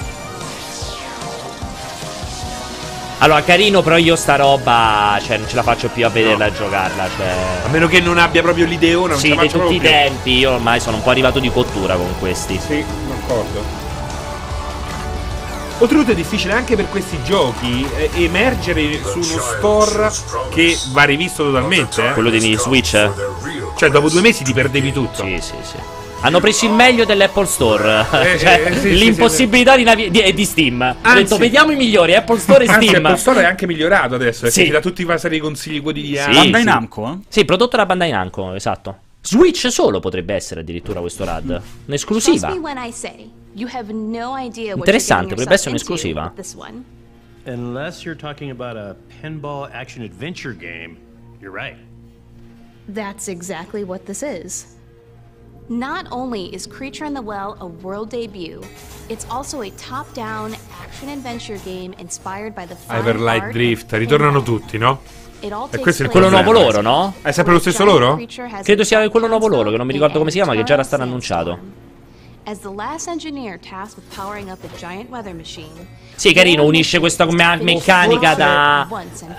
Allora, 3.19 3.43
carino, 3.43 3.81
però 3.83 3.97
io 3.97 4.15
sta 4.15 4.37
roba, 4.37 5.19
cioè, 5.25 5.39
non 5.39 5.49
ce 5.49 5.57
la 5.57 5.63
faccio 5.63 5.89
più 5.89 6.05
a 6.05 6.11
vederla 6.11 6.47
e 6.47 6.53
giocarla, 6.53 7.09
cioè... 7.17 7.35
A 7.65 7.69
meno 7.69 7.87
che 7.89 8.01
non 8.01 8.19
abbia 8.19 8.43
proprio 8.43 8.67
l'ideona, 8.67 9.13
non 9.13 9.19
Sì, 9.19 9.35
di 9.35 9.49
tutti 9.49 9.75
i 9.77 9.79
più. 9.81 9.89
tempi, 9.89 10.37
io 10.37 10.53
ormai 10.53 10.81
sono 10.81 10.97
un 10.99 11.03
po' 11.03 11.11
arrivato 11.11 11.39
di 11.39 11.51
cottura 11.51 11.97
con 11.97 12.15
questi. 12.19 12.61
Sì, 12.65 12.85
d'accordo. 13.09 13.85
Oltretutto 15.79 16.11
è 16.13 16.15
difficile 16.15 16.53
anche 16.55 16.75
per 16.77 16.89
questi 16.89 17.23
giochi 17.23 17.87
eh, 17.97 18.11
emergere 18.25 18.99
su 19.03 19.19
uno 19.19 19.41
store 19.41 20.11
che 20.51 20.77
va 20.93 21.05
rivisto 21.05 21.45
totalmente. 21.45 22.09
eh. 22.09 22.13
Quello 22.13 22.31
di 22.31 22.57
Switch, 22.57 22.95
eh? 22.95 23.11
Cioè, 23.77 23.91
dopo 23.91 24.09
due 24.11 24.21
mesi 24.23 24.43
ti 24.45 24.53
perdevi 24.55 24.93
tutto. 24.93 25.23
Sì, 25.25 25.39
sì, 25.41 25.55
sì. 25.63 25.77
Hanno 26.21 26.41
preso 26.41 26.67
il 26.67 26.73
meglio 26.73 27.05
dell'Apple 27.05 27.47
Store. 27.47 28.01
Eh, 28.01 28.39
cioè, 28.41 28.63
eh, 28.67 28.73
sì, 28.75 28.81
sì, 28.81 28.97
l'impossibilità 28.99 29.77
di, 29.77 29.85
navi- 29.85 30.11
di, 30.11 30.33
di 30.33 30.45
Steam. 30.45 30.81
Ho 30.81 30.97
Anzi- 31.03 31.23
detto, 31.23 31.37
vediamo 31.37 31.71
i 31.71 31.77
migliori, 31.77 32.15
Apple 32.15 32.39
Store 32.39 32.65
e 32.65 32.69
Anzi, 32.69 32.89
Steam. 32.89 33.05
Apple 33.05 33.19
Store 33.19 33.41
è 33.43 33.45
anche 33.45 33.67
migliorato 33.67 34.15
adesso. 34.15 34.41
Perché 34.41 34.61
Sì. 34.61 34.65
ti 34.65 34.71
dà 34.71 34.81
tutti 34.81 35.03
i 35.03 35.29
di 35.29 35.39
consigli 35.39 35.81
quotidiani. 35.81 36.35
Sì, 36.35 36.41
Bandai 36.41 36.61
sì. 36.61 36.67
Namco, 36.67 37.13
eh? 37.13 37.19
Sì, 37.29 37.45
prodotto 37.45 37.77
da 37.77 37.87
Bandai 37.87 38.11
Namco, 38.11 38.55
esatto. 38.55 38.99
Switch 39.21 39.71
solo 39.71 40.01
potrebbe 40.01 40.35
essere 40.35 40.61
addirittura 40.61 41.01
questo 41.01 41.25
RAD. 41.25 41.61
Un'esclusiva. 41.87 42.53
Interessante, 44.75 45.35
potrebbe 45.35 45.55
essere 45.55 45.71
un'esclusiva. 45.71 46.33
Unless 47.49 48.05
you're 48.05 48.19
talking 48.19 48.51
about 48.51 48.77
a 48.77 48.97
pinball 49.21 49.69
action 49.73 50.03
adventure 50.03 50.53
game, 50.53 50.97
you're 51.41 51.57
right. 51.57 51.77
That's 52.93 53.29
exactly 53.29 53.85
what 53.85 54.05
this 54.05 54.23
is. 54.23 54.76
Not 55.69 56.07
only 56.13 56.55
is 56.55 56.65
Creature 56.65 57.07
in 57.07 57.15
the 57.15 57.23
Well 57.23 57.57
a 57.59 57.67
world 57.67 58.09
debut, 58.09 58.63
it's 59.09 59.27
also 59.29 59.63
a 59.63 59.71
top-down 59.71 60.55
action 60.81 61.09
adventure 61.09 61.59
game 61.65 61.93
inspired 61.99 62.55
by 62.55 62.67
the 62.67 62.77
art 62.87 63.51
Drift, 63.51 63.93
of 63.93 63.99
ritornano 63.99 64.43
tutti, 64.43 64.79
no? 64.79 65.01
E 65.41 65.79
questo 65.81 66.05
è 66.05 66.09
Quello 66.09 66.29
nuovo 66.29 66.53
loro, 66.53 66.81
no? 66.83 67.15
È 67.21 67.33
sempre 67.33 67.53
lo 67.53 67.59
stesso 67.59 67.85
loro? 67.85 68.17
Credo 68.63 68.85
sia 68.85 69.09
quello 69.09 69.27
nuovo 69.27 69.49
loro, 69.49 69.71
che 69.71 69.77
non 69.77 69.87
mi 69.87 69.93
ricordo 69.93 70.19
come 70.19 70.31
si 70.31 70.37
chiama, 70.37 70.55
che 70.55 70.63
già 70.63 70.75
era 70.75 70.85
stato 70.85 71.03
annunciato. 71.03 71.59
As 72.45 72.61
the 72.61 72.73
last 72.73 73.09
engineer 73.09 73.59
tasked 73.59 73.97
with 73.97 74.15
powering 74.15 74.51
up 74.51 74.63
a 74.63 74.69
giant 74.79 75.11
weather 75.11 75.35
machine. 75.35 75.85
Sì, 76.17 76.33
carino, 76.33 76.65
unisce 76.65 76.99
questa 76.99 77.27
me- 77.27 77.59
meccanica 77.61 78.35
da 78.35 78.89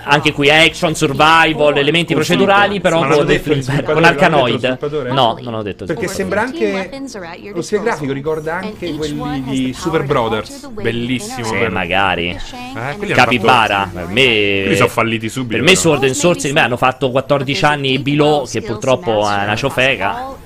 anche 0.04 0.32
qui 0.32 0.48
action, 0.48 0.94
survival, 0.94 1.76
elementi 1.76 2.14
procedurali, 2.14 2.80
però 2.80 3.00
con, 3.06 3.26
con 3.84 4.04
Arcanoid. 4.04 4.78
No, 5.10 5.38
non 5.40 5.54
ho 5.54 5.62
detto. 5.62 5.84
Perché 5.84 6.06
sembra 6.06 6.44
15 6.44 7.16
anche. 7.16 7.50
Lo 7.52 7.62
stile 7.62 7.82
grafico 7.82 8.12
ricorda 8.12 8.54
anche 8.56 8.94
quelli 8.94 9.42
di 9.44 9.72
Super 9.72 10.04
Brothers. 10.04 10.68
Bellissimo. 10.68 11.46
Sì, 11.46 11.66
magari. 11.68 12.30
Eh, 12.30 12.38
fatto- 12.38 13.06
Capibara, 13.06 13.90
per 13.92 14.06
me 14.06 14.22
Quelli 14.62 14.76
sono 14.76 14.88
falliti 14.88 15.28
subito. 15.28 15.56
Per 15.56 15.60
me 15.62 15.72
però. 15.72 15.80
Sword 15.80 16.04
and 16.04 16.12
Sorcery, 16.12 16.52
beh, 16.52 16.60
hanno 16.60 16.76
fatto 16.76 17.10
14 17.10 17.64
anni 17.64 17.98
Below, 17.98 18.48
che 18.48 18.62
purtroppo 18.62 19.28
è 19.28 19.42
una 19.44 19.56
ciofeca. 19.56 20.36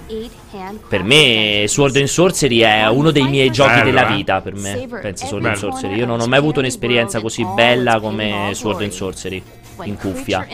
Per 0.88 1.02
me 1.02 1.64
Sword 1.66 1.96
and 1.96 2.06
Sorcery 2.06 2.58
è 2.58 2.86
uno 2.86 3.10
dei 3.10 3.26
miei 3.26 3.50
giochi 3.50 3.70
Bello, 3.70 3.84
della 3.84 4.08
eh? 4.08 4.14
vita, 4.14 4.40
per 4.42 4.54
me. 4.54 4.86
Penso 5.00 5.26
Sword 5.26 5.46
and. 5.46 5.56
Sorcery. 5.56 5.96
Io 5.96 6.06
non 6.06 6.20
ho 6.22 6.28
mai 6.28 6.38
avuto 6.38 6.60
un'esperienza 6.60 7.20
così 7.20 7.44
bella 7.54 8.00
come 8.00 8.50
Sword 8.54 8.82
and 8.82 8.90
Sorcery. 8.92 9.42
In 9.84 9.96
cuffia. 9.96 10.46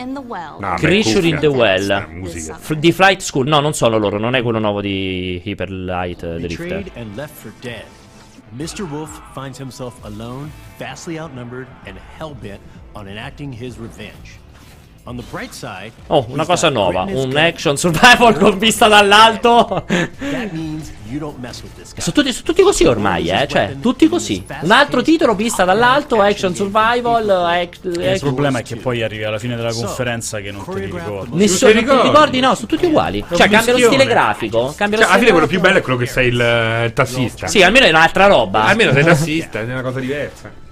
No, 0.59 0.75
Creature 0.77 1.27
in 1.27 1.39
the 1.39 1.47
Well. 1.47 2.23
F- 2.25 2.73
di 2.75 2.91
Flight 2.91 3.19
School, 3.21 3.47
no, 3.47 3.59
non 3.59 3.73
sono 3.73 3.97
loro, 3.97 4.17
non 4.17 4.33
è 4.33 4.41
quello 4.41 4.59
nuovo 4.59 4.81
di 4.81 5.41
Hyper 5.43 5.69
Light 5.69 6.25
Drifter. 6.37 6.83
Mr. 8.51 8.83
Wolf 8.89 9.21
finds 9.33 9.59
himself 9.59 9.93
alone, 10.03 10.49
vastly 10.79 11.19
outnumbered, 11.19 11.67
and 11.85 11.97
hell-bent 12.17 12.59
on 12.93 13.07
enacting 13.07 13.51
his 13.53 13.77
revenge. 13.77 14.39
Oh, 16.07 16.25
una 16.29 16.45
cosa 16.45 16.69
nuova, 16.69 17.03
un 17.07 17.35
action 17.35 17.77
survival 17.77 18.37
con 18.37 18.57
vista 18.57 18.87
dall'alto. 18.87 19.85
That 19.87 20.51
means 20.51 20.91
Sono 22.01 22.15
tutti, 22.15 22.31
sono 22.31 22.45
tutti 22.45 22.61
così 22.61 22.85
ormai, 22.85 23.29
eh. 23.29 23.47
Cioè, 23.47 23.77
tutti 23.81 24.07
così. 24.07 24.45
Un 24.61 24.71
altro 24.71 25.01
titolo, 25.01 25.33
vista 25.33 25.63
dall'alto, 25.63 26.21
action 26.21 26.53
survival. 26.53 27.29
Act, 27.29 27.97
eh, 27.97 28.13
il 28.13 28.19
problema 28.19 28.59
è 28.59 28.63
che 28.63 28.75
poi 28.75 29.01
arrivi 29.01 29.23
alla 29.23 29.39
fine 29.39 29.55
della 29.55 29.73
conferenza 29.73 30.39
che 30.39 30.51
non 30.51 30.63
te 30.63 30.79
li 30.79 30.85
ricordi. 30.85 31.35
Nessuno 31.35 31.71
ti 31.71 31.79
ricordi? 31.79 32.07
ricordi? 32.07 32.39
No, 32.39 32.53
sono 32.53 32.67
tutti 32.67 32.85
uguali. 32.85 33.25
Cioè, 33.27 33.49
cambia 33.49 33.73
lo 33.73 33.79
stile 33.79 34.05
grafico. 34.05 34.73
Cambia 34.77 34.99
cioè, 34.99 35.07
alla 35.07 35.17
fine 35.17 35.31
quello 35.31 35.47
più 35.47 35.59
bello 35.59 35.79
è 35.79 35.81
quello 35.81 35.97
che 35.97 36.05
sei 36.05 36.27
il, 36.27 36.83
il 36.85 36.93
tassista. 36.93 37.47
Sì, 37.47 37.63
almeno 37.63 37.85
è 37.85 37.89
un'altra 37.89 38.27
roba. 38.27 38.65
Almeno 38.65 38.93
sei 38.93 39.03
tassista, 39.05 39.59
è 39.59 39.63
una 39.63 39.81
cosa 39.81 39.99
diversa. 39.99 40.67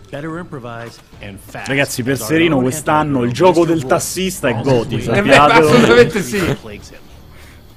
Ragazzi, 1.65 2.03
per 2.03 2.17
Serino 2.17 2.59
quest'anno 2.59 3.23
il 3.23 3.31
gioco 3.33 3.65
del 3.65 3.85
tassista 3.85 4.47
è 4.47 4.61
Goti. 4.61 4.95
Assolutamente 5.09 6.21
sì. 6.21 6.57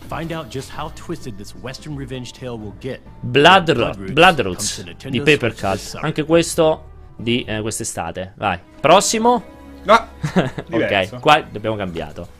Find 0.07 0.33
out 0.33 0.49
just 0.49 0.73
how 0.77 0.91
twisted 0.95 1.37
this 1.37 1.55
Western 1.61 1.97
revenge 1.97 2.33
tale 2.33 2.57
will 2.57 2.75
get. 2.81 3.01
Blood, 3.21 4.11
Bloodroots 4.13 4.83
di 5.09 5.21
Paper 5.21 5.55
Cult. 5.55 5.99
Anche 6.01 6.25
questo 6.25 6.89
di 7.17 7.45
eh, 7.45 7.61
quest'estate. 7.61 8.35
Vai. 8.37 8.59
Prossimo. 8.81 9.59
No. 9.85 10.09
ok, 10.71 11.21
qua 11.21 11.37
abbiamo 11.37 11.77
cambiato. 11.77 12.39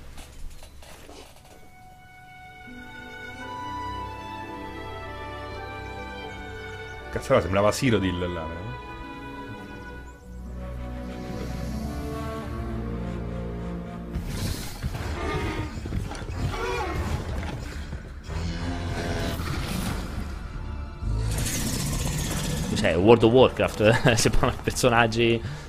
Cazzo, 7.11 7.41
sembrava 7.41 7.71
Cyrodiil 7.71 8.19
là. 8.19 8.27
No? 8.27 8.70
Cioè 22.81 22.97
World 22.97 23.23
of 23.25 23.33
Warcraft, 23.33 24.15
sembrano 24.17 24.55
personaggi... 24.63 25.69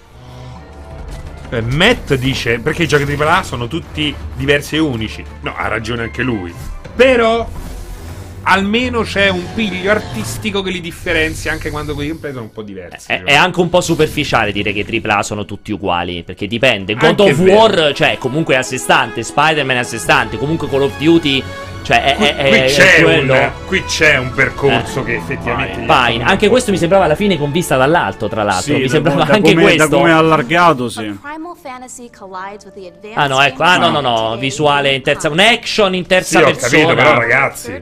Eh, 1.53 1.61
Matt 1.61 2.13
dice, 2.13 2.59
perché 2.59 2.83
i 2.83 2.87
giochi 2.87 3.03
AAA 3.03 3.43
sono 3.43 3.67
tutti 3.67 4.15
diversi 4.37 4.77
e 4.77 4.79
unici. 4.79 5.21
No, 5.41 5.53
ha 5.53 5.67
ragione 5.67 6.03
anche 6.03 6.23
lui. 6.23 6.53
Però 6.95 7.45
almeno 8.43 9.01
c'è 9.01 9.27
un 9.27 9.43
piglio 9.53 9.91
artistico 9.91 10.61
che 10.61 10.71
li 10.71 10.79
differenzia 10.79 11.51
anche 11.51 11.69
quando 11.69 11.93
quelli 11.93 12.07
gameplay 12.07 12.31
sono 12.31 12.45
un 12.45 12.51
po' 12.51 12.61
diversi. 12.61 13.11
È, 13.11 13.21
è, 13.23 13.33
anche 13.33 13.59
un 13.59 13.67
po' 13.67 13.81
superficiale 13.81 14.53
dire 14.53 14.71
che 14.71 14.85
i 14.87 15.01
AAA 15.03 15.23
sono 15.23 15.43
tutti 15.43 15.73
uguali, 15.73 16.23
perché 16.23 16.47
dipende. 16.47 16.93
God 16.93 17.19
anche 17.19 17.31
of 17.31 17.39
War, 17.39 17.91
cioè, 17.93 18.17
comunque 18.17 18.55
è 18.55 18.57
a 18.57 18.63
sé 18.63 18.77
stante, 18.77 19.21
Spider-Man 19.21 19.75
è 19.75 19.79
a 19.79 19.83
sé 19.83 19.97
stante, 19.97 20.37
comunque 20.37 20.69
Call 20.69 20.83
of 20.83 20.97
Duty 20.97 21.43
cioè, 21.91 22.15
è, 22.15 22.35
è, 22.35 22.49
qui, 22.49 22.73
c'è 22.73 23.03
un, 23.03 23.51
qui, 23.65 23.83
c'è 23.85 24.17
un, 24.17 24.31
percorso 24.31 25.01
eh. 25.01 25.03
che 25.03 25.15
effettivamente. 25.15 25.81
Fine. 25.81 26.23
Anche 26.23 26.47
questo 26.47 26.71
mi 26.71 26.77
sembrava 26.77 27.05
alla 27.05 27.15
fine 27.15 27.37
con 27.37 27.51
vista 27.51 27.75
dall'alto, 27.75 28.29
tra 28.29 28.43
l'altro. 28.43 28.75
Sì, 28.75 28.81
mi 28.81 28.89
sembrava 28.89 29.23
da 29.23 29.33
anche 29.33 29.49
come, 29.49 29.61
questo. 29.63 29.87
Da 29.87 29.97
come 29.97 30.09
è 30.09 30.13
allargato, 30.13 30.89
sì. 30.89 31.19
Ah, 33.13 33.27
no, 33.27 33.41
ecco. 33.41 33.63
Ah, 33.63 33.77
no, 33.77 33.89
no, 33.89 33.99
no. 33.99 34.37
Visuale 34.37 34.93
in 34.93 35.01
terza. 35.01 35.29
Un 35.29 35.39
action 35.39 35.93
in 35.95 36.05
terza 36.05 36.39
sì, 36.39 36.45
persona. 36.45 36.67
Ho 36.67 36.85
capito, 36.85 36.95
però, 36.95 37.17
ragazzi. 37.17 37.79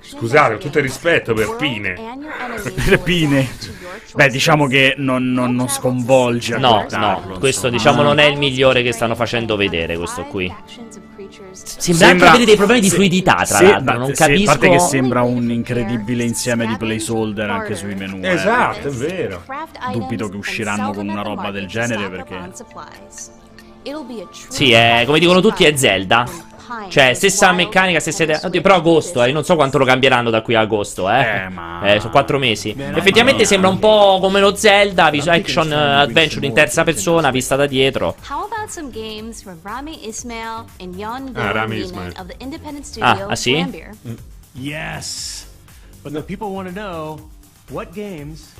Scusate, 0.00 0.54
ho 0.54 0.58
tutto 0.58 0.78
il 0.78 0.84
rispetto 0.84 1.34
per 1.34 1.56
Pine. 1.56 1.94
per 2.84 3.00
Pine. 3.00 3.48
Beh, 4.14 4.28
diciamo 4.28 4.66
che 4.66 4.94
non, 4.98 5.32
non, 5.32 5.54
non 5.54 5.68
sconvolge. 5.68 6.58
No, 6.58 6.86
no. 6.90 7.36
Questo, 7.38 7.68
diciamo, 7.68 8.02
non 8.02 8.18
è 8.18 8.24
il 8.24 8.38
migliore 8.38 8.82
che 8.82 8.92
stanno 8.92 9.14
facendo 9.14 9.56
vedere, 9.56 9.96
questo 9.96 10.22
qui. 10.24 10.52
Sembra, 11.52 12.06
sembra 12.06 12.08
anche 12.08 12.24
avere 12.24 12.44
dei 12.44 12.56
problemi 12.56 12.80
di 12.80 12.90
fluidità, 12.90 13.31
tra 13.34 13.44
se, 13.44 13.64
l'altro. 13.64 13.98
Non 13.98 14.14
se, 14.14 14.14
capisco. 14.14 14.50
A 14.50 14.52
parte 14.54 14.70
che 14.70 14.78
sembra 14.78 15.22
un 15.22 15.50
incredibile 15.50 16.24
insieme 16.24 16.66
di 16.66 16.76
placeholder 16.76 17.50
anche 17.50 17.74
sui 17.74 17.94
menu. 17.94 18.18
Eh. 18.22 18.28
Esatto, 18.28 18.88
eh, 18.88 18.90
è 18.90 18.94
vero. 18.94 19.42
Dubito 19.92 20.28
che 20.28 20.36
usciranno 20.36 20.92
con 20.92 21.08
una 21.08 21.22
roba 21.22 21.50
del 21.50 21.66
genere 21.66 22.08
perché. 22.08 22.50
Sì, 24.48 24.72
è, 24.72 25.02
come 25.06 25.18
dicono 25.18 25.40
tutti, 25.40 25.64
è 25.64 25.76
Zelda. 25.76 26.50
Cioè, 26.88 27.14
stessa 27.14 27.52
meccanica, 27.52 28.00
stessa 28.00 28.22
idea. 28.22 28.40
Oddio, 28.42 28.60
però 28.60 28.76
agosto, 28.76 29.22
eh. 29.22 29.32
Non 29.32 29.44
so 29.44 29.54
quanto 29.54 29.78
lo 29.78 29.84
cambieranno 29.84 30.30
da 30.30 30.42
qui 30.42 30.54
a 30.54 30.60
agosto, 30.60 31.10
eh. 31.10 31.20
Eh, 31.20 31.48
ma. 31.48 31.80
Eh, 31.84 32.00
sono 32.00 32.12
quattro 32.12 32.38
mesi. 32.38 32.74
Effettivamente 32.76 33.44
sembra 33.44 33.68
un 33.68 33.78
po' 33.78 34.18
come 34.20 34.40
lo 34.40 34.54
Zelda, 34.54 35.10
action 35.26 35.70
uh, 35.70 36.00
adventure 36.00 36.46
in 36.46 36.52
terza 36.52 36.84
persona, 36.84 37.30
vista 37.30 37.56
da 37.56 37.66
dietro. 37.66 38.16
Ah, 41.34 41.50
Rami 41.52 41.78
Ismail. 41.78 42.12
Ah, 43.00 43.26
ah 43.28 43.36
sì? 43.36 43.66
Yes. 44.52 45.46
But 46.02 46.12
the 46.12 46.22
people 46.22 46.48
want 46.48 46.68
to 46.68 46.74
know 46.74 47.30
what 47.70 47.92
games 47.92 48.52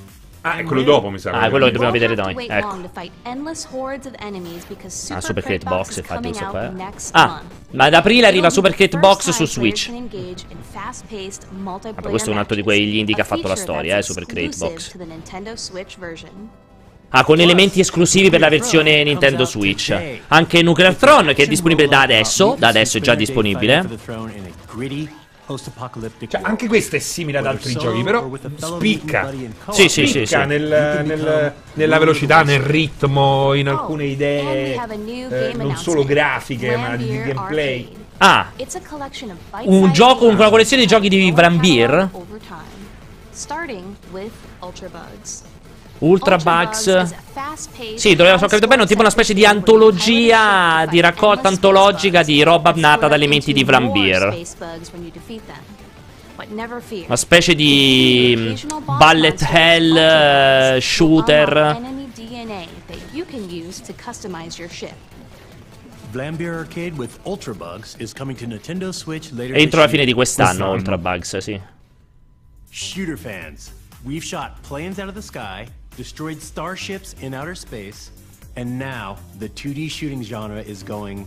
Ah, 0.45 0.57
è 0.57 0.65
quello 0.65 0.83
dopo, 0.83 1.09
mi 1.09 1.19
sa. 1.19 1.31
Ah, 1.31 1.49
quello 1.51 1.67
che 1.67 1.71
dobbiamo 1.73 1.93
vedere 1.93 2.15
noi. 2.17 2.35
Ecco. 2.49 2.67
Ah, 5.15 5.21
Super 5.21 5.43
Crate 5.45 5.65
Box, 5.65 5.97
infatti, 5.99 6.29
questo 6.29 6.45
qua. 6.51 6.67
Eh. 6.67 6.93
Ah, 7.13 7.43
ma 7.71 7.85
ad 7.85 7.95
aprile 7.95 8.27
arriva 8.27 8.51
Super 8.51 8.75
Crate 8.75 8.99
Box 8.99 9.31
su 9.31 9.47
Switch. 9.47 9.89
Vabbè, 11.93 12.09
questo 12.09 12.31
è 12.31 12.33
un 12.33 12.39
altro 12.39 12.57
di 12.57 12.63
quegli 12.63 12.97
indie 12.97 13.15
che 13.15 13.21
ha 13.21 13.25
fatto 13.25 13.47
la 13.47 13.55
storia, 13.57 13.99
eh, 13.99 14.03
Super 14.03 14.27
Crate 14.27 14.57
Box. 14.57 14.97
Ah, 17.15 17.25
con 17.25 17.39
elementi 17.41 17.79
esclusivi 17.81 18.31
per 18.31 18.41
la 18.41 18.49
versione 18.49 19.03
Nintendo 19.05 19.45
Switch. 19.45 19.97
Anche 20.29 20.63
Nuclear 20.63 20.95
Throne, 20.97 21.35
che 21.35 21.45
è 21.45 21.47
disponibile 21.47 21.87
da 21.87 22.01
adesso. 22.01 22.57
Da 22.59 22.69
adesso 22.69 22.97
è 22.99 23.01
già 23.01 23.15
disponibile. 23.15 23.87
Cioè, 26.29 26.41
anche 26.43 26.67
questo 26.69 26.97
è 26.97 26.99
simile 26.99 27.39
ad 27.39 27.47
altri 27.47 27.75
giochi, 27.75 28.03
però 28.03 28.31
spicca. 28.57 29.33
Sì, 29.71 29.89
sì, 29.89 30.07
sì, 30.07 30.25
sì. 30.27 30.37
Nel, 30.37 31.03
nel, 31.05 31.53
nella 31.75 31.99
velocità, 31.99 32.43
nel 32.43 32.61
ritmo, 32.61 33.55
in 33.55 33.69
alcune 33.69 34.05
idee, 34.05 34.81
eh, 35.29 35.53
non 35.55 35.77
solo 35.77 36.05
grafiche, 36.05 36.77
ma 36.77 36.97
di, 36.97 37.23
gameplay. 37.23 37.93
Ah, 38.19 38.53
un 39.65 39.93
gioco, 39.93 40.27
una 40.27 40.49
collezione 40.49 40.83
di 40.83 40.89
giochi 40.89 41.09
di 41.09 41.33
Vlambeer. 41.33 42.09
Ultra 44.61 44.89
Bugs. 44.89 45.43
Sì, 47.95 48.17
doveva, 48.17 48.37
so 48.39 48.47
capito 48.47 48.67
bene, 48.67 48.83
un 48.83 48.89
tipo 48.89 49.01
una 49.01 49.11
specie 49.11 49.35
di 49.35 49.47
antologia, 49.47 50.85
di 50.87 51.01
raccolta 51.01 51.49
antologica 51.49 52.23
di 52.23 52.43
roba 52.43 52.73
nata 52.75 53.07
da 53.07 53.15
elementi 53.15 53.53
di 53.53 53.63
Vlambeer. 53.63 54.37
Una 57.07 57.17
specie 57.17 57.55
di 57.55 58.35
mm, 58.37 58.97
bullet 58.99 59.43
hell 59.43 60.77
uh, 60.77 60.81
shooter. 60.81 61.81
Vlambeer 66.11 66.55
Arcade 66.55 66.93
with 66.97 67.19
Ultra 67.25 67.55
Bugs 67.55 67.95
is 67.99 68.13
coming 68.13 68.37
to 68.37 68.45
Nintendo 68.47 68.91
Switch 68.91 69.31
later 69.33 69.57
Entro 69.57 69.81
la 69.81 69.89
fine 69.89 70.05
di 70.05 70.13
quest'anno, 70.13 70.71
Ultra 70.71 70.99
Bugs, 70.99 71.39
sì. 71.39 71.59
Shooter 72.71 73.17
fans, 73.17 73.73
we've 74.03 74.25
shot 74.25 74.61
planes 74.67 74.99
out 74.99 75.09
of 75.09 75.15
the 75.15 75.23
sky 75.23 75.67
destroyed 75.97 76.41
starships 76.41 77.15
in 77.21 77.35
outer 77.35 77.55
space, 77.55 78.11
and 78.57 78.79
now 78.79 79.17
the 79.39 79.49
2D 79.49 79.91
shooting 79.91 80.23
genre 80.23 80.61
is 80.61 80.83
going 80.83 81.27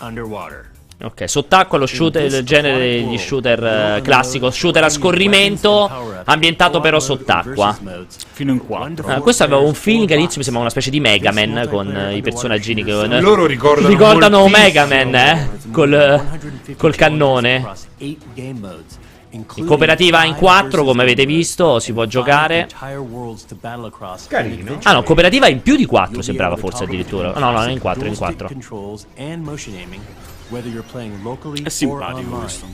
underwater. 0.00 0.70
Ok, 1.02 1.26
sott'acqua 1.26 1.78
lo 1.78 1.86
shooter, 1.86 2.24
il 2.24 2.44
genere 2.44 2.78
degli 2.78 3.16
shooter 3.16 3.96
uh, 3.96 4.02
classico, 4.02 4.50
shooter 4.50 4.84
a 4.84 4.90
scorrimento, 4.90 5.90
ambientato 6.24 6.80
però 6.80 7.00
sott'acqua. 7.00 7.74
Fino 8.32 8.52
in 8.52 8.66
4. 8.66 9.16
Uh, 9.16 9.20
questo 9.20 9.44
aveva 9.44 9.60
un 9.60 9.72
feeling 9.72 10.06
che 10.06 10.12
all'inizio 10.12 10.36
mi 10.36 10.44
sembrava 10.44 10.68
una 10.68 10.70
specie 10.70 10.90
di 10.90 11.00
Mega 11.00 11.32
Man 11.32 11.66
con 11.70 11.86
uh, 11.86 12.14
i 12.14 12.20
personaggini 12.20 12.84
che... 12.84 12.92
Uh, 12.92 13.20
Loro 13.20 13.46
ricordano, 13.46 13.88
ricordano 13.88 14.48
Mega 14.48 14.84
Man, 14.84 15.14
eh? 15.14 15.48
Col, 15.70 16.22
col 16.76 16.94
cannone. 16.94 17.66
In 19.32 19.46
cooperativa 19.46 20.24
in 20.24 20.34
4, 20.34 20.82
come 20.82 21.02
avete 21.02 21.24
visto, 21.24 21.78
si 21.78 21.92
può 21.92 22.04
giocare. 22.04 22.68
Carino. 24.28 24.78
Ah 24.82 24.94
no, 24.94 25.02
cooperativa 25.04 25.46
in 25.46 25.62
più 25.62 25.76
di 25.76 25.86
4 25.86 26.20
sembrava 26.20 26.56
forse 26.56 26.84
addirittura. 26.84 27.32
No, 27.38 27.52
no, 27.52 27.64
in 27.68 27.78
4, 27.78 28.06
in 28.06 28.16
4. 28.16 28.48
È 31.62 31.68
simpatico 31.68 32.38
questo. 32.38 32.66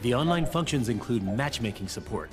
The 0.00 0.14
online 0.14 0.46
functions 0.46 0.88
include 0.88 1.24
matchmaking 1.24 1.88
support. 1.88 2.28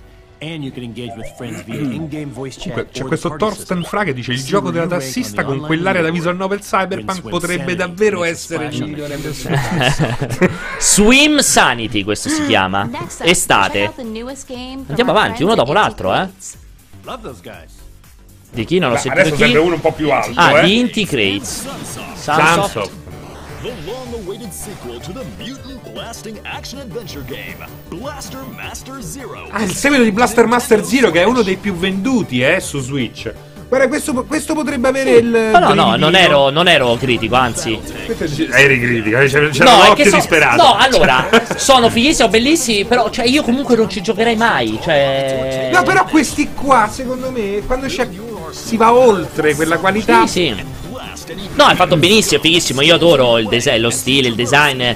Comunque, 2.72 2.88
c'è 2.92 3.04
questo 3.04 3.36
Thorsten 3.36 3.84
Fra 3.84 4.04
che 4.04 4.14
dice 4.14 4.32
il 4.32 4.44
gioco 4.44 4.72
della 4.72 4.88
tassista 4.88 5.44
con 5.44 5.60
quell'area 5.60 6.02
da 6.02 6.12
visual 6.12 6.36
novel 6.36 6.60
cyberpunk 6.60 7.22
potrebbe 7.30 7.76
davvero 7.76 8.24
essere 8.24 8.68
il 8.68 8.84
migliore 8.84 9.20
Swim 10.80 11.40
Sanity 11.40 12.04
questo 12.04 12.30
si 12.30 12.46
chiama. 12.46 12.90
Estate. 13.22 13.92
Andiamo 13.96 15.12
avanti 15.12 15.44
uno 15.44 15.56
dopo 15.56 15.74
l'altro 15.74 16.14
eh. 16.14 16.30
Di 18.52 18.66
chi? 18.66 18.78
Non 18.78 18.92
l'ho 18.92 18.98
sentito 18.98 19.22
Adesso 19.22 19.36
chi? 19.36 19.42
sempre 19.44 19.60
uno 19.60 19.76
un 19.76 19.82
po' 19.82 19.92
più 19.94 20.12
alto 20.12 20.40
Ah 20.40 20.60
eh. 20.60 20.66
di 20.66 20.80
Inti 20.80 21.06
Crates. 21.06 21.68
Sunsoft 22.16 23.03
the 23.64 23.72
long-awaited 23.86 24.52
sequel 24.52 25.00
to 25.00 25.14
the 25.14 25.24
mutant 25.38 25.82
blasting 25.94 26.38
action 26.44 26.80
adventure 26.80 27.24
game, 27.26 27.66
Blaster 27.88 28.42
Master 28.54 29.02
Zero. 29.02 29.48
Ah, 29.52 29.64
il 29.64 29.72
seguito 29.74 30.04
di 30.04 30.12
Blaster 30.12 30.46
Master 30.48 30.84
Zero 30.84 31.12
che 31.12 31.22
è 31.22 31.24
uno 31.24 31.42
dei 31.44 31.56
più 31.56 31.74
venduti, 31.74 32.42
eh, 32.42 32.60
su 32.60 32.80
Switch. 32.82 33.32
Guarda, 33.70 33.88
questo, 33.88 34.26
questo 34.26 34.54
potrebbe 34.54 34.90
avere 34.90 35.12
il. 35.12 35.50
Ma 35.52 35.60
no, 35.60 35.74
no, 35.74 35.96
non 35.96 36.14
ero, 36.14 36.50
non 36.50 36.68
ero 36.68 36.94
critico, 36.96 37.36
anzi. 37.36 37.80
Eri 38.52 38.80
critico, 38.80 39.18
eh, 39.18 39.28
c'era, 39.28 39.48
No, 39.48 39.84
è 39.84 39.88
l'occhio 39.88 40.04
che 40.04 40.10
so- 40.10 40.16
disperato. 40.18 40.62
no, 40.62 40.76
allora, 40.76 41.28
sono 41.56 41.90
fighissimi, 41.90 42.30
bellissimi, 42.30 42.86
però 42.86 43.10
cioè, 43.10 43.26
io 43.26 43.44
comunque 43.44 43.76
non 43.78 43.90
ci 43.90 44.02
giocherei 44.02 44.36
mai. 44.36 44.78
Cioè... 44.84 45.70
No, 45.74 45.82
però 45.84 46.04
questi 46.04 46.50
qua, 46.54 46.90
secondo 46.92 47.32
me, 47.32 47.64
quando 47.66 47.88
c'è- 47.88 48.08
si 48.52 48.76
va 48.78 48.94
oltre 48.94 49.56
quella 49.56 49.78
qualità. 49.78 50.28
Sì, 50.28 50.54
sì. 50.56 50.82
No, 51.56 51.68
è 51.70 51.76
fatto 51.76 51.96
benissimo, 51.98 52.40
è 52.40 52.44
fighissimo. 52.44 52.82
Io 52.82 52.96
adoro 52.96 53.38
il 53.38 53.48
design, 53.48 53.80
lo 53.82 53.90
stile, 53.90 54.28
il 54.28 54.36
design. 54.36 54.82
eh, 54.82 54.96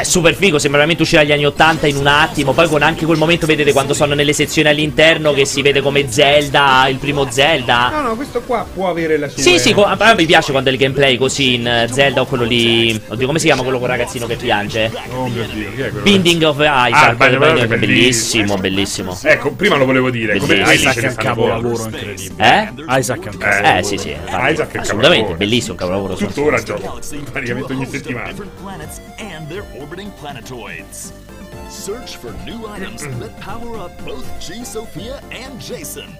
È 0.00 0.04
super 0.04 0.34
figo. 0.34 0.58
Sembra 0.58 0.78
veramente 0.78 1.02
uscire 1.02 1.22
dagli 1.22 1.32
anni 1.32 1.46
80 1.46 1.86
in 1.86 1.96
un 1.96 2.06
attimo. 2.06 2.52
Poi 2.52 2.68
con 2.68 2.82
anche 2.82 3.04
quel 3.04 3.18
momento, 3.18 3.46
vedete 3.46 3.72
quando 3.72 3.94
sono 3.94 4.14
nelle 4.14 4.32
sezioni 4.32 4.68
all'interno 4.68 5.32
che 5.32 5.44
si 5.44 5.62
vede 5.62 5.80
come 5.80 6.10
Zelda, 6.10 6.86
il 6.88 6.96
primo 6.96 7.30
Zelda. 7.30 7.90
No, 7.90 8.00
no, 8.08 8.16
questo 8.16 8.42
qua 8.42 8.66
può 8.72 8.88
avere 8.88 9.18
la 9.18 9.28
sua. 9.28 9.42
Sì, 9.42 9.58
sì, 9.58 9.72
co- 9.72 9.84
a 9.84 9.96
me 9.98 10.14
mi 10.16 10.26
piace 10.26 10.50
quando 10.52 10.70
è 10.70 10.72
il 10.72 10.78
gameplay 10.78 11.16
così 11.16 11.54
in 11.54 11.66
eh, 11.66 11.88
Zelda 11.90 12.20
o 12.22 12.26
quello 12.26 12.44
lì. 12.44 13.00
Oddio, 13.08 13.26
come 13.26 13.38
si 13.38 13.46
chiama 13.46 13.62
quello 13.62 13.78
con 13.78 13.88
il 13.90 13.96
ragazzino 13.96 14.26
che 14.26 14.36
piange? 14.36 14.90
Oh 15.12 15.26
mio 15.28 15.46
dio, 15.52 15.70
chi 15.74 15.80
è 15.80 15.88
quello? 15.90 16.02
Binding 16.02 16.42
of 16.42 16.56
Isaac. 16.58 17.20
Ah, 17.20 17.54
è 17.54 17.66
bellissimo, 17.66 18.56
bellissimo. 18.56 19.18
Ecco, 19.22 19.52
prima 19.52 19.76
lo 19.76 19.84
volevo 19.84 20.10
dire. 20.10 20.38
Come. 20.38 20.62
Isaac 20.66 20.98
è 21.00 21.08
un 21.08 21.14
capolavoro 21.14 21.84
incredibile. 21.84 22.72
Eh? 22.86 22.98
Isaac 22.98 23.24
è 23.24 23.28
un 23.30 23.38
capolavoro. 23.38 23.78
Eh, 23.78 23.82
sì, 23.82 23.96
sì. 23.96 24.10
infatti, 24.10 24.52
Isaac 24.52 24.70
è 24.70 24.74
un 24.76 24.80
assolutamente, 24.80 25.26
capolavoro. 25.26 25.39
Bellissimo, 25.40 25.74
capolavoro. 25.74 26.16
sono- 26.16 26.28
Tuttora 26.30 26.62
gioco 26.62 26.98
praticamente 27.32 27.72
ogni 27.72 27.86
settimana. 27.86 28.34
Search 31.68 32.18
for 32.18 32.34
new 32.44 32.66
items 32.74 33.02
that 33.18 33.30
power 33.44 33.78
up 33.78 33.92
both 34.02 34.26
G. 34.38 34.62
Sophia 34.64 35.20
and 35.30 35.58
Jason. 35.60 36.16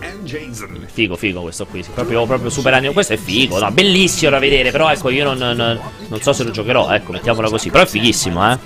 And 0.00 0.24
Jason. 0.24 0.84
Figo, 0.90 1.14
figo 1.14 1.42
questo 1.42 1.66
qui. 1.66 1.84
Proprio, 1.94 2.24
proprio 2.26 2.48
super 2.50 2.72
anni. 2.74 2.92
Questo 2.92 3.12
è 3.12 3.16
figo, 3.18 3.58
no? 3.60 3.70
Bellissimo 3.70 4.30
da 4.30 4.38
vedere. 4.40 4.70
Però 4.72 4.90
ecco, 4.90 5.10
io 5.10 5.24
non, 5.32 5.36
non- 5.54 5.78
non 6.08 6.20
so 6.22 6.32
se 6.32 6.42
lo 6.42 6.50
giocherò. 6.50 6.90
Ecco, 6.90 7.12
mettiamola 7.12 7.48
così. 7.50 7.70
Però 7.70 7.84
è 7.84 7.86
fighissimo, 7.86 8.50
eh. 8.52 8.58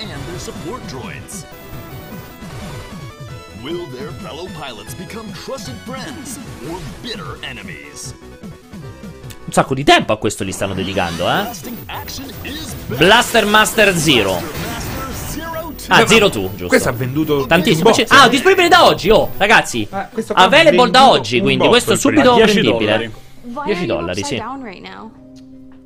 Will 3.62 3.86
their 3.90 4.12
fellow 4.22 4.46
pilots 4.58 4.94
become 4.94 5.30
trusted 5.32 5.74
friends 5.84 6.38
or 6.70 6.78
bitter 7.02 7.36
enemies? 7.42 8.14
Un 9.56 9.62
sacco 9.62 9.74
di 9.74 9.84
tempo 9.84 10.12
a 10.12 10.18
questo 10.18 10.44
li 10.44 10.52
stanno 10.52 10.74
dedicando, 10.74 11.26
eh. 11.30 11.48
Blaster 12.88 13.46
Master 13.46 13.96
Zero. 13.96 14.38
Ah, 15.88 16.06
Zero 16.06 16.28
2, 16.28 16.48
giusto. 16.50 16.66
Questo 16.66 16.90
ha 16.90 16.92
venduto 16.92 17.46
Tantissimo. 17.46 17.88
botto. 17.88 18.04
Ah, 18.08 18.28
disponibile 18.28 18.68
da 18.68 18.84
oggi, 18.84 19.08
oh, 19.08 19.30
ragazzi. 19.38 19.86
Ah, 19.88 20.10
questo 20.12 20.34
qua 20.34 20.42
ha 20.42 20.46
Available 20.46 20.90
da 20.90 21.08
oggi, 21.08 21.40
quindi 21.40 21.66
questo 21.68 21.94
è 21.94 21.96
subito 21.96 22.34
primo. 22.34 22.44
10 22.44 22.52
prendibile. 22.52 22.90
dollari. 22.90 23.12
Why 23.44 23.64
10 23.64 23.70
are 23.70 23.78
you 23.78 23.86
dollari, 23.86 24.24
sì. 24.24 24.42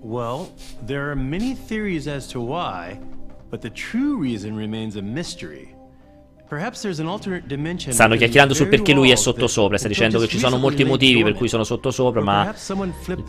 Well, 0.00 0.50
there 0.84 1.02
are 1.02 1.14
many 1.14 1.54
theories 1.54 2.08
as 2.08 2.26
to 2.26 2.40
why, 2.40 2.98
but 3.50 3.60
the 3.60 3.70
true 3.70 4.20
reason 4.20 4.56
remains 4.56 4.96
a 4.96 5.00
mystery. 5.00 5.78
Stanno 7.92 8.16
chiacchierando 8.16 8.54
sul 8.54 8.68
perché 8.68 8.92
lui 8.92 9.10
è 9.10 9.14
sottosopra. 9.14 9.78
Sta 9.78 9.88
dicendo 9.88 10.18
che 10.18 10.26
ci 10.26 10.38
sono 10.38 10.56
molti 10.58 10.84
motivi 10.84 11.22
per 11.22 11.34
cui 11.34 11.48
sono 11.48 11.64
sottosopra, 11.64 12.20
ma 12.20 12.54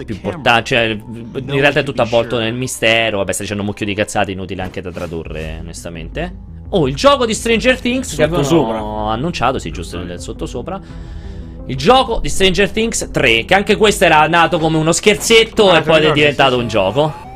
più 0.06 0.16
importante, 0.16 0.64
cioè, 0.64 0.86
in 0.90 1.60
realtà 1.60 1.82
è 1.82 1.84
tutto 1.84 2.02
avvolto 2.02 2.38
nel 2.38 2.54
mistero. 2.54 3.18
Vabbè, 3.18 3.32
sta 3.32 3.42
dicendo 3.42 3.64
un 3.64 3.70
mucchio 3.70 3.86
di 3.86 3.94
cazzate 3.94 4.32
inutili 4.32 4.62
anche 4.62 4.82
da 4.82 4.92
tradurre, 4.92 5.58
onestamente. 5.62 6.36
Oh, 6.70 6.88
il 6.88 6.96
gioco 6.96 7.26
di 7.26 7.34
Stranger 7.34 7.80
Things 7.80 8.16
che 8.16 8.24
avevano 8.24 9.10
annunciato, 9.10 9.60
sì, 9.60 9.72
giusto, 9.72 10.02
nel 10.04 10.20
sottosopra. 10.20 10.80
Il 11.68 11.76
gioco 11.78 12.20
di 12.20 12.30
Stranger 12.30 12.70
Things 12.72 13.10
3, 13.12 13.46
che 13.46 13.54
anche 13.54 13.76
questo 13.76 14.06
era 14.06 14.28
nato 14.28 14.58
come 14.58 14.78
uno 14.78 14.92
scherzetto 14.92 15.70
Ah, 15.70 15.78
e 15.78 15.82
poi 15.82 16.06
è 16.06 16.12
diventato 16.12 16.56
sì, 16.56 16.62
un 16.62 16.68
gioco. 16.68 17.30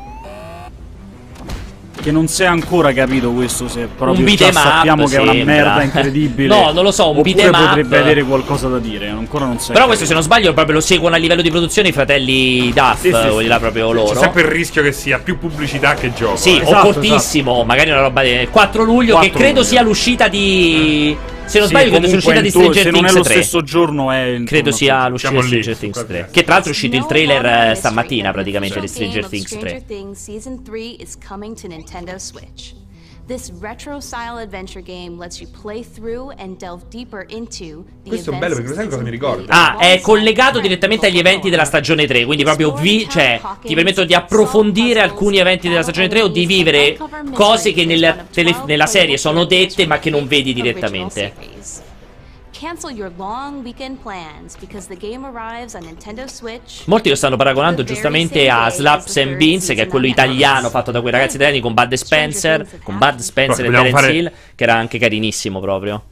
Che 2.06 2.12
non 2.12 2.28
si 2.28 2.44
è 2.44 2.46
ancora 2.46 2.92
capito 2.92 3.32
questo 3.32 3.66
se 3.66 3.88
proprio 3.96 4.16
un 4.24 4.24
già 4.36 4.44
beat'em 4.46 4.54
up, 4.54 4.62
sappiamo 4.76 5.06
che 5.06 5.16
è 5.16 5.18
una 5.18 5.32
sembra. 5.32 5.54
merda 5.54 5.82
incredibile. 5.82 6.54
No, 6.54 6.70
non 6.70 6.84
lo 6.84 6.92
so, 6.92 7.10
un 7.10 7.20
beat'em 7.20 7.52
up. 7.52 7.66
potrebbe 7.66 7.98
avere 7.98 8.22
qualcosa 8.22 8.68
da 8.68 8.78
dire, 8.78 9.08
ancora 9.08 9.44
non 9.44 9.58
si 9.58 9.70
è 9.70 9.72
Però 9.74 9.86
questo, 9.86 10.04
se 10.04 10.12
non 10.14 10.22
sbaglio, 10.22 10.52
proprio 10.54 10.76
lo 10.76 10.80
seguono 10.80 11.16
a 11.16 11.18
livello 11.18 11.42
di 11.42 11.50
produzione 11.50 11.88
i 11.88 11.92
fratelli 11.92 12.72
Duff, 12.72 13.00
Sì, 13.00 13.12
sì, 13.12 13.38
sì. 13.40 13.46
là 13.46 13.58
proprio 13.58 13.88
C'è 13.88 13.94
loro. 13.94 14.20
sempre 14.20 14.42
il 14.42 14.46
rischio 14.48 14.82
che 14.84 14.92
sia 14.92 15.18
più 15.18 15.36
pubblicità 15.36 15.94
che 15.94 16.12
gioco. 16.14 16.36
Sì, 16.36 16.58
eh. 16.58 16.60
o 16.60 16.62
Esatto, 16.62 16.84
cortissimo, 16.92 17.64
magari 17.64 17.90
una 17.90 18.02
roba 18.02 18.22
del 18.22 18.48
4 18.50 18.84
luglio, 18.84 19.14
4 19.14 19.28
che 19.32 19.36
credo 19.36 19.52
luglio. 19.58 19.68
sia 19.68 19.82
l'uscita 19.82 20.28
di. 20.28 21.16
Se 21.46 21.58
non 21.60 21.68
Sì, 21.68 21.74
sbaglio, 21.74 21.90
credo 21.90 22.06
sia 22.06 22.14
l'uscita 22.16 22.40
di 22.40 22.50
Stranger 22.50 22.82
se 22.82 22.90
non 22.90 23.00
Things 23.00 23.12
è 23.12 23.16
lo 23.16 23.22
3. 23.22 23.32
stesso 23.34 23.62
giorno 23.62 24.10
è 24.10 24.42
Credo 24.44 24.70
sia 24.72 25.08
l'uscita 25.08 25.30
di 25.32 25.36
lì, 25.36 25.42
Stranger 25.46 25.76
Things 25.76 25.92
qualche- 25.94 26.12
3. 26.24 26.28
Che 26.32 26.42
tra 26.42 26.52
l'altro 26.54 26.70
è 26.70 26.74
uscito 26.74 26.96
il 26.96 27.06
trailer 27.06 27.70
eh, 27.70 27.74
stamattina 27.76 28.32
praticamente 28.32 28.80
di 28.80 28.88
Stranger 28.88 29.26
Things 29.26 29.48
3. 29.50 29.58
Stranger 29.58 29.82
Things 29.86 30.18
Season 30.22 30.62
3 30.64 30.80
is 30.98 31.16
coming 31.26 31.58
to 31.58 31.68
Nintendo 31.68 32.16
Switch. 32.18 32.74
This 33.26 33.50
retro-style 33.58 34.38
adventure 34.38 34.80
game 34.80 35.18
lets 35.18 35.40
you 35.40 35.48
play 35.50 35.82
through 35.82 36.30
and 36.38 36.56
delve 36.58 36.84
deeper 36.90 37.26
into 37.28 37.84
the 38.04 38.10
Questo 38.10 38.30
è 38.30 38.36
bello 38.38 38.54
perché 38.54 38.72
sai 38.72 38.86
cosa 38.88 39.02
mi 39.02 39.10
ricorda? 39.10 39.42
3 39.42 39.52
Ah, 39.52 39.78
è 39.78 40.00
collegato 40.00 40.60
direttamente 40.60 41.06
agli 41.06 41.18
eventi 41.18 41.50
della 41.50 41.64
stagione 41.64 42.06
3, 42.06 42.24
quindi 42.24 42.44
proprio 42.44 42.72
vi, 42.74 43.08
cioè, 43.08 43.40
ti 43.64 43.74
permettono 43.74 44.06
di 44.06 44.14
approfondire 44.14 45.00
alcuni 45.00 45.38
eventi 45.38 45.68
della 45.68 45.82
stagione 45.82 46.06
3 46.06 46.22
o 46.22 46.28
di 46.28 46.46
vivere 46.46 46.96
cose 47.32 47.72
che 47.72 47.84
nella, 47.84 48.14
tele- 48.30 48.62
nella 48.64 48.86
serie 48.86 49.16
sono 49.18 49.44
dette 49.44 49.86
ma 49.88 49.98
che 49.98 50.10
non 50.10 50.28
vedi 50.28 50.54
direttamente. 50.54 51.32
Cancel 52.58 52.90
your 52.90 53.12
long 53.18 53.62
weekend 53.62 54.00
plans 54.00 54.56
because 54.58 54.88
the 54.88 54.96
game 54.96 55.26
arrives 55.26 55.74
on 55.74 55.82
Nintendo 55.82 56.26
Switch. 56.26 56.86
Molti 56.86 57.10
lo 57.10 57.14
stanno 57.14 57.36
paragonando 57.36 57.84
giustamente 57.84 58.48
a 58.48 58.70
Slaps 58.70 59.14
and 59.18 59.36
Beans, 59.36 59.66
che 59.66 59.82
è 59.82 59.86
quello 59.86 60.06
italiano 60.06 60.70
fatto 60.70 60.90
da 60.90 61.02
quei 61.02 61.12
ragazzi 61.12 61.36
italiani 61.36 61.60
con 61.60 61.74
Bud 61.74 61.92
Spencer, 61.92 62.80
con 62.82 62.96
Bud 62.96 63.18
Spencer 63.18 63.66
e 63.66 63.70
Terence 63.70 63.90
fare- 63.90 64.12
Hill, 64.12 64.32
che 64.54 64.64
era 64.64 64.74
anche 64.74 64.98
carinissimo 64.98 65.60
proprio. 65.60 66.02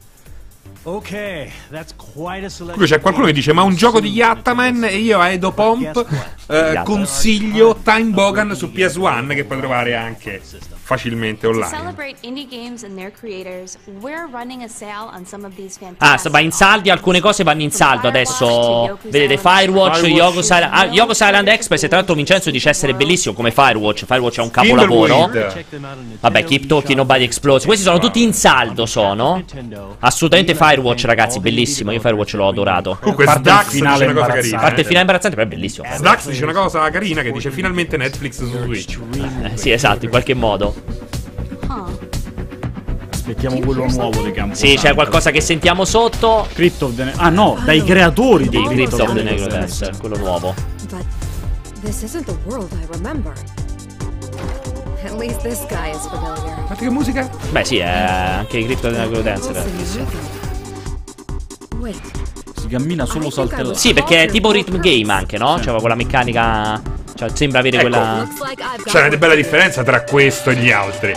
Okay, 0.83 1.51
that's 1.71 1.95
quite 1.95 2.45
a 2.45 2.49
selection. 2.49 2.77
Qui 2.77 2.85
c'è 2.85 3.01
qualcuno 3.01 3.25
che 3.25 3.33
dice: 3.33 3.51
Ma 3.51 3.63
un 3.63 3.73
gioco 3.73 3.99
di 3.99 4.11
Yattaman? 4.11 4.83
E 4.83 4.97
io 4.97 5.19
a 5.19 5.29
Edo 5.29 5.51
Pomp 5.51 6.05
eh, 6.45 6.79
consiglio 6.83 7.79
Time 7.83 8.11
Bogan 8.11 8.55
su 8.55 8.67
PS1, 8.67 9.33
che 9.33 9.45
puoi 9.45 9.57
trovare 9.57 9.95
anche 9.95 10.43
facilmente 10.85 11.47
online. 11.47 11.75
celebrate 11.75 12.15
indie 12.21 12.47
games 12.47 12.83
and 12.83 12.95
their 12.95 13.11
creators, 13.11 13.75
we're 13.99 14.27
running 14.27 14.63
a 14.63 14.67
sale 14.67 15.09
on 15.11 15.25
some 15.25 15.43
of 15.45 15.55
these 15.55 15.79
Ah, 15.97 16.19
va 16.29 16.39
in 16.39 16.51
saldi, 16.51 16.91
alcune 16.91 17.19
cose 17.19 17.43
vanno 17.43 17.63
in 17.63 17.71
saldo 17.71 18.07
adesso. 18.07 18.99
Vedete 19.03 19.37
Firewatch, 19.37 19.99
Firewatch. 19.99 20.05
Yoko's 20.05 20.49
Island, 20.49 20.69
ah, 20.71 20.85
Yoko's 20.85 21.19
Island 21.19 21.47
Express. 21.47 21.83
E 21.83 21.87
tra 21.87 21.97
l'altro 21.97 22.13
Vincenzo 22.13 22.51
dice 22.51 22.69
essere 22.69 22.93
bellissimo 22.93 23.33
come 23.33 23.51
Firewatch. 23.51 24.05
Firewatch 24.05 24.37
è 24.37 24.41
un 24.41 24.51
capolavoro. 24.51 25.31
Vabbè, 26.19 26.43
Keep 26.43 26.67
Talking 26.67 26.97
Nobody 26.97 27.23
Explodes. 27.23 27.65
Questi 27.65 27.83
sono 27.83 27.97
tutti 27.97 28.21
in 28.21 28.33
saldo, 28.33 28.85
sono. 28.85 29.43
Assolutamente 29.99 30.53
Firewatch, 30.53 31.05
ragazzi, 31.05 31.39
bellissimo. 31.39 31.91
Io 31.91 31.99
Firewatch 31.99 32.33
l'ho 32.33 32.47
adorato. 32.47 32.97
Comunque, 32.99 33.25
Sdax 33.25 33.65
dice 33.65 33.77
finale 33.77 34.05
una 34.05 34.13
cosa 34.13 34.25
imbarazzante. 34.25 34.39
carina. 34.41 34.59
Parte 34.59 34.79
il 34.81 34.85
finale 34.85 35.01
imbarazzante, 35.01 35.35
però 35.35 35.47
è 35.47 35.53
bellissimo. 35.53 35.87
Sdax 35.91 36.27
dice 36.27 36.43
una 36.43 36.53
cosa 36.53 36.89
carina 36.91 37.21
che 37.21 37.31
dice: 37.31 37.49
Finalmente 37.51 37.97
Netflix 37.97 38.37
su 38.37 38.45
Switch. 38.45 38.99
Eh, 39.43 39.57
sì, 39.57 39.71
esatto, 39.71 40.05
in 40.05 40.11
qualche 40.11 40.33
modo. 40.33 40.74
Huh. 41.67 41.97
Aspettiamo 43.11 43.59
quello 43.59 43.85
nuovo 43.87 44.21
di 44.21 44.31
campo. 44.31 44.53
Sì, 44.55 44.75
c'è 44.77 44.93
qualcosa 44.93 45.31
che 45.31 45.41
sentiamo 45.41 45.83
sotto. 45.83 46.47
Crypt 46.53 46.81
of 46.83 46.95
the 46.95 47.03
Ne- 47.05 47.13
Ah 47.15 47.29
no, 47.29 47.57
dai 47.65 47.83
creatori 47.83 48.47
di 48.49 48.61
Crypt 48.63 48.93
of 48.93 49.13
the 49.13 49.23
Necro 49.23 49.45
Necrodancer, 49.45 49.97
quello 49.97 50.17
nuovo. 50.17 50.53
But 50.89 51.03
this 51.81 52.03
isn't 52.03 52.25
the 52.25 52.37
world 52.45 52.71
I 52.73 52.85
remember. 52.95 53.33
At 55.03 55.17
least 55.17 55.41
this 55.41 55.65
guy 55.67 55.89
is 55.91 56.05
familiar. 56.07 56.55
Guarda 56.65 56.75
che 56.75 56.89
musica? 56.89 57.29
Beh, 57.51 57.63
sì, 57.63 57.77
è 57.77 57.85
anche 57.87 58.63
Crypt 58.63 58.83
of 58.85 58.93
the 58.93 58.99
Necrodancer. 58.99 59.65
Wait, 61.79 61.99
Si 62.59 62.67
cammina 62.67 63.05
solo 63.05 63.29
saltellando. 63.29 63.73
Sì, 63.73 63.93
perché 63.93 64.23
è 64.23 64.27
tipo 64.27 64.51
rhythm 64.51 64.79
game 64.79 65.11
anche, 65.11 65.37
no? 65.37 65.59
Cioè, 65.61 65.79
quella 65.79 65.95
meccanica. 65.95 66.81
Cioè, 67.17 67.29
sembra 67.33 67.59
avere 67.59 67.77
Ecco. 67.77 67.87
quella. 67.87 68.27
C'è 68.83 69.07
una 69.07 69.17
bella 69.17 69.35
differenza 69.35 69.83
tra 69.83 70.03
questo 70.03 70.49
e 70.49 70.55
gli 70.55 70.71
altri. 70.71 71.13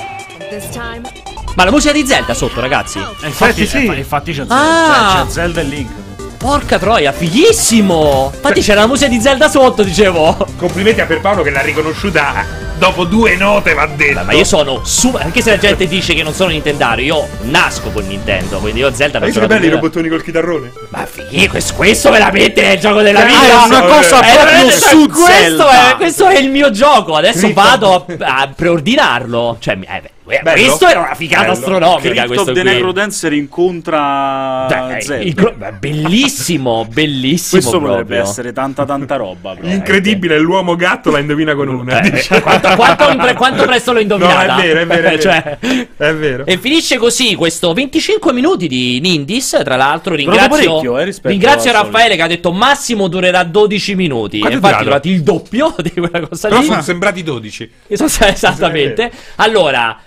Ma 1.54 1.64
la 1.64 1.70
musica 1.72 1.92
di 1.92 2.06
Zelda 2.06 2.34
sotto, 2.34 2.60
ragazzi. 2.60 2.98
Eh, 2.98 3.26
infatti, 3.26 3.66
sì. 3.66 3.86
eh, 3.86 3.96
infatti 3.96 4.30
c'è 4.30 4.36
Zelda, 4.46 4.54
Ah! 4.54 5.16
cioè, 5.16 5.26
c'è 5.26 5.30
Zelda 5.32 5.60
e 5.60 5.64
Link. 5.64 5.90
Porca 6.38 6.78
troia, 6.78 7.10
fighissimo! 7.10 8.30
Infatti 8.32 8.60
c'era 8.60 8.82
la 8.82 8.86
musica 8.86 9.08
di 9.08 9.20
Zelda 9.20 9.48
sotto, 9.48 9.82
dicevo. 9.82 10.36
Complimenti 10.56 11.00
a 11.00 11.06
Pierpaolo 11.06 11.42
che 11.42 11.50
l'ha 11.50 11.62
riconosciuta 11.62 12.46
dopo 12.78 13.04
due 13.04 13.36
note 13.36 13.74
va 13.74 13.86
detto. 13.86 14.20
Beh, 14.20 14.24
ma 14.24 14.32
io 14.32 14.44
sono 14.44 14.80
su- 14.84 15.14
anche 15.20 15.42
se 15.42 15.50
la 15.50 15.58
gente 15.58 15.86
dice 15.86 16.14
che 16.14 16.22
non 16.22 16.32
sono 16.32 16.50
Nintendario, 16.50 17.04
io 17.16 17.28
nasco 17.42 17.90
con 17.90 18.06
Nintendo, 18.06 18.58
quindi 18.58 18.80
io 18.80 18.92
Zelda 18.94 19.18
Ma 19.18 19.26
faccio 19.26 19.40
sono 19.40 19.46
la 19.48 19.54
belli 19.54 19.66
i 19.66 19.70
robottoni 19.70 20.08
col 20.08 20.22
chitarrone? 20.22 20.72
Ma 20.90 21.04
fighi, 21.06 21.48
questo, 21.48 21.74
questo 21.74 22.10
veramente 22.10 22.62
è 22.62 22.72
il 22.74 22.80
gioco 22.80 23.02
della 23.02 23.20
Ah, 23.20 23.24
vita. 23.24 23.46
è 23.62 23.64
una 23.66 23.82
cosa 23.82 24.20
Eh, 24.20 24.36
proprio 24.36 24.70
su 24.70 25.08
questo 25.08 25.32
Zelda. 25.32 25.90
è, 25.92 25.96
questo 25.96 26.26
è 26.28 26.38
il 26.38 26.50
mio 26.50 26.70
gioco. 26.70 27.14
Adesso 27.14 27.46
of- 27.46 27.52
vado 27.52 28.06
a, 28.20 28.40
a 28.40 28.48
preordinarlo. 28.54 29.56
Cioè, 29.60 29.74
eh, 29.74 30.00
beh, 30.00 30.10
Bello. 30.42 30.60
questo 30.66 30.86
era 30.86 31.00
una 31.00 31.14
figata 31.14 31.42
Bello. 31.42 31.52
astronomica. 31.54 31.98
Crypt 32.10 32.26
questo 32.26 32.50
of 32.50 32.52
the. 32.56 32.62
Necrodancer 32.62 33.32
incontra 33.32 34.66
Dai, 34.68 35.32
gro- 35.32 35.54
beh, 35.56 35.72
bellissimo, 35.72 36.86
bellissimo. 36.90 37.60
Questo 37.60 37.78
potrebbe 37.80 38.04
proprio. 38.04 38.22
essere 38.22 38.52
tanta 38.52 38.84
tanta 38.84 39.16
roba. 39.16 39.54
però. 39.54 39.68
Incredibile, 39.68 40.38
l'uomo 40.38 40.76
gatto 40.76 41.10
la 41.10 41.18
indovina 41.18 41.54
con 41.54 41.68
una. 41.68 42.00
Eh, 42.00 42.10
diciamo. 42.10 42.40
quanto, 42.40 42.68
quanto 42.74 43.10
impre- 43.10 43.34
quanto 43.34 43.64
presto 43.64 43.92
l'ho 43.92 44.00
indovinata? 44.00 44.54
No, 44.56 44.60
è 44.60 44.66
vero, 44.66 44.80
è 44.80 44.86
vero, 44.86 45.00
è 45.08 45.10
vero. 45.10 45.22
Cioè, 45.22 45.58
È 45.96 46.14
vero. 46.14 46.46
E 46.46 46.58
finisce 46.58 46.96
così 46.98 47.34
questo 47.34 47.72
25 47.72 48.32
minuti 48.32 48.66
di 48.68 49.00
Nindis. 49.00 49.60
Tra 49.64 49.76
l'altro, 49.76 50.14
ringrazio, 50.14 50.98
eh, 50.98 51.14
ringrazio 51.22 51.72
Raffaele 51.72 52.16
che 52.16 52.22
ha 52.22 52.26
detto 52.26 52.52
massimo 52.52 53.08
durerà 53.08 53.42
12 53.44 53.94
minuti. 53.94 54.38
Quanto 54.40 54.56
E 54.56 54.60
è 54.60 54.62
infatti, 54.62 54.82
è 54.82 54.84
durato? 54.84 55.08
durato 55.08 55.08
il 55.08 55.22
doppio 55.22 55.74
di 55.82 55.90
quella 55.90 56.26
cosa 56.28 56.48
Però 56.48 56.60
lì. 56.60 56.66
sono 56.66 56.82
sembrati 56.82 57.22
12. 57.22 57.70
Esatto, 57.88 58.24
Esattamente. 58.32 59.10
Allora, 59.36 59.98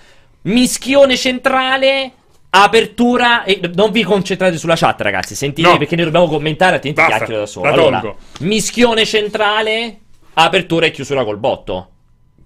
mischione 0.42 1.16
centrale. 1.16 2.12
Apertura 2.54 3.44
e 3.44 3.60
non 3.74 3.90
vi 3.92 4.02
concentrate 4.02 4.58
sulla 4.58 4.76
chat, 4.76 5.00
ragazzi. 5.00 5.34
Sentite 5.34 5.68
No. 5.68 5.78
perché 5.78 5.96
noi 5.96 6.04
dobbiamo 6.04 6.28
commentare, 6.28 6.74
altrimenti 6.74 7.00
Basta, 7.00 7.16
chiacchiero 7.16 7.40
da 7.40 7.46
solo. 7.46 7.68
Allora, 7.70 8.14
mischione 8.40 9.06
centrale, 9.06 9.98
apertura 10.34 10.84
e 10.86 10.90
chiusura 10.90 11.24
col 11.24 11.38
botto. 11.38 11.88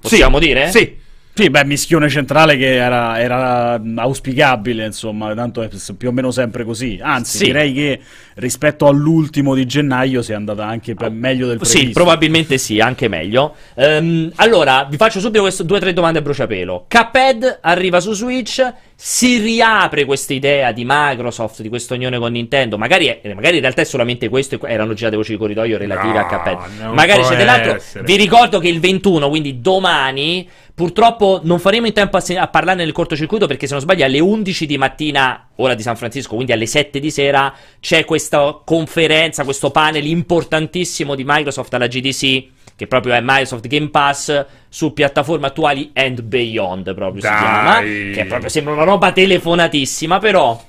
Possiamo 0.01 0.39
dire? 0.39 0.70
Sì. 0.70 0.97
Sì, 1.39 1.51
beh, 1.51 1.67
mischione 1.67 2.09
centrale 2.09 2.57
che 2.57 2.77
era, 2.77 3.21
era 3.21 3.79
auspicabile, 3.97 4.87
insomma, 4.87 5.35
tanto 5.35 5.61
è 5.61 5.69
più 5.99 6.09
o 6.09 6.13
meno 6.13 6.31
sempre 6.31 6.65
così. 6.65 6.99
Anzi, 7.03 7.37
Sì. 7.37 7.45
direi 7.45 7.75
che 7.75 8.01
rispetto 8.37 8.87
all'ultimo 8.87 9.55
di 9.55 9.67
gennaio 9.67 10.23
sia 10.23 10.37
andata 10.37 10.65
anche 10.65 10.95
per 10.95 11.11
meglio 11.11 11.47
del 11.47 11.59
previsto. 11.59 11.79
Sì, 11.79 11.91
probabilmente 11.91 12.57
sì, 12.57 12.81
anche 12.81 13.09
meglio. 13.09 13.55
Ehm, 13.75 14.33
allora, 14.37 14.87
vi 14.89 14.97
faccio 14.97 15.21
subito 15.21 15.43
queste 15.43 15.67
due 15.67 15.77
o 15.77 15.81
tre 15.81 15.93
domande 15.93 16.21
a 16.21 16.23
bruciapelo. 16.23 16.87
Cuphead 16.89 17.59
arriva 17.61 18.01
su 18.01 18.15
Switch, 18.15 18.73
si 18.95 19.37
riapre 19.37 20.07
questa 20.07 20.33
idea 20.33 20.73
di 20.73 20.85
Microsoft, 20.87 21.61
di 21.61 21.69
questa 21.69 21.93
unione 21.95 22.19
con 22.19 22.33
Nintendo. 22.33 22.79
Magari, 22.79 23.09
è- 23.09 23.35
magari 23.35 23.57
in 23.57 23.61
realtà 23.61 23.83
è 23.83 23.85
solamente 23.85 24.31
questo, 24.31 24.59
erano 24.65 24.95
girate 24.95 25.17
voci 25.17 25.33
di 25.33 25.39
corridoio 25.39 25.77
relative 25.77 26.13
No, 26.15 26.19
a 26.19 26.67
non 26.81 26.95
Magari 26.95 27.21
c'è 27.23 27.37
dell'altro. 27.37 27.79
Vi 28.03 28.17
ricordo 28.17 28.59
che 28.59 28.69
il 28.69 28.81
21, 28.81 29.29
quindi 29.29 29.61
domani, 29.61 30.49
purtroppo 30.77 31.40
non 31.43 31.59
faremo 31.59 31.86
in 31.86 31.94
tempo 31.94 32.19
a, 32.19 32.20
se- 32.20 32.36
a 32.36 32.48
parlarne 32.48 32.85
nel 32.85 32.93
cortocircuito 32.93 33.47
perché 33.47 33.66
se 33.66 33.73
non 33.73 33.81
sbaglio 33.81 34.05
alle 34.05 34.20
11 34.20 34.66
di 34.66 34.77
mattina, 34.77 35.48
ora 35.57 35.73
di 35.74 35.81
San 35.81 35.97
Francisco, 35.97 36.35
quindi 36.35 36.53
alle 36.53 36.66
7 36.66 37.01
di 37.01 37.11
sera, 37.11 37.53
c'è 37.81 38.05
questa 38.05 38.61
conferenza, 38.62 39.44
questo 39.44 39.70
panel 39.70 40.05
importantissimo 40.05 41.15
di 41.15 41.24
Microsoft 41.24 41.73
alla 41.73 41.86
GDC, 41.86 42.44
che 42.77 42.86
proprio 42.86 43.15
è 43.15 43.20
Microsoft 43.23 43.66
Game 43.69 43.89
Pass 43.89 44.44
su 44.69 44.93
piattaforme 44.93 45.47
attuali 45.47 45.93
and 45.94 46.20
beyond, 46.20 46.93
proprio 46.94 47.23
si 47.23 47.28
Dai. 47.28 47.39
chiama, 47.39 47.81
che 47.81 48.27
proprio 48.28 48.51
sembra 48.51 48.74
una 48.74 48.85
roba 48.85 49.12
telefonatissima, 49.12 50.19
però 50.19 50.62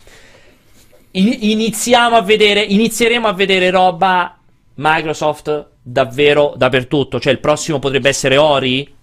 in- 1.12 1.38
iniziamo 1.38 2.16
a 2.16 2.22
vedere, 2.22 2.62
inizieremo 2.62 3.28
a 3.28 3.34
vedere 3.34 3.70
roba 3.72 4.38
Microsoft 4.76 5.68
davvero 5.82 6.54
dappertutto, 6.56 7.20
cioè 7.20 7.34
il 7.34 7.40
prossimo 7.40 7.80
potrebbe 7.80 8.08
essere 8.08 8.38
Ori? 8.38 8.96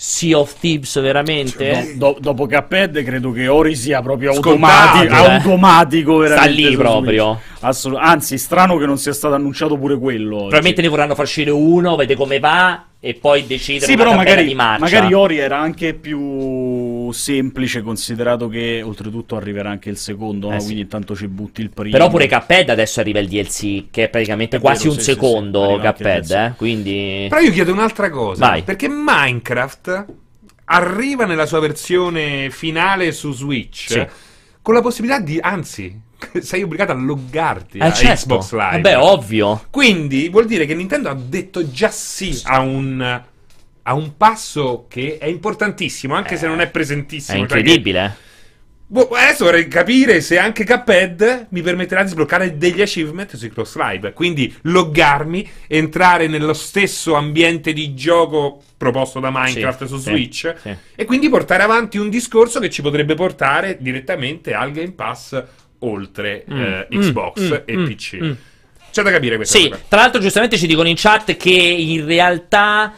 Sea 0.00 0.38
of 0.38 0.54
Thieves 0.60 1.00
veramente? 1.00 1.94
Do- 1.96 2.12
do- 2.12 2.18
dopo 2.20 2.46
Cuphead 2.46 3.02
credo 3.02 3.32
che 3.32 3.48
Ori 3.48 3.74
sia 3.74 4.00
proprio 4.00 4.30
automatico, 4.30 5.12
eh. 5.12 5.34
automatico 5.34 6.16
veramente 6.18 6.52
Sta 6.60 6.68
lì 6.68 6.76
proprio. 6.76 7.40
Assolut- 7.58 8.00
anzi, 8.00 8.38
strano 8.38 8.76
che 8.76 8.86
non 8.86 8.96
sia 8.96 9.12
stato 9.12 9.34
annunciato 9.34 9.76
pure 9.76 9.98
quello. 9.98 10.34
oggi. 10.36 10.42
Probabilmente 10.50 10.82
ne 10.82 10.88
vorranno 10.88 11.14
far 11.16 11.24
uscire 11.24 11.50
uno, 11.50 11.96
vede 11.96 12.14
come 12.14 12.38
va 12.38 12.84
e 13.00 13.14
poi 13.14 13.44
decidere 13.44 13.86
Sì, 13.86 13.94
una 13.94 14.04
però 14.04 14.14
magari, 14.14 14.46
di 14.46 14.54
marcia. 14.54 14.84
magari 14.84 15.14
Ori 15.14 15.38
era 15.38 15.58
anche 15.58 15.94
più 17.10 17.12
semplice, 17.18 17.82
considerato 17.82 18.48
che 18.48 18.82
oltretutto 18.82 19.36
arriverà 19.36 19.70
anche 19.70 19.90
il 19.90 19.96
secondo, 19.96 20.48
Eh 20.50 20.54
no? 20.54 20.58
sì. 20.58 20.64
quindi 20.66 20.82
intanto 20.82 21.14
ci 21.16 21.28
butti 21.28 21.60
il 21.60 21.70
primo. 21.70 21.90
Però 21.92 22.08
pure 22.08 22.28
Cuphead 22.28 22.68
adesso 22.70 23.00
arriva 23.00 23.18
il 23.20 23.28
DLC, 23.28 23.84
che 23.90 24.04
è 24.04 24.08
praticamente 24.08 24.56
È 24.56 24.60
quasi 24.60 24.84
vero, 24.84 24.94
un 24.94 24.98
sì, 24.98 25.04
sì, 25.04 25.10
sì, 25.10 25.14
secondo 25.14 25.74
il 25.74 25.80
Cuphead, 25.80 26.30
eh? 26.30 26.52
Quindi... 26.56 27.26
Però 27.28 27.40
io 27.40 27.50
chiedo 27.52 27.72
un'altra 27.72 28.10
cosa. 28.10 28.46
Vai. 28.46 28.62
Perché 28.62 28.88
Minecraft 28.88 30.06
arriva 30.66 31.24
nella 31.24 31.46
sua 31.46 31.60
versione 31.60 32.50
finale 32.50 33.12
su 33.12 33.32
Switch 33.32 33.90
Sì. 33.90 34.06
con 34.60 34.74
la 34.74 34.82
possibilità 34.82 35.20
di, 35.20 35.38
anzi, 35.40 35.98
sei 36.40 36.62
obbligato 36.62 36.92
a 36.92 36.94
loggarti 36.96 37.78
Eh, 37.78 37.84
a 37.86 37.92
certo. 37.92 38.36
Xbox 38.36 38.52
Live. 38.52 38.80
Vabbè, 38.80 38.98
ovvio. 38.98 39.64
Quindi 39.70 40.28
vuol 40.28 40.46
dire 40.46 40.66
che 40.66 40.74
Nintendo 40.74 41.08
ha 41.08 41.14
detto 41.14 41.70
già 41.70 41.88
sì 41.90 42.38
a 42.44 42.60
un, 42.60 43.22
a 43.88 43.94
un 43.94 44.16
passo 44.18 44.84
che 44.88 45.16
è 45.18 45.26
importantissimo, 45.26 46.14
anche 46.14 46.36
se 46.36 46.46
non 46.46 46.60
è 46.60 46.64
È 46.64 46.68
presentissimo. 46.70 47.36
Che- 47.36 47.42
incredibile. 47.42 48.16
Boh, 48.90 49.08
adesso 49.10 49.44
vorrei 49.44 49.68
capire 49.68 50.20
se 50.22 50.38
anche 50.38 50.64
Cuphead 50.64 51.48
mi 51.50 51.60
permetterà 51.62 52.02
di 52.02 52.08
sbloccare 52.08 52.56
degli 52.56 52.80
achievement 52.80 53.34
su 53.36 53.48
Cross 53.50 53.76
Live. 53.76 54.12
Quindi 54.14 54.54
loggarmi, 54.62 55.46
entrare 55.66 56.26
nello 56.26 56.54
stesso 56.54 57.14
ambiente 57.14 57.72
di 57.74 57.94
gioco 57.94 58.62
proposto 58.78 59.20
da 59.20 59.30
Minecraft 59.30 59.82
Sì, 59.82 59.88
su 59.88 59.96
sì, 59.98 60.02
Switch 60.04 60.54
sì. 60.62 60.74
e 60.94 61.04
quindi 61.04 61.28
portare 61.28 61.62
avanti 61.62 61.98
un 61.98 62.08
discorso 62.10 62.60
che 62.60 62.70
ci 62.70 62.80
potrebbe 62.82 63.14
portare 63.14 63.76
direttamente 63.80 64.54
al 64.54 64.70
Game 64.72 64.92
Pass 64.92 65.42
oltre 65.80 66.44
Mm, 66.50 66.60
eh, 66.60 66.88
mm, 66.94 66.98
Xbox 67.00 67.40
mm, 67.40 67.52
e 67.66 67.76
mm, 67.76 67.86
PC. 67.86 68.16
mm. 68.22 68.32
C'è 68.90 69.02
da 69.02 69.10
capire 69.10 69.36
questa 69.36 69.58
Sì, 69.58 69.68
cosa. 69.68 69.82
tra 69.86 70.00
l'altro 70.00 70.20
giustamente 70.20 70.56
ci 70.56 70.66
dicono 70.66 70.88
in 70.88 70.94
chat 70.96 71.36
che 71.36 71.50
in 71.50 72.06
realtà 72.06 72.94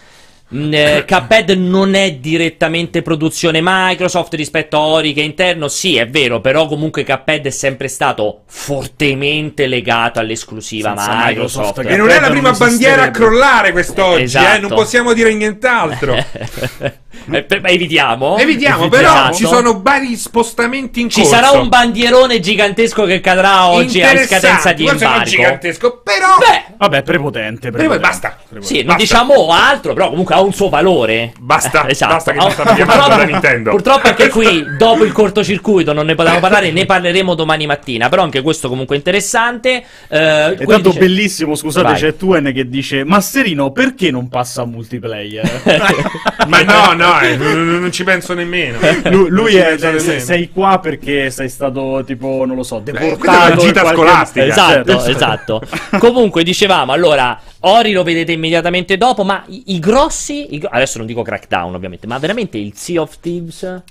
mh, 0.50 0.72
eh, 0.74 1.04
Cuphead 1.08 1.50
non 1.50 1.94
è 1.94 2.12
direttamente 2.12 3.02
produzione 3.02 3.60
Microsoft 3.62 4.34
rispetto 4.34 4.76
a 4.76 4.80
Ori 4.80 5.12
che 5.12 5.22
è 5.22 5.24
interno, 5.24 5.68
sì 5.68 5.96
è 5.96 6.08
vero, 6.08 6.40
però 6.40 6.66
comunque 6.66 7.04
Cuphead 7.04 7.46
è 7.46 7.50
sempre 7.50 7.88
stato 7.88 8.42
fortemente 8.46 9.66
legato 9.66 10.18
all'esclusiva 10.20 10.90
Microsoft. 10.90 11.26
Microsoft, 11.26 11.78
E 11.86 11.96
non 11.96 12.10
è 12.10 12.20
la 12.20 12.28
prima 12.30 12.50
non 12.50 12.58
bandiera 12.58 13.02
a 13.04 13.10
crollare 13.10 13.72
quest'oggi, 13.72 14.22
Esatto. 14.22 14.56
eh? 14.56 14.58
non 14.60 14.70
possiamo 14.70 15.12
dire 15.12 15.32
nient'altro. 15.34 16.16
Eh, 17.32 17.42
per- 17.42 17.60
evitiamo. 17.64 18.38
Evitiamo, 18.38 18.88
però 18.88 19.10
Esatto. 19.10 19.34
ci 19.36 19.44
sono 19.46 19.82
vari 19.82 20.16
spostamenti 20.16 21.00
in 21.00 21.10
Ci 21.10 21.20
corso. 21.22 21.34
sarà 21.36 21.50
un 21.50 21.68
bandierone 21.68 22.40
gigantesco 22.40 23.04
che 23.04 23.20
cadrà 23.20 23.66
oggi 23.66 24.00
a 24.00 24.16
scadenza 24.24 24.72
di 24.72 24.84
forse 24.86 25.04
non 25.04 25.12
embargo. 25.12 25.30
gigantesco, 25.30 26.00
però 26.02 26.28
Beh, 26.38 26.74
Vabbè, 26.78 27.02
prepotente. 27.02 27.70
Prima- 27.70 27.96
prepotente. 27.96 28.08
basta. 28.08 28.38
Sì, 28.60 28.76
non 28.76 28.84
Basta. 28.86 29.00
diciamo 29.02 29.48
altro, 29.52 29.92
però 29.92 30.08
comunque 30.08 30.34
ha 30.40 30.44
un 30.44 30.52
suo 30.52 30.68
valore. 30.68 31.32
Basta, 31.38 31.86
Eh, 31.86 31.90
esatto. 31.92 32.12
basta 32.14 32.32
che 32.32 32.40
ci 32.40 32.50
stanno 32.50 32.74
chiamando 32.74 33.02
Purtroppo- 33.04 33.20
da 33.24 33.30
Nintendo. 33.30 33.70
Purtroppo 33.70 34.06
anche 34.08 34.28
qui, 34.28 34.64
dopo 34.78 35.04
il 35.04 35.12
cortocircuito, 35.12 35.92
non 35.92 36.06
ne 36.06 36.14
potevamo 36.14 36.40
parlare, 36.40 36.70
ne 36.72 36.86
parleremo 36.86 37.34
domani 37.34 37.66
mattina. 37.66 38.08
Però 38.08 38.22
anche 38.22 38.42
questo 38.42 38.68
comunque 38.68 38.94
è 38.96 38.98
interessante. 38.98 39.84
Eh, 40.08 40.46
E 40.50 40.54
qui 40.56 40.66
tanto 40.66 40.88
dice- 40.88 41.00
bellissimo, 41.00 41.54
scusate, 41.54 41.86
Vai. 41.86 41.98
c'è 42.00 42.16
Tuen 42.16 42.52
che 42.52 42.68
dice 42.68 43.04
Masterino, 43.04 43.70
perché 43.72 44.10
non 44.10 44.28
passa 44.28 44.62
a 44.62 44.64
multiplayer? 44.66 45.62
Ma 46.48 46.62
no, 46.62 46.92
no, 46.94 47.20
eh, 47.20 47.36
non, 47.36 47.88
ci 47.92 48.04
penso 48.04 48.34
nemmeno. 48.34 48.78
lui 49.04 49.28
lui 49.30 49.54
è, 49.56 49.76
penso 49.76 49.84
sei, 49.90 49.94
nemmeno. 49.98 50.20
sei 50.24 50.50
qua 50.52 50.78
perché 50.80 51.30
sei 51.30 51.48
stato 51.48 52.02
tipo, 52.06 52.44
non 52.46 52.56
lo 52.56 52.62
so, 52.62 52.82
è 52.84 52.90
una 52.90 53.00
deportato. 53.00 53.52
in 53.52 53.58
gita 53.58 53.80
qualche- 53.82 54.00
scolastica. 54.00 54.46
Esatto, 54.46 54.92
Certo. 54.98 55.10
esatto. 55.10 55.62
Comunque, 55.98 56.42
dicevamo, 56.42 56.92
allora, 56.92 57.38
Ori 57.60 57.92
lo 57.92 58.02
vedete 58.02 58.32
immediatamente 58.32 58.96
dopo, 58.96 59.22
ma 59.22 59.44
i, 59.48 59.74
i 59.74 59.78
grossi, 59.78 60.54
i 60.54 60.62
adesso 60.70 60.98
non 60.98 61.06
dico 61.06 61.22
Crackdown 61.22 61.74
ovviamente, 61.74 62.06
ma 62.06 62.18
veramente 62.18 62.56
il 62.58 62.72
Sea 62.74 63.00
of 63.02 63.18
Thieves... 63.20 63.82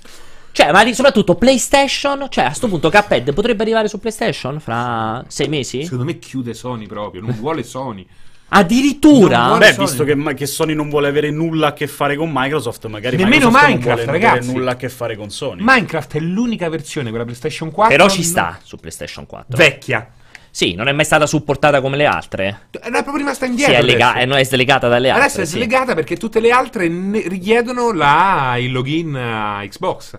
Cioè, 0.52 0.72
ma 0.72 0.82
di- 0.82 0.94
soprattutto 0.94 1.36
PlayStation, 1.36 2.26
cioè 2.28 2.44
a 2.46 2.50
sto 2.50 2.66
punto 2.66 2.90
Cuphead 2.90 3.32
potrebbe 3.32 3.62
arrivare 3.62 3.86
su 3.86 4.00
PlayStation 4.00 4.58
fra 4.58 5.24
sei 5.28 5.46
mesi? 5.46 5.84
Secondo 5.84 6.02
me 6.04 6.18
chiude 6.18 6.54
Sony 6.54 6.86
proprio, 6.88 7.20
non 7.20 7.36
vuole 7.38 7.62
Sony. 7.62 8.04
Addirittura? 8.52 9.38
Non 9.38 9.46
vuole- 9.58 9.66
Beh, 9.68 9.72
Sony. 9.74 9.86
visto 9.86 10.02
che, 10.04 10.34
che 10.34 10.46
Sony 10.46 10.74
non 10.74 10.88
vuole 10.88 11.06
avere 11.06 11.30
nulla 11.30 11.68
a 11.68 11.72
che 11.72 11.86
fare 11.86 12.16
con 12.16 12.30
Microsoft, 12.32 12.86
magari 12.86 13.16
Nemmeno 13.16 13.46
Microsoft 13.46 13.62
non 13.62 13.70
Minecraft, 13.70 14.04
vuole 14.04 14.18
avere 14.18 14.28
ragazzi. 14.34 14.52
nulla 14.52 14.70
a 14.72 14.76
che 14.76 14.88
fare 14.88 15.16
con 15.16 15.30
Sony. 15.30 15.60
Minecraft 15.62 16.16
è 16.16 16.18
l'unica 16.20 16.68
versione, 16.68 17.10
quella 17.10 17.24
PlayStation 17.24 17.70
4. 17.70 17.96
Però 17.96 18.08
ci 18.10 18.16
non- 18.22 18.26
sta 18.26 18.58
su 18.64 18.76
PlayStation 18.76 19.26
4. 19.26 19.56
Vecchia. 19.56 20.10
Sì, 20.50 20.74
non 20.74 20.88
è 20.88 20.92
mai 20.92 21.04
stata 21.04 21.26
supportata 21.26 21.80
come 21.80 21.96
le 21.96 22.06
altre. 22.06 22.68
È 22.70 22.90
proprio 22.90 23.16
rimasta 23.16 23.44
Sì, 23.44 23.50
indietro. 23.52 23.74
è, 23.76 23.82
lega- 23.82 24.08
adesso. 24.10 24.22
eh, 24.22 24.26
no, 24.26 24.36
è 24.36 24.44
slegata 24.44 24.88
dalle 24.88 25.08
altre. 25.10 25.24
Adesso 25.24 25.40
è 25.42 25.44
sì. 25.44 25.52
slegata 25.56 25.94
perché 25.94 26.16
tutte 26.16 26.40
le 26.40 26.50
altre 26.50 26.88
ne- 26.88 27.22
richiedono 27.28 27.92
la- 27.92 28.56
il 28.58 28.72
login 28.72 29.14
a 29.14 29.62
Xbox. 29.66 30.18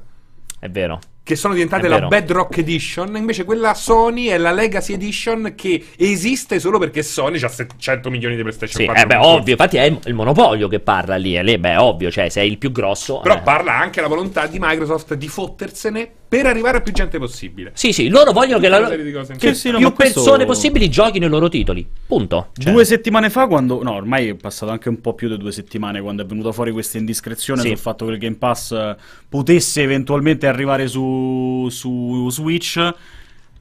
È 0.59 0.69
vero. 0.69 0.99
che 1.23 1.35
sono 1.37 1.53
diventate 1.53 1.85
È 1.85 1.89
la. 1.89 2.07
Bedrock 2.07 2.57
Edition, 2.57 3.15
invece 3.15 3.45
quella 3.45 3.73
Sony 3.73 4.25
è 4.25 4.37
la 4.37 4.51
Legacy 4.51 4.93
Edition 4.93 5.53
che 5.55 5.85
esiste 5.95 6.59
solo 6.59 6.77
perché 6.79 7.03
Sony 7.03 7.39
ha 7.41 7.47
700 7.47 8.09
milioni 8.09 8.35
di 8.35 8.41
PlayStation 8.41 8.79
Sì, 8.81 8.85
4. 8.85 9.03
eh 9.03 9.05
beh, 9.07 9.15
ovvio, 9.17 9.51
infatti 9.51 9.77
è 9.77 9.83
il 10.05 10.13
monopolio 10.13 10.67
che 10.67 10.79
parla 10.79 11.15
lì, 11.15 11.37
e 11.37 11.43
lì, 11.43 11.57
beh, 11.57 11.77
ovvio, 11.77 12.11
cioè, 12.11 12.27
sei 12.29 12.49
il 12.49 12.57
più 12.57 12.71
grosso. 12.71 13.19
Però 13.19 13.35
eh. 13.35 13.41
parla 13.41 13.77
anche 13.77 14.01
la 14.01 14.07
volontà 14.07 14.47
di 14.47 14.57
Microsoft 14.59 15.13
di 15.13 15.27
fottersene 15.29 16.11
per 16.31 16.45
arrivare 16.45 16.77
a 16.77 16.81
più 16.81 16.93
gente 16.93 17.19
possibile. 17.19 17.71
Sì, 17.73 17.91
sì, 17.91 18.07
loro 18.07 18.31
vogliono 18.31 18.61
che, 18.61 18.69
la- 18.69 18.87
che 18.87 19.53
Sì, 19.53 19.53
sì, 19.53 19.69
no, 19.69 19.79
più 19.79 19.87
ma 19.87 19.91
questo- 19.91 20.21
persone 20.21 20.45
possibili 20.45 20.89
giochino 20.89 21.25
i 21.25 21.29
loro 21.29 21.49
titoli. 21.49 21.85
Punto. 22.07 22.51
Cioè, 22.57 22.71
Due 22.71 22.85
settimane 22.85 23.29
fa, 23.29 23.47
quando. 23.47 23.83
No, 23.83 23.91
ormai 23.95 24.29
è 24.29 24.35
passato 24.35 24.71
anche 24.71 24.87
un 24.87 25.01
po' 25.01 25.13
più 25.13 25.27
di 25.27 25.35
due 25.37 25.51
settimane 25.51 25.99
quando 25.99 26.23
è 26.23 26.25
venuta 26.25 26.53
fuori 26.53 26.71
questa 26.71 26.97
indiscrezione 26.97 27.59
Sì. 27.61 27.67
sul 27.67 27.77
fatto 27.77 28.05
che 28.05 28.11
il 28.13 28.17
Game 28.17 28.37
Pass 28.37 28.71
eh, 28.71 28.95
potesse 29.27 29.81
eventualmente 29.81 30.47
arrivare 30.47 30.87
su, 30.87 31.67
su 31.69 32.29
Switch. 32.29 32.77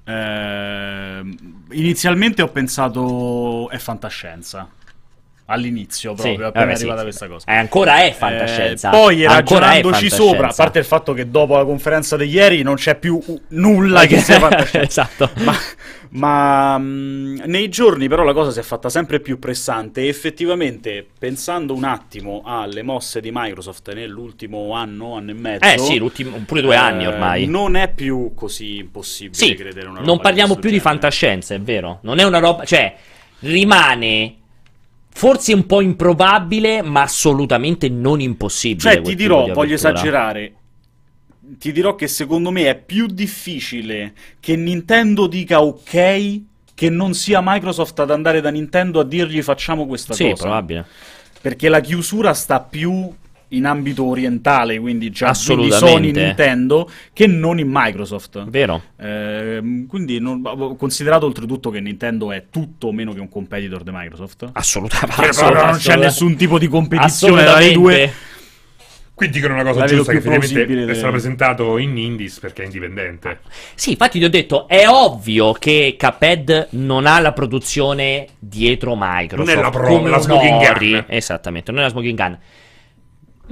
eh, 0.04 1.20
inizialmente 1.72 2.42
ho 2.42 2.48
pensato 2.48 3.68
è 3.70 3.78
fantascienza. 3.78 4.68
All'inizio, 5.50 6.10
Sì, 6.16 6.22
proprio, 6.22 6.46
appena 6.48 6.64
vabbè, 6.66 6.74
è 6.74 6.76
sì, 6.76 6.82
arrivata 6.82 7.00
sì. 7.00 7.06
questa 7.06 7.28
cosa. 7.28 7.44
Eh, 7.48 7.54
ancora 7.56 8.02
è 8.04 8.12
fantascienza. 8.12 8.88
Eh, 8.88 8.92
poi 8.92 9.24
Ancora 9.26 9.66
ragionandoci 9.66 10.10
sopra, 10.10 10.48
a 10.48 10.52
parte 10.54 10.78
il 10.78 10.84
fatto 10.84 11.12
che 11.12 11.28
dopo 11.30 11.56
la 11.56 11.64
conferenza 11.64 12.16
di 12.16 12.26
ieri 12.26 12.62
non 12.62 12.76
c'è 12.76 12.96
più 12.96 13.20
nulla 13.48 14.06
che 14.06 14.18
sia 14.18 14.38
fantascienza. 14.40 15.08
esatto. 15.12 15.30
Ma, 15.42 15.54
ma, 16.12 16.78
mh, 16.78 17.42
nei 17.46 17.68
giorni 17.68 18.08
però 18.08 18.22
la 18.24 18.32
cosa 18.32 18.50
si 18.50 18.58
è 18.58 18.62
fatta 18.62 18.88
sempre 18.88 19.20
più 19.20 19.38
pressante 19.38 20.02
e 20.02 20.08
effettivamente 20.08 21.06
pensando 21.18 21.74
un 21.74 21.84
attimo 21.84 22.42
alle 22.44 22.82
mosse 22.82 23.20
di 23.20 23.30
Microsoft 23.32 23.92
nell'ultimo 23.92 24.72
anno, 24.74 25.14
anno 25.16 25.30
e 25.30 25.34
mezzo, 25.34 25.64
Eh 25.64 25.78
sì, 25.78 26.00
pure 26.46 26.62
due 26.62 26.76
anni 26.76 27.06
ormai. 27.06 27.46
non 27.46 27.76
è 27.76 27.92
più 27.92 28.32
così 28.34 28.78
impossibile 28.78 29.34
Sì, 29.36 29.54
credere 29.54 29.86
una 29.86 29.98
roba 29.98 30.06
non 30.06 30.20
parliamo 30.20 30.54
più 30.54 30.62
questo 30.62 30.76
di 30.78 30.82
genere. 30.82 31.00
fantascienza, 31.00 31.54
è 31.54 31.60
vero. 31.60 31.98
Non 32.02 32.18
è 32.18 32.24
una 32.24 32.38
roba, 32.38 32.64
cioè, 32.64 32.94
rimane 33.40 34.34
forse 35.12 35.52
un 35.52 35.66
po' 35.66 35.80
improbabile, 35.80 36.82
ma 36.82 37.02
assolutamente 37.02 37.88
non 37.88 38.20
impossibile. 38.20 38.92
Cioè, 38.94 39.02
ti 39.02 39.14
dirò, 39.14 39.44
di 39.46 39.50
voglio 39.52 39.74
esagerare. 39.74 40.54
Ti 41.58 41.72
dirò 41.72 41.94
che 41.96 42.06
secondo 42.06 42.50
me 42.50 42.66
è 42.68 42.76
più 42.76 43.06
difficile 43.06 44.12
che 44.38 44.54
Nintendo 44.54 45.26
dica 45.26 45.60
ok 45.62 46.40
che 46.74 46.88
non 46.88 47.12
sia 47.12 47.40
Microsoft 47.42 47.98
ad 47.98 48.10
andare 48.10 48.40
da 48.40 48.50
Nintendo 48.50 49.00
a 49.00 49.04
dirgli 49.04 49.42
facciamo 49.42 49.86
questa 49.86 50.14
Sì, 50.14 50.30
cosa. 50.30 50.44
probabile. 50.44 50.86
Perché 51.40 51.68
la 51.68 51.80
chiusura 51.80 52.32
sta 52.34 52.60
più 52.60 53.10
in 53.52 53.64
ambito 53.66 54.04
orientale, 54.04 54.78
quindi 54.78 55.10
già 55.10 55.28
Assolutamente. 55.28 55.86
Sony 55.86 56.10
Nintendo, 56.12 56.88
che 57.12 57.26
non 57.26 57.58
in 57.58 57.68
Microsoft. 57.70 58.44
Vero. 58.48 58.82
Ehm, 58.98 59.86
quindi 59.86 60.18
non- 60.20 60.42
considerato 60.76 61.26
oltretutto 61.26 61.70
che 61.70 61.80
Nintendo 61.80 62.32
è 62.32 62.44
tutto 62.50 62.92
meno 62.92 63.12
che 63.12 63.20
un 63.20 63.28
competitor 63.28 63.82
di 63.82 63.90
Microsoft. 63.92 64.48
Assolutamente. 64.52 65.22
Che 65.22 65.28
proprio 65.30 65.46
non 65.46 65.64
c'è 65.64 65.68
assolutamente. 65.68 66.04
nessun 66.06 66.36
tipo 66.36 66.58
di 66.58 66.68
competizione 66.68 67.44
tra 67.44 67.60
i 67.60 67.72
due. 67.72 67.92
Assolutamente. 67.92 68.28
Qui 69.20 69.28
dicono 69.28 69.52
una 69.52 69.64
cosa 69.64 69.80
La 69.80 69.86
giusta, 69.86 70.12
che 70.12 70.20
plausibile 70.20 70.90
è 70.90 70.94
stato 70.94 71.10
presentato 71.10 71.76
in 71.76 71.94
Indies 71.98 72.38
perché 72.38 72.62
è 72.62 72.64
indipendente. 72.64 73.40
Sì, 73.74 73.90
infatti 73.90 74.18
ti 74.18 74.24
ho 74.24 74.30
detto, 74.30 74.66
è 74.66 74.88
ovvio 74.88 75.52
che 75.52 75.94
Cuphead 75.98 76.68
non 76.70 77.04
ha 77.04 77.20
la 77.20 77.34
produzione 77.34 78.26
dietro 78.38 78.96
Microsoft. 78.98 79.46
Non 79.46 79.58
è 79.58 79.60
la 79.60 79.68
pro- 79.68 80.06
la 80.06 80.18
smoking 80.20 80.78
gun. 80.78 81.04
Esattamente, 81.06 81.70
non 81.70 81.80
è 81.80 81.82
la 81.82 81.90
smoking 81.90 82.16
gun. 82.16 82.38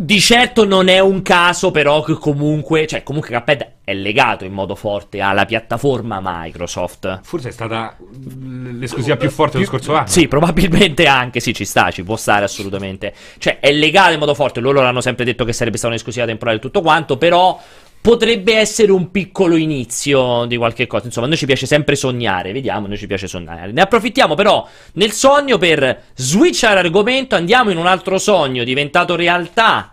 Di 0.00 0.20
certo 0.20 0.64
non 0.64 0.86
è 0.86 1.00
un 1.00 1.22
caso 1.22 1.72
però 1.72 2.02
che 2.04 2.12
comunque, 2.12 2.86
cioè 2.86 3.02
comunque 3.02 3.36
Cuphead 3.36 3.72
è 3.82 3.92
legato 3.94 4.44
in 4.44 4.52
modo 4.52 4.76
forte 4.76 5.20
alla 5.20 5.44
piattaforma 5.44 6.20
Microsoft. 6.22 7.18
Forse 7.24 7.48
è 7.48 7.50
stata 7.50 7.96
l'esclusiva 7.98 9.16
più 9.16 9.28
forte 9.28 9.58
dello 9.58 9.68
scorso 9.68 9.96
anno. 9.96 10.06
Sì, 10.06 10.28
probabilmente 10.28 11.08
anche, 11.08 11.40
sì, 11.40 11.52
ci 11.52 11.64
sta, 11.64 11.90
ci 11.90 12.04
può 12.04 12.14
stare 12.14 12.44
assolutamente. 12.44 13.12
Cioè, 13.38 13.58
è 13.58 13.72
legato 13.72 14.12
in 14.12 14.20
modo 14.20 14.34
forte, 14.34 14.60
loro 14.60 14.80
l'hanno 14.82 15.00
sempre 15.00 15.24
detto 15.24 15.44
che 15.44 15.52
sarebbe 15.52 15.78
stata 15.78 15.92
un'esclusiva 15.92 16.26
temporale 16.26 16.58
e 16.58 16.60
tutto 16.60 16.80
quanto, 16.80 17.16
però 17.16 17.60
potrebbe 18.00 18.56
essere 18.56 18.92
un 18.92 19.10
piccolo 19.10 19.56
inizio 19.56 20.44
di 20.46 20.56
qualche 20.56 20.86
cosa. 20.86 21.06
Insomma, 21.06 21.26
a 21.26 21.28
noi 21.28 21.38
ci 21.38 21.46
piace 21.46 21.66
sempre 21.66 21.96
sognare, 21.96 22.52
vediamo, 22.52 22.86
a 22.86 22.88
noi 22.88 22.98
ci 22.98 23.06
piace 23.06 23.26
sognare. 23.26 23.72
Ne 23.72 23.82
approfittiamo 23.82 24.34
però 24.34 24.66
nel 24.94 25.12
sogno 25.12 25.58
per 25.58 26.04
switchare 26.14 26.78
argomento, 26.78 27.34
andiamo 27.34 27.70
in 27.70 27.76
un 27.76 27.86
altro 27.86 28.18
sogno 28.18 28.64
diventato 28.64 29.16
realtà 29.16 29.92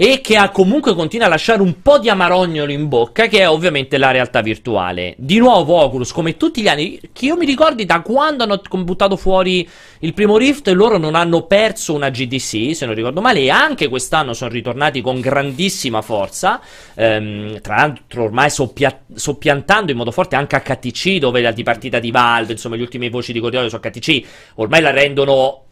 e 0.00 0.20
che 0.20 0.36
ha 0.36 0.50
comunque 0.50 0.94
continua 0.94 1.26
a 1.26 1.28
lasciare 1.28 1.60
un 1.60 1.82
po' 1.82 1.98
di 1.98 2.08
amarognolo 2.08 2.70
in 2.70 2.86
bocca, 2.86 3.26
che 3.26 3.40
è 3.40 3.48
ovviamente 3.48 3.98
la 3.98 4.12
realtà 4.12 4.42
virtuale. 4.42 5.16
Di 5.18 5.38
nuovo 5.38 5.74
Oculus, 5.74 6.12
come 6.12 6.36
tutti 6.36 6.62
gli 6.62 6.68
anni, 6.68 7.00
che 7.12 7.26
io 7.26 7.36
mi 7.36 7.44
ricordi 7.44 7.84
da 7.84 8.00
quando 8.00 8.44
hanno 8.44 8.60
buttato 8.84 9.16
fuori 9.16 9.68
il 9.98 10.14
primo 10.14 10.36
Rift, 10.36 10.68
loro 10.68 10.98
non 10.98 11.16
hanno 11.16 11.46
perso 11.46 11.94
una 11.94 12.10
GDC, 12.10 12.76
se 12.76 12.86
non 12.86 12.94
ricordo 12.94 13.20
male, 13.20 13.40
e 13.40 13.50
anche 13.50 13.88
quest'anno 13.88 14.34
sono 14.34 14.52
ritornati 14.52 15.00
con 15.00 15.18
grandissima 15.18 16.00
forza, 16.00 16.60
ehm, 16.94 17.60
tra 17.60 17.74
l'altro 17.74 18.22
ormai 18.22 18.50
soppia- 18.50 19.00
soppiantando 19.12 19.90
in 19.90 19.96
modo 19.96 20.12
forte 20.12 20.36
anche 20.36 20.62
HTC, 20.62 21.18
dove 21.18 21.40
la 21.40 21.50
dipartita 21.50 21.98
di 21.98 22.12
Valve, 22.12 22.52
insomma 22.52 22.76
le 22.76 22.82
ultime 22.82 23.10
voci 23.10 23.32
di 23.32 23.40
corridoio 23.40 23.68
su 23.68 23.80
HTC, 23.80 24.22
ormai 24.54 24.80
la 24.80 24.92
rendono 24.92 25.64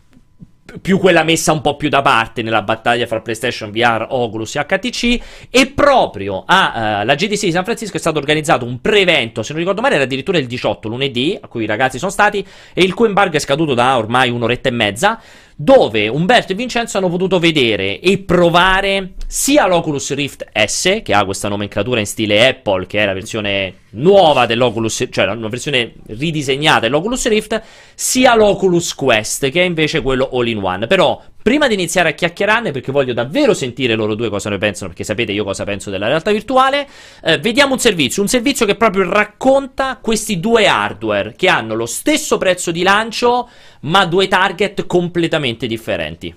più 0.81 0.99
quella 0.99 1.23
messa 1.23 1.53
un 1.53 1.61
po' 1.61 1.77
più 1.77 1.89
da 1.89 2.03
parte 2.03 2.43
nella 2.43 2.63
battaglia 2.63 3.07
fra 3.07 3.21
PlayStation 3.21 3.71
VR, 3.71 4.07
Oculus 4.11 4.57
e 4.57 4.65
HTC 4.65 5.21
e 5.51 5.67
proprio 5.69 6.45
alla 6.47 7.15
GDC 7.15 7.45
di 7.45 7.53
San 7.53 7.65
Francisco 7.65 7.97
è 7.97 8.01
stato 8.01 8.19
organizzato 8.19 8.65
un 8.65 8.81
pre-evento, 8.81 9.43
se 9.43 9.53
non 9.53 9.61
ricordo 9.61 9.81
male 9.81 9.95
era 9.95 10.05
addirittura 10.05 10.39
il 10.39 10.47
18 10.47 10.89
lunedì, 10.89 11.39
a 11.41 11.47
cui 11.47 11.65
i 11.65 11.67
ragazzi 11.67 11.99
sono 11.99 12.11
stati 12.11 12.45
e 12.75 12.83
il 12.83 12.95
cui 12.95 13.07
embargo 13.07 13.37
è 13.37 13.41
scaduto 13.41 13.75
da 13.75 13.97
ormai 13.97 14.31
un'oretta 14.31 14.69
e 14.69 14.73
mezza 14.73 15.21
dove 15.59 16.07
Umberto 16.09 16.53
e 16.53 16.55
Vincenzo 16.55 16.99
hanno 16.99 17.09
potuto 17.09 17.39
vedere 17.39 17.99
e 17.99 18.19
provare 18.19 19.15
sia 19.27 19.67
l'Oculus 19.67 20.13
Rift 20.13 20.47
S, 20.53 21.01
che 21.03 21.15
ha 21.15 21.25
questa 21.25 21.49
nomenclatura 21.49 21.99
in 21.99 22.07
stile 22.07 22.47
Apple, 22.47 22.87
che 22.87 23.01
è 23.01 23.07
la 23.07 23.15
versione 23.15 23.85
nuova 23.93 24.45
dell'Oculus, 24.45 25.07
cioè 25.11 25.27
una 25.31 25.49
versione 25.49 25.95
ridisegnata 26.09 26.81
dell'Oculus 26.81 27.27
Rift, 27.29 27.63
sia 27.95 28.35
l'Oculus 28.35 28.95
Quest, 28.95 29.49
che 29.51 29.63
è 29.63 29.65
invece 29.65 30.03
quello 30.03 30.29
all-in-one. 30.31 30.87
Però, 30.87 31.23
prima 31.47 31.69
di 31.69 31.75
iniziare 31.75 32.09
a 32.09 32.13
chiacchierarne, 32.13 32.73
perché 32.73 32.91
voglio 32.91 33.13
davvero 33.13 33.55
sentire 33.55 33.95
loro 33.95 34.17
due 34.17 34.29
cosa 34.29 34.51
ne 34.51 34.59
pensano, 34.59 34.89
perché 34.89 35.05
sapete 35.05 35.31
io 35.31 35.45
cosa 35.45 35.63
penso 35.63 35.91
della 35.91 36.09
realtà 36.09 36.33
virtuale, 36.33 36.89
eh, 37.23 37.39
vediamo 37.39 37.75
un 37.75 37.79
servizio, 37.79 38.21
un 38.21 38.27
servizio 38.27 38.67
che 38.67 38.75
proprio 38.75 39.09
racconta 39.09 40.01
questi 40.03 40.41
due 40.41 40.67
hardware, 40.67 41.35
che 41.37 41.47
hanno 41.47 41.77
lo 41.77 41.87
stesso 41.87 42.37
prezzo 42.37 42.73
di 42.73 42.83
lancio, 42.83 43.49
ma 43.83 44.07
due 44.07 44.27
target 44.27 44.87
completamente 44.87 45.69
differenti. 45.69 46.35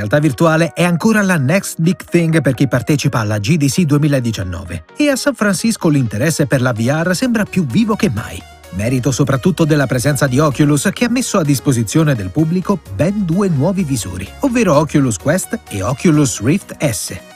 Realtà 0.00 0.18
virtuale 0.18 0.72
è 0.72 0.82
ancora 0.82 1.20
la 1.22 1.36
next 1.36 1.80
big 1.80 1.96
thing 2.04 2.40
per 2.40 2.54
chi 2.54 2.66
partecipa 2.66 3.18
alla 3.18 3.38
GDC 3.38 3.82
2019 3.82 4.84
e 4.96 5.08
a 5.08 5.16
San 5.16 5.34
Francisco 5.34 5.88
l'interesse 5.88 6.46
per 6.46 6.62
la 6.62 6.72
VR 6.72 7.14
sembra 7.14 7.44
più 7.44 7.66
vivo 7.66 7.96
che 7.96 8.10
mai. 8.10 8.42
Merito 8.70 9.10
soprattutto 9.10 9.64
della 9.64 9.86
presenza 9.86 10.26
di 10.26 10.38
Oculus 10.38 10.88
che 10.92 11.04
ha 11.04 11.10
messo 11.10 11.38
a 11.38 11.44
disposizione 11.44 12.14
del 12.14 12.30
pubblico 12.30 12.80
ben 12.94 13.24
due 13.24 13.48
nuovi 13.48 13.82
visori, 13.84 14.26
ovvero 14.40 14.76
Oculus 14.76 15.16
Quest 15.18 15.58
e 15.68 15.82
Oculus 15.82 16.40
Rift 16.40 16.76
S. 16.82 17.29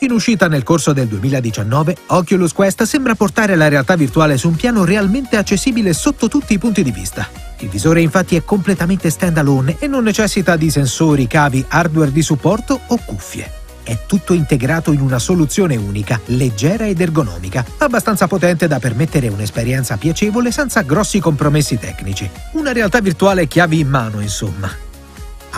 In 0.00 0.12
uscita 0.12 0.46
nel 0.46 0.62
corso 0.62 0.92
del 0.92 1.08
2019, 1.08 1.96
Oculus 2.06 2.52
Quest 2.52 2.84
sembra 2.84 3.16
portare 3.16 3.56
la 3.56 3.66
realtà 3.66 3.96
virtuale 3.96 4.36
su 4.36 4.46
un 4.46 4.54
piano 4.54 4.84
realmente 4.84 5.36
accessibile 5.36 5.92
sotto 5.92 6.28
tutti 6.28 6.52
i 6.52 6.58
punti 6.58 6.84
di 6.84 6.92
vista. 6.92 7.28
Il 7.58 7.68
visore 7.68 8.00
infatti 8.00 8.36
è 8.36 8.44
completamente 8.44 9.10
standalone 9.10 9.74
e 9.80 9.88
non 9.88 10.04
necessita 10.04 10.54
di 10.54 10.70
sensori, 10.70 11.26
cavi, 11.26 11.64
hardware 11.66 12.12
di 12.12 12.22
supporto 12.22 12.78
o 12.86 13.00
cuffie. 13.04 13.50
È 13.82 13.98
tutto 14.06 14.34
integrato 14.34 14.92
in 14.92 15.00
una 15.00 15.18
soluzione 15.18 15.74
unica, 15.74 16.20
leggera 16.26 16.86
ed 16.86 17.00
ergonomica, 17.00 17.64
abbastanza 17.78 18.28
potente 18.28 18.68
da 18.68 18.78
permettere 18.78 19.26
un'esperienza 19.26 19.96
piacevole 19.96 20.52
senza 20.52 20.82
grossi 20.82 21.18
compromessi 21.18 21.76
tecnici. 21.76 22.30
Una 22.52 22.70
realtà 22.70 23.00
virtuale 23.00 23.48
chiavi 23.48 23.80
in 23.80 23.88
mano, 23.88 24.20
insomma. 24.20 24.86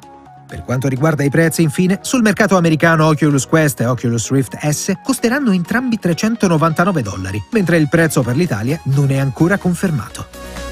Per 0.47 0.63
quanto 0.63 0.87
riguarda 0.87 1.23
i 1.23 1.29
prezzi, 1.29 1.61
infine, 1.61 1.99
sul 2.03 2.21
mercato 2.21 2.55
americano 2.55 3.07
Oculus 3.07 3.45
Quest 3.47 3.81
e 3.81 3.85
Oculus 3.85 4.31
Rift 4.31 4.57
S 4.65 4.93
costeranno 5.03 5.51
entrambi 5.51 5.99
399 5.99 7.01
dollari, 7.01 7.43
mentre 7.51 7.75
il 7.75 7.89
prezzo 7.89 8.21
per 8.21 8.37
l'Italia 8.37 8.79
non 8.85 9.11
è 9.11 9.17
ancora 9.17 9.57
confermato. 9.57 10.62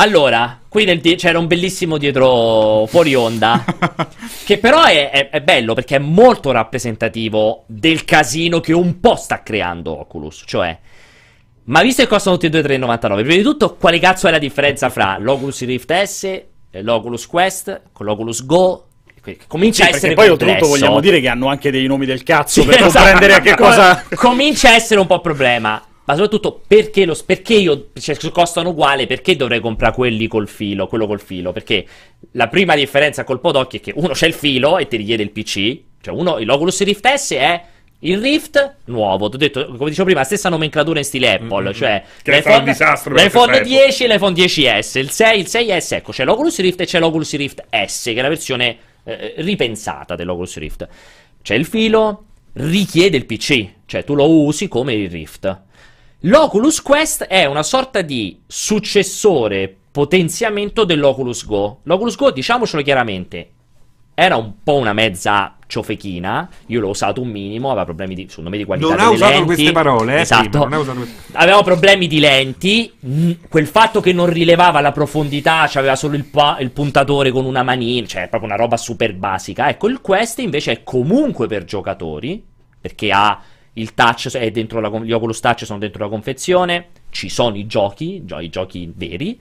Allora, 0.00 0.60
qui 0.68 1.00
di- 1.00 1.16
c'era 1.16 1.38
un 1.38 1.48
bellissimo 1.48 1.98
dietro 1.98 2.86
fuori 2.86 3.14
onda. 3.16 3.64
che 4.44 4.58
però 4.58 4.84
è, 4.84 5.10
è, 5.10 5.28
è, 5.30 5.40
bello 5.40 5.74
perché 5.74 5.96
è 5.96 5.98
molto 5.98 6.52
rappresentativo 6.52 7.64
del 7.66 8.04
casino 8.04 8.60
che 8.60 8.72
un 8.72 9.00
po' 9.00 9.16
sta 9.16 9.42
creando 9.42 9.98
Oculus. 9.98 10.44
Cioè, 10.46 10.78
ma 11.64 11.82
visto 11.82 12.02
che 12.02 12.08
costano 12.08 12.36
tutti 12.36 12.46
e 12.46 12.62
due 12.62 12.78
3,99, 12.78 12.98
prima 12.98 13.34
di 13.34 13.42
tutto, 13.42 13.74
quale 13.74 13.98
cazzo 13.98 14.28
è 14.28 14.30
la 14.30 14.38
differenza 14.38 14.88
fra 14.88 15.18
l'Oculus 15.18 15.64
Rift 15.64 16.02
S 16.02 16.42
l'Oculus 16.70 17.26
Quest 17.26 17.80
con 17.92 18.06
l'Oculus 18.06 18.46
Go? 18.46 18.84
Comincia 19.46 19.84
sì, 19.84 19.90
a 19.90 19.94
essere 19.94 20.14
poi 20.14 20.28
oltretutto 20.28 20.68
vogliamo 20.68 21.00
dire 21.00 21.20
che 21.20 21.28
hanno 21.28 21.48
anche 21.48 21.70
dei 21.70 21.86
nomi 21.86 22.06
del 22.06 22.22
cazzo 22.22 22.62
Sì, 22.62 22.66
per 22.66 22.76
esatto. 22.76 22.92
comprendere 22.92 23.34
a 23.34 23.40
che 23.40 23.54
cosa. 23.56 24.04
Comincia 24.14 24.70
a 24.70 24.74
essere 24.74 25.00
un 25.00 25.06
po' 25.06 25.20
problema. 25.20 25.82
Ma 26.08 26.14
soprattutto 26.14 26.62
perché, 26.66 27.04
lo, 27.04 27.14
perché 27.26 27.52
io, 27.52 27.88
cioè, 28.00 28.16
costano 28.32 28.70
uguale, 28.70 29.06
perché 29.06 29.36
dovrei 29.36 29.60
comprare 29.60 29.94
quelli 29.94 30.26
col 30.26 30.48
filo, 30.48 30.86
quello 30.86 31.06
col 31.06 31.20
filo? 31.20 31.52
Perché 31.52 31.84
la 32.32 32.48
prima 32.48 32.74
differenza 32.74 33.20
a 33.20 33.24
colpo 33.24 33.52
d'occhio 33.52 33.78
è 33.78 33.82
che 33.82 33.92
uno 33.94 34.14
c'è 34.14 34.26
il 34.26 34.32
filo 34.32 34.78
e 34.78 34.88
ti 34.88 34.96
richiede 34.96 35.22
il 35.22 35.30
PC, 35.30 35.80
cioè 36.00 36.14
uno, 36.14 36.38
l'Oculus 36.38 36.82
Rift 36.82 37.12
S 37.12 37.32
è 37.34 37.62
il 37.98 38.22
Rift 38.22 38.76
nuovo, 38.86 39.28
ti 39.28 39.34
ho 39.34 39.38
detto, 39.38 39.66
come 39.66 39.90
dicevo 39.90 40.04
prima, 40.04 40.24
stessa 40.24 40.48
nomenclatura 40.48 40.98
in 40.98 41.04
stile 41.04 41.34
Apple, 41.34 41.64
mm-hmm. 41.64 41.72
cioè 41.72 42.02
che 42.22 42.40
stato 42.40 42.58
un 42.58 42.64
disastro 42.64 43.14
l'iPhone 43.14 43.60
10 43.60 44.04
e 44.04 44.08
l'iPhone 44.08 44.34
10S, 44.34 44.98
il 44.98 45.10
6, 45.10 45.38
il 45.38 45.46
6S, 45.46 45.94
ecco, 45.94 46.12
c'è 46.12 46.24
l'Oculus 46.24 46.58
Rift 46.60 46.80
e 46.80 46.86
c'è 46.86 47.00
l'Oculus 47.00 47.34
Rift 47.34 47.66
S, 47.68 48.04
che 48.04 48.14
è 48.14 48.22
la 48.22 48.28
versione 48.28 48.78
eh, 49.04 49.34
ripensata 49.36 50.16
dell'Oculus 50.16 50.56
Rift. 50.56 50.88
C'è 51.42 51.54
il 51.54 51.66
filo, 51.66 52.24
richiede 52.54 53.18
il 53.18 53.26
PC, 53.26 53.68
cioè 53.84 54.04
tu 54.04 54.14
lo 54.14 54.30
usi 54.30 54.68
come 54.68 54.94
il 54.94 55.10
Rift. 55.10 55.66
L'Oculus 56.22 56.82
Quest 56.82 57.24
è 57.24 57.44
una 57.44 57.62
sorta 57.62 58.02
di 58.02 58.40
successore 58.44 59.72
potenziamento 59.92 60.84
dell'Oculus 60.84 61.44
Go. 61.46 61.80
L'Oculus 61.84 62.16
Go, 62.16 62.32
diciamocelo 62.32 62.82
chiaramente, 62.82 63.50
era 64.14 64.34
un 64.34 64.54
po' 64.64 64.74
una 64.74 64.92
mezza 64.92 65.56
ciofechina. 65.64 66.48
Io 66.66 66.80
l'ho 66.80 66.88
usato 66.88 67.20
un 67.20 67.28
minimo, 67.28 67.68
aveva 67.68 67.84
problemi 67.84 68.16
di, 68.16 68.26
secondo 68.28 68.50
me 68.50 68.56
di 68.56 68.64
qualità 68.64 68.88
Non 68.88 68.98
ha 68.98 69.10
usato 69.10 69.30
lenti. 69.30 69.46
queste 69.46 69.70
parole, 69.70 70.16
eh, 70.16 70.20
esatto. 70.22 70.48
prima, 70.48 70.66
non 70.66 70.80
usato 70.80 70.98
queste... 70.98 71.32
Aveva 71.34 71.62
problemi 71.62 72.08
di 72.08 72.18
lenti. 72.18 72.92
Quel 73.48 73.66
fatto 73.68 74.00
che 74.00 74.12
non 74.12 74.26
rilevava 74.26 74.80
la 74.80 74.90
profondità, 74.90 75.70
aveva 75.72 75.94
solo 75.94 76.16
il, 76.16 76.24
pa- 76.24 76.56
il 76.58 76.72
puntatore 76.72 77.30
con 77.30 77.44
una 77.44 77.62
manina, 77.62 78.08
cioè 78.08 78.26
proprio 78.28 78.50
una 78.50 78.60
roba 78.60 78.76
super 78.76 79.14
basica. 79.14 79.68
Ecco, 79.68 79.86
il 79.86 80.00
Quest 80.00 80.40
invece 80.40 80.72
è 80.72 80.82
comunque 80.82 81.46
per 81.46 81.62
giocatori, 81.62 82.44
perché 82.80 83.12
ha 83.12 83.40
il 83.80 83.94
touch 83.94 84.36
è 84.36 84.50
dentro 84.50 84.80
la, 84.80 84.88
gli 85.00 85.12
Oculus 85.12 85.40
Touch 85.40 85.64
sono 85.64 85.78
dentro 85.78 86.04
la 86.04 86.10
confezione, 86.10 86.88
ci 87.10 87.28
sono 87.28 87.56
i 87.56 87.66
giochi, 87.66 88.24
gio- 88.24 88.40
i 88.40 88.50
giochi 88.50 88.92
veri, 88.94 89.38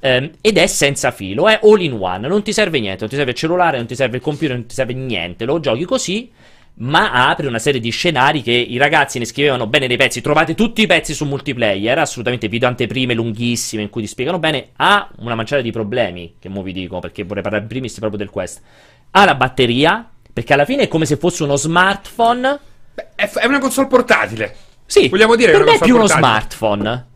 ehm, 0.00 0.30
ed 0.40 0.56
è 0.56 0.66
senza 0.66 1.10
filo, 1.10 1.48
è 1.48 1.60
all 1.62 1.80
in 1.80 1.92
one, 1.92 2.28
non 2.28 2.42
ti 2.42 2.52
serve 2.52 2.80
niente, 2.80 3.00
non 3.00 3.08
ti 3.08 3.16
serve 3.16 3.32
il 3.32 3.36
cellulare, 3.36 3.76
non 3.76 3.86
ti 3.86 3.94
serve 3.94 4.16
il 4.16 4.22
computer, 4.22 4.56
non 4.56 4.66
ti 4.66 4.74
serve 4.74 4.94
niente, 4.94 5.44
lo 5.44 5.60
giochi 5.60 5.84
così, 5.84 6.30
ma 6.74 7.28
apre 7.28 7.46
una 7.46 7.58
serie 7.58 7.80
di 7.80 7.90
scenari 7.90 8.40
che 8.40 8.52
i 8.52 8.78
ragazzi 8.78 9.18
ne 9.18 9.26
scrivevano 9.26 9.66
bene 9.66 9.86
nei 9.86 9.98
pezzi, 9.98 10.20
trovate 10.22 10.54
tutti 10.54 10.82
i 10.82 10.86
pezzi 10.86 11.12
su 11.12 11.26
multiplayer, 11.26 11.98
assolutamente 11.98 12.48
video 12.48 12.68
anteprime 12.68 13.14
lunghissime 13.14 13.82
in 13.82 13.90
cui 13.90 14.02
ti 14.02 14.08
spiegano 14.08 14.38
bene, 14.38 14.68
ha 14.76 15.10
una 15.18 15.34
manciata 15.34 15.60
di 15.60 15.70
problemi, 15.70 16.36
che 16.38 16.48
mo 16.48 16.62
vi 16.62 16.72
dico, 16.72 16.98
perché 16.98 17.24
vorrei 17.24 17.42
parlare 17.42 17.64
in 17.64 17.68
primis 17.68 17.98
proprio 17.98 18.18
del 18.18 18.30
Quest, 18.30 18.62
ha 19.10 19.24
la 19.24 19.34
batteria, 19.34 20.08
perché 20.32 20.54
alla 20.54 20.64
fine 20.64 20.84
è 20.84 20.88
come 20.88 21.04
se 21.04 21.16
fosse 21.16 21.42
uno 21.42 21.56
smartphone 21.56 22.58
Beh, 22.94 23.08
è, 23.14 23.28
è, 23.30 23.46
una 23.46 23.58
console 23.58 23.86
portatile. 23.88 24.54
Sì, 24.86 25.08
vogliamo 25.08 25.36
dire 25.36 25.52
per 25.52 25.64
che 25.64 25.70
me 25.70 25.76
è 25.76 25.80
più 25.80 25.94
uno 25.94 26.04
portatile. 26.06 26.26
smartphone. 26.28 27.06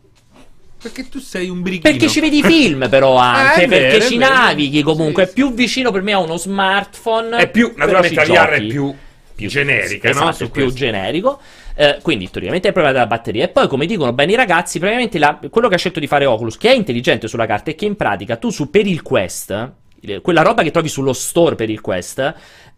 Perché 0.81 1.09
tu 1.09 1.19
sei 1.19 1.49
un 1.49 1.61
birichino. 1.61 1.91
Perché 1.91 2.07
ci 2.07 2.19
vedi 2.19 2.37
i 2.37 2.43
film, 2.43 2.87
però, 2.89 3.17
anche. 3.17 3.63
è 3.63 3.67
vero, 3.67 3.89
perché 3.89 4.05
è 4.05 4.07
ci 4.09 4.17
vero. 4.17 4.33
navighi 4.33 4.81
comunque. 4.83 5.25
Sì, 5.25 5.29
è 5.31 5.33
più 5.33 5.53
vicino 5.53 5.91
per 5.91 6.01
me 6.01 6.13
a 6.13 6.19
uno 6.19 6.37
smartphone. 6.37 7.35
È 7.37 7.49
più, 7.49 7.73
naturalmente, 7.75 8.15
la 8.15 8.45
VR 8.45 8.49
è 8.49 8.61
più, 8.61 8.93
Più- 9.35 9.49
generica, 9.49 10.09
esatto, 10.09 10.25
no? 10.25 10.31
Su 10.31 10.43
è 10.45 10.49
più 10.49 10.61
questo. 10.63 10.79
generico. 10.79 11.39
Eh, 11.75 11.97
quindi, 12.01 12.29
teoricamente, 12.29 12.67
è 12.67 12.69
il 12.69 12.73
problema 12.73 12.91
della 12.91 13.07
batteria. 13.07 13.43
E 13.45 13.47
poi, 13.49 13.67
come 13.67 13.85
dicono 13.85 14.13
bene 14.13 14.31
i 14.33 14.35
ragazzi, 14.35 14.77
praticamente 14.79 15.17
la- 15.19 15.39
quello 15.49 15.67
che 15.67 15.75
ha 15.75 15.77
scelto 15.79 15.99
di 15.99 16.07
fare 16.07 16.25
Oculus, 16.25 16.57
che 16.57 16.69
è 16.69 16.73
intelligente 16.73 17.27
sulla 17.27 17.45
carta, 17.47 17.71
è 17.71 17.75
che 17.75 17.85
in 17.85 17.95
pratica 17.95 18.35
tu 18.37 18.49
su 18.51 18.69
per 18.69 18.85
il 18.85 19.01
Quest, 19.01 19.71
eh, 20.01 20.21
quella 20.21 20.41
roba 20.43 20.61
che 20.63 20.71
trovi 20.71 20.89
sullo 20.89 21.13
store 21.13 21.55
per 21.55 21.69
il 21.71 21.81
Quest, 21.81 22.33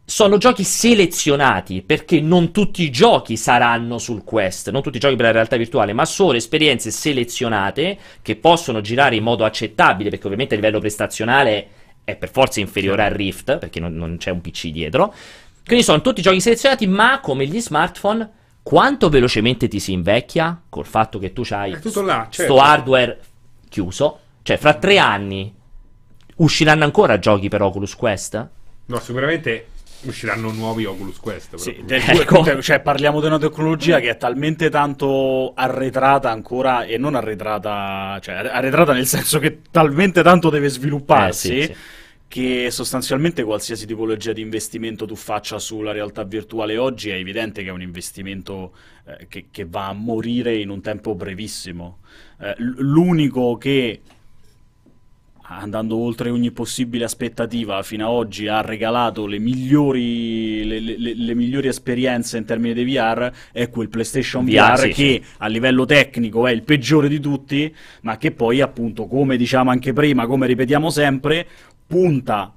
sono 0.10 0.40
giochi 0.40 0.64
selezionati 0.64 1.84
perché 1.84 2.20
non 2.20 2.52
tutti 2.52 2.82
i 2.82 2.90
giochi 2.90 3.38
saranno 3.38 4.00
sul 4.00 4.24
Quest, 4.24 4.72
non 4.72 4.82
tutti 4.82 4.98
i 4.98 5.00
giochi 5.00 5.16
per 5.16 5.26
la 5.26 5.32
realtà 5.32 5.56
virtuale, 5.56 5.94
ma 5.94 6.04
solo 6.04 6.36
esperienze 6.36 6.90
selezionate 6.90 7.96
che 8.24 8.36
possono 8.36 8.82
girare 8.82 9.16
in 9.16 9.24
modo 9.24 9.46
accettabile, 9.46 10.10
perché 10.10 10.26
ovviamente 10.26 10.56
a 10.56 10.58
livello 10.58 10.80
prestazionale 10.80 11.68
è 12.04 12.16
per 12.16 12.32
forza 12.32 12.60
inferiore 12.60 13.04
al 13.04 13.12
Rift, 13.12 13.60
perché 13.60 13.80
non, 13.80 13.94
non 13.94 14.18
c'è 14.18 14.32
un 14.32 14.42
PC 14.42 14.70
dietro. 14.70 15.14
Quindi 15.64 15.86
sono 15.86 16.02
tutti 16.02 16.24
giochi 16.24 16.42
selezionati, 16.42 16.88
ma 16.88 17.20
come 17.20 17.46
gli 17.46 17.62
smartphone, 17.62 18.28
quanto 18.64 19.10
velocemente 19.10 19.68
ti 19.68 19.80
si 19.80 19.92
invecchia 19.92 20.60
col 20.70 20.88
fatto 20.88 21.20
che 21.20 21.34
tu 21.34 21.44
hai 21.52 21.74
È 21.74 21.80
tutto 21.80 22.02
là, 22.02 22.26
sto 22.32 22.42
certo. 22.42 22.58
hardware 22.58 23.20
chiuso? 23.70 24.20
Cioè, 24.42 24.58
fra 24.58 24.74
tre 24.74 24.98
anni 24.98 25.54
usciranno 26.38 26.84
ancora 26.84 27.20
giochi 27.20 27.48
per 27.48 27.62
Oculus 27.62 27.96
Quest? 27.96 28.48
No, 28.88 29.00
sicuramente 29.00 29.68
usciranno 30.04 30.52
nuovi 30.52 30.86
Oculus 30.86 31.18
Quest. 31.20 31.56
Sì, 31.56 31.82
del- 31.84 32.02
Ecco. 32.08 32.62
cioè, 32.62 32.80
parliamo 32.80 33.20
di 33.20 33.28
una 33.28 33.38
tecnologia 33.38 34.00
che 34.00 34.10
è 34.10 34.18
talmente 34.18 34.70
tanto 34.70 35.54
arretrata 35.56 36.30
ancora 36.32 36.84
e 36.86 36.98
non 36.98 37.16
arretrata, 37.16 38.18
cioè 38.22 38.36
arretrata 38.36 38.94
nel 38.94 39.06
senso 39.08 39.40
che 39.40 39.60
talmente 39.72 40.22
tanto 40.24 40.50
deve 40.50 40.70
svilupparsi 40.70 41.58
Eh, 41.58 41.62
sì, 41.62 41.74
sì. 41.74 41.76
che 42.28 42.68
sostanzialmente 42.72 43.44
qualsiasi 43.44 43.86
tipologia 43.86 44.32
di 44.34 44.42
investimento 44.42 45.06
tu 45.06 45.16
faccia 45.16 45.60
sulla 45.60 45.92
realtà 45.92 46.24
virtuale 46.24 46.78
oggi 46.78 47.10
è 47.10 47.16
evidente 47.16 47.64
che 47.64 47.70
è 47.70 47.72
un 47.72 47.82
investimento 47.82 48.74
eh, 49.06 49.28
che, 49.28 49.48
che 49.52 49.66
va 49.68 49.88
a 49.88 49.94
morire 49.94 50.56
in 50.56 50.70
un 50.70 50.82
tempo 50.82 51.16
brevissimo. 51.16 52.00
Eh, 52.40 52.54
l- 52.58 52.76
l'unico 52.80 53.58
che 53.58 54.02
andando 55.52 55.98
oltre 55.98 56.30
ogni 56.30 56.52
possibile 56.52 57.06
aspettativa 57.06 57.82
fino 57.82 58.06
ad 58.08 58.14
oggi 58.14 58.48
ha 58.48 58.62
regalato 58.62 59.26
le 59.26 59.40
migliori, 59.40 60.64
le, 60.64 60.80
le- 60.80 61.16
le- 61.16 61.36
migliori 61.36 61.68
esperienze 61.68 62.38
in 62.38 62.46
termini 62.46 62.74
di 62.74 62.84
VR 62.84 63.32
è 63.52 63.70
quel 63.70 63.90
PlayStation 63.90 64.46
VR, 64.46 64.74
VR, 64.74 64.80
sì, 64.80 64.90
che 64.90 65.22
a 65.38 65.48
livello 65.48 65.86
tecnico 65.86 66.46
è 66.46 66.52
il 66.52 66.62
peggiore 66.62 67.08
di 67.08 67.20
tutti 67.20 67.74
ma 68.02 68.18
che 68.18 68.32
poi 68.32 68.62
appunto 68.62 69.08
come 69.08 69.38
diciamo 69.38 69.72
anche 69.72 69.92
prima 69.94 70.28
come 70.28 70.46
ripetiamo 70.46 70.90
sempre 70.90 71.48
punta 71.88 72.54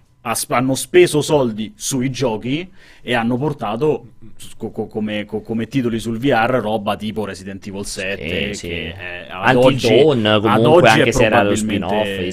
hanno 0.48 0.74
speso 0.77 1.20
soldi 1.20 1.73
sui 1.74 2.10
giochi 2.10 2.70
e 3.03 3.15
hanno 3.15 3.37
portato 3.37 4.07
co- 4.57 4.70
co- 4.70 4.87
come, 4.87 5.24
co- 5.24 5.41
come, 5.41 5.66
titoli 5.66 5.99
sul 5.99 6.19
VR 6.19 6.61
roba 6.61 6.97
tipo 6.97 7.24
Resident 7.24 7.66
Evil 7.66 7.85
7 7.85 8.55
sì, 8.55 8.59
sì. 8.59 8.69
che 8.69 8.95
è, 8.95 9.27
ad 9.29 9.57
oggi, 9.57 9.89
Dawn, 9.89 10.39
comunque 10.41 10.89
anche 10.89 11.12
se 11.12 11.24
era 11.24 11.43
lo 11.43 11.55
spin-off 11.57 11.93
eh, 12.07 12.33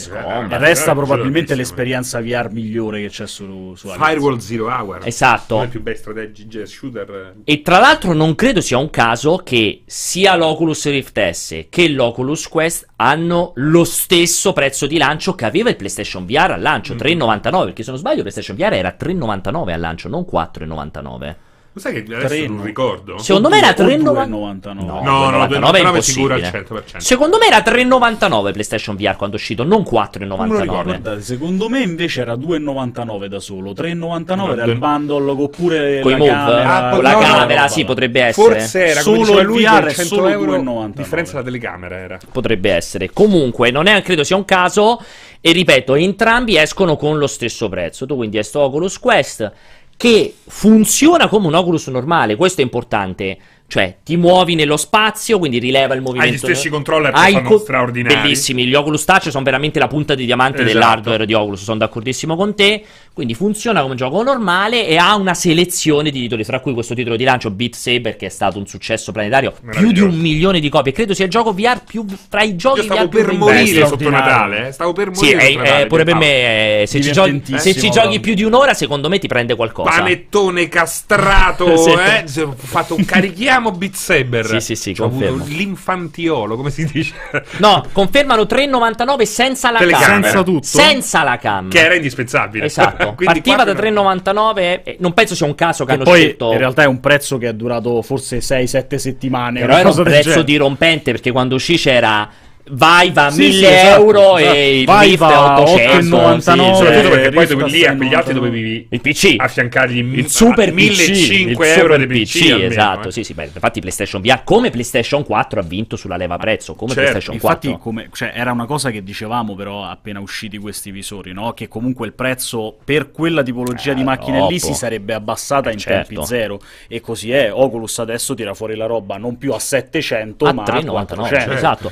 resta 0.58 0.94
probabilmente 0.94 1.56
l'esperienza 1.56 2.22
VR 2.22 2.50
migliore 2.52 3.02
che 3.02 3.10
c'è 3.10 3.28
su, 3.28 3.74
su 3.76 3.88
Firewall 3.90 4.38
Zero 4.38 4.68
Hour. 4.68 5.00
Esatto. 5.04 5.56
Uno 5.56 5.64
dei 5.64 5.72
più 5.72 5.82
bei 5.82 6.66
shooter. 6.66 7.36
E 7.44 7.62
tra 7.62 7.80
l'altro 7.80 8.14
non 8.14 8.36
credo 8.36 8.62
sia 8.62 8.78
un 8.78 8.90
caso 8.90 9.38
che 9.38 9.84
sia 9.86 10.36
l'Oculus 10.36 10.88
Rift 10.90 11.30
S 11.30 11.66
che 11.70 11.90
l'Oculus 11.90 12.48
Quest 12.48 12.88
hanno 12.98 13.54
lo 13.56 13.84
stesso 13.86 14.54
prezzo 14.54 14.86
di 14.86 14.98
lancio 14.98 15.34
che 15.34 15.46
aveva 15.46 15.70
il 15.70 15.76
PlayStation 15.76 16.26
VR 16.26 16.52
al 16.52 16.62
lancio, 16.62 16.96
mm-hmm. 16.96 17.18
3,99, 17.18 17.64
perché 17.66 17.84
se 17.84 17.92
non 17.92 18.00
sbaglio 18.00 18.22
il 18.22 18.32
PlayStation 18.32 18.58
VR 18.58 18.74
era 18.74 18.96
3,99 19.00 19.72
al 19.72 19.80
lancio, 19.80 20.10
non 20.10 20.26
4,99. 20.66 21.36
Lo 21.72 21.80
sai 21.80 21.94
che 21.94 22.00
adesso 22.00 22.28
3, 22.28 22.48
non 22.48 22.64
ricordo? 22.64 23.20
Secondo 23.20 23.48
me 23.48 23.60
era 23.60 23.70
3,99. 23.70 24.74
No, 24.74 25.02
no, 25.04 25.30
no, 25.30 25.46
2,99 25.46 25.76
è 25.76 25.80
impossibile. 25.82 26.34
Al 26.34 26.42
100%. 26.42 26.98
Secondo 26.98 27.38
me 27.38 27.46
era 27.46 27.60
3,99 27.60 28.52
PlayStation 28.52 28.96
VR 28.96 29.16
quando 29.16 29.36
è 29.36 29.40
uscito, 29.40 29.64
non 29.64 29.82
4,99. 29.82 30.66
Guardate, 30.66 31.22
secondo 31.22 31.70
me 31.70 31.82
invece 31.82 32.22
era 32.22 32.34
2,99 32.34 33.26
da 33.28 33.40
solo. 33.40 33.74
3,99 33.74 34.36
no, 34.36 34.52
era 34.52 34.64
il 34.64 34.78
bundle 34.78 35.30
oppure 35.30 36.00
con 36.00 36.12
la 36.12 36.18
move, 36.18 36.30
camera. 36.32 36.74
Ah, 36.74 36.90
con 36.90 37.04
la 37.04 37.12
no, 37.12 37.20
camera, 37.20 37.62
no, 37.62 37.68
sì, 37.68 37.86
potrebbe 37.86 38.22
essere. 38.24 38.52
Forse 38.52 38.86
era 38.88 39.02
solo 39.02 39.40
il 39.40 39.46
lui 39.46 39.64
VR 39.64 39.94
100 39.94 40.16
solo 40.16 40.28
euro 40.28 40.58
2,99. 40.58 40.90
differenza 40.96 41.38
la 41.38 41.44
telecamera 41.44 41.96
era. 41.98 42.20
Potrebbe 42.32 42.72
essere. 42.72 43.12
Comunque, 43.14 43.70
non 43.70 43.86
è 43.86 44.02
credo 44.02 44.24
sia 44.24 44.36
un 44.36 44.46
caso 44.46 45.00
e 45.40 45.52
ripeto, 45.52 45.94
entrambi 45.94 46.58
escono 46.58 46.98
con 46.98 47.20
lo 47.20 47.28
stesso 47.28 47.70
prezzo. 47.70 48.08
Tu 48.08 48.16
quindi 48.16 48.38
hai 48.38 48.44
sto 48.44 48.62
Oculus 48.62 48.98
Quest 48.98 49.52
che 50.00 50.34
funziona 50.48 51.28
come 51.28 51.48
un 51.48 51.56
Oculus 51.56 51.88
normale, 51.88 52.38
questo 52.38 52.62
è 52.62 52.64
importante. 52.64 53.38
Cioè, 53.70 53.98
ti 54.04 54.18
muovi 54.18 54.56
nello 54.56 54.78
spazio, 54.78 55.38
quindi 55.38 55.60
rileva 55.60 55.94
il 55.94 56.02
movimento. 56.02 56.32
Hai 56.32 56.34
gli 56.34 56.40
stessi 56.40 56.70
controller 56.70 57.14
che 57.14 57.32
fanno 57.32 57.48
co- 57.48 57.60
straordinari. 57.60 58.16
Bellissimi, 58.16 58.66
gli 58.66 58.74
Oculus 58.74 59.06
Touch 59.06 59.30
sono 59.30 59.44
veramente 59.44 59.78
la 59.78 59.86
punta 59.86 60.16
di 60.16 60.26
diamante 60.26 60.64
esatto. 60.64 60.74
dell'hardware 60.74 61.26
di 61.28 61.36
Oculus, 61.36 61.62
sono 61.62 61.78
d'accordissimo 61.78 62.36
con 62.36 62.56
te. 62.56 62.84
Quindi 63.14 63.36
funziona 63.36 63.82
come 63.82 63.92
un 63.92 63.98
gioco 63.98 64.24
normale 64.24 64.88
e 64.88 64.98
ha 64.98 65.16
una 65.16 65.36
selezione 65.36 66.10
di 66.10 66.22
titoli, 66.22 66.44
tra 66.44 66.62
cui 66.62 66.74
questo 66.74 66.96
titolo 66.96 67.16
di 67.16 67.24
lancio 67.24 67.52
Beat 67.52 67.76
Saber 67.76 68.16
che 68.16 68.26
è 68.26 68.30
stato 68.30 68.58
un 68.58 68.66
successo 68.66 69.12
planetario, 69.12 69.54
più 69.70 69.92
di 69.92 70.00
un 70.00 70.18
milione 70.18 70.60
di 70.60 70.70
copie. 70.70 70.92
Credo 70.92 71.14
sia 71.14 71.26
il 71.26 71.32
gioco 71.32 71.54
VR 71.54 71.84
più 71.84 72.06
tra 72.28 72.42
i 72.42 72.56
giochi 72.56 72.80
Io 72.80 72.86
stavo 72.86 73.08
VR 73.08 73.10
per 73.10 73.34
morire 73.34 73.86
sotto 73.86 74.10
Natale, 74.10 74.70
eh? 74.70 74.72
stavo 74.72 74.94
per 74.94 75.12
morire. 75.12 75.42
Sì, 75.42 75.58
è, 75.58 75.82
è, 75.82 75.86
pure 75.88 76.06
per 76.06 76.16
me, 76.16 76.82
eh, 76.82 76.88
se, 76.88 77.02
ci 77.02 77.12
giochi, 77.12 77.44
se 77.58 77.76
ci 77.76 77.92
giochi 77.92 78.20
più 78.20 78.34
di 78.34 78.44
un'ora, 78.44 78.74
secondo 78.74 79.10
me 79.10 79.20
ti 79.20 79.28
prende 79.28 79.54
qualcosa. 79.56 79.90
Panettone 79.90 80.68
castrato, 80.70 81.76
sì. 81.78 81.92
eh? 81.92 82.42
Ho 82.42 82.56
fatto 82.56 82.96
un 82.96 83.04
carichiamo 83.04 83.59
Beat 83.72 83.94
Saber. 83.94 84.46
Sì, 84.46 84.60
sì, 84.60 84.76
sì, 84.76 84.96
confermo. 84.96 85.44
L'infantiolo, 85.46 86.56
come 86.56 86.70
si 86.70 86.86
dice? 86.86 87.14
No, 87.60 87.84
confermano 87.92 88.44
3,99 88.44 89.24
senza 89.24 89.72
la 89.72 89.80
Telecamera. 89.80 90.12
cam. 90.12 90.22
Senza 90.24 90.44
tutto. 90.44 90.66
Senza 90.66 91.24
la 91.24 91.38
cam. 91.38 91.70
Che 91.70 91.84
era 91.84 91.96
indispensabile. 91.96 92.66
Esatto. 92.66 93.16
Partiva 93.22 93.64
da 93.64 93.74
3,99 93.74 94.58
e 94.84 94.98
non 95.00 95.14
penso 95.14 95.36
sia 95.36 95.46
un 95.46 95.56
caso 95.56 95.84
che 95.86 95.92
e 95.92 95.96
hanno 95.96 96.04
poi 96.04 96.20
scelto... 96.22 96.52
in 96.52 96.58
realtà 96.58 96.84
è 96.84 96.88
un 96.88 97.00
prezzo 97.00 97.38
che 97.38 97.50
è 97.50 97.54
durato 97.54 98.02
forse 98.02 98.40
6-7 98.40 98.96
settimane. 98.96 99.60
Però 99.60 99.78
era 99.78 99.90
un 99.90 100.04
prezzo 100.04 100.42
dirompente 100.42 101.12
perché 101.12 101.32
quando 101.32 101.56
uscì 101.56 101.76
c'era 101.76 102.30
vai 102.72 103.12
va 103.12 103.26
a 103.26 103.30
Sì, 103.32 103.42
1000 103.42 103.54
sì, 103.54 103.66
esatto. 103.66 104.02
euro 104.02 104.38
Esatto. 104.38 104.56
e 104.56 104.80
il 104.80 104.86
Vai, 104.86 105.06
Rift 105.08 105.18
va 105.20 105.30
è 105.30 105.34
a 105.34 105.60
800 105.62 106.18
8,99. 106.18 106.40
sì, 106.40 106.76
Soprattutto 106.76 107.10
perché 107.10 107.30
poi 107.32 107.48
dovevi- 107.48 107.72
lì 107.72 107.86
a 107.86 107.92
a 107.92 107.96
quegli 107.96 108.14
altri 108.14 108.34
6,99. 108.34 108.36
dovevi 108.36 108.88
il 108.90 109.02
PC 109.02 109.36
affiancargli 109.38 109.98
il 110.18 110.30
super 110.30 110.70
PC 110.70 110.74
1500 110.76 111.50
il 111.64 111.68
euro 111.68 111.94
super 111.94 112.08
di 112.08 112.22
PC, 112.24 112.40
PC, 112.40 112.52
almeno, 112.52 112.70
esatto 112.70 113.08
eh. 113.08 113.12
sì 113.12 113.24
sì 113.24 113.34
beh, 113.34 113.44
infatti 113.54 113.80
PlayStation 113.80 114.22
VR 114.22 114.44
come 114.44 114.70
PlayStation 114.70 115.24
4 115.26 115.60
ha 115.60 115.64
vinto 115.64 115.96
sulla 115.96 116.18
leva 116.18 116.38
prezzo 116.38 116.76
come 116.76 116.94
Certo, 116.94 117.10
PlayStation 117.12 117.34
Infatti, 117.36 117.68
4 117.68 117.84
come, 117.84 118.10
cioè, 118.14 118.32
era 118.36 118.52
una 118.52 118.66
cosa 118.66 118.92
che 118.92 119.04
dicevamo 119.04 119.56
però 119.56 119.84
appena 119.86 120.20
usciti 120.20 120.58
questi 120.58 120.92
visori, 120.92 121.34
no? 121.34 121.54
Che 121.54 121.68
comunque 121.68 122.06
il 122.08 122.14
prezzo 122.14 122.78
per 122.84 123.12
quella 123.12 123.44
tipologia 123.44 123.92
Eh, 123.92 123.96
di 123.96 124.04
macchine 124.04 124.38
troppo. 124.38 124.52
lì 124.52 124.60
si 124.60 124.74
sarebbe 124.74 125.14
abbassata 125.14 125.70
Eh, 125.70 125.74
in 125.74 125.80
certo. 125.80 126.14
tempi 126.14 126.26
zero. 126.28 126.60
E 126.88 127.02
così 127.02 127.32
è. 127.32 127.52
Oculus 127.54 128.00
adesso 128.00 128.34
tira 128.34 128.54
fuori 128.54 128.76
la 128.76 128.86
roba 128.86 129.18
non 129.18 129.38
più 129.38 129.54
a 129.54 129.60
700 129.60 130.46
a 130.46 130.54
ma 130.54 130.64
a 130.64 130.66
3,99 130.66 130.86
400. 130.90 131.52
esatto 131.54 131.92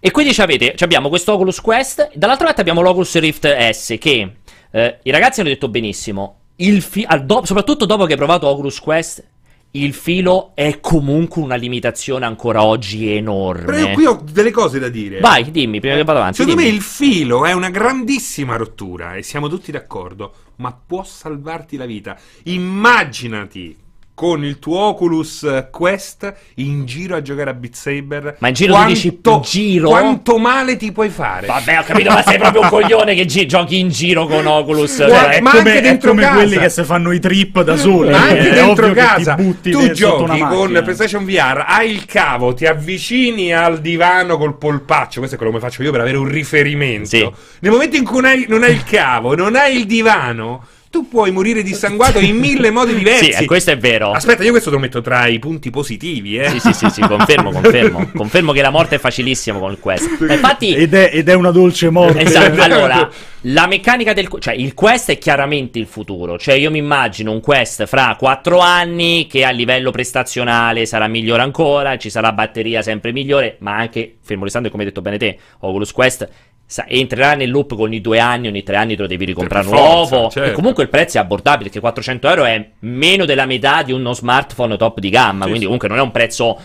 e 0.00 0.10
quindi 0.10 0.34
avete 0.40 0.74
abbiamo 0.78 1.08
questo 1.08 1.32
Oculus 1.32 1.60
Quest 1.60 2.10
dall'altra 2.14 2.46
parte 2.46 2.60
abbiamo 2.60 2.80
l'Oculus 2.82 3.18
Rift 3.18 3.70
S 3.70 3.96
che 3.98 4.32
eh, 4.70 4.98
i 5.02 5.10
ragazzi 5.10 5.40
hanno 5.40 5.48
detto 5.48 5.68
benissimo 5.68 6.36
il 6.56 6.82
fi- 6.82 7.06
do- 7.24 7.44
soprattutto 7.44 7.84
dopo 7.84 8.04
che 8.04 8.12
hai 8.12 8.18
provato 8.18 8.46
Oculus 8.46 8.78
Quest 8.80 9.24
il 9.72 9.92
filo 9.92 10.52
è 10.54 10.80
comunque 10.80 11.42
una 11.42 11.54
limitazione 11.54 12.24
ancora 12.24 12.64
oggi 12.64 13.10
enorme 13.12 13.64
Però 13.66 13.76
io 13.78 13.92
qui 13.92 14.06
ho 14.06 14.24
delle 14.32 14.50
cose 14.50 14.78
da 14.78 14.88
dire. 14.88 15.20
vai 15.20 15.50
dimmi 15.50 15.78
prima 15.78 15.94
che 15.94 16.04
vado 16.04 16.20
avanti 16.20 16.36
Secondo 16.38 16.58
dimmi. 16.58 16.70
me 16.72 16.76
il 16.76 16.82
filo 16.82 17.44
è 17.44 17.52
una 17.52 17.68
grandissima 17.68 18.56
rottura 18.56 19.14
e 19.14 19.22
siamo 19.22 19.46
tutti 19.48 19.70
d'accordo, 19.70 20.32
ma 20.56 20.72
può 20.86 21.04
salvarti 21.04 21.76
la 21.76 21.84
vita. 21.84 22.16
Immaginati 22.44 23.76
con 24.18 24.44
il 24.44 24.58
tuo 24.58 24.80
Oculus 24.80 25.66
Quest 25.70 26.34
in 26.56 26.86
giro 26.86 27.14
a 27.14 27.22
giocare 27.22 27.50
a 27.50 27.54
Beat 27.54 27.74
Saber. 27.74 28.34
Ma 28.40 28.48
in 28.48 28.54
giro 28.54 28.74
tu 28.74 28.84
dici 28.86 29.20
in 29.22 29.40
giro? 29.42 29.90
Quanto 29.90 30.38
male 30.38 30.76
ti 30.76 30.90
puoi 30.90 31.08
fare? 31.08 31.46
Vabbè, 31.46 31.78
ho 31.78 31.82
capito, 31.84 32.10
ma 32.10 32.22
sei 32.24 32.36
proprio 32.36 32.62
un 32.62 32.68
coglione 32.68 33.14
che 33.14 33.24
gi- 33.26 33.46
giochi 33.46 33.78
in 33.78 33.90
giro 33.90 34.26
con 34.26 34.44
Oculus. 34.44 34.96
Guarda, 34.96 35.20
cioè, 35.20 35.34
È 35.36 35.40
ma 35.40 35.50
come, 35.52 35.70
anche 35.70 35.78
è 35.78 35.82
dentro 35.82 36.08
come 36.10 36.22
casa. 36.22 36.34
quelli 36.34 36.58
che 36.58 36.68
si 36.68 36.82
fanno 36.82 37.12
i 37.12 37.20
trip 37.20 37.62
da 37.62 37.76
soli. 37.76 38.10
Ma 38.10 38.22
anche 38.22 38.50
È 38.50 38.54
dentro 38.54 38.90
casa 38.92 39.34
butti 39.36 39.70
tu 39.70 39.90
giochi 39.92 40.38
con. 40.40 40.80
PlayStation 40.82 41.24
VR, 41.24 41.64
hai 41.68 41.92
il 41.92 42.04
cavo, 42.04 42.54
ti 42.54 42.66
avvicini 42.66 43.54
al 43.54 43.80
divano 43.80 44.36
col 44.36 44.58
polpaccio. 44.58 45.18
Questo 45.18 45.36
è 45.36 45.38
quello 45.38 45.52
che 45.52 45.60
faccio 45.60 45.84
io 45.84 45.92
per 45.92 46.00
avere 46.00 46.16
un 46.16 46.26
riferimento. 46.28 47.06
Sì. 47.08 47.30
Nel 47.60 47.70
momento 47.70 47.94
in 47.96 48.02
cui 48.04 48.20
non 48.20 48.30
hai, 48.30 48.46
non 48.48 48.64
hai 48.64 48.72
il 48.72 48.82
cavo, 48.82 49.36
non 49.36 49.54
hai 49.54 49.76
il 49.76 49.86
divano, 49.86 50.64
tu 50.90 51.08
puoi 51.08 51.30
morire 51.30 51.62
dissanguato 51.62 52.18
in 52.18 52.36
mille 52.36 52.70
modi 52.70 52.94
diversi. 52.94 53.32
Sì, 53.32 53.42
eh, 53.42 53.46
questo 53.46 53.70
è 53.70 53.78
vero. 53.78 54.12
Aspetta, 54.12 54.42
io 54.42 54.50
questo 54.50 54.70
te 54.70 54.76
lo 54.76 54.80
metto 54.80 55.00
tra 55.00 55.26
i 55.26 55.38
punti 55.38 55.70
positivi, 55.70 56.38
eh. 56.38 56.50
Sì, 56.50 56.60
sì, 56.60 56.72
sì, 56.72 56.90
sì, 56.90 57.00
confermo, 57.02 57.50
confermo. 57.50 58.10
Confermo 58.16 58.52
che 58.52 58.62
la 58.62 58.70
morte 58.70 58.96
è 58.96 58.98
facilissima 58.98 59.58
con 59.58 59.70
il 59.70 59.78
Quest. 59.78 60.18
Ma 60.20 60.32
infatti, 60.32 60.74
Ed 60.74 60.94
è, 60.94 61.10
ed 61.12 61.28
è 61.28 61.34
una 61.34 61.50
dolce 61.50 61.90
morte. 61.90 62.20
Esatto, 62.20 62.60
allora, 62.62 63.08
la 63.42 63.66
meccanica 63.66 64.12
del 64.12 64.28
cioè 64.40 64.54
il 64.54 64.74
quest 64.74 65.10
è 65.10 65.18
chiaramente 65.18 65.78
il 65.78 65.86
futuro, 65.86 66.38
cioè 66.38 66.54
io 66.54 66.70
mi 66.70 66.78
immagino 66.78 67.30
un 67.30 67.40
quest 67.40 67.86
fra 67.86 68.16
4 68.18 68.58
anni 68.58 69.26
che 69.28 69.44
a 69.44 69.50
livello 69.50 69.90
prestazionale 69.90 70.86
sarà 70.86 71.06
migliore 71.06 71.42
ancora, 71.42 71.96
ci 71.98 72.10
sarà 72.10 72.32
batteria 72.32 72.82
sempre 72.82 73.12
migliore, 73.12 73.56
ma 73.60 73.76
anche 73.76 74.16
fermo 74.22 74.44
restando 74.44 74.70
come 74.70 74.82
hai 74.82 74.88
detto 74.88 75.02
bene 75.02 75.18
te, 75.18 75.38
Oculus 75.60 75.92
Quest 75.92 76.28
sa- 76.68 76.84
entrerà 76.86 77.34
nel 77.34 77.50
loop 77.50 77.74
con 77.74 77.86
ogni 77.86 78.02
due 78.02 78.18
anni, 78.18 78.46
ogni 78.46 78.62
tre 78.62 78.76
anni 78.76 78.94
te 78.94 79.00
lo 79.00 79.08
devi 79.08 79.24
ricomprare 79.24 79.66
nuovo. 79.66 80.28
certo. 80.28 80.50
E 80.50 80.52
comunque 80.52 80.82
il 80.82 80.90
prezzo 80.90 81.16
è 81.16 81.20
abbordabile 81.20 81.64
perché 81.64 81.80
400 81.80 82.28
euro 82.28 82.44
è 82.44 82.68
meno 82.80 83.24
della 83.24 83.46
metà 83.46 83.82
di 83.82 83.92
uno 83.92 84.12
smartphone 84.12 84.76
top 84.76 85.00
di 85.00 85.08
gamma, 85.08 85.46
quindi 85.46 85.64
comunque 85.64 85.88
non 85.88 85.96
è 85.96 86.02
un 86.02 86.10
prezzo 86.10 86.60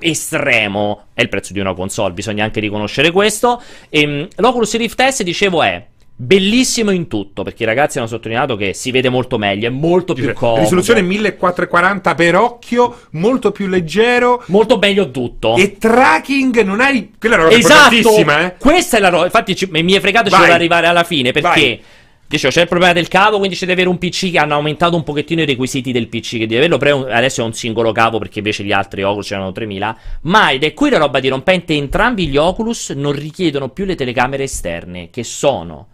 estremo, 0.00 1.06
è 1.14 1.22
il 1.22 1.28
prezzo 1.30 1.54
di 1.54 1.60
una 1.60 1.72
console, 1.72 2.12
bisogna 2.12 2.44
anche 2.44 2.60
riconoscere 2.60 3.10
questo. 3.10 3.62
Ehm, 3.88 4.28
L'Oculus 4.36 4.76
Rift 4.76 5.02
S, 5.02 5.22
dicevo, 5.22 5.62
è 5.62 5.82
bellissimo 6.20 6.90
in 6.90 7.06
tutto, 7.06 7.44
perché 7.44 7.62
i 7.62 7.66
ragazzi 7.66 7.98
hanno 7.98 8.08
sottolineato 8.08 8.56
che 8.56 8.74
si 8.74 8.90
vede 8.90 9.08
molto 9.08 9.38
meglio, 9.38 9.68
è 9.68 9.70
molto 9.70 10.14
più 10.14 10.32
comodo. 10.32 10.62
Risoluzione 10.62 11.00
1440 11.00 12.14
per 12.16 12.34
occhio, 12.34 13.02
molto 13.12 13.52
più 13.52 13.68
leggero. 13.68 14.42
Molto 14.46 14.78
meglio 14.78 15.10
tutto. 15.12 15.54
E 15.54 15.78
tracking 15.78 16.62
non 16.62 16.80
hai. 16.80 17.12
Quella 17.18 17.36
è 17.36 17.38
una 17.38 17.48
roba 17.48 17.58
Esatto, 17.58 18.16
eh. 18.16 18.54
questa 18.58 18.96
è 18.96 19.00
la 19.00 19.08
roba. 19.10 19.24
Infatti, 19.26 19.54
ci- 19.54 19.68
mi 19.70 19.92
è 19.92 20.00
fregato, 20.00 20.28
ci 20.28 20.32
Vai. 20.32 20.42
devo 20.42 20.54
arrivare 20.54 20.86
alla 20.88 21.04
fine 21.04 21.30
perché. 21.30 21.48
Vai. 21.48 21.82
Dicevo, 22.28 22.52
c'è 22.52 22.60
il 22.60 22.68
problema 22.68 22.92
del 22.92 23.08
cavo, 23.08 23.38
quindi 23.38 23.56
c'è 23.56 23.64
da 23.64 23.72
avere 23.72 23.88
un 23.88 23.96
PC 23.96 24.30
che 24.30 24.38
hanno 24.38 24.52
aumentato 24.52 24.94
un 24.96 25.02
pochettino 25.02 25.40
i 25.40 25.46
requisiti 25.46 25.92
del 25.92 26.08
PC 26.08 26.32
che 26.32 26.38
devi 26.40 26.56
averlo, 26.56 26.76
però 26.76 27.06
adesso 27.06 27.40
è 27.40 27.44
un 27.44 27.54
singolo 27.54 27.90
cavo 27.90 28.18
perché 28.18 28.40
invece 28.40 28.64
gli 28.64 28.72
altri 28.72 29.02
Oculus 29.02 29.28
c'erano 29.28 29.50
3000. 29.50 29.98
Ma, 30.22 30.50
ed 30.50 30.62
è 30.62 30.74
qui 30.74 30.90
la 30.90 30.98
roba 30.98 31.20
dirompente, 31.20 31.72
entrambi 31.72 32.28
gli 32.28 32.36
Oculus 32.36 32.90
non 32.90 33.12
richiedono 33.12 33.70
più 33.70 33.86
le 33.86 33.94
telecamere 33.94 34.42
esterne, 34.42 35.08
che 35.08 35.24
sono 35.24 35.86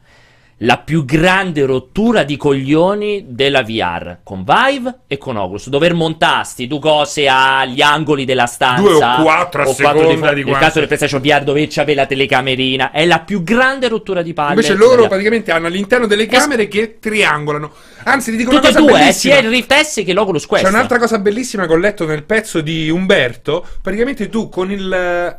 la 0.64 0.78
più 0.78 1.04
grande 1.04 1.64
rottura 1.66 2.22
di 2.22 2.36
coglioni 2.36 3.26
della 3.28 3.62
VR, 3.62 4.18
con 4.22 4.44
Vive 4.44 5.00
e 5.06 5.18
con 5.18 5.36
Oculus. 5.36 5.68
Dover 5.68 5.92
montarsti 5.94 6.66
due 6.66 6.78
cose 6.80 7.28
agli 7.28 7.82
angoli 7.82 8.24
della 8.24 8.46
stanza. 8.46 8.80
Due 8.82 8.94
o 8.94 9.22
quattro 9.22 9.62
a 9.62 9.66
seconda 9.66 10.00
di, 10.00 10.06
di 10.06 10.16
Nel 10.16 10.44
quanto- 10.44 10.58
caso 10.66 10.78
del 10.78 10.86
PlayStation 10.86 11.20
VR 11.20 11.44
dove 11.44 11.66
c'aveva 11.68 12.00
la 12.02 12.06
telecamerina, 12.06 12.90
è 12.92 13.04
la 13.04 13.20
più 13.20 13.42
grande 13.42 13.88
rottura 13.88 14.22
di 14.22 14.32
palle. 14.32 14.50
Invece 14.54 14.74
loro 14.74 14.96
della- 14.96 15.08
praticamente 15.08 15.52
hanno 15.52 15.66
all'interno 15.66 16.06
delle 16.06 16.26
camere 16.26 16.66
che 16.66 16.98
triangolano. 16.98 17.70
Anzi, 18.04 18.30
ti 18.30 18.36
dico 18.38 18.50
Tutte 18.50 18.68
una 18.68 18.76
cosa 18.76 18.80
due, 18.86 18.96
eh, 18.96 19.00
bellissima. 19.02 19.34
sia 19.34 19.42
il 19.42 19.48
Rift 19.50 19.80
S 19.80 20.02
che 20.04 20.12
l'Oculus 20.12 20.46
Quest. 20.46 20.64
C'è 20.64 20.70
un'altra 20.70 20.98
cosa 20.98 21.18
bellissima 21.18 21.66
che 21.66 21.72
ho 21.72 21.76
letto 21.76 22.06
nel 22.06 22.22
pezzo 22.24 22.60
di 22.60 22.88
Umberto. 22.88 23.66
Praticamente 23.82 24.28
tu 24.28 24.48
con 24.48 24.70
il. 24.70 25.36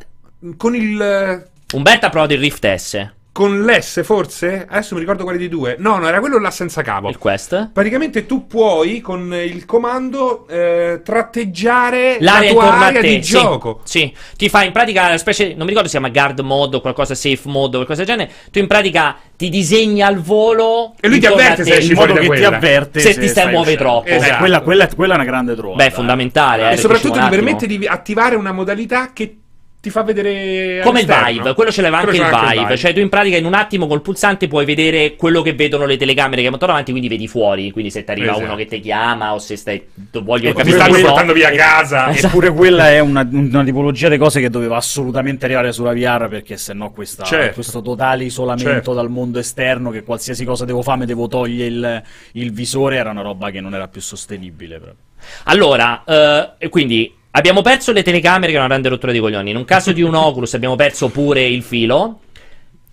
con 0.57 0.75
il. 0.75 1.47
Umberto 1.73 2.05
ha 2.05 2.09
provato 2.09 2.33
il 2.33 2.39
Rift 2.39 2.73
S. 2.75 3.09
con 3.35 3.63
l'S 3.65 4.01
forse? 4.05 4.65
Adesso 4.69 4.93
mi 4.93 5.01
ricordo 5.01 5.23
quale 5.23 5.37
dei 5.37 5.49
due. 5.49 5.75
No, 5.77 5.97
no, 5.97 6.07
era 6.07 6.21
quello 6.21 6.39
là 6.39 6.51
senza 6.51 6.81
capo. 6.83 7.09
Il 7.09 7.17
quest? 7.17 7.71
Praticamente 7.73 8.25
tu 8.25 8.47
puoi 8.47 9.01
con 9.01 9.33
il 9.33 9.65
comando 9.65 10.47
eh, 10.47 11.01
tratteggiare 11.03 12.15
L'area 12.21 12.53
la 12.53 12.59
tua 12.59 12.77
area 12.77 13.01
di 13.01 13.21
sì, 13.21 13.33
gioco. 13.33 13.81
Sì, 13.83 14.13
ti 14.37 14.47
fa 14.47 14.63
in 14.63 14.71
pratica 14.71 15.07
una 15.07 15.17
specie, 15.17 15.49
non 15.49 15.63
mi 15.65 15.73
ricordo 15.73 15.89
se 15.89 15.97
si 15.97 15.99
chiama 15.99 16.09
guard 16.13 16.39
mode 16.39 16.77
o 16.77 16.79
qualcosa, 16.81 17.13
safe 17.13 17.41
mode 17.49 17.75
o 17.77 17.83
qualcosa 17.83 18.05
del 18.05 18.15
genere. 18.15 18.31
Tu 18.51 18.59
in 18.59 18.67
pratica 18.67 19.17
ti 19.35 19.49
disegni 19.49 20.01
al 20.01 20.17
volo 20.19 20.93
E 21.01 21.09
lui 21.09 21.19
ti 21.19 21.25
avverte 21.25 21.63
te, 21.63 21.71
se 21.71 21.77
esci 21.79 21.89
in 21.89 21.95
fuori 21.97 22.13
modo 22.13 22.25
da 22.25 22.33
che 22.33 22.39
ti 22.39 22.45
avverte 22.45 22.99
se 23.01 23.19
ti 23.19 23.27
stai 23.27 23.49
muove 23.51 23.73
uscendo. 23.73 23.83
troppo. 23.83 24.07
Esatto. 24.07 24.33
Eh, 24.33 24.37
quella, 24.37 24.61
quella- 24.61 24.87
quella 24.95 25.13
è 25.13 25.15
una 25.17 25.25
grande 25.25 25.55
trova. 25.55 25.75
Beh, 25.75 25.87
è 25.87 25.91
fondamentale. 25.91 26.69
eh, 26.69 26.73
E 26.75 26.77
soprattutto 26.77 27.19
ti 27.19 27.27
permette 27.29 27.67
di 27.67 27.85
attivare 27.85 28.35
una 28.37 28.53
modalità 28.53 29.11
che 29.11 29.39
ti 29.85 29.91
fa 29.91 30.01
vedere 30.01 30.81
Come 30.81 31.01
il. 31.01 31.05
Vive, 31.05 31.53
quello 31.53 31.71
ce 31.71 31.83
l'aveva 31.83 31.99
anche 32.01 32.15
il 32.17 32.23
ce 32.23 32.31
l'ha 32.31 32.51
Vive. 32.63 32.75
Cioè, 32.75 32.91
tu 32.91 32.99
in 33.01 33.09
pratica 33.09 33.37
in 33.37 33.45
un 33.45 33.53
attimo 33.53 33.85
col 33.85 34.01
pulsante 34.01 34.47
puoi 34.47 34.65
vedere 34.65 35.15
quello 35.15 35.43
che 35.43 35.53
vedono 35.53 35.85
le 35.85 35.95
telecamere 35.95 36.41
che 36.41 36.49
montano 36.49 36.71
avanti, 36.71 36.89
quindi 36.89 37.07
vedi 37.07 37.27
fuori. 37.27 37.69
Quindi 37.71 37.91
se 37.91 38.03
ti 38.03 38.09
arriva 38.09 38.31
Esatto. 38.31 38.45
uno 38.45 38.55
che 38.55 38.65
ti 38.65 38.79
chiama 38.79 39.35
o 39.35 39.37
se 39.37 39.55
stai. 39.55 39.83
voglio 40.23 40.49
E 40.49 40.63
stanno 40.65 40.89
quello- 40.89 41.07
portando 41.09 41.33
via 41.33 41.51
casa. 41.51 42.09
Esatto. 42.15 42.25
Eppure 42.27 42.51
quella 42.51 42.89
è 42.89 42.99
una, 42.99 43.27
una 43.31 43.63
tipologia 43.63 44.09
di 44.09 44.17
cose 44.17 44.41
che 44.41 44.49
doveva 44.49 44.77
assolutamente 44.77 45.45
arrivare 45.45 45.71
sulla 45.71 45.93
VR 45.93 46.27
perché 46.29 46.57
sennò 46.57 46.89
questa, 46.89 47.23
Certo. 47.23 47.53
questo 47.53 47.81
totale 47.83 48.23
isolamento 48.23 48.69
Certo. 48.71 48.93
dal 48.95 49.09
mondo 49.11 49.37
esterno 49.37 49.91
che 49.91 50.03
qualsiasi 50.03 50.45
cosa 50.45 50.65
devo 50.65 50.81
fare 50.81 50.99
mi 50.99 51.05
devo 51.05 51.27
togliere 51.27 51.67
il, 51.69 52.03
il 52.43 52.51
visore 52.53 52.95
era 52.95 53.11
una 53.11 53.21
roba 53.21 53.51
che 53.51 53.61
non 53.61 53.75
era 53.75 53.87
più 53.87 54.01
sostenibile 54.01 54.77
proprio. 54.77 55.03
Allora, 55.43 56.03
eh, 56.05 56.49
e 56.57 56.69
quindi 56.69 57.13
abbiamo 57.35 57.61
perso 57.61 57.91
le 57.91 58.01
telecamere 58.03 58.47
che 58.51 58.55
è 58.57 58.59
una 58.59 58.67
grande 58.67 58.89
rottura 58.89 59.11
di 59.11 59.19
coglioni. 59.19 59.49
In 59.51 59.57
un 59.57 59.65
caso 59.65 59.91
di 59.91 60.01
un 60.01 60.15
Oculus 60.15 60.53
abbiamo 60.53 60.75
perso 60.75 61.09
pure 61.09 61.43
il 61.45 61.61
filo. 61.63 62.19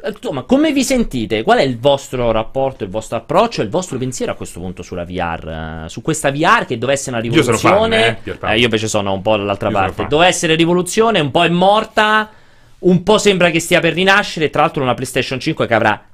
Eh, 0.05 0.09
Insomma, 0.10 0.43
come 0.43 0.73
vi 0.73 0.82
sentite? 0.82 1.43
Qual 1.44 1.59
è 1.59 1.62
il 1.62 1.78
vostro 1.78 2.31
rapporto, 2.32 2.82
il 2.82 2.90
vostro 2.90 3.19
approccio, 3.19 3.62
il 3.62 3.69
vostro 3.69 3.98
pensiero 3.98 4.32
a 4.32 4.35
questo 4.35 4.59
punto 4.59 4.82
sulla 4.82 5.05
VR? 5.05 5.85
eh, 5.85 5.89
su 5.89 6.02
questa 6.02 6.31
VR 6.32 6.66
che 6.66 6.77
dovesse 6.77 7.10
essere 7.10 7.16
una 7.28 7.35
Io 7.35 7.43
sono 7.43 7.56
fan, 7.56 7.90
rivoluzione? 7.90 8.19
eh. 8.24 8.52
Eh, 8.52 8.59
io 8.59 8.64
invece 8.64 8.89
sono 8.89 9.12
un 9.12 9.23
po' 9.23 9.36
dall'altra 9.36 9.69
Io 9.69 9.74
parte. 9.74 10.06
Doveva 10.09 10.28
essere 10.28 10.56
rivoluzione, 10.56 11.20
un 11.20 11.31
po' 11.31 11.44
è 11.44 11.48
morta, 11.48 12.28
un 12.81 13.02
po' 13.05 13.19
sembra 13.19 13.51
che 13.51 13.60
stia 13.60 13.78
per 13.78 13.93
rinascere. 13.94 14.51
Tra 14.51 14.62
l'altro, 14.62 14.82
una 14.82 14.94
PlayStation 14.94 15.39
5 15.39 15.66
che 15.69 15.74
avrà 15.74 16.05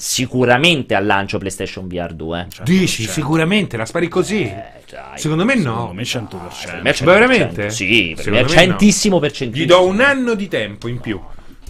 sicuramente 0.00 0.94
al 0.94 1.04
lancio 1.06 1.38
PlayStation 1.38 1.88
VR 1.88 2.12
2. 2.12 2.46
Dici, 2.62 3.02
sicuramente, 3.02 3.76
la 3.76 3.84
spari 3.84 4.06
così. 4.06 4.42
Eh, 4.44 4.64
dai. 4.88 5.18
Secondo 5.18 5.44
me 5.44 5.56
Secondo 5.56 5.86
no. 5.86 5.92
me 5.92 6.02
100%. 6.02 6.28
Per 6.28 6.82
me 6.82 6.90
è 6.92 7.04
Ma 7.04 7.12
veramente? 7.12 7.66
100%. 7.66 7.68
Sì, 7.70 8.12
per 8.14 8.24
Secondo 8.24 8.38
me 8.38 8.42
no. 8.42 8.48
centissimo 8.60 9.18
per 9.18 9.32
centissimo. 9.32 9.64
Gli 9.64 9.68
do 9.68 9.84
un 9.88 10.00
anno 10.00 10.34
di 10.34 10.46
tempo 10.46 10.86
in 10.86 11.00
più 11.00 11.20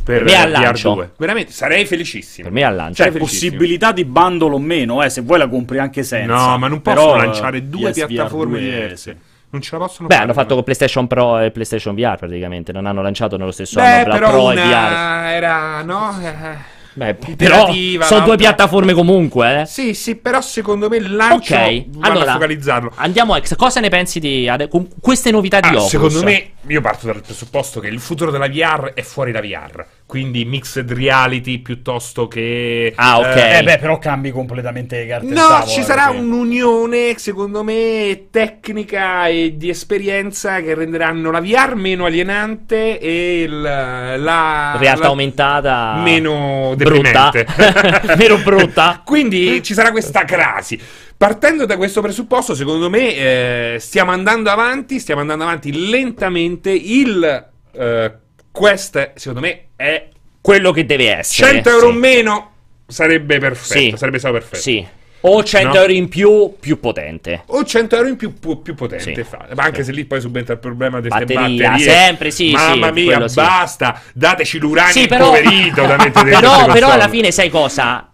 per, 0.05 0.23
Per 0.23 0.25
me 0.25 0.35
al 0.37 0.51
VR2. 0.51 0.61
lancio. 0.61 1.11
Veramente, 1.17 1.53
sarei 1.53 1.87
felicissimo. 1.87 2.49
Per 2.49 2.53
me 2.53 2.65
al 2.65 2.75
lancio. 2.75 3.03
Cioè, 3.03 3.13
possibilità 3.13 3.93
di 3.93 4.05
bundle 4.05 4.53
o 4.53 4.59
meno, 4.59 5.03
eh, 5.03 5.09
se 5.09 5.23
vuoi 5.23 5.39
la 5.39 5.49
compri 5.49 5.79
anche 5.79 6.03
senza. 6.03 6.35
No, 6.35 6.59
ma 6.59 6.69
non 6.69 6.83
Però, 6.83 7.05
possono 7.05 7.23
eh, 7.23 7.27
lanciare 7.27 7.69
due 7.69 7.91
PSVR 7.93 8.07
piattaforme 8.07 8.59
2, 8.59 8.61
diverse. 8.61 8.97
sì. 9.13 9.27
Non 9.51 9.63
ce 9.63 9.71
la 9.73 9.79
possono 9.85 10.07
Beh, 10.09 10.13
fare. 10.13 10.25
hanno 10.27 10.35
fatto 10.35 10.53
con 10.55 10.63
PlayStation 10.65 11.07
Pro 11.07 11.39
e 11.39 11.51
PlayStation 11.51 11.95
VR 11.95 12.17
praticamente. 12.17 12.73
Non 12.73 12.85
hanno 12.85 13.01
lanciato 13.01 13.39
nello 13.39 13.53
stesso 13.53 13.81
Beh, 13.81 13.87
anno 14.03 14.09
la 14.09 14.17
Pro 14.29 14.43
una 14.45 14.53
e 14.53 14.55
VR. 14.69 15.35
era, 15.35 15.83
no? 15.83 16.21
Eh, 16.23 16.77
Beh, 16.99 17.15
però 17.37 17.73
sono 18.01 18.25
due 18.25 18.37
piattaforme 18.37 18.93
comunque, 18.93 19.61
eh. 19.61 19.67
Sì, 19.67 19.95
sì, 19.95 20.17
però 20.17 20.41
secondo 20.41 20.89
me 20.89 20.97
il 20.97 21.15
lancio 21.15 21.55
Ok, 21.55 21.85
vanno 21.91 22.15
allora 22.15 22.33
focalizzarlo. 22.33 22.93
andiamo 22.97 23.35
a 23.35 23.43
cosa 23.57 23.79
ne 23.79 23.89
pensi 23.89 24.19
di 24.19 24.49
ade- 24.49 24.69
queste 25.01 25.31
novità 25.31 25.61
di 25.61 25.69
Ah, 25.69 25.71
Oculus? 25.71 25.91
secondo 25.91 26.23
me, 26.25 26.51
io 26.67 26.81
parto 26.81 27.07
dal 27.07 27.21
presupposto 27.23 27.79
che 27.79 27.87
il 27.87 28.01
futuro 28.01 28.33
della 28.33 28.49
VR 28.49 28.93
è 28.95 29.03
fuori 29.03 29.31
da 29.31 29.41
VR. 29.41 29.87
Quindi 30.09 30.47
mixed 30.47 30.91
reality 30.91 31.59
piuttosto 31.59 32.29
che. 32.29 32.95
Ah, 32.97 33.19
ok. 33.19 33.37
Eh 33.37 33.63
beh, 33.63 33.77
però 33.77 33.99
cambi 33.99 34.31
completamente 34.31 34.97
le 35.01 35.07
carte 35.07 35.27
in 35.27 35.33
No, 35.35 35.63
ci 35.67 35.83
sarà 35.83 36.09
sì. 36.13 36.17
un'unione, 36.17 37.19
secondo 37.19 37.63
me, 37.63 38.29
tecnica 38.31 39.27
e 39.29 39.53
di 39.59 39.69
esperienza 39.69 40.63
che 40.63 40.75
renderanno 40.75 41.31
la 41.31 41.43
VR 41.43 41.75
meno 41.75 42.07
alienante 42.07 42.99
e 42.99 43.43
il- 43.43 43.61
la 43.61 44.77
Realtà 44.79 45.03
la- 45.03 45.07
aumentata 45.09 46.01
meno 46.03 46.73
brutta. 46.75 47.31
Meno 48.17 48.39
brutta. 48.39 49.03
Quindi 49.05 49.63
ci 49.63 49.75
sarà 49.75 49.91
questa 49.91 50.25
crasi. 50.25 50.81
Partendo 51.19 51.67
da 51.67 51.77
questo 51.77 52.01
presupposto, 52.01 52.55
secondo 52.55 52.89
me 52.89 53.15
eh, 53.15 53.77
stiamo 53.79 54.13
andando 54.13 54.49
avanti, 54.49 55.01
stiamo 55.01 55.21
andando 55.21 55.45
avanti 55.45 55.91
lentamente. 55.91 56.71
Il 56.71 57.47
eh, 57.73 58.13
Quest, 58.59 59.13
secondo 59.15 59.41
me, 59.41 59.61
è 59.77 60.09
Quello 60.41 60.71
che 60.73 60.87
deve 60.87 61.15
essere. 61.17 61.51
100 61.53 61.69
euro 61.71 61.89
sì. 61.89 61.93
in 61.93 61.99
meno 61.99 62.51
sarebbe 62.87 63.39
perfetto. 63.39 63.79
Sì. 63.81 63.95
Sarebbe 63.97 64.19
stato 64.19 64.35
perfetto. 64.35 64.57
Sì. 64.63 64.87
O 65.23 65.43
100 65.43 65.69
No? 65.69 65.75
euro 65.81 65.93
in 65.93 66.09
più, 66.09 66.55
più 66.59 66.79
potente. 66.81 67.43
O 67.47 67.65
100 67.65 67.97
euro 67.97 68.09
in 68.09 68.17
più, 68.17 68.39
pu- 68.39 68.63
più 68.63 68.75
potente, 68.75 69.15
Sì. 69.15 69.23
fa- 69.25 69.47
ma 69.55 69.65
anche 69.65 69.83
se 69.85 69.93
lì 69.93 70.05
poi 70.05 70.21
subentra 70.21 70.55
il 70.55 70.61
problema 70.61 71.01
delle 71.01 71.25
Batteria, 71.25 71.69
batterie. 71.71 71.91
sempre, 71.91 72.31
sì, 72.31 72.53
Mamma 72.53 72.87
sì, 72.87 72.93
mia, 72.93 73.29
sì. 73.29 73.35
basta, 73.35 74.01
dateci 74.15 74.59
l'uranio 74.59 74.93
Sì, 74.93 75.07
però, 75.09 75.37
impoverito 75.37 75.85
da 75.87 75.97
mettere 75.97 76.31
però, 76.39 76.67
però 76.73 76.91
alla 76.91 77.09
fine, 77.09 77.31
sai 77.33 77.51
cosa? 77.51 78.11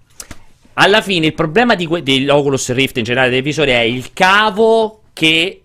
Alla 0.74 1.02
fine 1.02 1.26
il 1.26 1.34
problema 1.34 1.74
di 1.76 1.86
que- 1.86 2.02
dell'Oculus 2.02 2.72
Rift 2.72 2.96
in 2.96 3.04
generale 3.04 3.30
dei 3.30 3.42
visori 3.42 3.70
è 3.70 3.80
il 3.80 4.12
cavo 4.12 5.02
che 5.12 5.60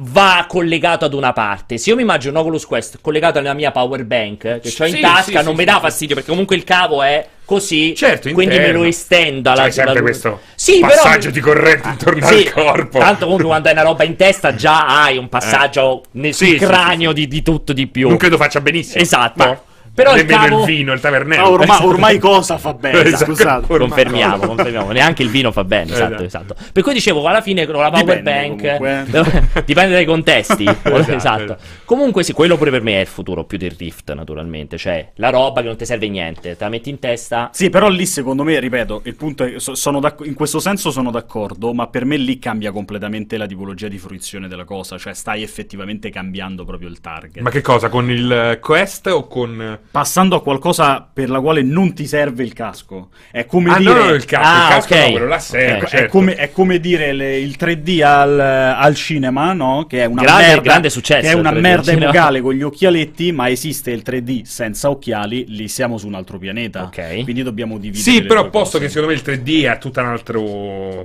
va 0.00 0.44
collegato 0.48 1.04
ad 1.04 1.12
una 1.12 1.32
parte. 1.32 1.76
Se 1.76 1.90
io 1.90 1.96
mi 1.96 2.02
immagino 2.02 2.32
un 2.32 2.38
Oculus 2.38 2.64
Quest 2.66 2.98
collegato 3.00 3.38
alla 3.38 3.52
mia 3.52 3.72
power 3.72 4.04
bank 4.04 4.60
che 4.60 4.74
ho 4.78 4.86
in 4.86 4.94
Sì, 4.94 5.00
tasca, 5.00 5.22
sì, 5.22 5.32
non 5.34 5.44
sì, 5.46 5.54
mi 5.54 5.64
dà 5.64 5.80
fastidio 5.80 6.14
perché 6.14 6.30
comunque 6.30 6.54
il 6.54 6.62
cavo 6.64 7.02
è 7.02 7.26
così. 7.44 7.94
Certo, 7.96 8.30
quindi 8.32 8.54
me 8.54 8.60
interno. 8.60 8.82
lo 8.82 8.88
estendo 8.88 9.50
alla 9.50 9.62
C'hai 9.62 9.72
sempre 9.72 10.00
questo 10.02 10.40
Sì, 10.54 10.78
però- 10.80 10.92
passaggio 10.94 11.30
di 11.30 11.40
corrente 11.40 11.88
intorno 11.88 12.26
Sì, 12.26 12.34
al 12.46 12.52
corpo. 12.52 12.98
Tanto 12.98 13.24
comunque 13.24 13.46
quando 13.48 13.68
hai 13.68 13.74
una 13.74 13.82
roba 13.82 14.04
in 14.04 14.14
testa 14.14 14.54
già 14.54 15.02
hai 15.02 15.16
un 15.16 15.28
passaggio 15.28 16.04
nel 16.12 16.32
Sì, 16.34 16.46
sul 16.50 16.58
sì, 16.60 16.64
cranio 16.64 17.10
Di, 17.12 17.26
di 17.26 17.42
tutto 17.42 17.72
di 17.72 17.86
più. 17.88 18.06
Non 18.08 18.18
credo 18.18 18.36
faccia 18.36 18.60
benissimo. 18.60 19.02
Esatto. 19.02 19.44
Ma 19.44 19.60
Però 19.98 20.16
il 20.16 20.24
cavo 20.26 20.60
il 20.60 20.64
vino, 20.64 20.92
il 20.92 21.00
tavernello. 21.00 21.42
Ma 21.42 21.50
ormai, 21.50 21.78
ormai 21.82 22.18
cosa 22.18 22.56
fa 22.56 22.72
bene? 22.72 23.02
Esatto. 23.02 23.24
Scusate. 23.24 23.64
Ormai- 23.72 23.88
Confermiamo, 23.88 24.46
confermiamo. 24.46 24.92
Neanche 24.92 25.22
il 25.24 25.28
vino 25.28 25.50
fa 25.50 25.64
bene. 25.64 25.92
Esatto, 25.92 26.22
Esatto. 26.22 26.52
esatto. 26.54 26.70
Per 26.72 26.82
cui 26.84 26.92
dicevo, 26.92 27.26
alla 27.26 27.40
fine 27.40 27.66
con 27.66 27.76
la 27.80 27.90
power 27.90 28.04
Dipende 28.18 28.30
bank 28.30 28.76
comunque. 28.78 29.62
dipende 29.66 29.94
dai 29.94 30.04
contesti. 30.04 30.64
esatto. 30.70 31.12
Esatto. 31.12 31.56
Comunque, 31.84 32.22
sì, 32.22 32.32
quello 32.32 32.56
pure 32.56 32.70
per 32.70 32.82
me 32.82 32.98
è 32.98 33.00
il 33.00 33.06
futuro 33.06 33.44
più 33.44 33.58
del 33.58 33.72
Rift, 33.76 34.12
naturalmente. 34.12 34.76
Cioè, 34.78 35.12
la 35.16 35.30
roba 35.30 35.60
che 35.62 35.66
non 35.66 35.76
ti 35.76 35.84
serve 35.84 36.08
niente, 36.08 36.56
te 36.56 36.64
la 36.64 36.70
metti 36.70 36.90
in 36.90 36.98
testa. 37.00 37.50
Sì, 37.52 37.68
però 37.70 37.88
lì 37.88 38.06
secondo 38.06 38.44
me, 38.44 38.58
ripeto, 38.60 39.02
il 39.04 39.14
punto 39.16 39.44
è 39.44 39.58
so- 39.58 39.74
sono 39.74 40.00
in 40.22 40.34
questo 40.34 40.60
senso 40.60 40.90
sono 40.90 41.10
d'accordo, 41.10 41.72
ma 41.74 41.88
per 41.88 42.04
me 42.04 42.16
lì 42.16 42.38
cambia 42.38 42.70
completamente 42.70 43.36
la 43.36 43.46
tipologia 43.46 43.88
di 43.88 43.98
fruizione 43.98 44.46
della 44.48 44.64
cosa, 44.64 44.96
cioè 44.96 45.12
stai 45.14 45.42
effettivamente 45.42 46.10
cambiando 46.10 46.64
proprio 46.64 46.88
il 46.88 47.00
target. 47.00 47.42
Ma 47.42 47.50
che 47.50 47.60
cosa? 47.62 47.88
Con 47.88 48.10
il 48.10 48.30
eh, 48.30 48.58
Quest 48.60 49.06
o 49.08 49.26
con. 49.26 49.78
Passando 49.90 50.36
a 50.36 50.42
qualcosa 50.42 51.08
per 51.10 51.30
la 51.30 51.40
quale 51.40 51.62
non 51.62 51.94
ti 51.94 52.06
serve 52.06 52.42
il 52.44 52.52
casco. 52.52 53.08
È 53.30 53.46
come 53.46 53.70
Ah, 53.70 53.78
dire 53.78 53.94
no, 53.94 54.10
il 54.10 54.24
casco, 54.26 54.46
Ah, 54.46 54.62
il 54.62 54.68
casco 54.74 54.94
ok. 54.94 55.00
no, 55.00 55.10
quello 55.12 55.26
là 55.26 55.38
serve. 55.38 55.76
Ecco, 55.76 55.86
certo. 55.86 56.04
è, 56.04 56.08
come, 56.08 56.34
è 56.34 56.50
come 56.52 56.78
dire 56.78 57.12
le- 57.12 57.38
il 57.38 57.56
3D 57.58 58.02
al, 58.02 58.38
al 58.38 58.94
cinema, 58.94 59.52
no? 59.54 59.86
Che 59.88 60.02
è 60.02 60.04
una 60.04 60.22
Grande- 60.22 60.46
merda. 60.46 60.60
grande 60.62 60.90
successo 60.90 61.20
Che 61.22 61.28
è 61.30 61.32
una 61.32 61.50
il 61.50 61.56
3D 61.56 61.58
al 61.58 61.60
merda 61.62 61.92
epocale 61.92 62.40
con 62.42 62.52
gli 62.54 62.62
occhialetti, 62.62 63.32
ma 63.32 63.48
esiste 63.48 63.90
il 63.90 64.02
3D 64.04 64.42
senza 64.42 64.90
occhiali, 64.90 65.46
lì 65.48 65.68
siamo 65.68 65.96
su 65.98 66.06
un 66.06 66.14
altro 66.14 66.38
pianeta. 66.38 66.82
Ok. 66.84 67.22
Quindi 67.24 67.42
dobbiamo 67.42 67.78
dividere. 67.78 68.02
Sì, 68.02 68.22
però 68.24 68.50
posto 68.50 68.78
cose. 68.78 68.84
che 68.84 68.88
secondo 68.88 69.08
me 69.08 69.14
il 69.14 69.22
3D 69.24 69.66
ha 69.68 69.76
tutta 69.78 70.02
un'altra 70.02 70.38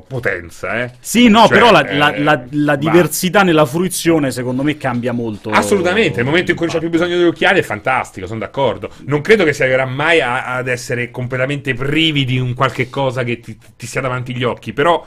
potenza, 0.07 0.81
eh. 0.84 0.91
Sì, 0.99 1.27
no, 1.30 1.47
Cioè, 1.47 1.49
però 1.57 1.72
la, 1.72 1.85
eh, 1.88 1.95
la- 1.97 2.14
la- 2.18 2.43
la 2.51 2.76
diversità 2.76 3.43
nella 3.43 3.65
fruizione 3.65 4.31
secondo 4.31 4.64
me 4.64 4.77
cambia 4.77 5.11
molto. 5.14 5.49
Assolutamente, 5.51 6.19
il 6.19 6.26
momento 6.26 6.51
in 6.51 6.57
cui 6.57 6.68
c'è 6.68 6.80
più 6.80 6.89
bisogno 6.89 7.15
degli 7.18 7.26
occhiali 7.27 7.60
è 7.60 7.64
fantastico, 7.64 8.27
sono 8.27 8.39
d'accordo. 8.39 8.62
Non 9.06 9.22
credo 9.22 9.44
che 9.44 9.53
si 9.53 9.61
arriverà 9.61 9.85
mai 9.85 10.22
a- 10.22 10.56
ad 10.56 10.68
essere 10.68 11.11
completamente 11.11 11.73
privi 11.73 12.26
di 12.26 12.38
un 12.40 12.53
qualche 12.53 12.90
cosa 12.90 13.23
che 13.23 13.40
ti, 13.40 13.57
ti 13.77 13.85
sia 13.88 14.02
davanti 14.02 14.31
agli 14.34 14.44
occhi, 14.44 14.73
però 14.73 15.06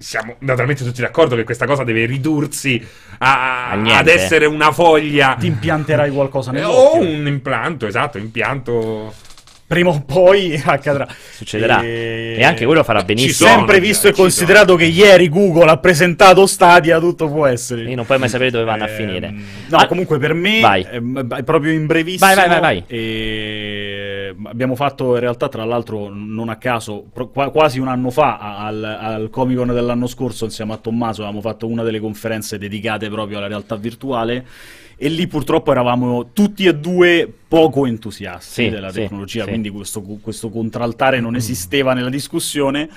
siamo 0.00 0.36
naturalmente 0.40 0.84
tutti 0.84 1.00
d'accordo 1.00 1.34
che 1.34 1.42
questa 1.42 1.66
cosa 1.66 1.82
deve 1.82 2.06
ridursi 2.06 2.80
a- 3.18 3.70
A 3.70 3.98
ad 3.98 4.06
essere 4.06 4.46
una 4.46 4.70
foglia. 4.72 5.36
Ti 5.38 5.46
impianterai 5.46 6.10
qualcosa 6.10 6.50
eh, 6.50 6.54
nell'occhio. 6.54 7.00
o 7.00 7.02
un 7.02 7.26
impianto, 7.26 7.86
esatto, 7.86 8.18
impianto 8.18 9.12
Prima 9.68 9.90
o 9.90 10.00
poi 10.00 10.58
accadrà. 10.64 11.06
Succederà. 11.30 11.82
E... 11.82 12.36
E 12.38 12.42
anche 12.42 12.64
quello 12.64 12.82
farà 12.82 13.02
benissimo. 13.02 13.48
sono, 13.48 13.50
Sempre 13.58 13.80
visto 13.80 14.08
e 14.08 14.14
ci 14.14 14.20
considerato 14.20 14.74
che 14.76 14.86
ieri 14.86 15.28
Google 15.28 15.70
ha 15.70 15.76
presentato 15.76 16.46
Stadia, 16.46 16.98
tutto 16.98 17.28
può 17.28 17.44
essere. 17.46 17.84
E 17.84 17.94
non 17.94 18.06
puoi 18.06 18.18
mai 18.18 18.30
sapere 18.30 18.50
dove 18.50 18.64
vanno 18.64 18.84
a 18.84 18.88
Ehm, 18.88 18.96
finire. 18.96 19.30
No, 19.68 19.76
Ah, 19.76 19.86
comunque 19.86 20.18
per 20.18 20.32
me, 20.32 20.60
Vai. 20.60 20.86
ehm, 20.90 21.34
è 21.34 21.42
proprio 21.42 21.72
in 21.72 21.84
brevissimo. 21.86 22.26
Vai, 22.26 22.34
vai, 22.34 22.48
vai, 22.48 22.60
vai. 22.60 22.84
e- 22.86 24.34
abbiamo 24.44 24.74
fatto 24.74 25.14
in 25.14 25.20
realtà 25.20 25.48
tra 25.48 25.64
l'altro 25.64 26.08
non 26.12 26.48
a 26.48 26.56
caso 26.56 27.04
pro- 27.12 27.28
quasi 27.28 27.78
un 27.78 27.88
anno 27.88 28.10
fa 28.10 28.38
al, 28.58 28.82
al 28.82 29.28
Comic 29.30 29.56
Con 29.58 29.68
dell'anno 29.74 30.06
scorso 30.06 30.44
insieme 30.46 30.72
a 30.72 30.76
Tommaso 30.76 31.22
avevamo 31.22 31.40
fatto 31.42 31.66
una 31.66 31.82
delle 31.82 32.00
conferenze 32.00 32.56
dedicate 32.58 33.08
proprio 33.10 33.38
alla 33.38 33.48
realtà 33.48 33.76
virtuale 33.76 34.44
e 35.00 35.08
lì 35.08 35.26
purtroppo 35.28 35.70
eravamo 35.70 36.30
tutti 36.32 36.66
e 36.66 36.74
due 36.74 37.32
poco 37.48 37.86
entusiasti 37.86 38.64
Sì, 38.64 38.68
della 38.68 38.90
sì, 38.90 39.00
tecnologia, 39.02 39.44
sì. 39.44 39.48
quindi 39.48 39.70
questo, 39.70 40.02
questo 40.02 40.50
contraltare 40.50 41.20
non 41.20 41.36
esisteva 41.36 41.94
nella 41.94 42.10
discussione. 42.10 42.88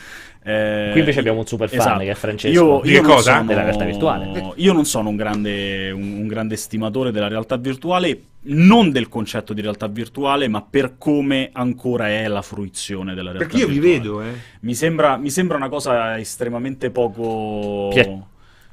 Eh, 0.44 0.90
Qui 0.92 1.00
invece 1.02 1.20
abbiamo 1.20 1.40
un 1.42 1.46
super 1.46 1.70
fan, 1.70 1.80
esatto. 1.80 2.00
che 2.00 2.10
è 2.10 2.14
Francesco. 2.16 2.54
Io, 2.54 2.82
Di 2.82 2.92
io 2.92 3.04
cosa? 3.04 3.36
sono- 3.36 3.46
Della 3.46 3.64
realtà 3.64 3.86
virtuale. 3.86 4.54
Io 4.56 4.74
non 4.74 4.86
sono 4.86 5.10
un 5.10 5.16
grande, 5.16 5.92
un, 5.92 6.02
un 6.18 6.28
grande 6.28 6.56
stimatore 6.56 7.12
della 7.12 7.28
realtà 7.28 7.58
virtuale, 7.58 8.20
non 8.46 8.90
del 8.92 9.08
concetto 9.08 9.54
di 9.54 9.62
realtà 9.62 9.86
virtuale, 9.88 10.48
ma 10.48 10.64
per 10.68 10.96
come 10.98 11.50
ancora 11.54 12.10
è 12.10 12.28
la 12.28 12.42
fruizione 12.42 13.14
della 13.14 13.32
realtà 13.32 13.48
Perché 13.48 13.62
io 13.62 13.68
vi 13.68 13.80
virtuale. 13.80 14.00
vedo, 14.00 14.36
eh. 14.36 14.40
Mi 14.62 14.74
sembra, 14.74 15.18
mi 15.18 15.30
sembra 15.30 15.58
una 15.58 15.70
cosa 15.70 16.18
estremamente 16.20 16.90
poco... 16.90 17.90
Pia- 17.94 18.26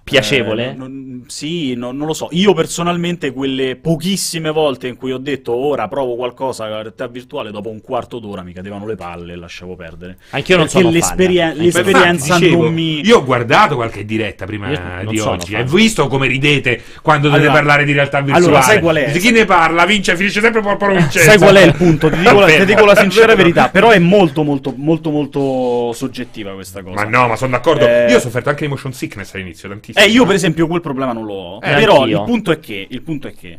piacevole? 0.08 0.70
Eh, 0.70 0.74
non- 0.74 1.24
sì, 1.26 1.74
no- 1.74 1.92
non 1.92 2.06
lo 2.06 2.12
so. 2.12 2.28
Io 2.32 2.54
personalmente 2.54 3.32
quelle 3.32 3.76
pochissime 3.76 4.50
volte 4.50 4.88
in 4.88 4.96
cui 4.96 5.12
ho 5.12 5.18
detto 5.18 5.54
ora 5.54 5.88
provo 5.88 6.14
qualcosa 6.16 6.64
con 6.64 6.72
la 6.72 6.82
realtà 6.82 7.06
virtuale, 7.08 7.50
dopo 7.50 7.68
un 7.70 7.80
quarto 7.80 8.18
d'ora 8.18 8.42
mi 8.42 8.52
cadevano 8.52 8.86
le 8.86 8.94
palle 8.96 9.32
e 9.34 9.36
lasciavo 9.36 9.76
perdere. 9.76 10.18
Anch'io 10.30 10.56
non 10.56 10.64
Perché 10.66 10.80
sono 10.80 10.90
l'esperia- 10.92 11.52
l'esperienza 11.54 12.24
Infatti, 12.34 12.44
dicevo, 12.44 12.62
non 12.64 12.72
mi... 12.72 13.00
Io 13.06 13.18
ho 13.18 13.24
guardato 13.24 13.74
qualche 13.74 14.04
diretta 14.04 14.44
prima 14.46 15.02
di 15.08 15.18
oggi. 15.20 15.54
Hai 15.54 15.64
visto 15.64 16.06
come 16.06 16.26
ridete 16.26 16.82
quando 17.02 17.28
dovete 17.28 17.46
Allora- 17.46 17.58
parlare 17.60 17.84
di 17.84 17.92
realtà 17.92 18.20
virtuale? 18.20 18.44
allora, 18.46 18.62
sai 18.62 18.80
qual 18.80 18.96
è? 18.96 19.06
Dice, 19.12 19.18
Chi 19.18 19.30
ne 19.32 19.44
parla? 19.44 19.84
Vince, 19.84 20.16
finisce 20.16 20.40
sempre 20.40 20.60
Porporo 20.60 20.92
Vincenzo. 20.96 21.28
Sai 21.30 21.38
qual 21.38 21.56
è 21.56 21.62
il 21.62 21.74
punto? 21.74 22.08
Ti 22.10 22.16
dico, 22.18 22.40
la, 22.40 22.46
ti 22.46 22.64
dico 22.64 22.84
la 22.84 22.96
sincera 22.96 23.34
verità, 23.36 23.68
però 23.68 23.90
è 23.90 23.98
molto 23.98 24.42
molto 24.42 24.72
molto 24.76 25.10
molto 25.10 25.92
soggettiva 25.92 26.52
questa 26.54 26.82
cosa. 26.82 26.94
Ma 26.94 27.04
no, 27.04 27.28
ma 27.28 27.36
sono 27.36 27.52
d'accordo. 27.52 27.86
Eh, 27.86 28.06
Io 28.10 28.16
ho 28.16 28.20
sofferto 28.20 28.48
anche 28.48 28.64
di 28.64 28.70
motion 28.70 28.92
sickness 28.92 29.34
all'inizio, 29.34 29.68
tantissimo. 29.68 29.97
Eh, 30.02 30.08
io 30.08 30.24
per 30.24 30.34
esempio 30.34 30.66
quel 30.66 30.80
problema 30.80 31.12
non 31.12 31.24
lo 31.24 31.32
ho. 31.34 31.58
Eh, 31.62 31.74
però 31.74 32.06
il 32.06 32.22
punto 32.24 32.50
è 32.52 32.58
che, 32.60 32.86
il 32.88 33.02
punto 33.02 33.28
è 33.28 33.34
che 33.34 33.58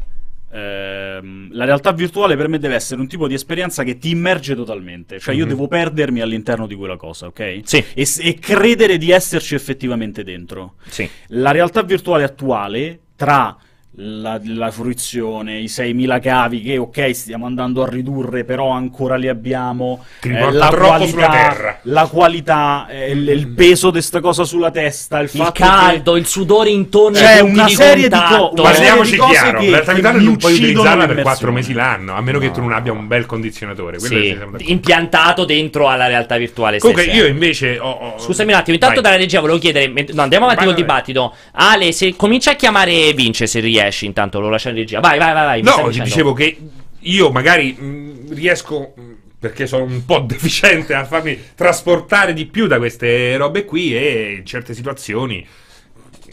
ehm, 0.52 1.50
la 1.52 1.66
realtà 1.66 1.92
virtuale 1.92 2.36
per 2.36 2.48
me 2.48 2.58
deve 2.60 2.76
essere 2.76 3.00
un 3.02 3.08
tipo 3.08 3.28
di 3.28 3.34
esperienza 3.34 3.84
che 3.84 3.98
ti 3.98 4.10
immerge 4.10 4.56
totalmente. 4.56 5.20
Cioè 5.20 5.36
io 5.36 5.44
Mhm. 5.44 5.50
devo 5.50 5.68
perdermi 5.68 6.22
all'interno 6.22 6.68
di 6.68 6.76
quella 6.76 6.98
cosa, 6.98 7.28
ok? 7.28 7.60
Sì. 7.64 7.84
E, 7.94 8.08
e 8.22 8.34
credere 8.36 8.98
di 8.98 9.12
esserci 9.12 9.56
effettivamente 9.56 10.24
dentro. 10.24 10.76
Sì. 10.88 11.08
La 11.28 11.52
realtà 11.52 11.82
virtuale 11.84 12.24
attuale, 12.24 13.00
tra 13.16 13.56
la, 14.02 14.40
la 14.46 14.72
fruizione, 14.72 15.60
i 15.60 15.66
6.000 15.66 16.22
cavi 16.22 16.62
che 16.62 16.78
ok 16.78 17.14
stiamo 17.14 17.46
andando 17.46 17.84
a 17.84 17.88
ridurre, 17.90 18.46
però 18.46 18.70
ancora 18.70 19.16
li 19.18 19.28
abbiamo, 19.28 20.04
eh, 20.22 20.52
la, 20.52 20.68
qualità, 20.70 21.06
sulla 21.08 21.30
terra. 21.30 21.80
la 21.84 22.08
qualità, 22.08 22.88
eh, 22.90 23.12
il, 23.12 23.28
il 23.28 23.48
peso 23.50 23.92
di 23.92 24.02
sta 24.02 24.22
cosa 24.22 24.46
sulla 24.46 24.72
testa, 24.72 25.18
il, 25.20 25.26
Il 25.26 25.30
fatto 25.42 25.52
caldo, 25.64 26.16
il 26.16 26.26
sudore 26.28 26.70
intorno 26.70 27.18
C'è 27.18 27.42
una 27.42 27.68
serie 27.68 28.08
di 28.08 28.16
co- 28.16 28.52
una 28.54 28.74
serie 28.74 28.88
Parliamoci 28.88 29.12
di 29.12 29.18
cose 29.18 29.32
chiaro, 29.34 29.60
che- 29.60 29.66
la 29.66 29.72
realtà 29.72 29.86
che 29.86 29.94
virtuale 29.96 30.18
mi 30.20 30.24
non 30.24 30.38
puoi 30.38 30.54
utilizzarla 30.54 30.90
per 31.06 31.16
l'immersione. 31.16 31.24
4 31.24 31.52
mesi 31.52 31.74
l'anno, 31.74 32.14
a 32.16 32.22
meno 32.22 32.40
che 32.40 32.52
tu 32.52 32.62
non 32.62 32.72
abbia 32.72 32.92
un 32.94 33.08
bel 33.08 33.26
condizionatore. 33.26 34.00
Sì, 34.00 34.38
impiantato 34.60 35.44
dentro 35.46 35.90
alla 35.90 36.08
realtà 36.08 36.38
virtuale 36.38 36.78
Comunque 36.80 37.04
stessa. 37.04 37.18
io 37.18 37.26
invece 37.28 37.78
ho... 37.80 37.90
ho- 37.90 38.18
Scusami 38.20 38.52
un 38.54 38.58
attimo, 38.60 38.76
intanto 38.76 39.02
Vai. 39.02 39.04
dalla 39.12 39.22
regia 39.22 39.40
volevo 39.42 39.58
chiedere, 39.60 39.88
no, 39.88 40.22
andiamo 40.22 40.46
avanti 40.46 40.64
Vai, 40.64 40.74
col 40.74 40.74
vai, 40.74 40.76
dibattito. 40.76 41.34
Ale, 41.54 41.92
se 41.92 42.16
comincia 42.16 42.52
a 42.52 42.56
chiamare 42.56 43.12
Vince 43.14 43.46
se 43.48 43.60
riesci, 43.60 43.88
intanto 44.06 44.40
lo 44.40 44.50
lascio 44.50 44.70
in 44.70 44.76
regia. 44.76 45.00
Vai, 45.00 45.18
vai, 45.20 45.34
vai, 45.34 45.46
vai. 45.46 45.62
No, 45.62 45.74
ti 45.74 45.84
dicendo. 45.84 46.04
dicevo 46.04 46.34
che 46.34 46.58
io 47.00 47.32
magari 47.32 47.74
mh, 47.74 48.34
riesco, 48.34 48.94
mh, 48.96 49.02
perché 49.40 49.68
sono 49.68 49.84
un 49.84 50.06
po' 50.06 50.20
deficiente, 50.28 50.94
a 50.94 51.06
farmi 51.06 51.38
trasportare 51.56 52.34
di 52.34 52.46
più 52.46 52.68
da 52.68 52.78
queste 52.78 53.36
robe 53.38 53.66
qui 53.66 53.96
e 53.96 54.36
in 54.40 54.46
certe 54.46 54.74
situazioni, 54.74 55.46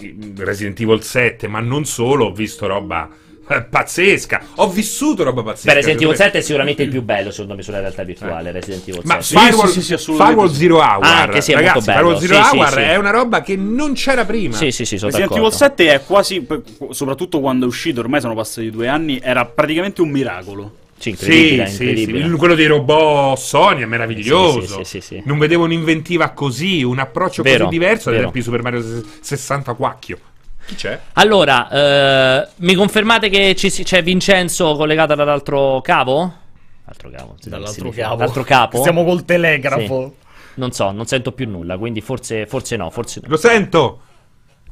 mh, 0.00 0.42
Resident 0.44 0.80
Evil 0.80 1.02
7, 1.02 1.46
ma 1.48 1.60
non 1.60 1.84
solo, 1.84 2.26
ho 2.26 2.32
visto 2.32 2.66
roba 2.66 3.08
eh, 3.48 3.62
pazzesca. 3.62 4.42
Ho 4.56 4.68
vissuto 4.68 5.22
roba 5.22 5.42
pazzesca. 5.42 5.68
Beh, 5.68 5.74
Resident 5.74 6.00
Evil 6.02 6.14
secondo 6.16 6.22
me. 6.24 6.30
7 6.30 6.38
è 6.38 6.40
sicuramente 6.42 6.82
il 6.82 6.88
più 6.90 7.02
bello, 7.02 7.30
secondo 7.30 7.54
me, 7.54 7.62
sulla 7.62 7.80
realtà 7.80 8.02
virtuale. 8.02 8.50
Resident 8.50 8.88
Evil 8.88 9.00
Ma 9.04 9.20
7. 9.20 9.38
Firewall, 9.46 9.68
sì, 9.68 9.82
sì, 9.82 9.96
Firewall. 9.96 10.50
Zero 10.50 10.76
Hour, 10.78 11.04
Ah, 11.04 11.22
anche 11.22 11.40
sì, 11.40 11.52
è 11.52 11.54
ragazzi, 11.54 11.74
molto 11.74 11.92
bello. 11.92 12.16
Firewall 12.18 12.42
Zero 12.42 12.58
Hour 12.58 12.72
sì. 12.72 12.78
è 12.80 12.96
una 12.96 13.10
roba 13.10 13.42
che 13.42 13.56
non 13.56 13.92
c'era 13.94 14.24
prima. 14.24 14.56
Sì, 14.56 14.70
sì, 14.70 14.84
sì, 14.84 14.98
sono 14.98 15.10
Resident. 15.10 15.36
Evil 15.38 15.52
7 15.52 15.94
è 15.94 16.02
quasi, 16.04 16.46
soprattutto 16.90 17.40
quando 17.40 17.64
è 17.64 17.68
uscito, 17.68 18.00
ormai 18.00 18.20
sono 18.20 18.34
passati 18.34 18.70
due 18.70 18.88
anni, 18.88 19.20
era 19.22 19.44
praticamente 19.44 20.00
un 20.02 20.10
miracolo. 20.10 20.72
Sì, 20.98 21.10
incredibile, 21.10 21.66
Sì, 21.66 21.74
sì, 21.74 21.82
incredibile. 21.82 22.24
sì. 22.24 22.30
quello 22.36 22.54
dei 22.54 22.66
robot 22.66 23.36
Sony 23.36 23.82
è 23.82 23.84
meraviglioso. 23.84 24.60
Sì, 24.62 24.66
sì, 24.66 24.74
sì, 24.84 24.84
sì, 24.84 25.00
sì. 25.16 25.22
Non 25.26 25.36
vedevo 25.38 25.64
un'inventiva 25.64 26.30
così, 26.30 26.82
un 26.82 26.98
approccio 26.98 27.42
Vero, 27.42 27.66
così 27.66 27.78
diverso 27.78 28.04
dai 28.08 28.20
vero. 28.20 28.30
tempi 28.30 28.38
di 28.38 28.44
Super 28.44 28.62
Mario 28.62 29.02
60 29.20 29.74
quacchio. 29.74 30.18
Chi 30.66 30.74
c'è? 30.74 30.98
Allora, 31.14 31.68
eh, 31.70 32.48
mi 32.56 32.74
confermate 32.74 33.28
che 33.28 33.54
ci 33.54 33.70
si- 33.70 33.84
c'è 33.84 34.02
Vincenzo 34.02 34.74
collegato 34.74 35.14
dall'altro 35.14 35.80
cavo? 35.80 36.32
Altro 36.86 37.10
cavo. 37.10 37.36
sì, 37.40 37.48
Dall'altro 37.48 37.90
capo. 37.90 38.16
Dall'altro 38.16 38.42
capo? 38.44 38.78
Stiamo 38.78 39.04
col 39.04 39.24
telegrafo. 39.24 40.14
Non 40.54 40.72
so, 40.72 40.90
non 40.90 41.06
sento 41.06 41.32
più 41.32 41.48
nulla, 41.48 41.76
quindi 41.76 42.00
forse, 42.00 42.46
forse 42.46 42.76
no, 42.76 42.90
forse 42.90 43.20
no. 43.22 43.28
Lo 43.28 43.36
sento. 43.36 44.00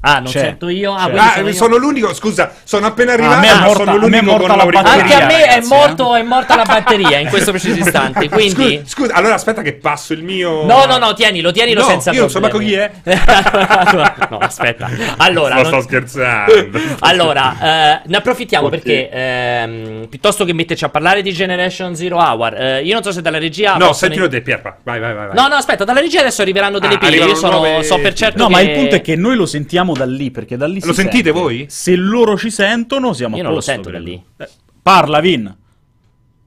Ah, 0.07 0.19
non 0.21 0.31
C'è. 0.31 0.39
sento 0.41 0.69
io? 0.69 0.93
Ah, 0.95 1.05
Ah, 1.05 1.33
sono 1.37 1.53
sono, 1.53 1.75
io. 1.77 1.81
l'unico. 1.81 2.13
Scusa, 2.15 2.53
sono 2.63 2.87
appena 2.87 3.13
a 3.13 3.15
arrivato. 3.15 3.41
me 3.41 3.47
è 3.49 3.55
morta- 3.61 3.77
sono 3.79 3.91
a 3.91 3.95
è 3.95 3.99
l'unico 3.99 4.25
morta 4.25 4.39
con 4.41 4.49
la 4.49 4.57
l'auricolare. 4.57 5.01
Anche 5.01 5.15
a 5.15 5.27
me 5.27 5.43
è, 5.45 5.47
ragazzi, 5.49 5.69
morto, 5.69 6.15
è 6.15 6.23
morta 6.23 6.57
la 6.57 6.65
batteria 6.65 7.19
in 7.19 7.29
questo 7.29 7.51
preciso 7.53 7.79
istante, 7.79 8.29
quindi... 8.31 8.77
Scusa, 8.85 9.07
scusa, 9.07 9.15
allora 9.15 9.35
aspetta 9.35 9.63
che 9.63 9.73
passo 9.75 10.13
il 10.13 10.23
mio. 10.23 10.65
No, 10.67 10.85
no, 10.85 10.99
no, 10.99 11.15
tienilo, 11.15 11.51
tienilo 11.53 11.81
No, 11.81 11.87
senza 11.89 12.11
io 12.13 12.21
non 12.21 12.31
so 12.31 12.41
manco 12.41 12.59
chi 12.59 12.75
è. 12.75 12.91
no, 14.31 14.39
aspetta. 14.39 14.89
Allora, 15.19 15.55
No, 15.57 15.63
non- 15.63 15.71
sto 15.73 15.81
scherzando. 15.83 16.53
Allora, 17.01 17.57
eh, 17.61 18.01
ne 18.07 18.17
approfittiamo 18.17 18.67
Ok. 18.67 18.71
perché 18.73 19.09
ehm, 19.11 20.07
piuttosto 20.09 20.45
che 20.45 20.53
metterci 20.53 20.85
a 20.85 20.89
parlare 20.89 21.23
di 21.23 21.33
Generation 21.33 21.95
Zero 21.97 22.19
Hour, 22.19 22.55
eh, 22.55 22.83
io 22.83 22.95
non 22.95 23.03
so 23.03 23.13
se 23.13 23.23
dalla 23.23 23.39
regia. 23.39 23.77
No, 23.77 23.93
sentilo 23.93 24.29
te, 24.29 24.41
Pierpa. 24.43 24.77
Vai, 24.83 25.01
vai, 25.01 25.15
vai. 25.15 25.27
vai. 25.29 25.35
No, 25.37 25.49
no, 25.49 25.55
aspetta, 25.55 25.85
dalla 25.85 26.01
regia 26.01 26.21
adesso 26.21 26.43
arriveranno 26.43 26.79
delle 26.79 26.95
Ah, 27.01 27.07
arrivano 27.07 27.31
Io 27.31 27.37
sono, 27.37 27.59
nuove- 27.61 27.83
so 27.85 27.99
per 27.99 28.13
certo. 28.15 28.39
No, 28.43 28.47
che... 28.49 28.53
ma 28.53 28.61
il 28.61 28.71
punto 28.71 28.95
è 28.97 29.01
che 29.01 29.17
noi 29.17 29.37
lo 29.37 29.47
sentiamo 29.47 29.94
da 29.95 30.05
lì, 30.05 30.31
perché 30.31 30.57
da 30.57 30.67
lì 30.67 30.81
si 30.81 30.87
Lo 30.87 30.93
sentite 30.93 31.25
sente. 31.25 31.39
voi? 31.41 31.67
Se 31.69 31.97
loro 31.97 32.37
ci 32.37 32.51
sentono, 32.51 33.13
siamo 33.13 33.37
Io 33.37 33.41
a 33.43 33.45
non 33.45 33.53
lo 33.55 33.59
posto, 33.59 33.73
sento 33.73 33.91
da 33.91 33.97
credo. 33.99 34.11
lì. 34.11 34.25
Eh, 34.37 34.49
parla, 34.83 35.21
Vin. 35.21 35.57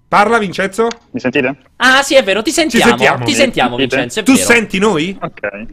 Parla, 0.07 0.38
Vincenzo? 0.38 0.88
Mi 1.11 1.19
sentite? 1.19 1.57
Ah, 1.78 2.02
sì, 2.02 2.15
è 2.15 2.24
vero, 2.24 2.41
ti 2.41 2.52
sentiamo. 2.52 2.88
sentiamo. 2.90 3.26
Ti 3.26 3.34
sentiamo? 3.34 3.76
Vincenzo. 3.76 4.19
È 4.22 4.24
Tu 4.24 4.34
vero. 4.34 4.45
senti 4.45 4.80
noi? 4.80 5.18
Ok. 5.22 5.65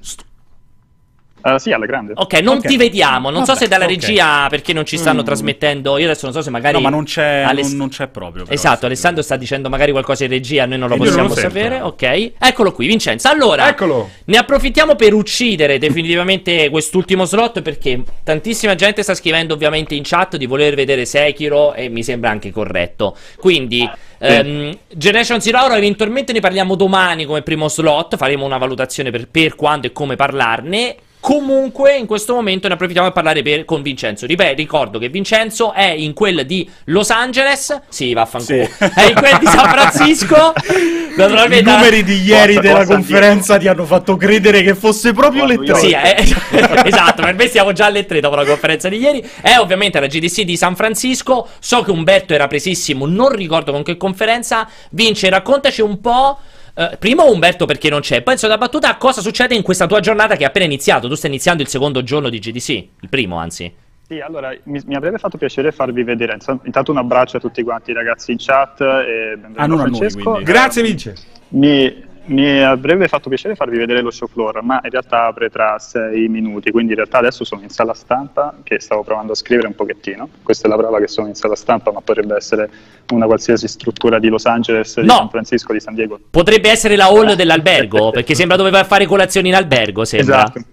Eh, 1.47 1.59
sì, 1.59 1.73
alla 1.73 1.85
grande. 1.85 2.13
Ok, 2.17 2.41
non 2.41 2.57
Ok. 2.57 2.67
ti 2.69 2.77
vediamo. 2.79 3.29
Non 3.29 3.45
so 3.45 3.53
Vabbè, 3.53 3.65
se 3.65 3.69
dalla 3.69 3.85
ok. 3.85 3.91
regia 3.91 4.47
perché 4.49 4.73
non 4.73 4.87
ci 4.87 4.97
stanno 4.97 5.21
Mm. 5.21 5.25
trasmettendo. 5.27 5.99
Io 5.99 6.07
adesso 6.07 6.25
non 6.25 6.35
so 6.35 6.41
se 6.41 6.49
magari. 6.49 6.75
No, 6.75 6.81
ma 6.81 6.89
non 6.89 7.05
c'è, 7.05 7.43
Aless- 7.47 7.69
non, 7.69 7.77
non 7.77 7.89
c'è 7.91 8.07
proprio. 8.07 8.45
però. 8.45 8.55
Esatto, 8.55 8.87
Alessandro 8.87 9.23
sta 9.23 9.37
dicendo 9.37 9.69
magari 9.69 9.93
qualcosa 9.93 10.25
in 10.25 10.31
regia, 10.31 10.65
noi 10.65 10.79
non 10.79 10.89
lo 10.89 10.95
Io 10.95 11.01
possiamo 11.03 11.21
non 11.21 11.29
lo 11.29 11.35
sento. 11.37 11.51
sapere. 11.55 11.81
Ok, 11.83 12.33
eccolo 12.39 12.73
qui, 12.73 12.87
Vincenzo. 12.87 13.29
Allora, 13.29 13.69
Eccolo. 13.69 14.09
ne 14.25 14.37
approfittiamo 14.39 14.95
per 14.97 15.13
uccidere 15.13 15.77
definitivamente 15.79 16.71
quest'ultimo 16.71 17.27
slot 17.27 17.61
perché 17.61 18.03
tantissima 18.25 18.75
gente 18.75 19.03
sta 19.03 19.15
scrivendo 19.15 19.53
ovviamente 19.53 19.95
in 19.95 20.03
chat 20.03 20.37
di 20.39 20.47
voler 20.47 20.75
vedere 20.75 21.05
Sekiro 21.05 21.75
e 21.75 21.91
mi 21.91 22.03
sembra 22.03 22.31
anche 22.31 22.51
corretto. 22.53 23.15
Quindi, 23.37 23.87
ehm, 24.19 24.75
Generation 24.95 25.43
Zero 25.43 25.59
Hour 25.59 25.77
eventualmente 25.77 26.33
ne 26.33 26.41
parliamo 26.41 26.75
domani 26.75 27.27
come 27.27 27.43
primo 27.43 27.69
slot, 27.69 28.17
faremo 28.17 28.47
una 28.47 28.57
valutazione 28.57 29.11
per, 29.11 29.29
per 29.29 29.55
quando 29.57 29.87
e 29.89 29.93
come 29.93 30.17
parlarne. 30.17 30.97
Comunque, 31.25 31.97
in 31.97 32.05
questo 32.05 32.35
momento 32.35 32.69
ne 32.69 32.75
approfittiamo 32.75 33.11
per 33.11 33.23
parlare 33.23 33.41
per- 33.41 33.65
con 33.65 33.81
Vincenzo. 33.81 34.27
Ripeto, 34.27 34.57
ricordo 34.57 34.99
che 34.99 35.09
Vincenzo 35.09 35.73
è 35.73 35.87
in 35.87 36.13
quel 36.13 36.45
di 36.45 36.69
Los 36.85 37.09
Angeles. 37.09 37.81
Sì, 37.89 38.13
vaffanculo. 38.13 38.65
Sì. 38.65 38.85
È 38.95 39.07
in 39.09 39.15
quel 39.15 39.39
di 39.39 39.47
San 39.47 39.71
Francisco. 39.71 40.53
I 41.17 41.63
numeri 41.63 42.05
di 42.05 42.21
ieri 42.21 42.55
Forza, 42.55 42.69
della 42.69 42.85
conferenza 42.85 43.57
ti 43.57 43.69
hanno 43.69 43.87
fatto 43.87 44.17
credere 44.19 44.61
che 44.61 44.75
fosse 44.75 45.15
proprio 45.15 45.47
le 45.47 45.57
tre. 45.65 45.75
Sì, 45.77 45.93
è- 45.93 46.15
esatto, 46.85 47.23
per 47.23 47.35
me 47.35 47.49
siamo 47.49 47.73
già 47.73 47.87
alle 47.87 48.05
3 48.05 48.21
dopo 48.21 48.35
la 48.35 48.45
conferenza 48.45 48.91
di 48.91 48.99
ieri. 48.99 49.27
È 49.41 49.57
ovviamente 49.57 49.99
la 50.01 50.07
GDC 50.07 50.43
di 50.43 50.59
San 50.59 50.77
Francisco. 50.77 51.49
So 51.59 51.81
che 51.81 51.91
Umberto 51.91 52.35
era 52.35 52.49
presissimo, 52.49 53.07
non 53.07 53.31
ricordo 53.31 53.73
con 53.73 53.83
che 53.83 53.97
conferenza. 53.97 54.69
Vince, 54.91 55.31
raccontaci 55.31 55.81
un 55.81 56.03
po'. 56.03 56.39
Eh, 56.75 56.97
prima 56.99 57.23
Umberto 57.25 57.67
perché 57.67 57.89
non 57.89 58.01
c'è, 58.01 58.23
poi 58.23 58.37
da 58.37 58.59
battuta 58.59 58.97
cosa 58.97 59.21
succede 59.21 59.55
in 59.55 59.63
questa 59.63 59.87
tua 59.87 60.01
giornata 60.01 60.37
che 60.37 60.43
è 60.45 60.47
appena 60.47 60.65
iniziato? 60.65 61.09
Tu 61.09 61.15
stai 61.15 61.31
iniziando 61.31 61.63
il 61.63 61.69
secondo 61.69 62.03
giorno 62.03 62.29
di 62.29 62.39
GDC, 62.39 62.69
il 63.01 63.09
primo 63.09 63.37
anzi. 63.37 63.73
Sì, 64.07 64.21
allora 64.21 64.55
mi, 64.65 64.81
mi 64.85 64.95
avrebbe 64.97 65.19
fatto 65.19 65.39
piacere 65.39 65.73
farvi 65.73 66.03
vedere. 66.03 66.35
Intan- 66.35 66.61
Intanto 66.65 66.91
un 66.91 66.99
abbraccio 66.99 67.39
a 67.39 67.41
tutti 67.41 67.63
quanti 67.63 67.91
i 67.91 67.95
ragazzi 67.95 68.33
in 68.33 68.37
chat 68.39 68.81
e 68.83 69.37
benvenuto 69.37 69.61
Ah, 69.61 69.67
noi, 69.67 69.79
Francesco. 69.79 70.31
quindi. 70.31 70.45
Grazie, 70.45 70.83
Vince. 70.83 71.15
Mi, 71.49 72.05
mi 72.27 72.63
avrebbe 72.63 73.09
fatto 73.09 73.29
piacere 73.29 73.55
farvi 73.55 73.77
vedere 73.77 74.01
lo 74.01 74.11
show 74.11 74.29
floor, 74.29 74.63
ma 74.63 74.81
in 74.83 74.91
realtà 74.91 75.27
apre 75.27 75.51
tra 75.51 75.79
sei 75.79 76.29
minuti, 76.29 76.71
quindi 76.71 76.93
in 76.93 76.99
realtà 76.99 77.19
adesso 77.19 77.45
sono 77.45 77.63
in 77.63 77.69
sala 77.69 77.93
stampa 77.93 78.55
che 78.63 78.81
stavo 78.81 79.03
provando 79.03 79.33
a 79.33 79.35
scrivere 79.35 79.67
un 79.67 79.75
pochettino. 79.75 80.29
Questa 80.43 80.67
è 80.67 80.71
la 80.71 80.77
prova 80.77 80.99
che 80.99 81.09
sono 81.09 81.29
in 81.29 81.35
sala 81.35 81.55
stampa, 81.55 81.93
ma 81.93 82.01
potrebbe 82.01 82.37
essere 82.37 82.71
una 83.13 83.27
qualsiasi 83.27 83.69
struttura 83.69 84.19
di 84.19 84.29
Los 84.29 84.47
Angeles, 84.47 85.01
di 85.01 85.07
No. 85.07 85.15
San 85.15 85.29
Francisco, 85.31 85.73
di 85.73 85.81
San 85.81 85.95
Diego. 85.95 86.19
Potrebbe 86.31 86.71
essere 86.71 86.97
la 86.97 87.07
hall 87.07 87.35
dell'albergo, 87.35 88.11
perché 88.13 88.35
sembra 88.35 88.57
dove 88.57 88.71
vai 88.71 88.81
a 88.81 88.85
fare 88.85 89.07
colazioni 89.07 89.49
in 89.49 89.55
albergo, 89.55 90.05
sembra. 90.05 90.45
Esatto. 90.45 90.65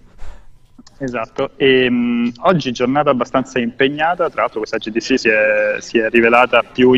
Esatto, 0.98 1.50
e 1.56 1.90
mh, 1.90 2.34
oggi 2.42 2.70
giornata 2.70 3.10
abbastanza 3.10 3.58
impegnata, 3.58 4.30
tra 4.30 4.42
l'altro 4.42 4.60
questa 4.60 4.76
GDC 4.76 5.18
si 5.18 5.28
è, 5.28 5.76
si 5.80 5.98
è 5.98 6.08
rivelata 6.08 6.62
più 6.62 6.92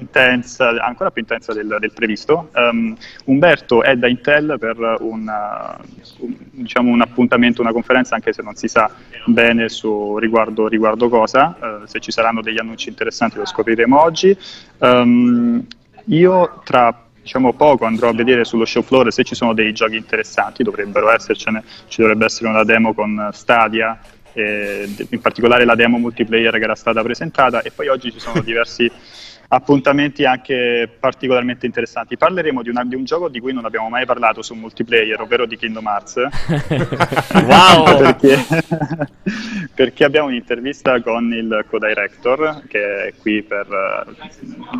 intensa, 0.00 0.70
ancora 0.82 1.10
più 1.10 1.22
intensa 1.22 1.52
del, 1.52 1.76
del 1.78 1.92
previsto. 1.92 2.50
Um, 2.54 2.96
Umberto 3.26 3.82
è 3.82 3.96
da 3.96 4.08
Intel 4.08 4.56
per 4.58 4.76
una- 5.00 5.78
un, 6.18 6.34
diciamo 6.50 6.90
un 6.90 7.00
appuntamento, 7.00 7.60
una 7.60 7.72
conferenza, 7.72 8.14
anche 8.14 8.32
se 8.32 8.42
non 8.42 8.54
si 8.54 8.68
sa 8.68 8.90
bene 9.26 9.68
su 9.68 10.18
riguardo, 10.18 10.66
riguardo 10.68 11.08
cosa, 11.08 11.56
eh, 11.60 11.86
se 11.86 12.00
ci 12.00 12.10
saranno 12.10 12.42
degli 12.42 12.58
annunci 12.58 12.88
interessanti 12.88 13.36
lo 13.36 13.46
scopriremo 13.46 14.00
oggi. 14.00 14.36
Um, 14.78 15.64
io 16.06 16.60
tra 16.64 17.04
diciamo 17.22 17.52
poco 17.52 17.84
andrò 17.84 18.08
a 18.08 18.12
vedere 18.14 18.44
sullo 18.44 18.64
show 18.64 18.82
floor 18.82 19.12
se 19.12 19.24
ci 19.24 19.34
sono 19.34 19.52
dei 19.52 19.72
giochi 19.72 19.96
interessanti, 19.96 20.62
dovrebbero 20.62 21.10
essercene, 21.12 21.62
ci 21.88 22.00
dovrebbe 22.00 22.24
essere 22.24 22.48
una 22.48 22.64
demo 22.64 22.94
con 22.94 23.28
Stadia, 23.32 23.98
in 24.32 25.20
particolare 25.20 25.64
la 25.64 25.74
demo 25.74 25.98
multiplayer 25.98 26.56
che 26.56 26.64
era 26.64 26.74
stata 26.74 27.02
presentata 27.02 27.62
e 27.62 27.72
poi 27.72 27.88
oggi 27.88 28.12
ci 28.12 28.20
sono 28.20 28.40
diversi 28.40 28.90
appuntamenti 29.52 30.24
anche 30.24 30.88
particolarmente 31.00 31.66
interessanti. 31.66 32.16
Parleremo 32.16 32.62
di, 32.62 32.68
una- 32.68 32.84
di 32.84 32.94
un 32.94 33.02
gioco 33.04 33.28
di 33.28 33.40
cui 33.40 33.52
non 33.52 33.64
abbiamo 33.64 33.88
mai 33.88 34.06
parlato 34.06 34.42
su 34.42 34.54
multiplayer, 34.54 35.20
ovvero 35.20 35.44
di 35.46 35.56
Kingdom 35.56 35.86
Hearts. 35.86 36.20
Wow! 37.50 37.96
perché, 37.98 38.38
perché 39.74 40.04
abbiamo 40.04 40.28
un'intervista 40.28 41.00
con 41.02 41.32
il 41.32 41.64
co-director 41.68 42.62
che 42.68 43.06
è 43.06 43.12
qui 43.20 43.42
per, 43.42 44.06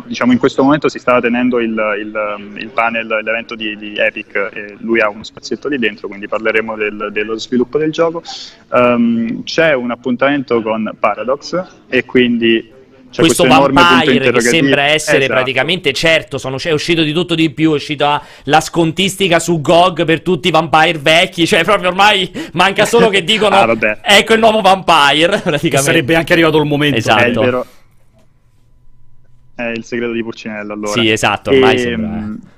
diciamo 0.05 0.31
in 0.31 0.37
questo 0.37 0.63
momento 0.63 0.87
si 0.89 0.99
stava 0.99 1.19
tenendo 1.19 1.59
il, 1.59 1.69
il- 1.99 2.53
il 2.57 2.69
panel, 2.69 3.07
l'evento 3.07 3.55
di, 3.55 3.75
di 3.77 3.95
Epic 3.97 4.35
e 4.53 4.75
lui 4.79 5.01
ha 5.01 5.09
uno 5.09 5.23
spazietto 5.23 5.67
lì 5.67 5.77
dentro, 5.79 6.07
quindi 6.07 6.27
parleremo 6.27 6.75
del- 6.75 7.09
dello 7.11 7.37
sviluppo 7.37 7.77
del 7.77 7.91
gioco. 7.91 8.23
Ehm, 8.73 9.43
c'è 9.43 9.73
un 9.73 9.91
appuntamento 9.91 10.61
con 10.61 10.95
Paradox 10.97 11.61
e 11.89 12.05
quindi 12.05 12.79
c'è 13.11 13.21
questo 13.21 13.43
punto 13.43 13.71
vampire 13.71 14.31
che 14.31 14.41
sembra 14.41 14.83
essere 14.85 15.17
Esatto. 15.17 15.33
praticamente 15.33 15.91
certo 15.93 16.37
sono, 16.37 16.57
è 16.61 16.71
uscito 16.71 17.03
di 17.03 17.11
tutto 17.13 17.35
di 17.35 17.49
più 17.51 17.71
è 17.71 17.75
uscita 17.75 18.23
la 18.45 18.61
scontistica 18.61 19.39
su 19.39 19.61
GOG 19.61 20.05
per 20.05 20.21
tutti 20.21 20.47
i 20.47 20.51
vampire 20.51 20.97
vecchi 20.97 21.45
cioè 21.45 21.63
proprio 21.63 21.89
ormai 21.89 22.31
manca 22.53 22.85
solo 22.85 23.09
che 23.09 23.23
dicono 23.25 23.55
Ah, 23.55 23.77
ecco 24.01 24.33
il 24.33 24.39
nuovo 24.39 24.61
vampire 24.61 25.35
Che 25.35 25.41
praticamente 25.41 25.77
sarebbe 25.91 26.15
anche 26.15 26.33
arrivato 26.33 26.57
il 26.57 26.65
momento. 26.65 26.95
È 26.95 26.99
il 26.99 27.05
esatto 27.05 27.41
vero- 27.41 27.65
È 29.55 29.63
il 29.63 29.83
segreto 29.83 30.13
di 30.13 30.23
Pulcinella 30.23 30.73
allora. 30.73 30.91
Sì, 30.91 31.09
esatto, 31.11 31.49
ormai 31.51 31.75
e, 31.75 31.77
sembra, 31.79 32.17
eh. 32.17 32.49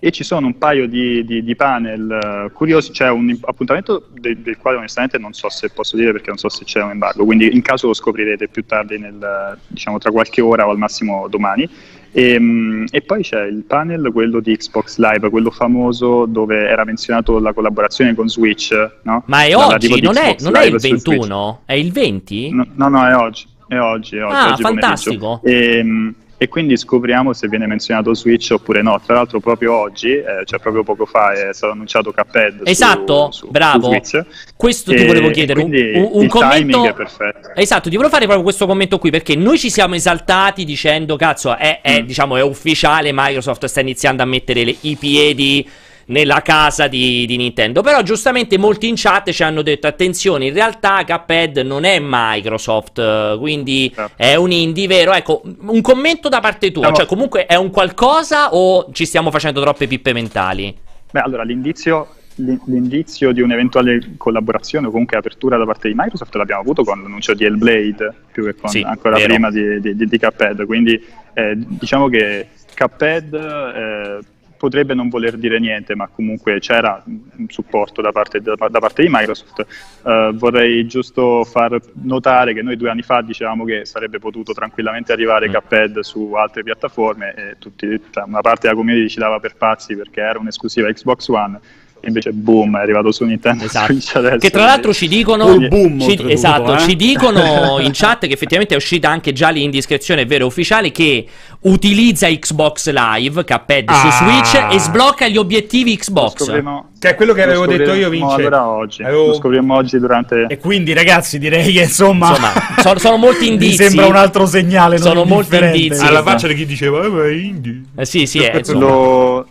E 0.00 0.10
ci 0.12 0.22
sono 0.22 0.46
un 0.46 0.58
paio 0.58 0.86
di, 0.86 1.24
di- 1.24 1.42
di 1.42 1.56
panel 1.56 2.10
eh, 2.46 2.52
curiosi, 2.52 2.92
c'è 2.92 3.10
un 3.10 3.36
appuntamento 3.42 4.06
de- 4.12 4.40
del 4.40 4.56
quale 4.56 4.76
onestamente 4.76 5.18
non 5.18 5.32
so 5.32 5.48
se 5.48 5.70
posso 5.70 5.96
dire 5.96 6.12
perché 6.12 6.28
non 6.28 6.38
so 6.38 6.48
se 6.48 6.64
c'è 6.64 6.80
un 6.82 6.90
embargo, 6.90 7.24
quindi 7.24 7.52
in 7.52 7.62
caso 7.62 7.88
lo 7.88 7.94
scoprirete 7.94 8.46
più 8.48 8.64
tardi, 8.64 8.98
nel, 8.98 9.58
diciamo 9.66 9.98
tra 9.98 10.10
qualche 10.12 10.40
ora 10.40 10.66
o 10.66 10.70
al 10.70 10.78
massimo 10.78 11.26
domani. 11.28 11.68
E, 12.10 12.38
mh, 12.38 12.86
e 12.90 13.02
poi 13.02 13.22
c'è 13.22 13.44
il 13.46 13.64
panel, 13.66 14.10
quello 14.12 14.40
di 14.40 14.56
Xbox 14.56 14.96
Live, 14.98 15.28
quello 15.30 15.50
famoso 15.50 16.24
dove 16.26 16.66
era 16.66 16.84
menzionato 16.84 17.38
la 17.38 17.52
collaborazione 17.52 18.14
con 18.14 18.28
Switch, 18.28 18.72
no? 19.02 19.24
ma 19.26 19.42
è 19.44 19.54
oggi 19.54 20.00
non 20.00 20.16
è, 20.16 20.36
non 20.40 20.56
è 20.56 20.64
il 20.64 20.80
su 20.80 20.86
Switch. 20.96 21.02
21 21.04 21.60
è 21.66 21.72
il 21.74 21.92
20 21.92 22.50
No, 22.52 22.66
no, 22.74 22.88
no, 22.88 23.06
è 23.06 23.14
oggi. 23.14 23.46
È 23.66 23.78
oggi, 23.78 24.16
è 24.16 24.24
oggi, 24.24 24.34
Ah, 24.34 24.52
oggi 24.52 24.62
fantastico. 24.62 25.40
E, 25.44 25.82
mh, 25.82 26.14
e 26.40 26.46
quindi 26.48 26.76
scopriamo 26.76 27.32
se 27.32 27.48
viene 27.48 27.66
menzionato 27.66 28.14
Switch 28.14 28.50
oppure 28.52 28.80
no. 28.80 29.00
Tra 29.04 29.14
l'altro, 29.16 29.40
proprio 29.40 29.74
oggi, 29.76 30.12
eh, 30.12 30.24
cioè 30.44 30.60
proprio 30.60 30.84
poco 30.84 31.04
fa, 31.04 31.32
è 31.32 31.52
stato 31.52 31.72
annunciato 31.72 32.12
Cuphead. 32.12 32.58
su- 32.58 32.62
Esatto, 32.64 33.30
su, 33.32 33.48
bravo. 33.50 33.98
su. 34.04 34.22
Questo 34.56 34.94
ti 34.94 35.04
volevo 35.04 35.30
chiedere, 35.30 35.60
un, 35.60 35.72
un- 35.72 36.08
un 36.12 36.22
il 36.22 36.28
commento... 36.30 36.56
timing 36.56 36.86
è 36.88 36.94
perfetto. 36.94 37.50
Esatto, 37.54 37.88
ti 37.90 37.96
volevo 37.96 38.12
fare 38.12 38.24
proprio 38.24 38.44
questo 38.44 38.66
commento 38.66 38.98
qui 38.98 39.10
perché 39.10 39.34
noi 39.34 39.58
ci 39.58 39.68
siamo 39.68 39.96
esaltati 39.96 40.64
dicendo, 40.64 41.16
cazzo, 41.16 41.56
è, 41.56 41.80
Mm. 41.80 41.92
è, 41.94 42.02
diciamo, 42.04 42.36
è 42.36 42.42
ufficiale, 42.42 43.10
Microsoft 43.12 43.64
sta 43.66 43.80
iniziando 43.80 44.22
a 44.22 44.26
mettere 44.26 44.64
le- 44.64 44.76
i 44.82 44.96
piedi 44.96 45.68
nella 46.08 46.40
casa 46.42 46.86
di, 46.88 47.24
di 47.26 47.36
Nintendo. 47.36 47.82
Però 47.82 48.02
giustamente 48.02 48.58
molti 48.58 48.88
in 48.88 48.94
chat 48.96 49.30
ci 49.30 49.42
hanno 49.42 49.62
detto, 49.62 49.86
attenzione, 49.86 50.46
in 50.46 50.54
realtà 50.54 51.04
Cuphead 51.04 51.58
non 51.58 51.84
è 51.84 51.98
Microsoft, 52.00 52.98
eh, 52.98 53.36
quindi 53.38 53.92
Certo. 53.94 54.12
è 54.16 54.34
un 54.34 54.50
indie 54.50 54.86
vero. 54.86 55.12
Ecco, 55.12 55.42
un 55.60 55.80
commento 55.80 56.28
da 56.28 56.40
parte 56.40 56.70
tua, 56.70 56.82
Diciamo- 56.88 56.96
cioè 56.96 57.06
comunque 57.06 57.46
è 57.46 57.54
un 57.56 57.70
qualcosa 57.70 58.54
o 58.54 58.88
ci 58.92 59.04
stiamo 59.04 59.30
facendo 59.30 59.60
troppe 59.60 59.86
pippe 59.86 60.12
mentali? 60.12 60.76
Beh, 61.10 61.20
allora, 61.20 61.42
l'indizio, 61.42 62.08
l'in- 62.36 62.60
l'indizio 62.66 63.32
di 63.32 63.40
un'eventuale 63.40 64.14
collaborazione 64.16 64.86
o 64.86 64.90
comunque 64.90 65.16
apertura 65.16 65.56
da 65.56 65.64
parte 65.64 65.88
di 65.88 65.94
Microsoft 65.96 66.34
l'abbiamo 66.36 66.60
avuto 66.62 66.84
con 66.84 67.00
l'annuncio 67.02 67.34
di 67.34 67.44
Hellblade, 67.44 68.14
più 68.32 68.44
che 68.44 68.54
con, 68.54 68.70
Sì, 68.70 68.80
ancora 68.82 69.16
vero. 69.16 69.28
prima 69.34 69.50
di, 69.50 69.80
di, 69.80 69.96
di- 69.96 70.06
di 70.06 70.18
Cuphead. 70.18 70.64
Quindi 70.66 71.02
eh, 71.34 71.52
diciamo 71.54 72.08
che 72.08 72.48
Cuphead 72.76 73.34
eh, 73.34 74.18
potrebbe 74.58 74.94
non 74.94 75.08
voler 75.08 75.36
dire 75.36 75.58
niente, 75.58 75.94
ma 75.94 76.08
comunque 76.08 76.58
c'era 76.58 77.02
un 77.06 77.46
supporto 77.48 78.02
da 78.02 78.12
parte, 78.12 78.40
da, 78.40 78.54
da 78.56 78.78
parte 78.78 79.02
di 79.02 79.08
Microsoft. 79.10 79.66
Eh, 80.04 80.30
vorrei 80.34 80.86
giusto 80.86 81.44
far 81.44 81.80
notare 82.02 82.52
che 82.52 82.62
noi 82.62 82.76
due 82.76 82.90
anni 82.90 83.02
fa 83.02 83.22
dicevamo 83.22 83.64
che 83.64 83.84
sarebbe 83.84 84.18
potuto 84.18 84.52
tranquillamente 84.52 85.12
arrivare 85.12 85.48
Mm. 85.48 85.52
Cuphead 85.52 86.00
su 86.00 86.32
altre 86.34 86.62
piattaforme 86.62 87.34
e 87.34 87.56
tutti, 87.58 88.00
cioè, 88.10 88.24
una 88.24 88.40
parte 88.40 88.66
della 88.66 88.74
community 88.74 89.08
ci 89.08 89.18
dava 89.18 89.38
per 89.40 89.56
pazzi 89.56 89.96
perché 89.96 90.20
era 90.20 90.38
un'esclusiva 90.38 90.90
Xbox 90.92 91.28
One. 91.28 91.60
Invece, 92.02 92.30
boom, 92.32 92.76
è 92.78 92.80
arrivato 92.80 93.10
su 93.12 93.24
Nintendo 93.24 93.64
Esatto. 93.64 93.92
Switch 93.92 94.14
adesso. 94.16 94.36
Che 94.38 94.50
tra 94.50 94.64
l'altro 94.64 94.92
ci 94.92 95.08
dicono, 95.08 95.56
boom, 95.58 96.00
ci- 96.00 96.24
esatto, 96.30 96.74
eh. 96.76 96.78
ci 96.80 96.96
dicono 96.96 97.78
in 97.82 97.90
chat 97.92 98.26
che 98.26 98.32
effettivamente 98.32 98.74
è 98.74 98.76
uscita 98.76 99.08
anche 99.10 99.32
già 99.32 99.50
l'indiscrezione, 99.50 100.22
è 100.22 100.26
vero, 100.26 100.46
ufficiale, 100.46 100.90
che 100.92 101.26
utilizza 101.60 102.28
Xbox 102.28 102.90
Live, 102.90 103.44
Cuphead 103.44 103.90
su 103.90 104.06
Ah. 104.06 104.10
Switch 104.10 104.74
e 104.74 104.78
sblocca 104.78 105.26
gli 105.28 105.36
obiettivi 105.36 105.96
Xbox. 105.96 106.62
Che 106.98 107.10
è 107.10 107.14
quello 107.14 107.32
che 107.32 107.42
avevo 107.42 107.66
detto 107.66 107.92
io, 107.92 108.08
Vince. 108.08 108.34
Allora 108.34 108.68
oggi. 108.68 109.02
Avevo- 109.02 109.26
Lo 109.28 109.34
scopriremo 109.34 109.74
oggi 109.74 109.98
durante... 109.98 110.46
E 110.48 110.58
quindi, 110.58 110.92
ragazzi, 110.92 111.38
direi 111.38 111.72
che 111.72 111.82
insomma. 111.82 112.30
Insomma, 112.30 112.52
sono, 112.80 112.98
sono 112.98 113.16
molti 113.16 113.44
mi 113.46 113.52
indizi. 113.52 113.76
sembra 113.84 114.06
un 114.06 114.16
altro 114.16 114.46
segnale. 114.46 114.98
Sono 114.98 115.24
molti 115.24 115.56
indizi. 115.56 116.04
Alla 116.04 116.22
faccia 116.22 116.46
di 116.48 116.54
chi 116.54 116.66
diceva, 116.66 117.04
eh, 117.04 117.08
ma 117.08 117.24
è 117.24 117.30
indie. 117.32 117.82
Eh, 117.96 118.04
sì, 118.04 118.26
sì, 118.26 118.40
è, 118.40 118.56
insomma. 118.56 118.78
Lo, 118.80 119.46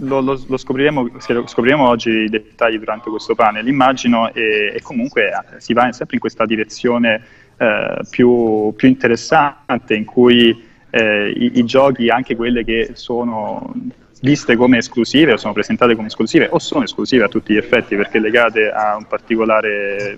lo- 0.00 0.20
lo- 0.20 0.44
lo 0.46 0.56
scopriremo, 0.56 1.10
scopriremo 1.18 1.86
oggi 1.88 2.10
i 2.10 2.28
dettagli 2.28 2.78
durante 2.78 3.10
questo 3.10 3.34
panel, 3.34 3.66
immagino, 3.68 4.32
e, 4.32 4.72
e 4.74 4.80
comunque 4.82 5.28
eh, 5.28 5.60
si 5.60 5.72
va 5.72 5.90
sempre 5.92 6.14
in 6.16 6.20
questa 6.20 6.44
direzione 6.46 7.22
eh, 7.56 8.00
più, 8.10 8.72
più 8.76 8.88
interessante 8.88 9.94
in 9.94 10.04
cui 10.04 10.64
eh, 10.90 11.30
i, 11.30 11.58
i 11.58 11.64
giochi, 11.64 12.08
anche 12.08 12.36
quelle 12.36 12.64
che 12.64 12.90
sono 12.94 13.72
viste 14.20 14.54
come 14.56 14.78
esclusive 14.78 15.32
o 15.32 15.36
sono 15.36 15.52
presentate 15.52 15.94
come 15.96 16.06
esclusive 16.06 16.48
o 16.50 16.58
sono 16.60 16.84
esclusive 16.84 17.24
a 17.24 17.28
tutti 17.28 17.54
gli 17.54 17.56
effetti 17.56 17.96
perché 17.96 18.20
legate 18.20 18.70
a 18.70 18.94
un 18.96 19.04
particolare 19.06 20.16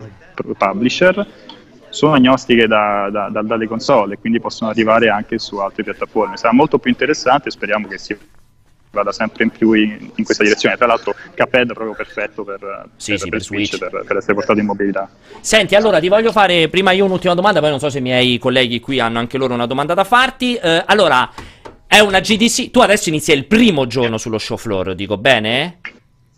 publisher, 0.58 1.26
sono 1.88 2.14
agnostiche 2.14 2.66
da- 2.66 3.08
da- 3.10 3.28
da- 3.30 3.42
dalle 3.42 3.66
console 3.66 4.18
quindi 4.18 4.40
possono 4.40 4.70
arrivare 4.70 5.08
anche 5.08 5.38
su 5.38 5.56
altre 5.58 5.84
piattaforme. 5.84 6.36
Sarà 6.36 6.52
molto 6.52 6.78
più 6.78 6.90
interessante, 6.90 7.50
speriamo 7.50 7.86
che 7.86 7.98
si 7.98 8.14
vada 8.94 9.12
sempre 9.12 9.44
in 9.44 9.50
più 9.50 9.72
in, 9.72 10.10
in 10.14 10.24
questa 10.24 10.42
direzione. 10.42 10.76
Tra 10.76 10.86
l'altro 10.86 11.14
Cuphead 11.36 11.70
è 11.70 11.74
proprio 11.74 11.94
perfetto 11.94 12.44
per, 12.44 12.88
Sì, 12.96 13.10
per- 13.10 13.20
sì, 13.20 13.28
per 13.28 13.42
Switch. 13.42 13.76
per, 13.78 14.04
per 14.06 14.16
essere 14.16 14.32
portato 14.34 14.58
in 14.58 14.64
mobilità. 14.66 15.08
Senti, 15.40 15.74
allora 15.74 16.00
ti 16.00 16.08
voglio 16.08 16.32
fare 16.32 16.68
prima 16.68 16.92
io 16.92 17.04
un'ultima 17.04 17.34
domanda, 17.34 17.60
poi 17.60 17.68
non 17.70 17.78
so 17.78 17.90
se 17.90 17.98
i 17.98 18.02
miei 18.02 18.38
colleghi 18.38 18.80
qui 18.80 19.00
hanno 19.00 19.18
anche 19.18 19.36
loro 19.36 19.52
una 19.52 19.66
domanda 19.66 19.92
da 19.92 20.04
farti. 20.04 20.54
Eh, 20.54 20.82
allora, 20.86 21.30
è 21.86 21.98
una 21.98 22.20
GDC. 22.20 22.70
Tu 22.70 22.80
adesso 22.80 23.08
inizi 23.10 23.32
il 23.32 23.44
primo 23.46 23.86
giorno 23.86 24.16
sullo 24.16 24.38
show 24.38 24.56
floor, 24.56 24.94
dico 24.94 25.18
bene? 25.18 25.80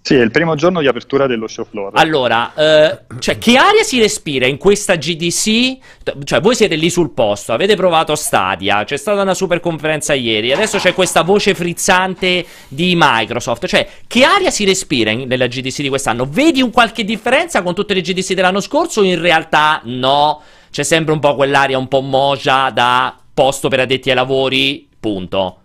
Sì, 0.06 0.14
è 0.14 0.20
il 0.20 0.30
primo 0.30 0.54
giorno 0.54 0.80
di 0.80 0.86
apertura 0.86 1.26
dello 1.26 1.48
show 1.48 1.66
floor. 1.68 1.90
Allora, 1.94 2.54
eh, 2.54 3.00
cioè, 3.18 3.38
che 3.38 3.56
aria 3.56 3.82
si 3.82 3.98
respira 3.98 4.46
in 4.46 4.56
questa 4.56 4.94
GDC? 4.94 5.78
Cioè, 6.22 6.40
voi 6.40 6.54
siete 6.54 6.76
lì 6.76 6.90
sul 6.90 7.10
posto, 7.10 7.52
avete 7.52 7.74
provato 7.74 8.14
Stadia, 8.14 8.84
c'è 8.84 8.96
stata 8.96 9.22
una 9.22 9.34
super 9.34 9.58
conferenza 9.58 10.14
ieri, 10.14 10.52
adesso 10.52 10.78
c'è 10.78 10.94
questa 10.94 11.22
voce 11.22 11.56
frizzante 11.56 12.46
di 12.68 12.94
Microsoft. 12.96 13.66
Cioè, 13.66 13.84
che 14.06 14.22
aria 14.22 14.52
si 14.52 14.64
respira 14.64 15.10
in- 15.10 15.26
nella 15.26 15.48
GDC 15.48 15.82
di 15.82 15.88
quest'anno? 15.88 16.24
Vedi 16.24 16.62
un 16.62 16.70
qualche 16.70 17.04
differenza 17.04 17.62
con 17.62 17.74
tutte 17.74 17.92
le 17.92 18.00
GDC 18.00 18.34
dell'anno 18.34 18.60
scorso 18.60 19.02
in 19.02 19.20
realtà 19.20 19.80
no? 19.86 20.40
C'è 20.70 20.84
sempre 20.84 21.14
un 21.14 21.18
po' 21.18 21.34
quell'aria 21.34 21.78
un 21.78 21.88
po' 21.88 22.00
moja 22.00 22.70
da 22.70 23.12
posto 23.34 23.66
per 23.66 23.80
addetti 23.80 24.10
ai 24.10 24.14
lavori, 24.14 24.88
punto. 25.00 25.62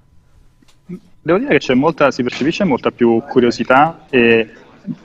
Devo 1.22 1.38
dire 1.38 1.57
che 1.60 1.73
molta, 1.76 2.11
si 2.11 2.23
percepisce 2.23 2.64
molta 2.64 2.91
più 2.91 3.22
curiosità 3.27 4.06
e 4.10 4.49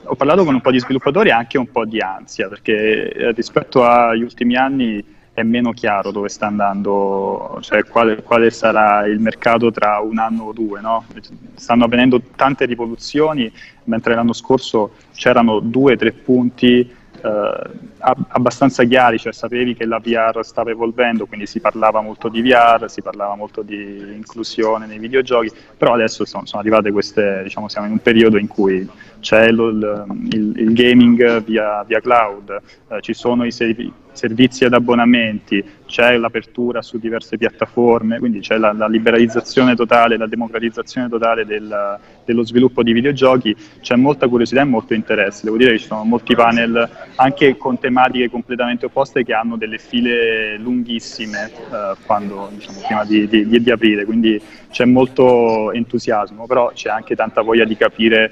ho 0.03 0.15
parlato 0.15 0.43
con 0.43 0.55
un 0.55 0.61
po' 0.61 0.71
di 0.71 0.79
sviluppatori 0.79 1.29
e 1.29 1.33
anche 1.33 1.57
un 1.57 1.69
po' 1.69 1.85
di 1.85 1.99
ansia, 2.01 2.47
perché 2.47 3.11
eh, 3.11 3.31
rispetto 3.31 3.83
agli 3.83 4.23
ultimi 4.23 4.55
anni 4.55 5.03
è 5.37 5.43
meno 5.43 5.71
chiaro 5.71 6.09
dove 6.09 6.29
sta 6.29 6.47
andando, 6.47 7.59
cioè 7.61 7.83
quale, 7.83 8.23
quale 8.23 8.49
sarà 8.49 9.05
il 9.05 9.19
mercato 9.19 9.69
tra 9.69 9.99
un 9.99 10.17
anno 10.17 10.45
o 10.45 10.51
due. 10.51 10.81
No? 10.81 11.05
Stanno 11.53 11.85
avvenendo 11.85 12.19
tante 12.35 12.65
rivoluzioni, 12.65 13.51
mentre 13.83 14.15
l'anno 14.15 14.33
scorso 14.33 14.93
c'erano 15.13 15.59
due 15.59 15.93
o 15.93 15.95
tre 15.95 16.11
punti 16.11 16.91
abbastanza 17.19 18.83
chiari, 18.83 19.17
cioè 19.17 19.33
sapevi 19.33 19.75
che 19.75 19.85
la 19.85 19.99
VR 19.99 20.43
stava 20.43 20.71
evolvendo, 20.71 21.25
quindi 21.25 21.45
si 21.45 21.59
parlava 21.59 22.01
molto 22.01 22.29
di 22.29 22.41
VR, 22.41 22.89
si 22.89 23.01
parlava 23.01 23.35
molto 23.35 23.61
di 23.61 24.13
inclusione 24.15 24.85
nei 24.85 24.99
videogiochi, 24.99 25.51
però 25.77 25.93
adesso 25.93 26.25
sono, 26.25 26.45
sono 26.45 26.61
arrivate 26.61 26.91
queste, 26.91 27.41
diciamo, 27.43 27.67
siamo 27.67 27.87
in 27.87 27.93
un 27.93 27.99
periodo 27.99 28.37
in 28.37 28.47
cui 28.47 28.87
c'è 29.19 29.47
il, 29.47 30.05
il, 30.31 30.53
il, 30.57 30.73
gaming 30.73 31.43
via, 31.43 31.83
via 31.83 31.99
cloud, 31.99 32.61
eh, 32.89 33.01
ci 33.01 33.13
sono 33.13 33.45
i 33.45 33.51
servizi 33.51 34.65
ad 34.65 34.73
abbonamenti, 34.73 35.63
c'è 35.87 36.15
l'apertura 36.17 36.83
su 36.83 36.99
diverse 36.99 37.37
piattaforme, 37.37 38.19
quindi 38.19 38.39
c'è 38.41 38.57
la, 38.57 38.71
la 38.73 38.87
liberalizzazione 38.87 39.75
totale, 39.75 40.17
la 40.17 40.27
democratizzazione 40.27 41.09
totale 41.09 41.45
del, 41.45 41.97
dello 42.23 42.43
sviluppo 42.43 42.83
di 42.83 42.91
videogiochi, 42.91 43.55
c'è 43.81 43.95
molta 43.95 44.27
curiosità 44.27 44.61
e 44.61 44.65
molto 44.65 44.93
interesse. 44.93 45.45
Devo 45.45 45.57
dire 45.57 45.71
che 45.71 45.79
ci 45.79 45.87
sono 45.87 46.03
molti 46.03 46.35
panel 46.35 46.87
anche 47.15 47.57
con 47.57 47.79
tematiche 47.79 48.29
completamente 48.29 48.85
opposte 48.85 49.23
che 49.23 49.33
hanno 49.33 49.57
delle 49.57 49.79
file 49.79 50.57
lunghissime 50.57 51.45
eh, 51.45 51.95
quando, 52.05 52.49
diciamo, 52.53 52.79
prima 52.85 53.05
di, 53.05 53.27
di, 53.27 53.63
di 53.63 53.71
aprire, 53.71 54.05
quindi 54.05 54.39
c'è 54.69 54.85
molto 54.85 55.71
entusiasmo, 55.71 56.45
però 56.45 56.71
c'è 56.73 56.89
anche 56.89 57.15
tanta 57.15 57.41
voglia 57.41 57.65
di 57.65 57.75
capire 57.75 58.31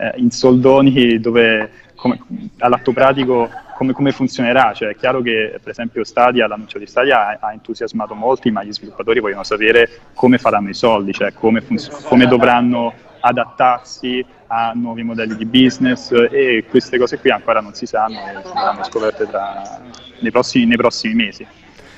eh, 0.00 0.12
in 0.16 0.30
soldoni 0.30 1.18
dove, 1.18 1.70
come, 1.94 2.20
all'atto 2.58 2.92
pratico 2.92 3.50
come, 3.82 3.92
come, 3.92 4.12
funzionerà. 4.12 4.72
Cioè, 4.72 4.90
è 4.90 4.96
chiaro 4.96 5.20
che 5.20 5.58
per 5.60 5.70
esempio 5.70 6.04
Stadia, 6.04 6.46
l'annuncio 6.46 6.78
di 6.78 6.86
Stadia 6.86 7.28
ha, 7.28 7.38
ha, 7.40 7.52
entusiasmato 7.52 8.14
molti, 8.14 8.50
ma 8.50 8.62
gli 8.62 8.72
sviluppatori 8.72 9.20
vogliono 9.20 9.42
sapere 9.42 9.88
come 10.14 10.38
faranno 10.38 10.68
i 10.68 10.74
soldi, 10.74 11.12
cioè 11.12 11.32
come, 11.32 11.60
funzion- 11.60 12.02
come 12.04 12.26
dovranno 12.26 12.94
adattarsi 13.20 14.24
a 14.48 14.72
nuovi 14.74 15.02
modelli 15.02 15.36
di 15.36 15.46
business 15.46 16.10
e 16.30 16.64
queste 16.68 16.98
cose 16.98 17.18
qui 17.18 17.30
ancora 17.30 17.60
non 17.60 17.72
si 17.74 17.86
sanno 17.86 18.18
e 18.18 18.42
saranno 18.42 18.84
scoperte 18.84 19.26
tra, 19.26 19.80
nei, 20.20 20.30
prossimi, 20.30 20.66
nei 20.66 20.76
prossimi 20.76 21.14
mesi. 21.14 21.46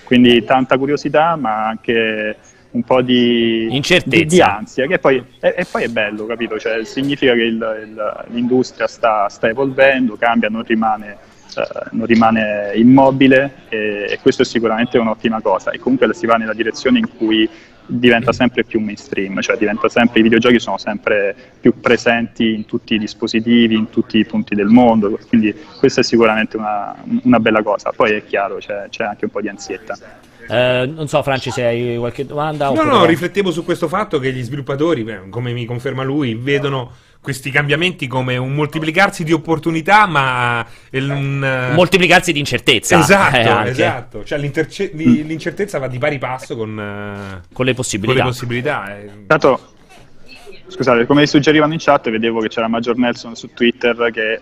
Quindi 0.04 0.44
tanta 0.44 0.76
curiosità, 0.76 1.36
ma 1.36 1.66
anche 1.66 2.36
un 2.70 2.82
po' 2.82 3.02
di, 3.02 3.68
di, 4.04 4.26
di 4.26 4.40
ansia, 4.40 4.86
che 4.86 4.98
poi, 4.98 5.24
e, 5.40 5.54
e, 5.56 5.64
poi 5.64 5.84
è 5.84 5.88
bello, 5.88 6.26
capito? 6.26 6.58
Cioè, 6.58 6.84
significa 6.84 7.32
che 7.34 7.42
il, 7.42 7.54
il, 7.54 8.24
l'industria 8.30 8.86
sta, 8.86 9.28
sta, 9.28 9.48
evolvendo, 9.48 10.16
cambia, 10.16 10.48
non 10.48 10.62
rimane, 10.64 11.16
non 11.92 12.06
rimane 12.06 12.72
immobile 12.74 13.64
e, 13.68 14.06
e, 14.10 14.18
questo 14.20 14.42
è 14.42 14.44
sicuramente 14.44 14.98
un'ottima 14.98 15.40
cosa. 15.40 15.70
E 15.70 15.78
comunque 15.78 16.12
si 16.14 16.26
va 16.26 16.36
nella 16.36 16.54
direzione 16.54 16.98
in 16.98 17.08
cui 17.16 17.48
diventa 17.86 18.32
sempre 18.32 18.64
più 18.64 18.80
mainstream, 18.80 19.40
cioè 19.40 19.56
diventa 19.56 19.88
sempre, 19.88 20.20
i 20.20 20.22
videogiochi 20.22 20.58
sono 20.58 20.78
sempre 20.78 21.34
più 21.60 21.80
presenti 21.80 22.54
in 22.54 22.64
tutti 22.64 22.94
i 22.94 22.98
dispositivi, 22.98 23.74
in 23.74 23.90
tutti 23.90 24.18
i 24.18 24.24
punti 24.24 24.54
del 24.54 24.68
mondo, 24.68 25.18
quindi 25.28 25.54
questa 25.78 26.00
è 26.00 26.04
sicuramente 26.04 26.56
una, 26.56 26.94
una 27.24 27.40
bella 27.40 27.62
cosa. 27.62 27.92
Poi 27.94 28.12
è 28.12 28.24
chiaro, 28.24 28.56
c'è, 28.56 28.86
c'è 28.88 29.04
anche 29.04 29.26
un 29.26 29.30
po' 29.30 29.40
di 29.40 29.48
ansietta. 29.48 29.96
Eh, 30.48 30.86
non 30.86 31.08
so, 31.08 31.22
Franci, 31.22 31.50
se 31.50 31.64
hai 31.64 31.96
qualche 31.96 32.26
domanda. 32.26 32.70
No, 32.70 32.82
no, 32.82 33.04
riflettevo 33.04 33.50
su 33.50 33.64
questo 33.64 33.88
fatto 33.88 34.18
che 34.18 34.32
gli 34.32 34.42
sviluppatori, 34.42 35.06
come 35.30 35.52
mi 35.52 35.64
conferma 35.64 36.02
lui, 36.02 36.34
vedono 36.34 36.92
questi 37.24 37.50
cambiamenti 37.50 38.06
come 38.06 38.36
un 38.36 38.52
moltiplicarsi 38.52 39.24
di 39.24 39.32
opportunità, 39.32 40.06
ma 40.06 40.64
un 40.92 41.70
uh... 41.70 41.74
moltiplicarsi 41.74 42.32
di 42.32 42.38
incertezza. 42.38 42.98
Esatto, 42.98 43.64
eh, 43.64 43.70
esatto. 43.70 44.24
Cioè, 44.24 44.38
l'incertezza 44.38 45.78
va 45.78 45.88
di 45.88 45.96
pari 45.96 46.18
passo 46.18 46.54
con, 46.54 46.76
uh, 46.76 47.54
con 47.54 47.64
le 47.64 47.72
possibilità. 47.72 48.20
Con 48.20 48.26
le 48.26 48.30
possibilità. 48.30 48.98
Eh. 48.98 49.10
Tanto 49.26 49.72
Scusate, 50.66 51.06
come 51.06 51.26
suggerivano 51.26 51.72
in 51.72 51.78
chat, 51.78 52.10
vedevo 52.10 52.40
che 52.40 52.48
c'era 52.48 52.68
Major 52.68 52.96
Nelson 52.96 53.36
su 53.36 53.50
Twitter 53.54 54.10
che 54.12 54.32
eh, 54.32 54.38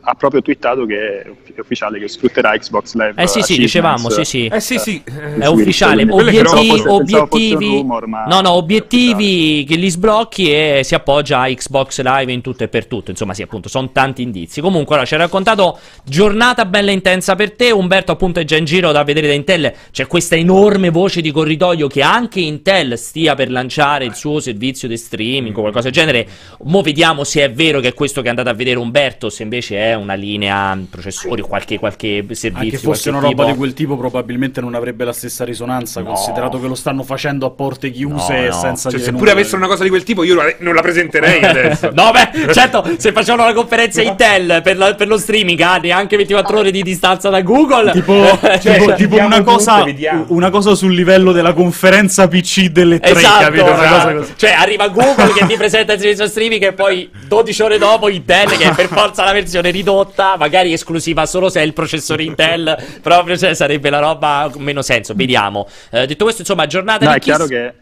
ha 0.00 0.14
proprio 0.14 0.42
twittato 0.42 0.86
che 0.86 1.22
è 1.22 1.60
ufficiale 1.60 1.98
che 1.98 2.08
sfrutterà 2.08 2.56
Xbox 2.56 2.94
Live. 2.94 3.22
Eh 3.22 3.26
sì, 3.28 3.42
sì, 3.42 3.56
dicevamo, 3.58 4.08
sì, 4.10 4.24
sì. 4.24 4.46
Eh 4.46 4.60
sì, 4.60 4.78
sì. 4.78 5.02
È 5.04 5.46
ufficiale. 5.46 6.06
Obiettivi, 6.08 6.82
obiettivi, 6.86 7.66
rumor, 7.66 8.06
ma... 8.06 8.24
no, 8.24 8.40
no, 8.40 8.52
obiettivi 8.52 9.64
che 9.68 9.76
li 9.76 9.88
sblocchi 9.90 10.50
e 10.50 10.80
si 10.82 10.94
appoggia 10.94 11.40
a 11.40 11.48
Xbox 11.48 12.00
Live 12.00 12.32
in 12.32 12.40
tutto 12.40 12.64
e 12.64 12.68
per 12.68 12.86
tutto. 12.86 13.10
Insomma, 13.10 13.34
sì, 13.34 13.42
appunto, 13.42 13.68
sono 13.68 13.90
tanti 13.92 14.22
indizi. 14.22 14.60
Comunque, 14.60 14.96
ora 14.96 15.04
ci 15.04 15.14
hai 15.14 15.20
raccontato 15.20 15.78
giornata 16.02 16.64
bella 16.64 16.90
intensa 16.90 17.34
per 17.36 17.52
te. 17.52 17.70
Umberto, 17.70 18.12
appunto, 18.12 18.40
è 18.40 18.44
già 18.44 18.56
in 18.56 18.64
giro 18.64 18.90
da 18.92 19.04
vedere 19.04 19.28
da 19.28 19.34
Intel. 19.34 19.72
C'è 19.92 20.06
questa 20.06 20.34
enorme 20.36 20.88
voce 20.90 21.20
di 21.20 21.30
corridoio 21.30 21.86
che 21.86 22.02
anche 22.02 22.40
Intel 22.40 22.98
stia 22.98 23.34
per 23.34 23.50
lanciare 23.50 24.04
il 24.04 24.14
suo 24.14 24.40
servizio 24.40 24.88
di 24.88 24.96
streaming 24.96 25.42
streaming 25.44 25.56
o 25.56 25.60
qualcosa 25.60 25.84
del 25.84 25.92
genere. 25.92 26.26
Mo' 26.64 26.82
vediamo 26.82 27.24
se 27.24 27.42
è 27.42 27.52
vero 27.52 27.80
che 27.80 27.88
è 27.88 27.94
questo 27.94 28.20
che 28.20 28.28
è 28.28 28.30
andato 28.30 28.48
a 28.48 28.54
vedere 28.54 28.78
Umberto, 28.78 29.28
se 29.28 29.42
invece 29.42 29.78
è 29.78 29.94
una 29.94 30.14
linea 30.14 30.78
processori, 30.88 31.42
qualche, 31.42 31.78
qualche 31.78 32.24
servizio. 32.30 32.58
Anche 32.58 32.78
fosse 32.78 33.10
una 33.10 33.20
roba 33.20 33.44
di 33.44 33.54
quel 33.54 33.74
tipo, 33.74 33.96
probabilmente 33.96 34.60
non 34.60 34.74
avrebbe 34.74 35.04
la 35.04 35.12
stessa 35.12 35.44
risonanza, 35.44 36.00
no. 36.00 36.06
considerato 36.08 36.60
che 36.60 36.66
lo 36.66 36.74
stanno 36.74 37.02
facendo 37.02 37.46
a 37.46 37.50
porte 37.50 37.90
chiuse 37.90 38.40
no, 38.40 38.46
no. 38.46 38.52
senza 38.52 38.90
cioè, 38.90 39.00
se 39.00 39.12
pure 39.12 39.30
avessero 39.32 39.58
una 39.58 39.66
cosa 39.66 39.82
di 39.82 39.88
quel 39.88 40.02
tipo, 40.02 40.24
io 40.24 40.36
non 40.58 40.74
la 40.74 40.82
presenterei 40.82 41.42
adesso. 41.44 41.90
no, 41.94 42.10
beh, 42.10 42.52
certo, 42.52 42.84
se 42.96 43.12
facevano 43.12 43.44
la 43.44 43.52
conferenza 43.52 44.00
Intel 44.02 44.60
per, 44.62 44.76
la, 44.76 44.94
per 44.94 45.08
lo 45.08 45.18
streaming, 45.18 45.60
ha 45.60 45.74
ah, 45.74 45.78
neanche 45.78 46.16
24 46.16 46.58
ore 46.58 46.70
di 46.70 46.82
distanza 46.82 47.28
da 47.28 47.42
Google. 47.42 47.92
Tipo, 47.92 48.38
cioè, 48.60 48.78
tipo, 48.78 48.94
tipo 48.94 49.16
una, 49.16 49.42
cosa, 49.42 49.84
una, 50.28 50.50
cosa, 50.50 50.74
sul 50.74 50.94
livello 50.94 51.32
della 51.32 51.52
conferenza 51.52 52.28
PC 52.28 52.68
delle 52.68 53.00
tre, 53.00 53.12
esatto, 53.12 53.44
capito? 53.44 53.72
Esatto. 53.72 54.26
Cioè, 54.36 54.50
arriva 54.50 54.88
Google 54.88 55.23
che 55.32 55.46
ti 55.46 55.56
presenta 55.56 55.92
il 55.92 56.00
servizio 56.00 56.26
streaming 56.26 56.62
e 56.64 56.72
poi 56.72 57.10
12 57.26 57.62
ore 57.62 57.78
dopo 57.78 58.08
Intel 58.08 58.56
che 58.56 58.70
è 58.70 58.74
per 58.74 58.88
forza 58.88 59.24
la 59.24 59.32
versione 59.32 59.70
ridotta, 59.70 60.36
magari 60.36 60.72
esclusiva 60.72 61.26
solo 61.26 61.48
se 61.48 61.60
è 61.60 61.64
il 61.64 61.72
processore 61.72 62.22
Intel, 62.22 62.76
proprio 63.00 63.36
cioè, 63.36 63.54
sarebbe 63.54 63.90
la 63.90 63.98
roba 63.98 64.48
con 64.52 64.62
meno 64.62 64.82
senso. 64.82 65.14
Vediamo. 65.14 65.66
Eh, 65.90 66.06
detto 66.06 66.24
questo, 66.24 66.42
insomma, 66.42 66.66
giornata 66.66 67.04
no, 67.04 67.12
di 67.12 67.16
è 67.16 67.20
chiaro 67.20 67.46
che 67.46 67.72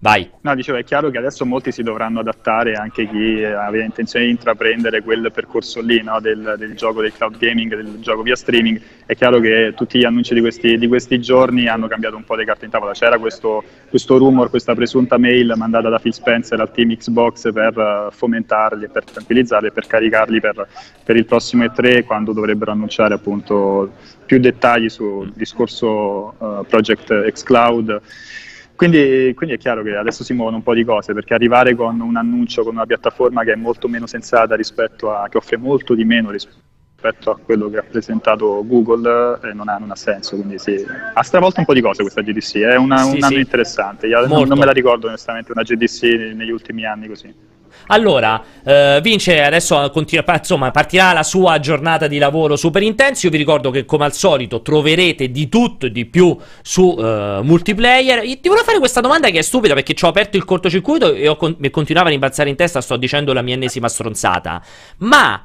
Vai. 0.00 0.30
No, 0.42 0.54
dicevo, 0.54 0.78
è 0.78 0.84
chiaro 0.84 1.10
che 1.10 1.18
adesso 1.18 1.44
molti 1.44 1.72
si 1.72 1.82
dovranno 1.82 2.20
adattare, 2.20 2.74
anche 2.74 3.08
chi 3.08 3.42
aveva 3.42 3.82
intenzione 3.82 4.26
di 4.26 4.30
intraprendere 4.30 5.02
quel 5.02 5.32
percorso 5.32 5.80
lì 5.80 6.00
no, 6.02 6.20
del, 6.20 6.54
del, 6.56 6.74
gioco 6.76 7.00
del 7.00 7.12
cloud 7.12 7.36
gaming, 7.36 7.74
del 7.74 7.98
gioco 7.98 8.22
via 8.22 8.36
streaming. 8.36 8.80
È 9.04 9.16
chiaro 9.16 9.40
che 9.40 9.72
tutti 9.74 9.98
gli 9.98 10.04
annunci 10.04 10.34
di 10.34 10.40
questi, 10.40 10.78
di 10.78 10.86
questi 10.86 11.20
giorni 11.20 11.66
hanno 11.66 11.88
cambiato 11.88 12.14
un 12.14 12.22
po' 12.22 12.36
le 12.36 12.44
carte 12.44 12.66
in 12.66 12.70
tavola. 12.70 12.92
C'era 12.92 13.18
questo, 13.18 13.64
questo, 13.88 14.18
rumor, 14.18 14.50
questa 14.50 14.72
presunta 14.76 15.18
mail 15.18 15.54
mandata 15.56 15.88
da 15.88 15.98
Phil 15.98 16.14
Spencer 16.14 16.60
al 16.60 16.70
team 16.70 16.94
Xbox 16.94 17.52
per 17.52 17.76
uh, 17.76 18.12
fomentarli, 18.12 18.88
per 18.88 19.02
tranquillizzarli, 19.02 19.72
per 19.72 19.88
caricarli 19.88 20.38
per, 20.38 20.68
per 21.02 21.16
il 21.16 21.24
prossimo 21.24 21.64
E3 21.64 22.04
quando 22.04 22.32
dovrebbero 22.32 22.70
annunciare 22.70 23.14
appunto 23.14 23.94
più 24.24 24.38
dettagli 24.38 24.88
sul 24.88 25.32
discorso 25.34 26.34
uh, 26.38 26.64
Project 26.68 27.32
xCloud. 27.32 28.00
Quindi, 28.78 29.34
quindi, 29.34 29.56
è 29.56 29.58
chiaro 29.58 29.82
che 29.82 29.96
adesso 29.96 30.22
si 30.22 30.34
muovono 30.34 30.58
un 30.58 30.62
po' 30.62 30.72
di 30.72 30.84
cose 30.84 31.12
perché 31.12 31.34
arrivare 31.34 31.74
con 31.74 31.98
un 31.98 32.14
annuncio 32.14 32.62
con 32.62 32.76
una 32.76 32.86
piattaforma 32.86 33.42
che 33.42 33.54
è 33.54 33.56
molto 33.56 33.88
meno 33.88 34.06
sensata 34.06 34.54
rispetto 34.54 35.12
a 35.12 35.28
che 35.28 35.36
offre 35.36 35.56
molto 35.56 35.94
di 35.94 36.04
meno 36.04 36.30
rispetto 36.30 37.32
a 37.32 37.36
quello 37.36 37.68
che 37.70 37.78
ha 37.78 37.82
presentato 37.82 38.64
Google 38.64 39.40
eh, 39.42 39.52
non, 39.52 39.68
ha, 39.68 39.78
non, 39.78 39.90
ha, 39.90 39.96
senso. 39.96 40.36
Quindi 40.36 40.60
sì, 40.60 40.80
ha 41.12 41.22
stravolto 41.24 41.58
un 41.58 41.66
po' 41.66 41.74
di 41.74 41.80
cose 41.80 42.02
questa 42.02 42.22
GDC, 42.22 42.58
è 42.58 42.76
una, 42.76 42.98
sì, 42.98 43.16
un 43.16 43.22
anno 43.24 43.34
sì. 43.34 43.40
interessante. 43.40 44.06
Io 44.06 44.24
non, 44.28 44.46
non 44.46 44.56
me 44.56 44.64
la 44.64 44.70
ricordo 44.70 45.08
onestamente 45.08 45.50
una 45.50 45.62
GDC 45.62 46.02
negli 46.36 46.52
ultimi 46.52 46.86
anni 46.86 47.08
così. 47.08 47.34
Allora, 47.88 48.42
eh, 48.64 49.00
Vince 49.02 49.42
adesso 49.42 49.90
continua, 49.90 50.24
insomma, 50.34 50.70
partirà 50.70 51.12
la 51.12 51.22
sua 51.22 51.58
giornata 51.58 52.06
di 52.06 52.18
lavoro 52.18 52.56
super 52.56 52.82
intenso. 52.82 53.26
Io 53.26 53.32
vi 53.32 53.38
ricordo 53.38 53.70
che, 53.70 53.84
come 53.84 54.04
al 54.04 54.12
solito, 54.12 54.62
troverete 54.62 55.30
di 55.30 55.48
tutto 55.48 55.86
e 55.86 55.90
di 55.90 56.04
più 56.06 56.36
su 56.62 56.82
uh, 56.82 57.42
multiplayer. 57.42 58.24
Io 58.24 58.38
ti 58.40 58.48
volevo 58.48 58.64
fare 58.64 58.78
questa 58.78 59.00
domanda 59.00 59.30
che 59.30 59.38
è 59.38 59.42
stupida 59.42 59.74
perché 59.74 59.94
ci 59.94 60.04
ho 60.04 60.08
aperto 60.08 60.36
il 60.36 60.44
cortocircuito 60.44 61.14
e 61.14 61.34
con- 61.36 61.56
mi 61.58 61.70
continuava 61.70 62.08
a 62.08 62.10
rimbalzare 62.10 62.50
in 62.50 62.56
testa. 62.56 62.80
Sto 62.80 62.96
dicendo 62.96 63.32
la 63.32 63.42
mia 63.42 63.54
ennesima 63.54 63.88
stronzata. 63.88 64.62
Ma. 64.98 65.42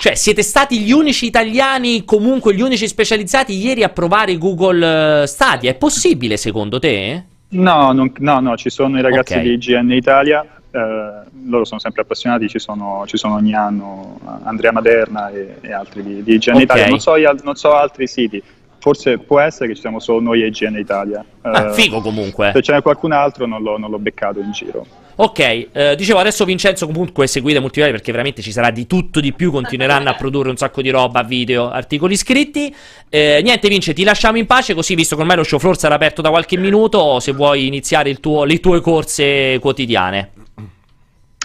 Cioè, 0.00 0.14
siete 0.14 0.42
stati 0.42 0.80
gli 0.80 0.92
unici 0.92 1.26
italiani, 1.26 2.06
comunque 2.06 2.54
gli 2.54 2.62
unici 2.62 2.88
specializzati 2.88 3.54
ieri 3.54 3.82
a 3.82 3.90
provare 3.90 4.38
Google 4.38 5.24
eh, 5.24 5.26
Stadia. 5.26 5.70
È 5.70 5.74
possibile 5.74 6.38
secondo 6.38 6.78
te? 6.78 7.22
No, 7.50 7.92
non, 7.92 8.10
no, 8.16 8.40
no, 8.40 8.56
ci 8.56 8.70
sono 8.70 8.98
i 8.98 9.02
ragazzi 9.02 9.34
okay. 9.34 9.44
di 9.44 9.52
IGN 9.52 9.92
Italia 9.92 10.59
eh, 10.70 11.22
loro 11.46 11.64
sono 11.64 11.80
sempre 11.80 12.02
appassionati, 12.02 12.48
ci 12.48 12.58
sono, 12.58 13.04
ci 13.06 13.16
sono, 13.16 13.34
ogni 13.34 13.54
anno 13.54 14.20
Andrea 14.44 14.72
Maderna 14.72 15.30
e, 15.30 15.56
e 15.60 15.72
altri 15.72 16.02
di, 16.02 16.22
di 16.22 16.34
IGN 16.34 16.52
okay. 16.52 16.62
Italia, 16.62 16.88
non 16.88 17.00
so, 17.00 17.14
non 17.42 17.56
so, 17.56 17.74
altri 17.74 18.06
siti, 18.06 18.42
forse 18.78 19.18
può 19.18 19.40
essere 19.40 19.68
che 19.68 19.74
ci 19.74 19.80
siamo 19.80 19.98
solo 19.98 20.20
noi 20.20 20.42
e 20.42 20.46
IGN 20.46 20.78
Italia. 20.78 21.24
Ah, 21.42 21.68
Eh, 21.68 21.72
figo 21.72 22.00
comunque. 22.00 22.50
Se 22.54 22.62
ce 22.62 22.72
n'è 22.72 22.82
qualcun 22.82 23.12
altro 23.12 23.46
non 23.46 23.62
l'ho, 23.62 23.78
non 23.78 23.90
l'ho 23.90 23.98
beccato 23.98 24.40
in 24.40 24.52
giro. 24.52 24.86
Ok, 25.16 25.38
eh, 25.72 25.96
dicevo 25.96 26.18
adesso 26.18 26.46
Vincenzo 26.46 26.86
comunque 26.86 27.26
seguite 27.26 27.60
Multiplayer 27.60 27.92
perché 27.92 28.10
veramente 28.10 28.40
ci 28.40 28.52
sarà 28.52 28.70
di 28.70 28.86
tutto 28.86 29.20
di 29.20 29.34
più, 29.34 29.50
continueranno 29.50 30.08
a 30.08 30.14
produrre 30.14 30.48
un 30.48 30.56
sacco 30.56 30.80
di 30.80 30.88
roba, 30.88 31.22
video, 31.22 31.68
articoli 31.68 32.16
scritti. 32.16 32.74
Eh, 33.10 33.40
niente 33.42 33.68
Vince, 33.68 33.92
ti 33.92 34.02
lasciamo 34.02 34.38
in 34.38 34.46
pace 34.46 34.72
così 34.72 34.94
visto 34.94 35.16
che 35.16 35.20
ormai 35.20 35.36
lo 35.36 35.42
show 35.42 35.58
floor 35.58 35.76
sarà 35.76 35.96
aperto 35.96 36.22
da 36.22 36.30
qualche 36.30 36.56
minuto, 36.56 37.20
se 37.20 37.32
vuoi 37.32 37.66
iniziare 37.66 38.08
il 38.08 38.18
tuo- 38.18 38.44
le 38.44 38.60
tue 38.60 38.80
corse 38.80 39.58
quotidiane. 39.60 40.30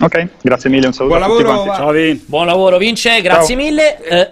Ok, 0.02 0.28
grazie 0.42 0.70
mille, 0.70 0.88
un 0.88 0.94
saluto 0.94 1.16
Buon 1.18 1.30
a 1.30 1.32
tutti 1.32 1.44
lavoro. 1.44 1.74
Ciao, 1.74 1.92
Vi. 1.92 2.24
Buon 2.26 2.46
lavoro 2.46 2.78
Vince, 2.78 3.22
grazie 3.22 3.56
Ciao. 3.56 3.64
mille. 3.66 4.04
Eh, 4.04 4.32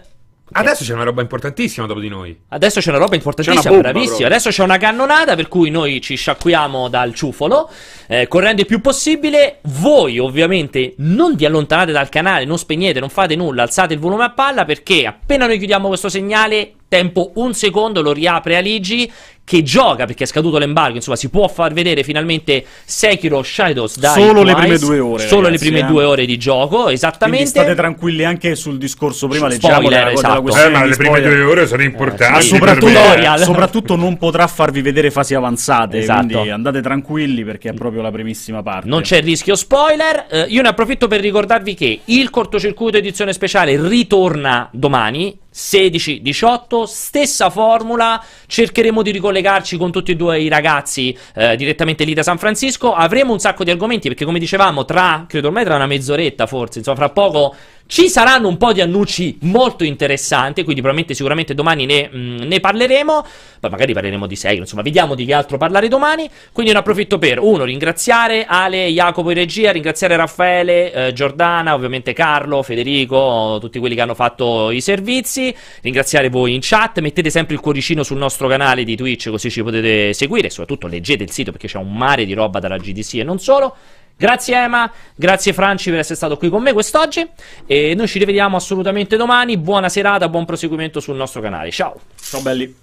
Adesso 0.56 0.84
c'è 0.84 0.94
una 0.94 1.04
roba 1.04 1.22
importantissima 1.22 1.88
dopo 1.88 2.00
di 2.00 2.10
noi. 2.10 2.38
Adesso 2.50 2.80
c'è 2.80 2.90
una 2.90 3.00
roba 3.00 3.16
importantissima, 3.16 3.64
bomba, 3.64 3.80
bravissima. 3.80 4.08
proprio. 4.18 4.28
Adesso 4.28 4.50
c'è 4.50 4.62
una 4.64 4.78
cannonata 4.78 5.36
per 5.36 5.48
cui 5.48 5.72
noi 5.72 6.00
ci 6.00 6.16
sciacquiamo 6.16 6.90
dal 6.90 7.14
ciufolo, 7.16 7.70
eh, 8.08 8.28
correndo 8.28 8.62
il 8.62 8.68
più 8.68 8.80
possibile. 8.80 9.60
Voi, 9.64 10.20
ovviamente, 10.20 10.94
non 10.98 11.34
vi 11.36 11.46
allontanate 11.46 11.92
dal 11.92 12.10
canale, 12.10 12.46
non 12.46 12.60
spegnete, 12.60 13.00
non 13.00 13.10
fate 13.10 13.36
nulla, 13.36 13.64
alzate 13.64 13.94
il 13.96 14.00
volume 14.00 14.26
a 14.26 14.32
palla 14.32 14.64
perché 14.66 15.08
appena 15.08 15.48
noi 15.48 15.58
chiudiamo 15.58 15.88
questo 15.88 16.10
segnale, 16.10 16.74
tempo 16.94 17.32
un 17.36 17.56
secondo, 17.56 18.04
lo 18.04 18.12
riapre 18.14 18.56
Aligi 18.56 19.12
che 19.46 19.62
gioca 19.62 20.06
perché 20.06 20.24
è 20.24 20.28
scaduto 20.28 20.58
l'embargo. 20.58 20.96
Insomma, 20.96 21.18
si 21.18 21.30
può 21.30 21.48
far 21.48 21.74
vedere 21.74 22.04
finalmente 22.04 22.64
Sekiro 22.86 23.42
Shadows 23.44 23.98
Die 24.00 24.08
Solo 24.10 24.44
le 24.44 24.54
Twice. 24.54 24.56
prime 24.68 24.78
due 24.78 25.00
ore, 25.00 25.28
Solo 25.28 25.42
ragazzi, 25.48 25.64
le 25.66 25.70
prime 25.72 25.86
eh. 25.88 25.92
due 25.92 26.04
ore 26.06 26.26
di 26.26 26.38
gioco, 26.38 26.76
Quindi 26.76 26.94
esattamente. 26.94 27.46
state 27.48 27.76
tranquilli 27.76 28.24
anche 28.24 28.56
sul 28.56 28.78
discorso 28.78 29.28
prima 29.28 29.48
leggiamo 29.48 29.82
spoiler, 29.82 30.08
esatto. 30.10 30.42
questione 30.44 30.70
Eh, 30.70 30.80
ma 30.80 30.86
le 30.86 30.96
prime 30.96 31.22
due 31.22 31.42
ore 31.42 31.68
sono 31.68 31.84
importanti. 31.84 32.34
Ma 32.34 32.40
sì, 32.42 32.48
soprattutto, 32.50 33.44
soprattutto 33.44 33.96
non 33.96 34.18
potrà 34.18 34.48
farvi 34.48 34.82
vedere 34.82 35.10
fasi 35.12 35.34
avanzate, 35.34 35.98
Esatto. 35.98 36.28
quindi 36.28 36.50
andate 36.52 36.82
tranquilli 36.82 37.44
perché 37.44 37.70
è 37.70 37.74
proprio 37.74 38.02
la 38.02 38.12
primissima 38.12 38.62
parte. 38.62 38.88
Non 38.88 39.02
c'è 39.02 39.22
rischio 39.22 39.56
spoiler. 39.56 40.26
Eh, 40.30 40.46
io 40.50 40.62
ne 40.62 40.70
approfitto 40.70 41.08
per 41.08 41.20
ricordarvi 41.20 41.74
che 41.74 42.00
il 42.06 42.30
cortocircuito 42.30 42.98
edizione 42.98 43.34
speciale 43.34 43.76
ritorna 43.90 44.70
domani. 44.72 45.38
16-18, 45.54 46.84
stessa 46.84 47.50
formula, 47.50 48.24
cercheremo 48.48 49.02
di 49.02 49.12
ricollegarci 49.12 49.78
con 49.78 49.92
tutti 49.92 50.12
e 50.12 50.16
due 50.16 50.42
i 50.42 50.50
ragazzi 50.50 51.18
eh, 51.36 51.56
direttamente 51.56 52.04
lì 52.04 52.14
da 52.14 52.24
San 52.24 52.38
Francisco, 52.38 52.94
avremo 52.94 53.34
un 53.34 53.40
sacco 53.40 53.64
di 53.64 53.72
argomenti 53.72 54.08
perché 54.08 54.26
come 54.26 54.40
dicevamo 54.40 54.86
tra, 54.86 55.26
credo 55.28 55.48
ormai 55.48 55.64
tra 55.64 55.76
una 55.76 55.86
mezz'oretta 55.86 56.48
forse, 56.48 56.80
insomma 56.80 56.98
fra 56.98 57.10
poco 57.10 57.56
ci 57.86 58.10
saranno 58.10 58.48
un 58.48 58.58
po' 58.58 58.74
di 58.74 58.82
annunci 58.82 59.38
molto 59.42 59.84
interessanti, 59.84 60.64
quindi 60.64 60.82
probabilmente 60.82 61.14
sicuramente 61.14 61.54
domani 61.54 61.86
ne, 61.86 62.10
mh, 62.10 62.44
ne 62.46 62.60
parleremo, 62.60 63.26
poi 63.60 63.70
magari 63.70 63.94
parleremo 63.94 64.26
di 64.26 64.36
Sekiro, 64.36 64.62
insomma 64.62 64.82
vediamo 64.82 65.16
di 65.16 65.26
che 65.26 65.34
altro 65.34 65.58
parlare 65.58 65.88
domani, 65.88 66.30
quindi 66.52 66.72
ne 66.72 66.80
approfitto 66.80 67.20
per, 67.20 67.40
uno, 67.40 67.66
ringraziare 67.66 68.46
Ale, 68.46 68.88
Jacopo 68.88 69.30
in 69.30 69.36
regia, 69.36 69.72
ringraziare 69.72 70.16
Raffaele, 70.16 70.92
eh, 70.92 71.14
Giordana, 71.14 71.74
ovviamente 71.74 72.14
Carlo, 72.14 72.64
Federico, 72.64 73.58
tutti 73.60 73.80
quelli 73.80 73.96
che 73.96 74.02
hanno 74.02 74.16
fatto 74.16 74.72
i 74.72 74.82
servizi, 74.82 75.54
ringraziare 75.82 76.30
voi 76.30 76.54
in 76.54 76.60
chat, 76.62 77.00
mettete 77.00 77.30
sempre 77.30 77.56
il 77.56 77.62
cuoricino 77.62 78.02
sul 78.04 78.18
nostro 78.18 78.48
canale 78.48 78.84
di 78.84 78.96
Twitch 78.96 79.30
così 79.30 79.50
ci 79.52 79.62
potete 79.62 80.14
seguire, 80.14 80.50
soprattutto 80.50 80.88
leggete 80.88 81.24
il 81.24 81.32
sito 81.32 81.52
perché 81.52 81.68
c'è 81.68 81.78
un 81.78 81.94
mare 81.94 82.26
di 82.26 82.34
roba 82.34 82.60
dalla 82.60 82.78
GDC 82.78 83.16
e 83.16 83.24
non 83.24 83.40
solo. 83.40 83.76
Grazie 84.16 84.56
Ema, 84.56 84.92
grazie 85.16 85.54
Franci 85.54 85.90
per 85.90 86.00
essere 86.00 86.16
stato 86.16 86.38
qui 86.38 86.50
con 86.50 86.62
me 86.62 86.72
quest'oggi 86.72 87.28
e 87.66 87.94
noi 87.96 88.08
ci 88.08 88.20
rivediamo 88.20 88.56
assolutamente 88.56 89.18
domani. 89.18 89.58
Buona 89.58 89.90
serata, 89.90 90.30
buon 90.30 90.46
proseguimento 90.46 91.00
sul 91.00 91.16
nostro 91.16 91.42
canale. 91.42 91.72
Ciao. 91.72 92.00
Ciao 92.16 92.42
belli. 92.42 92.83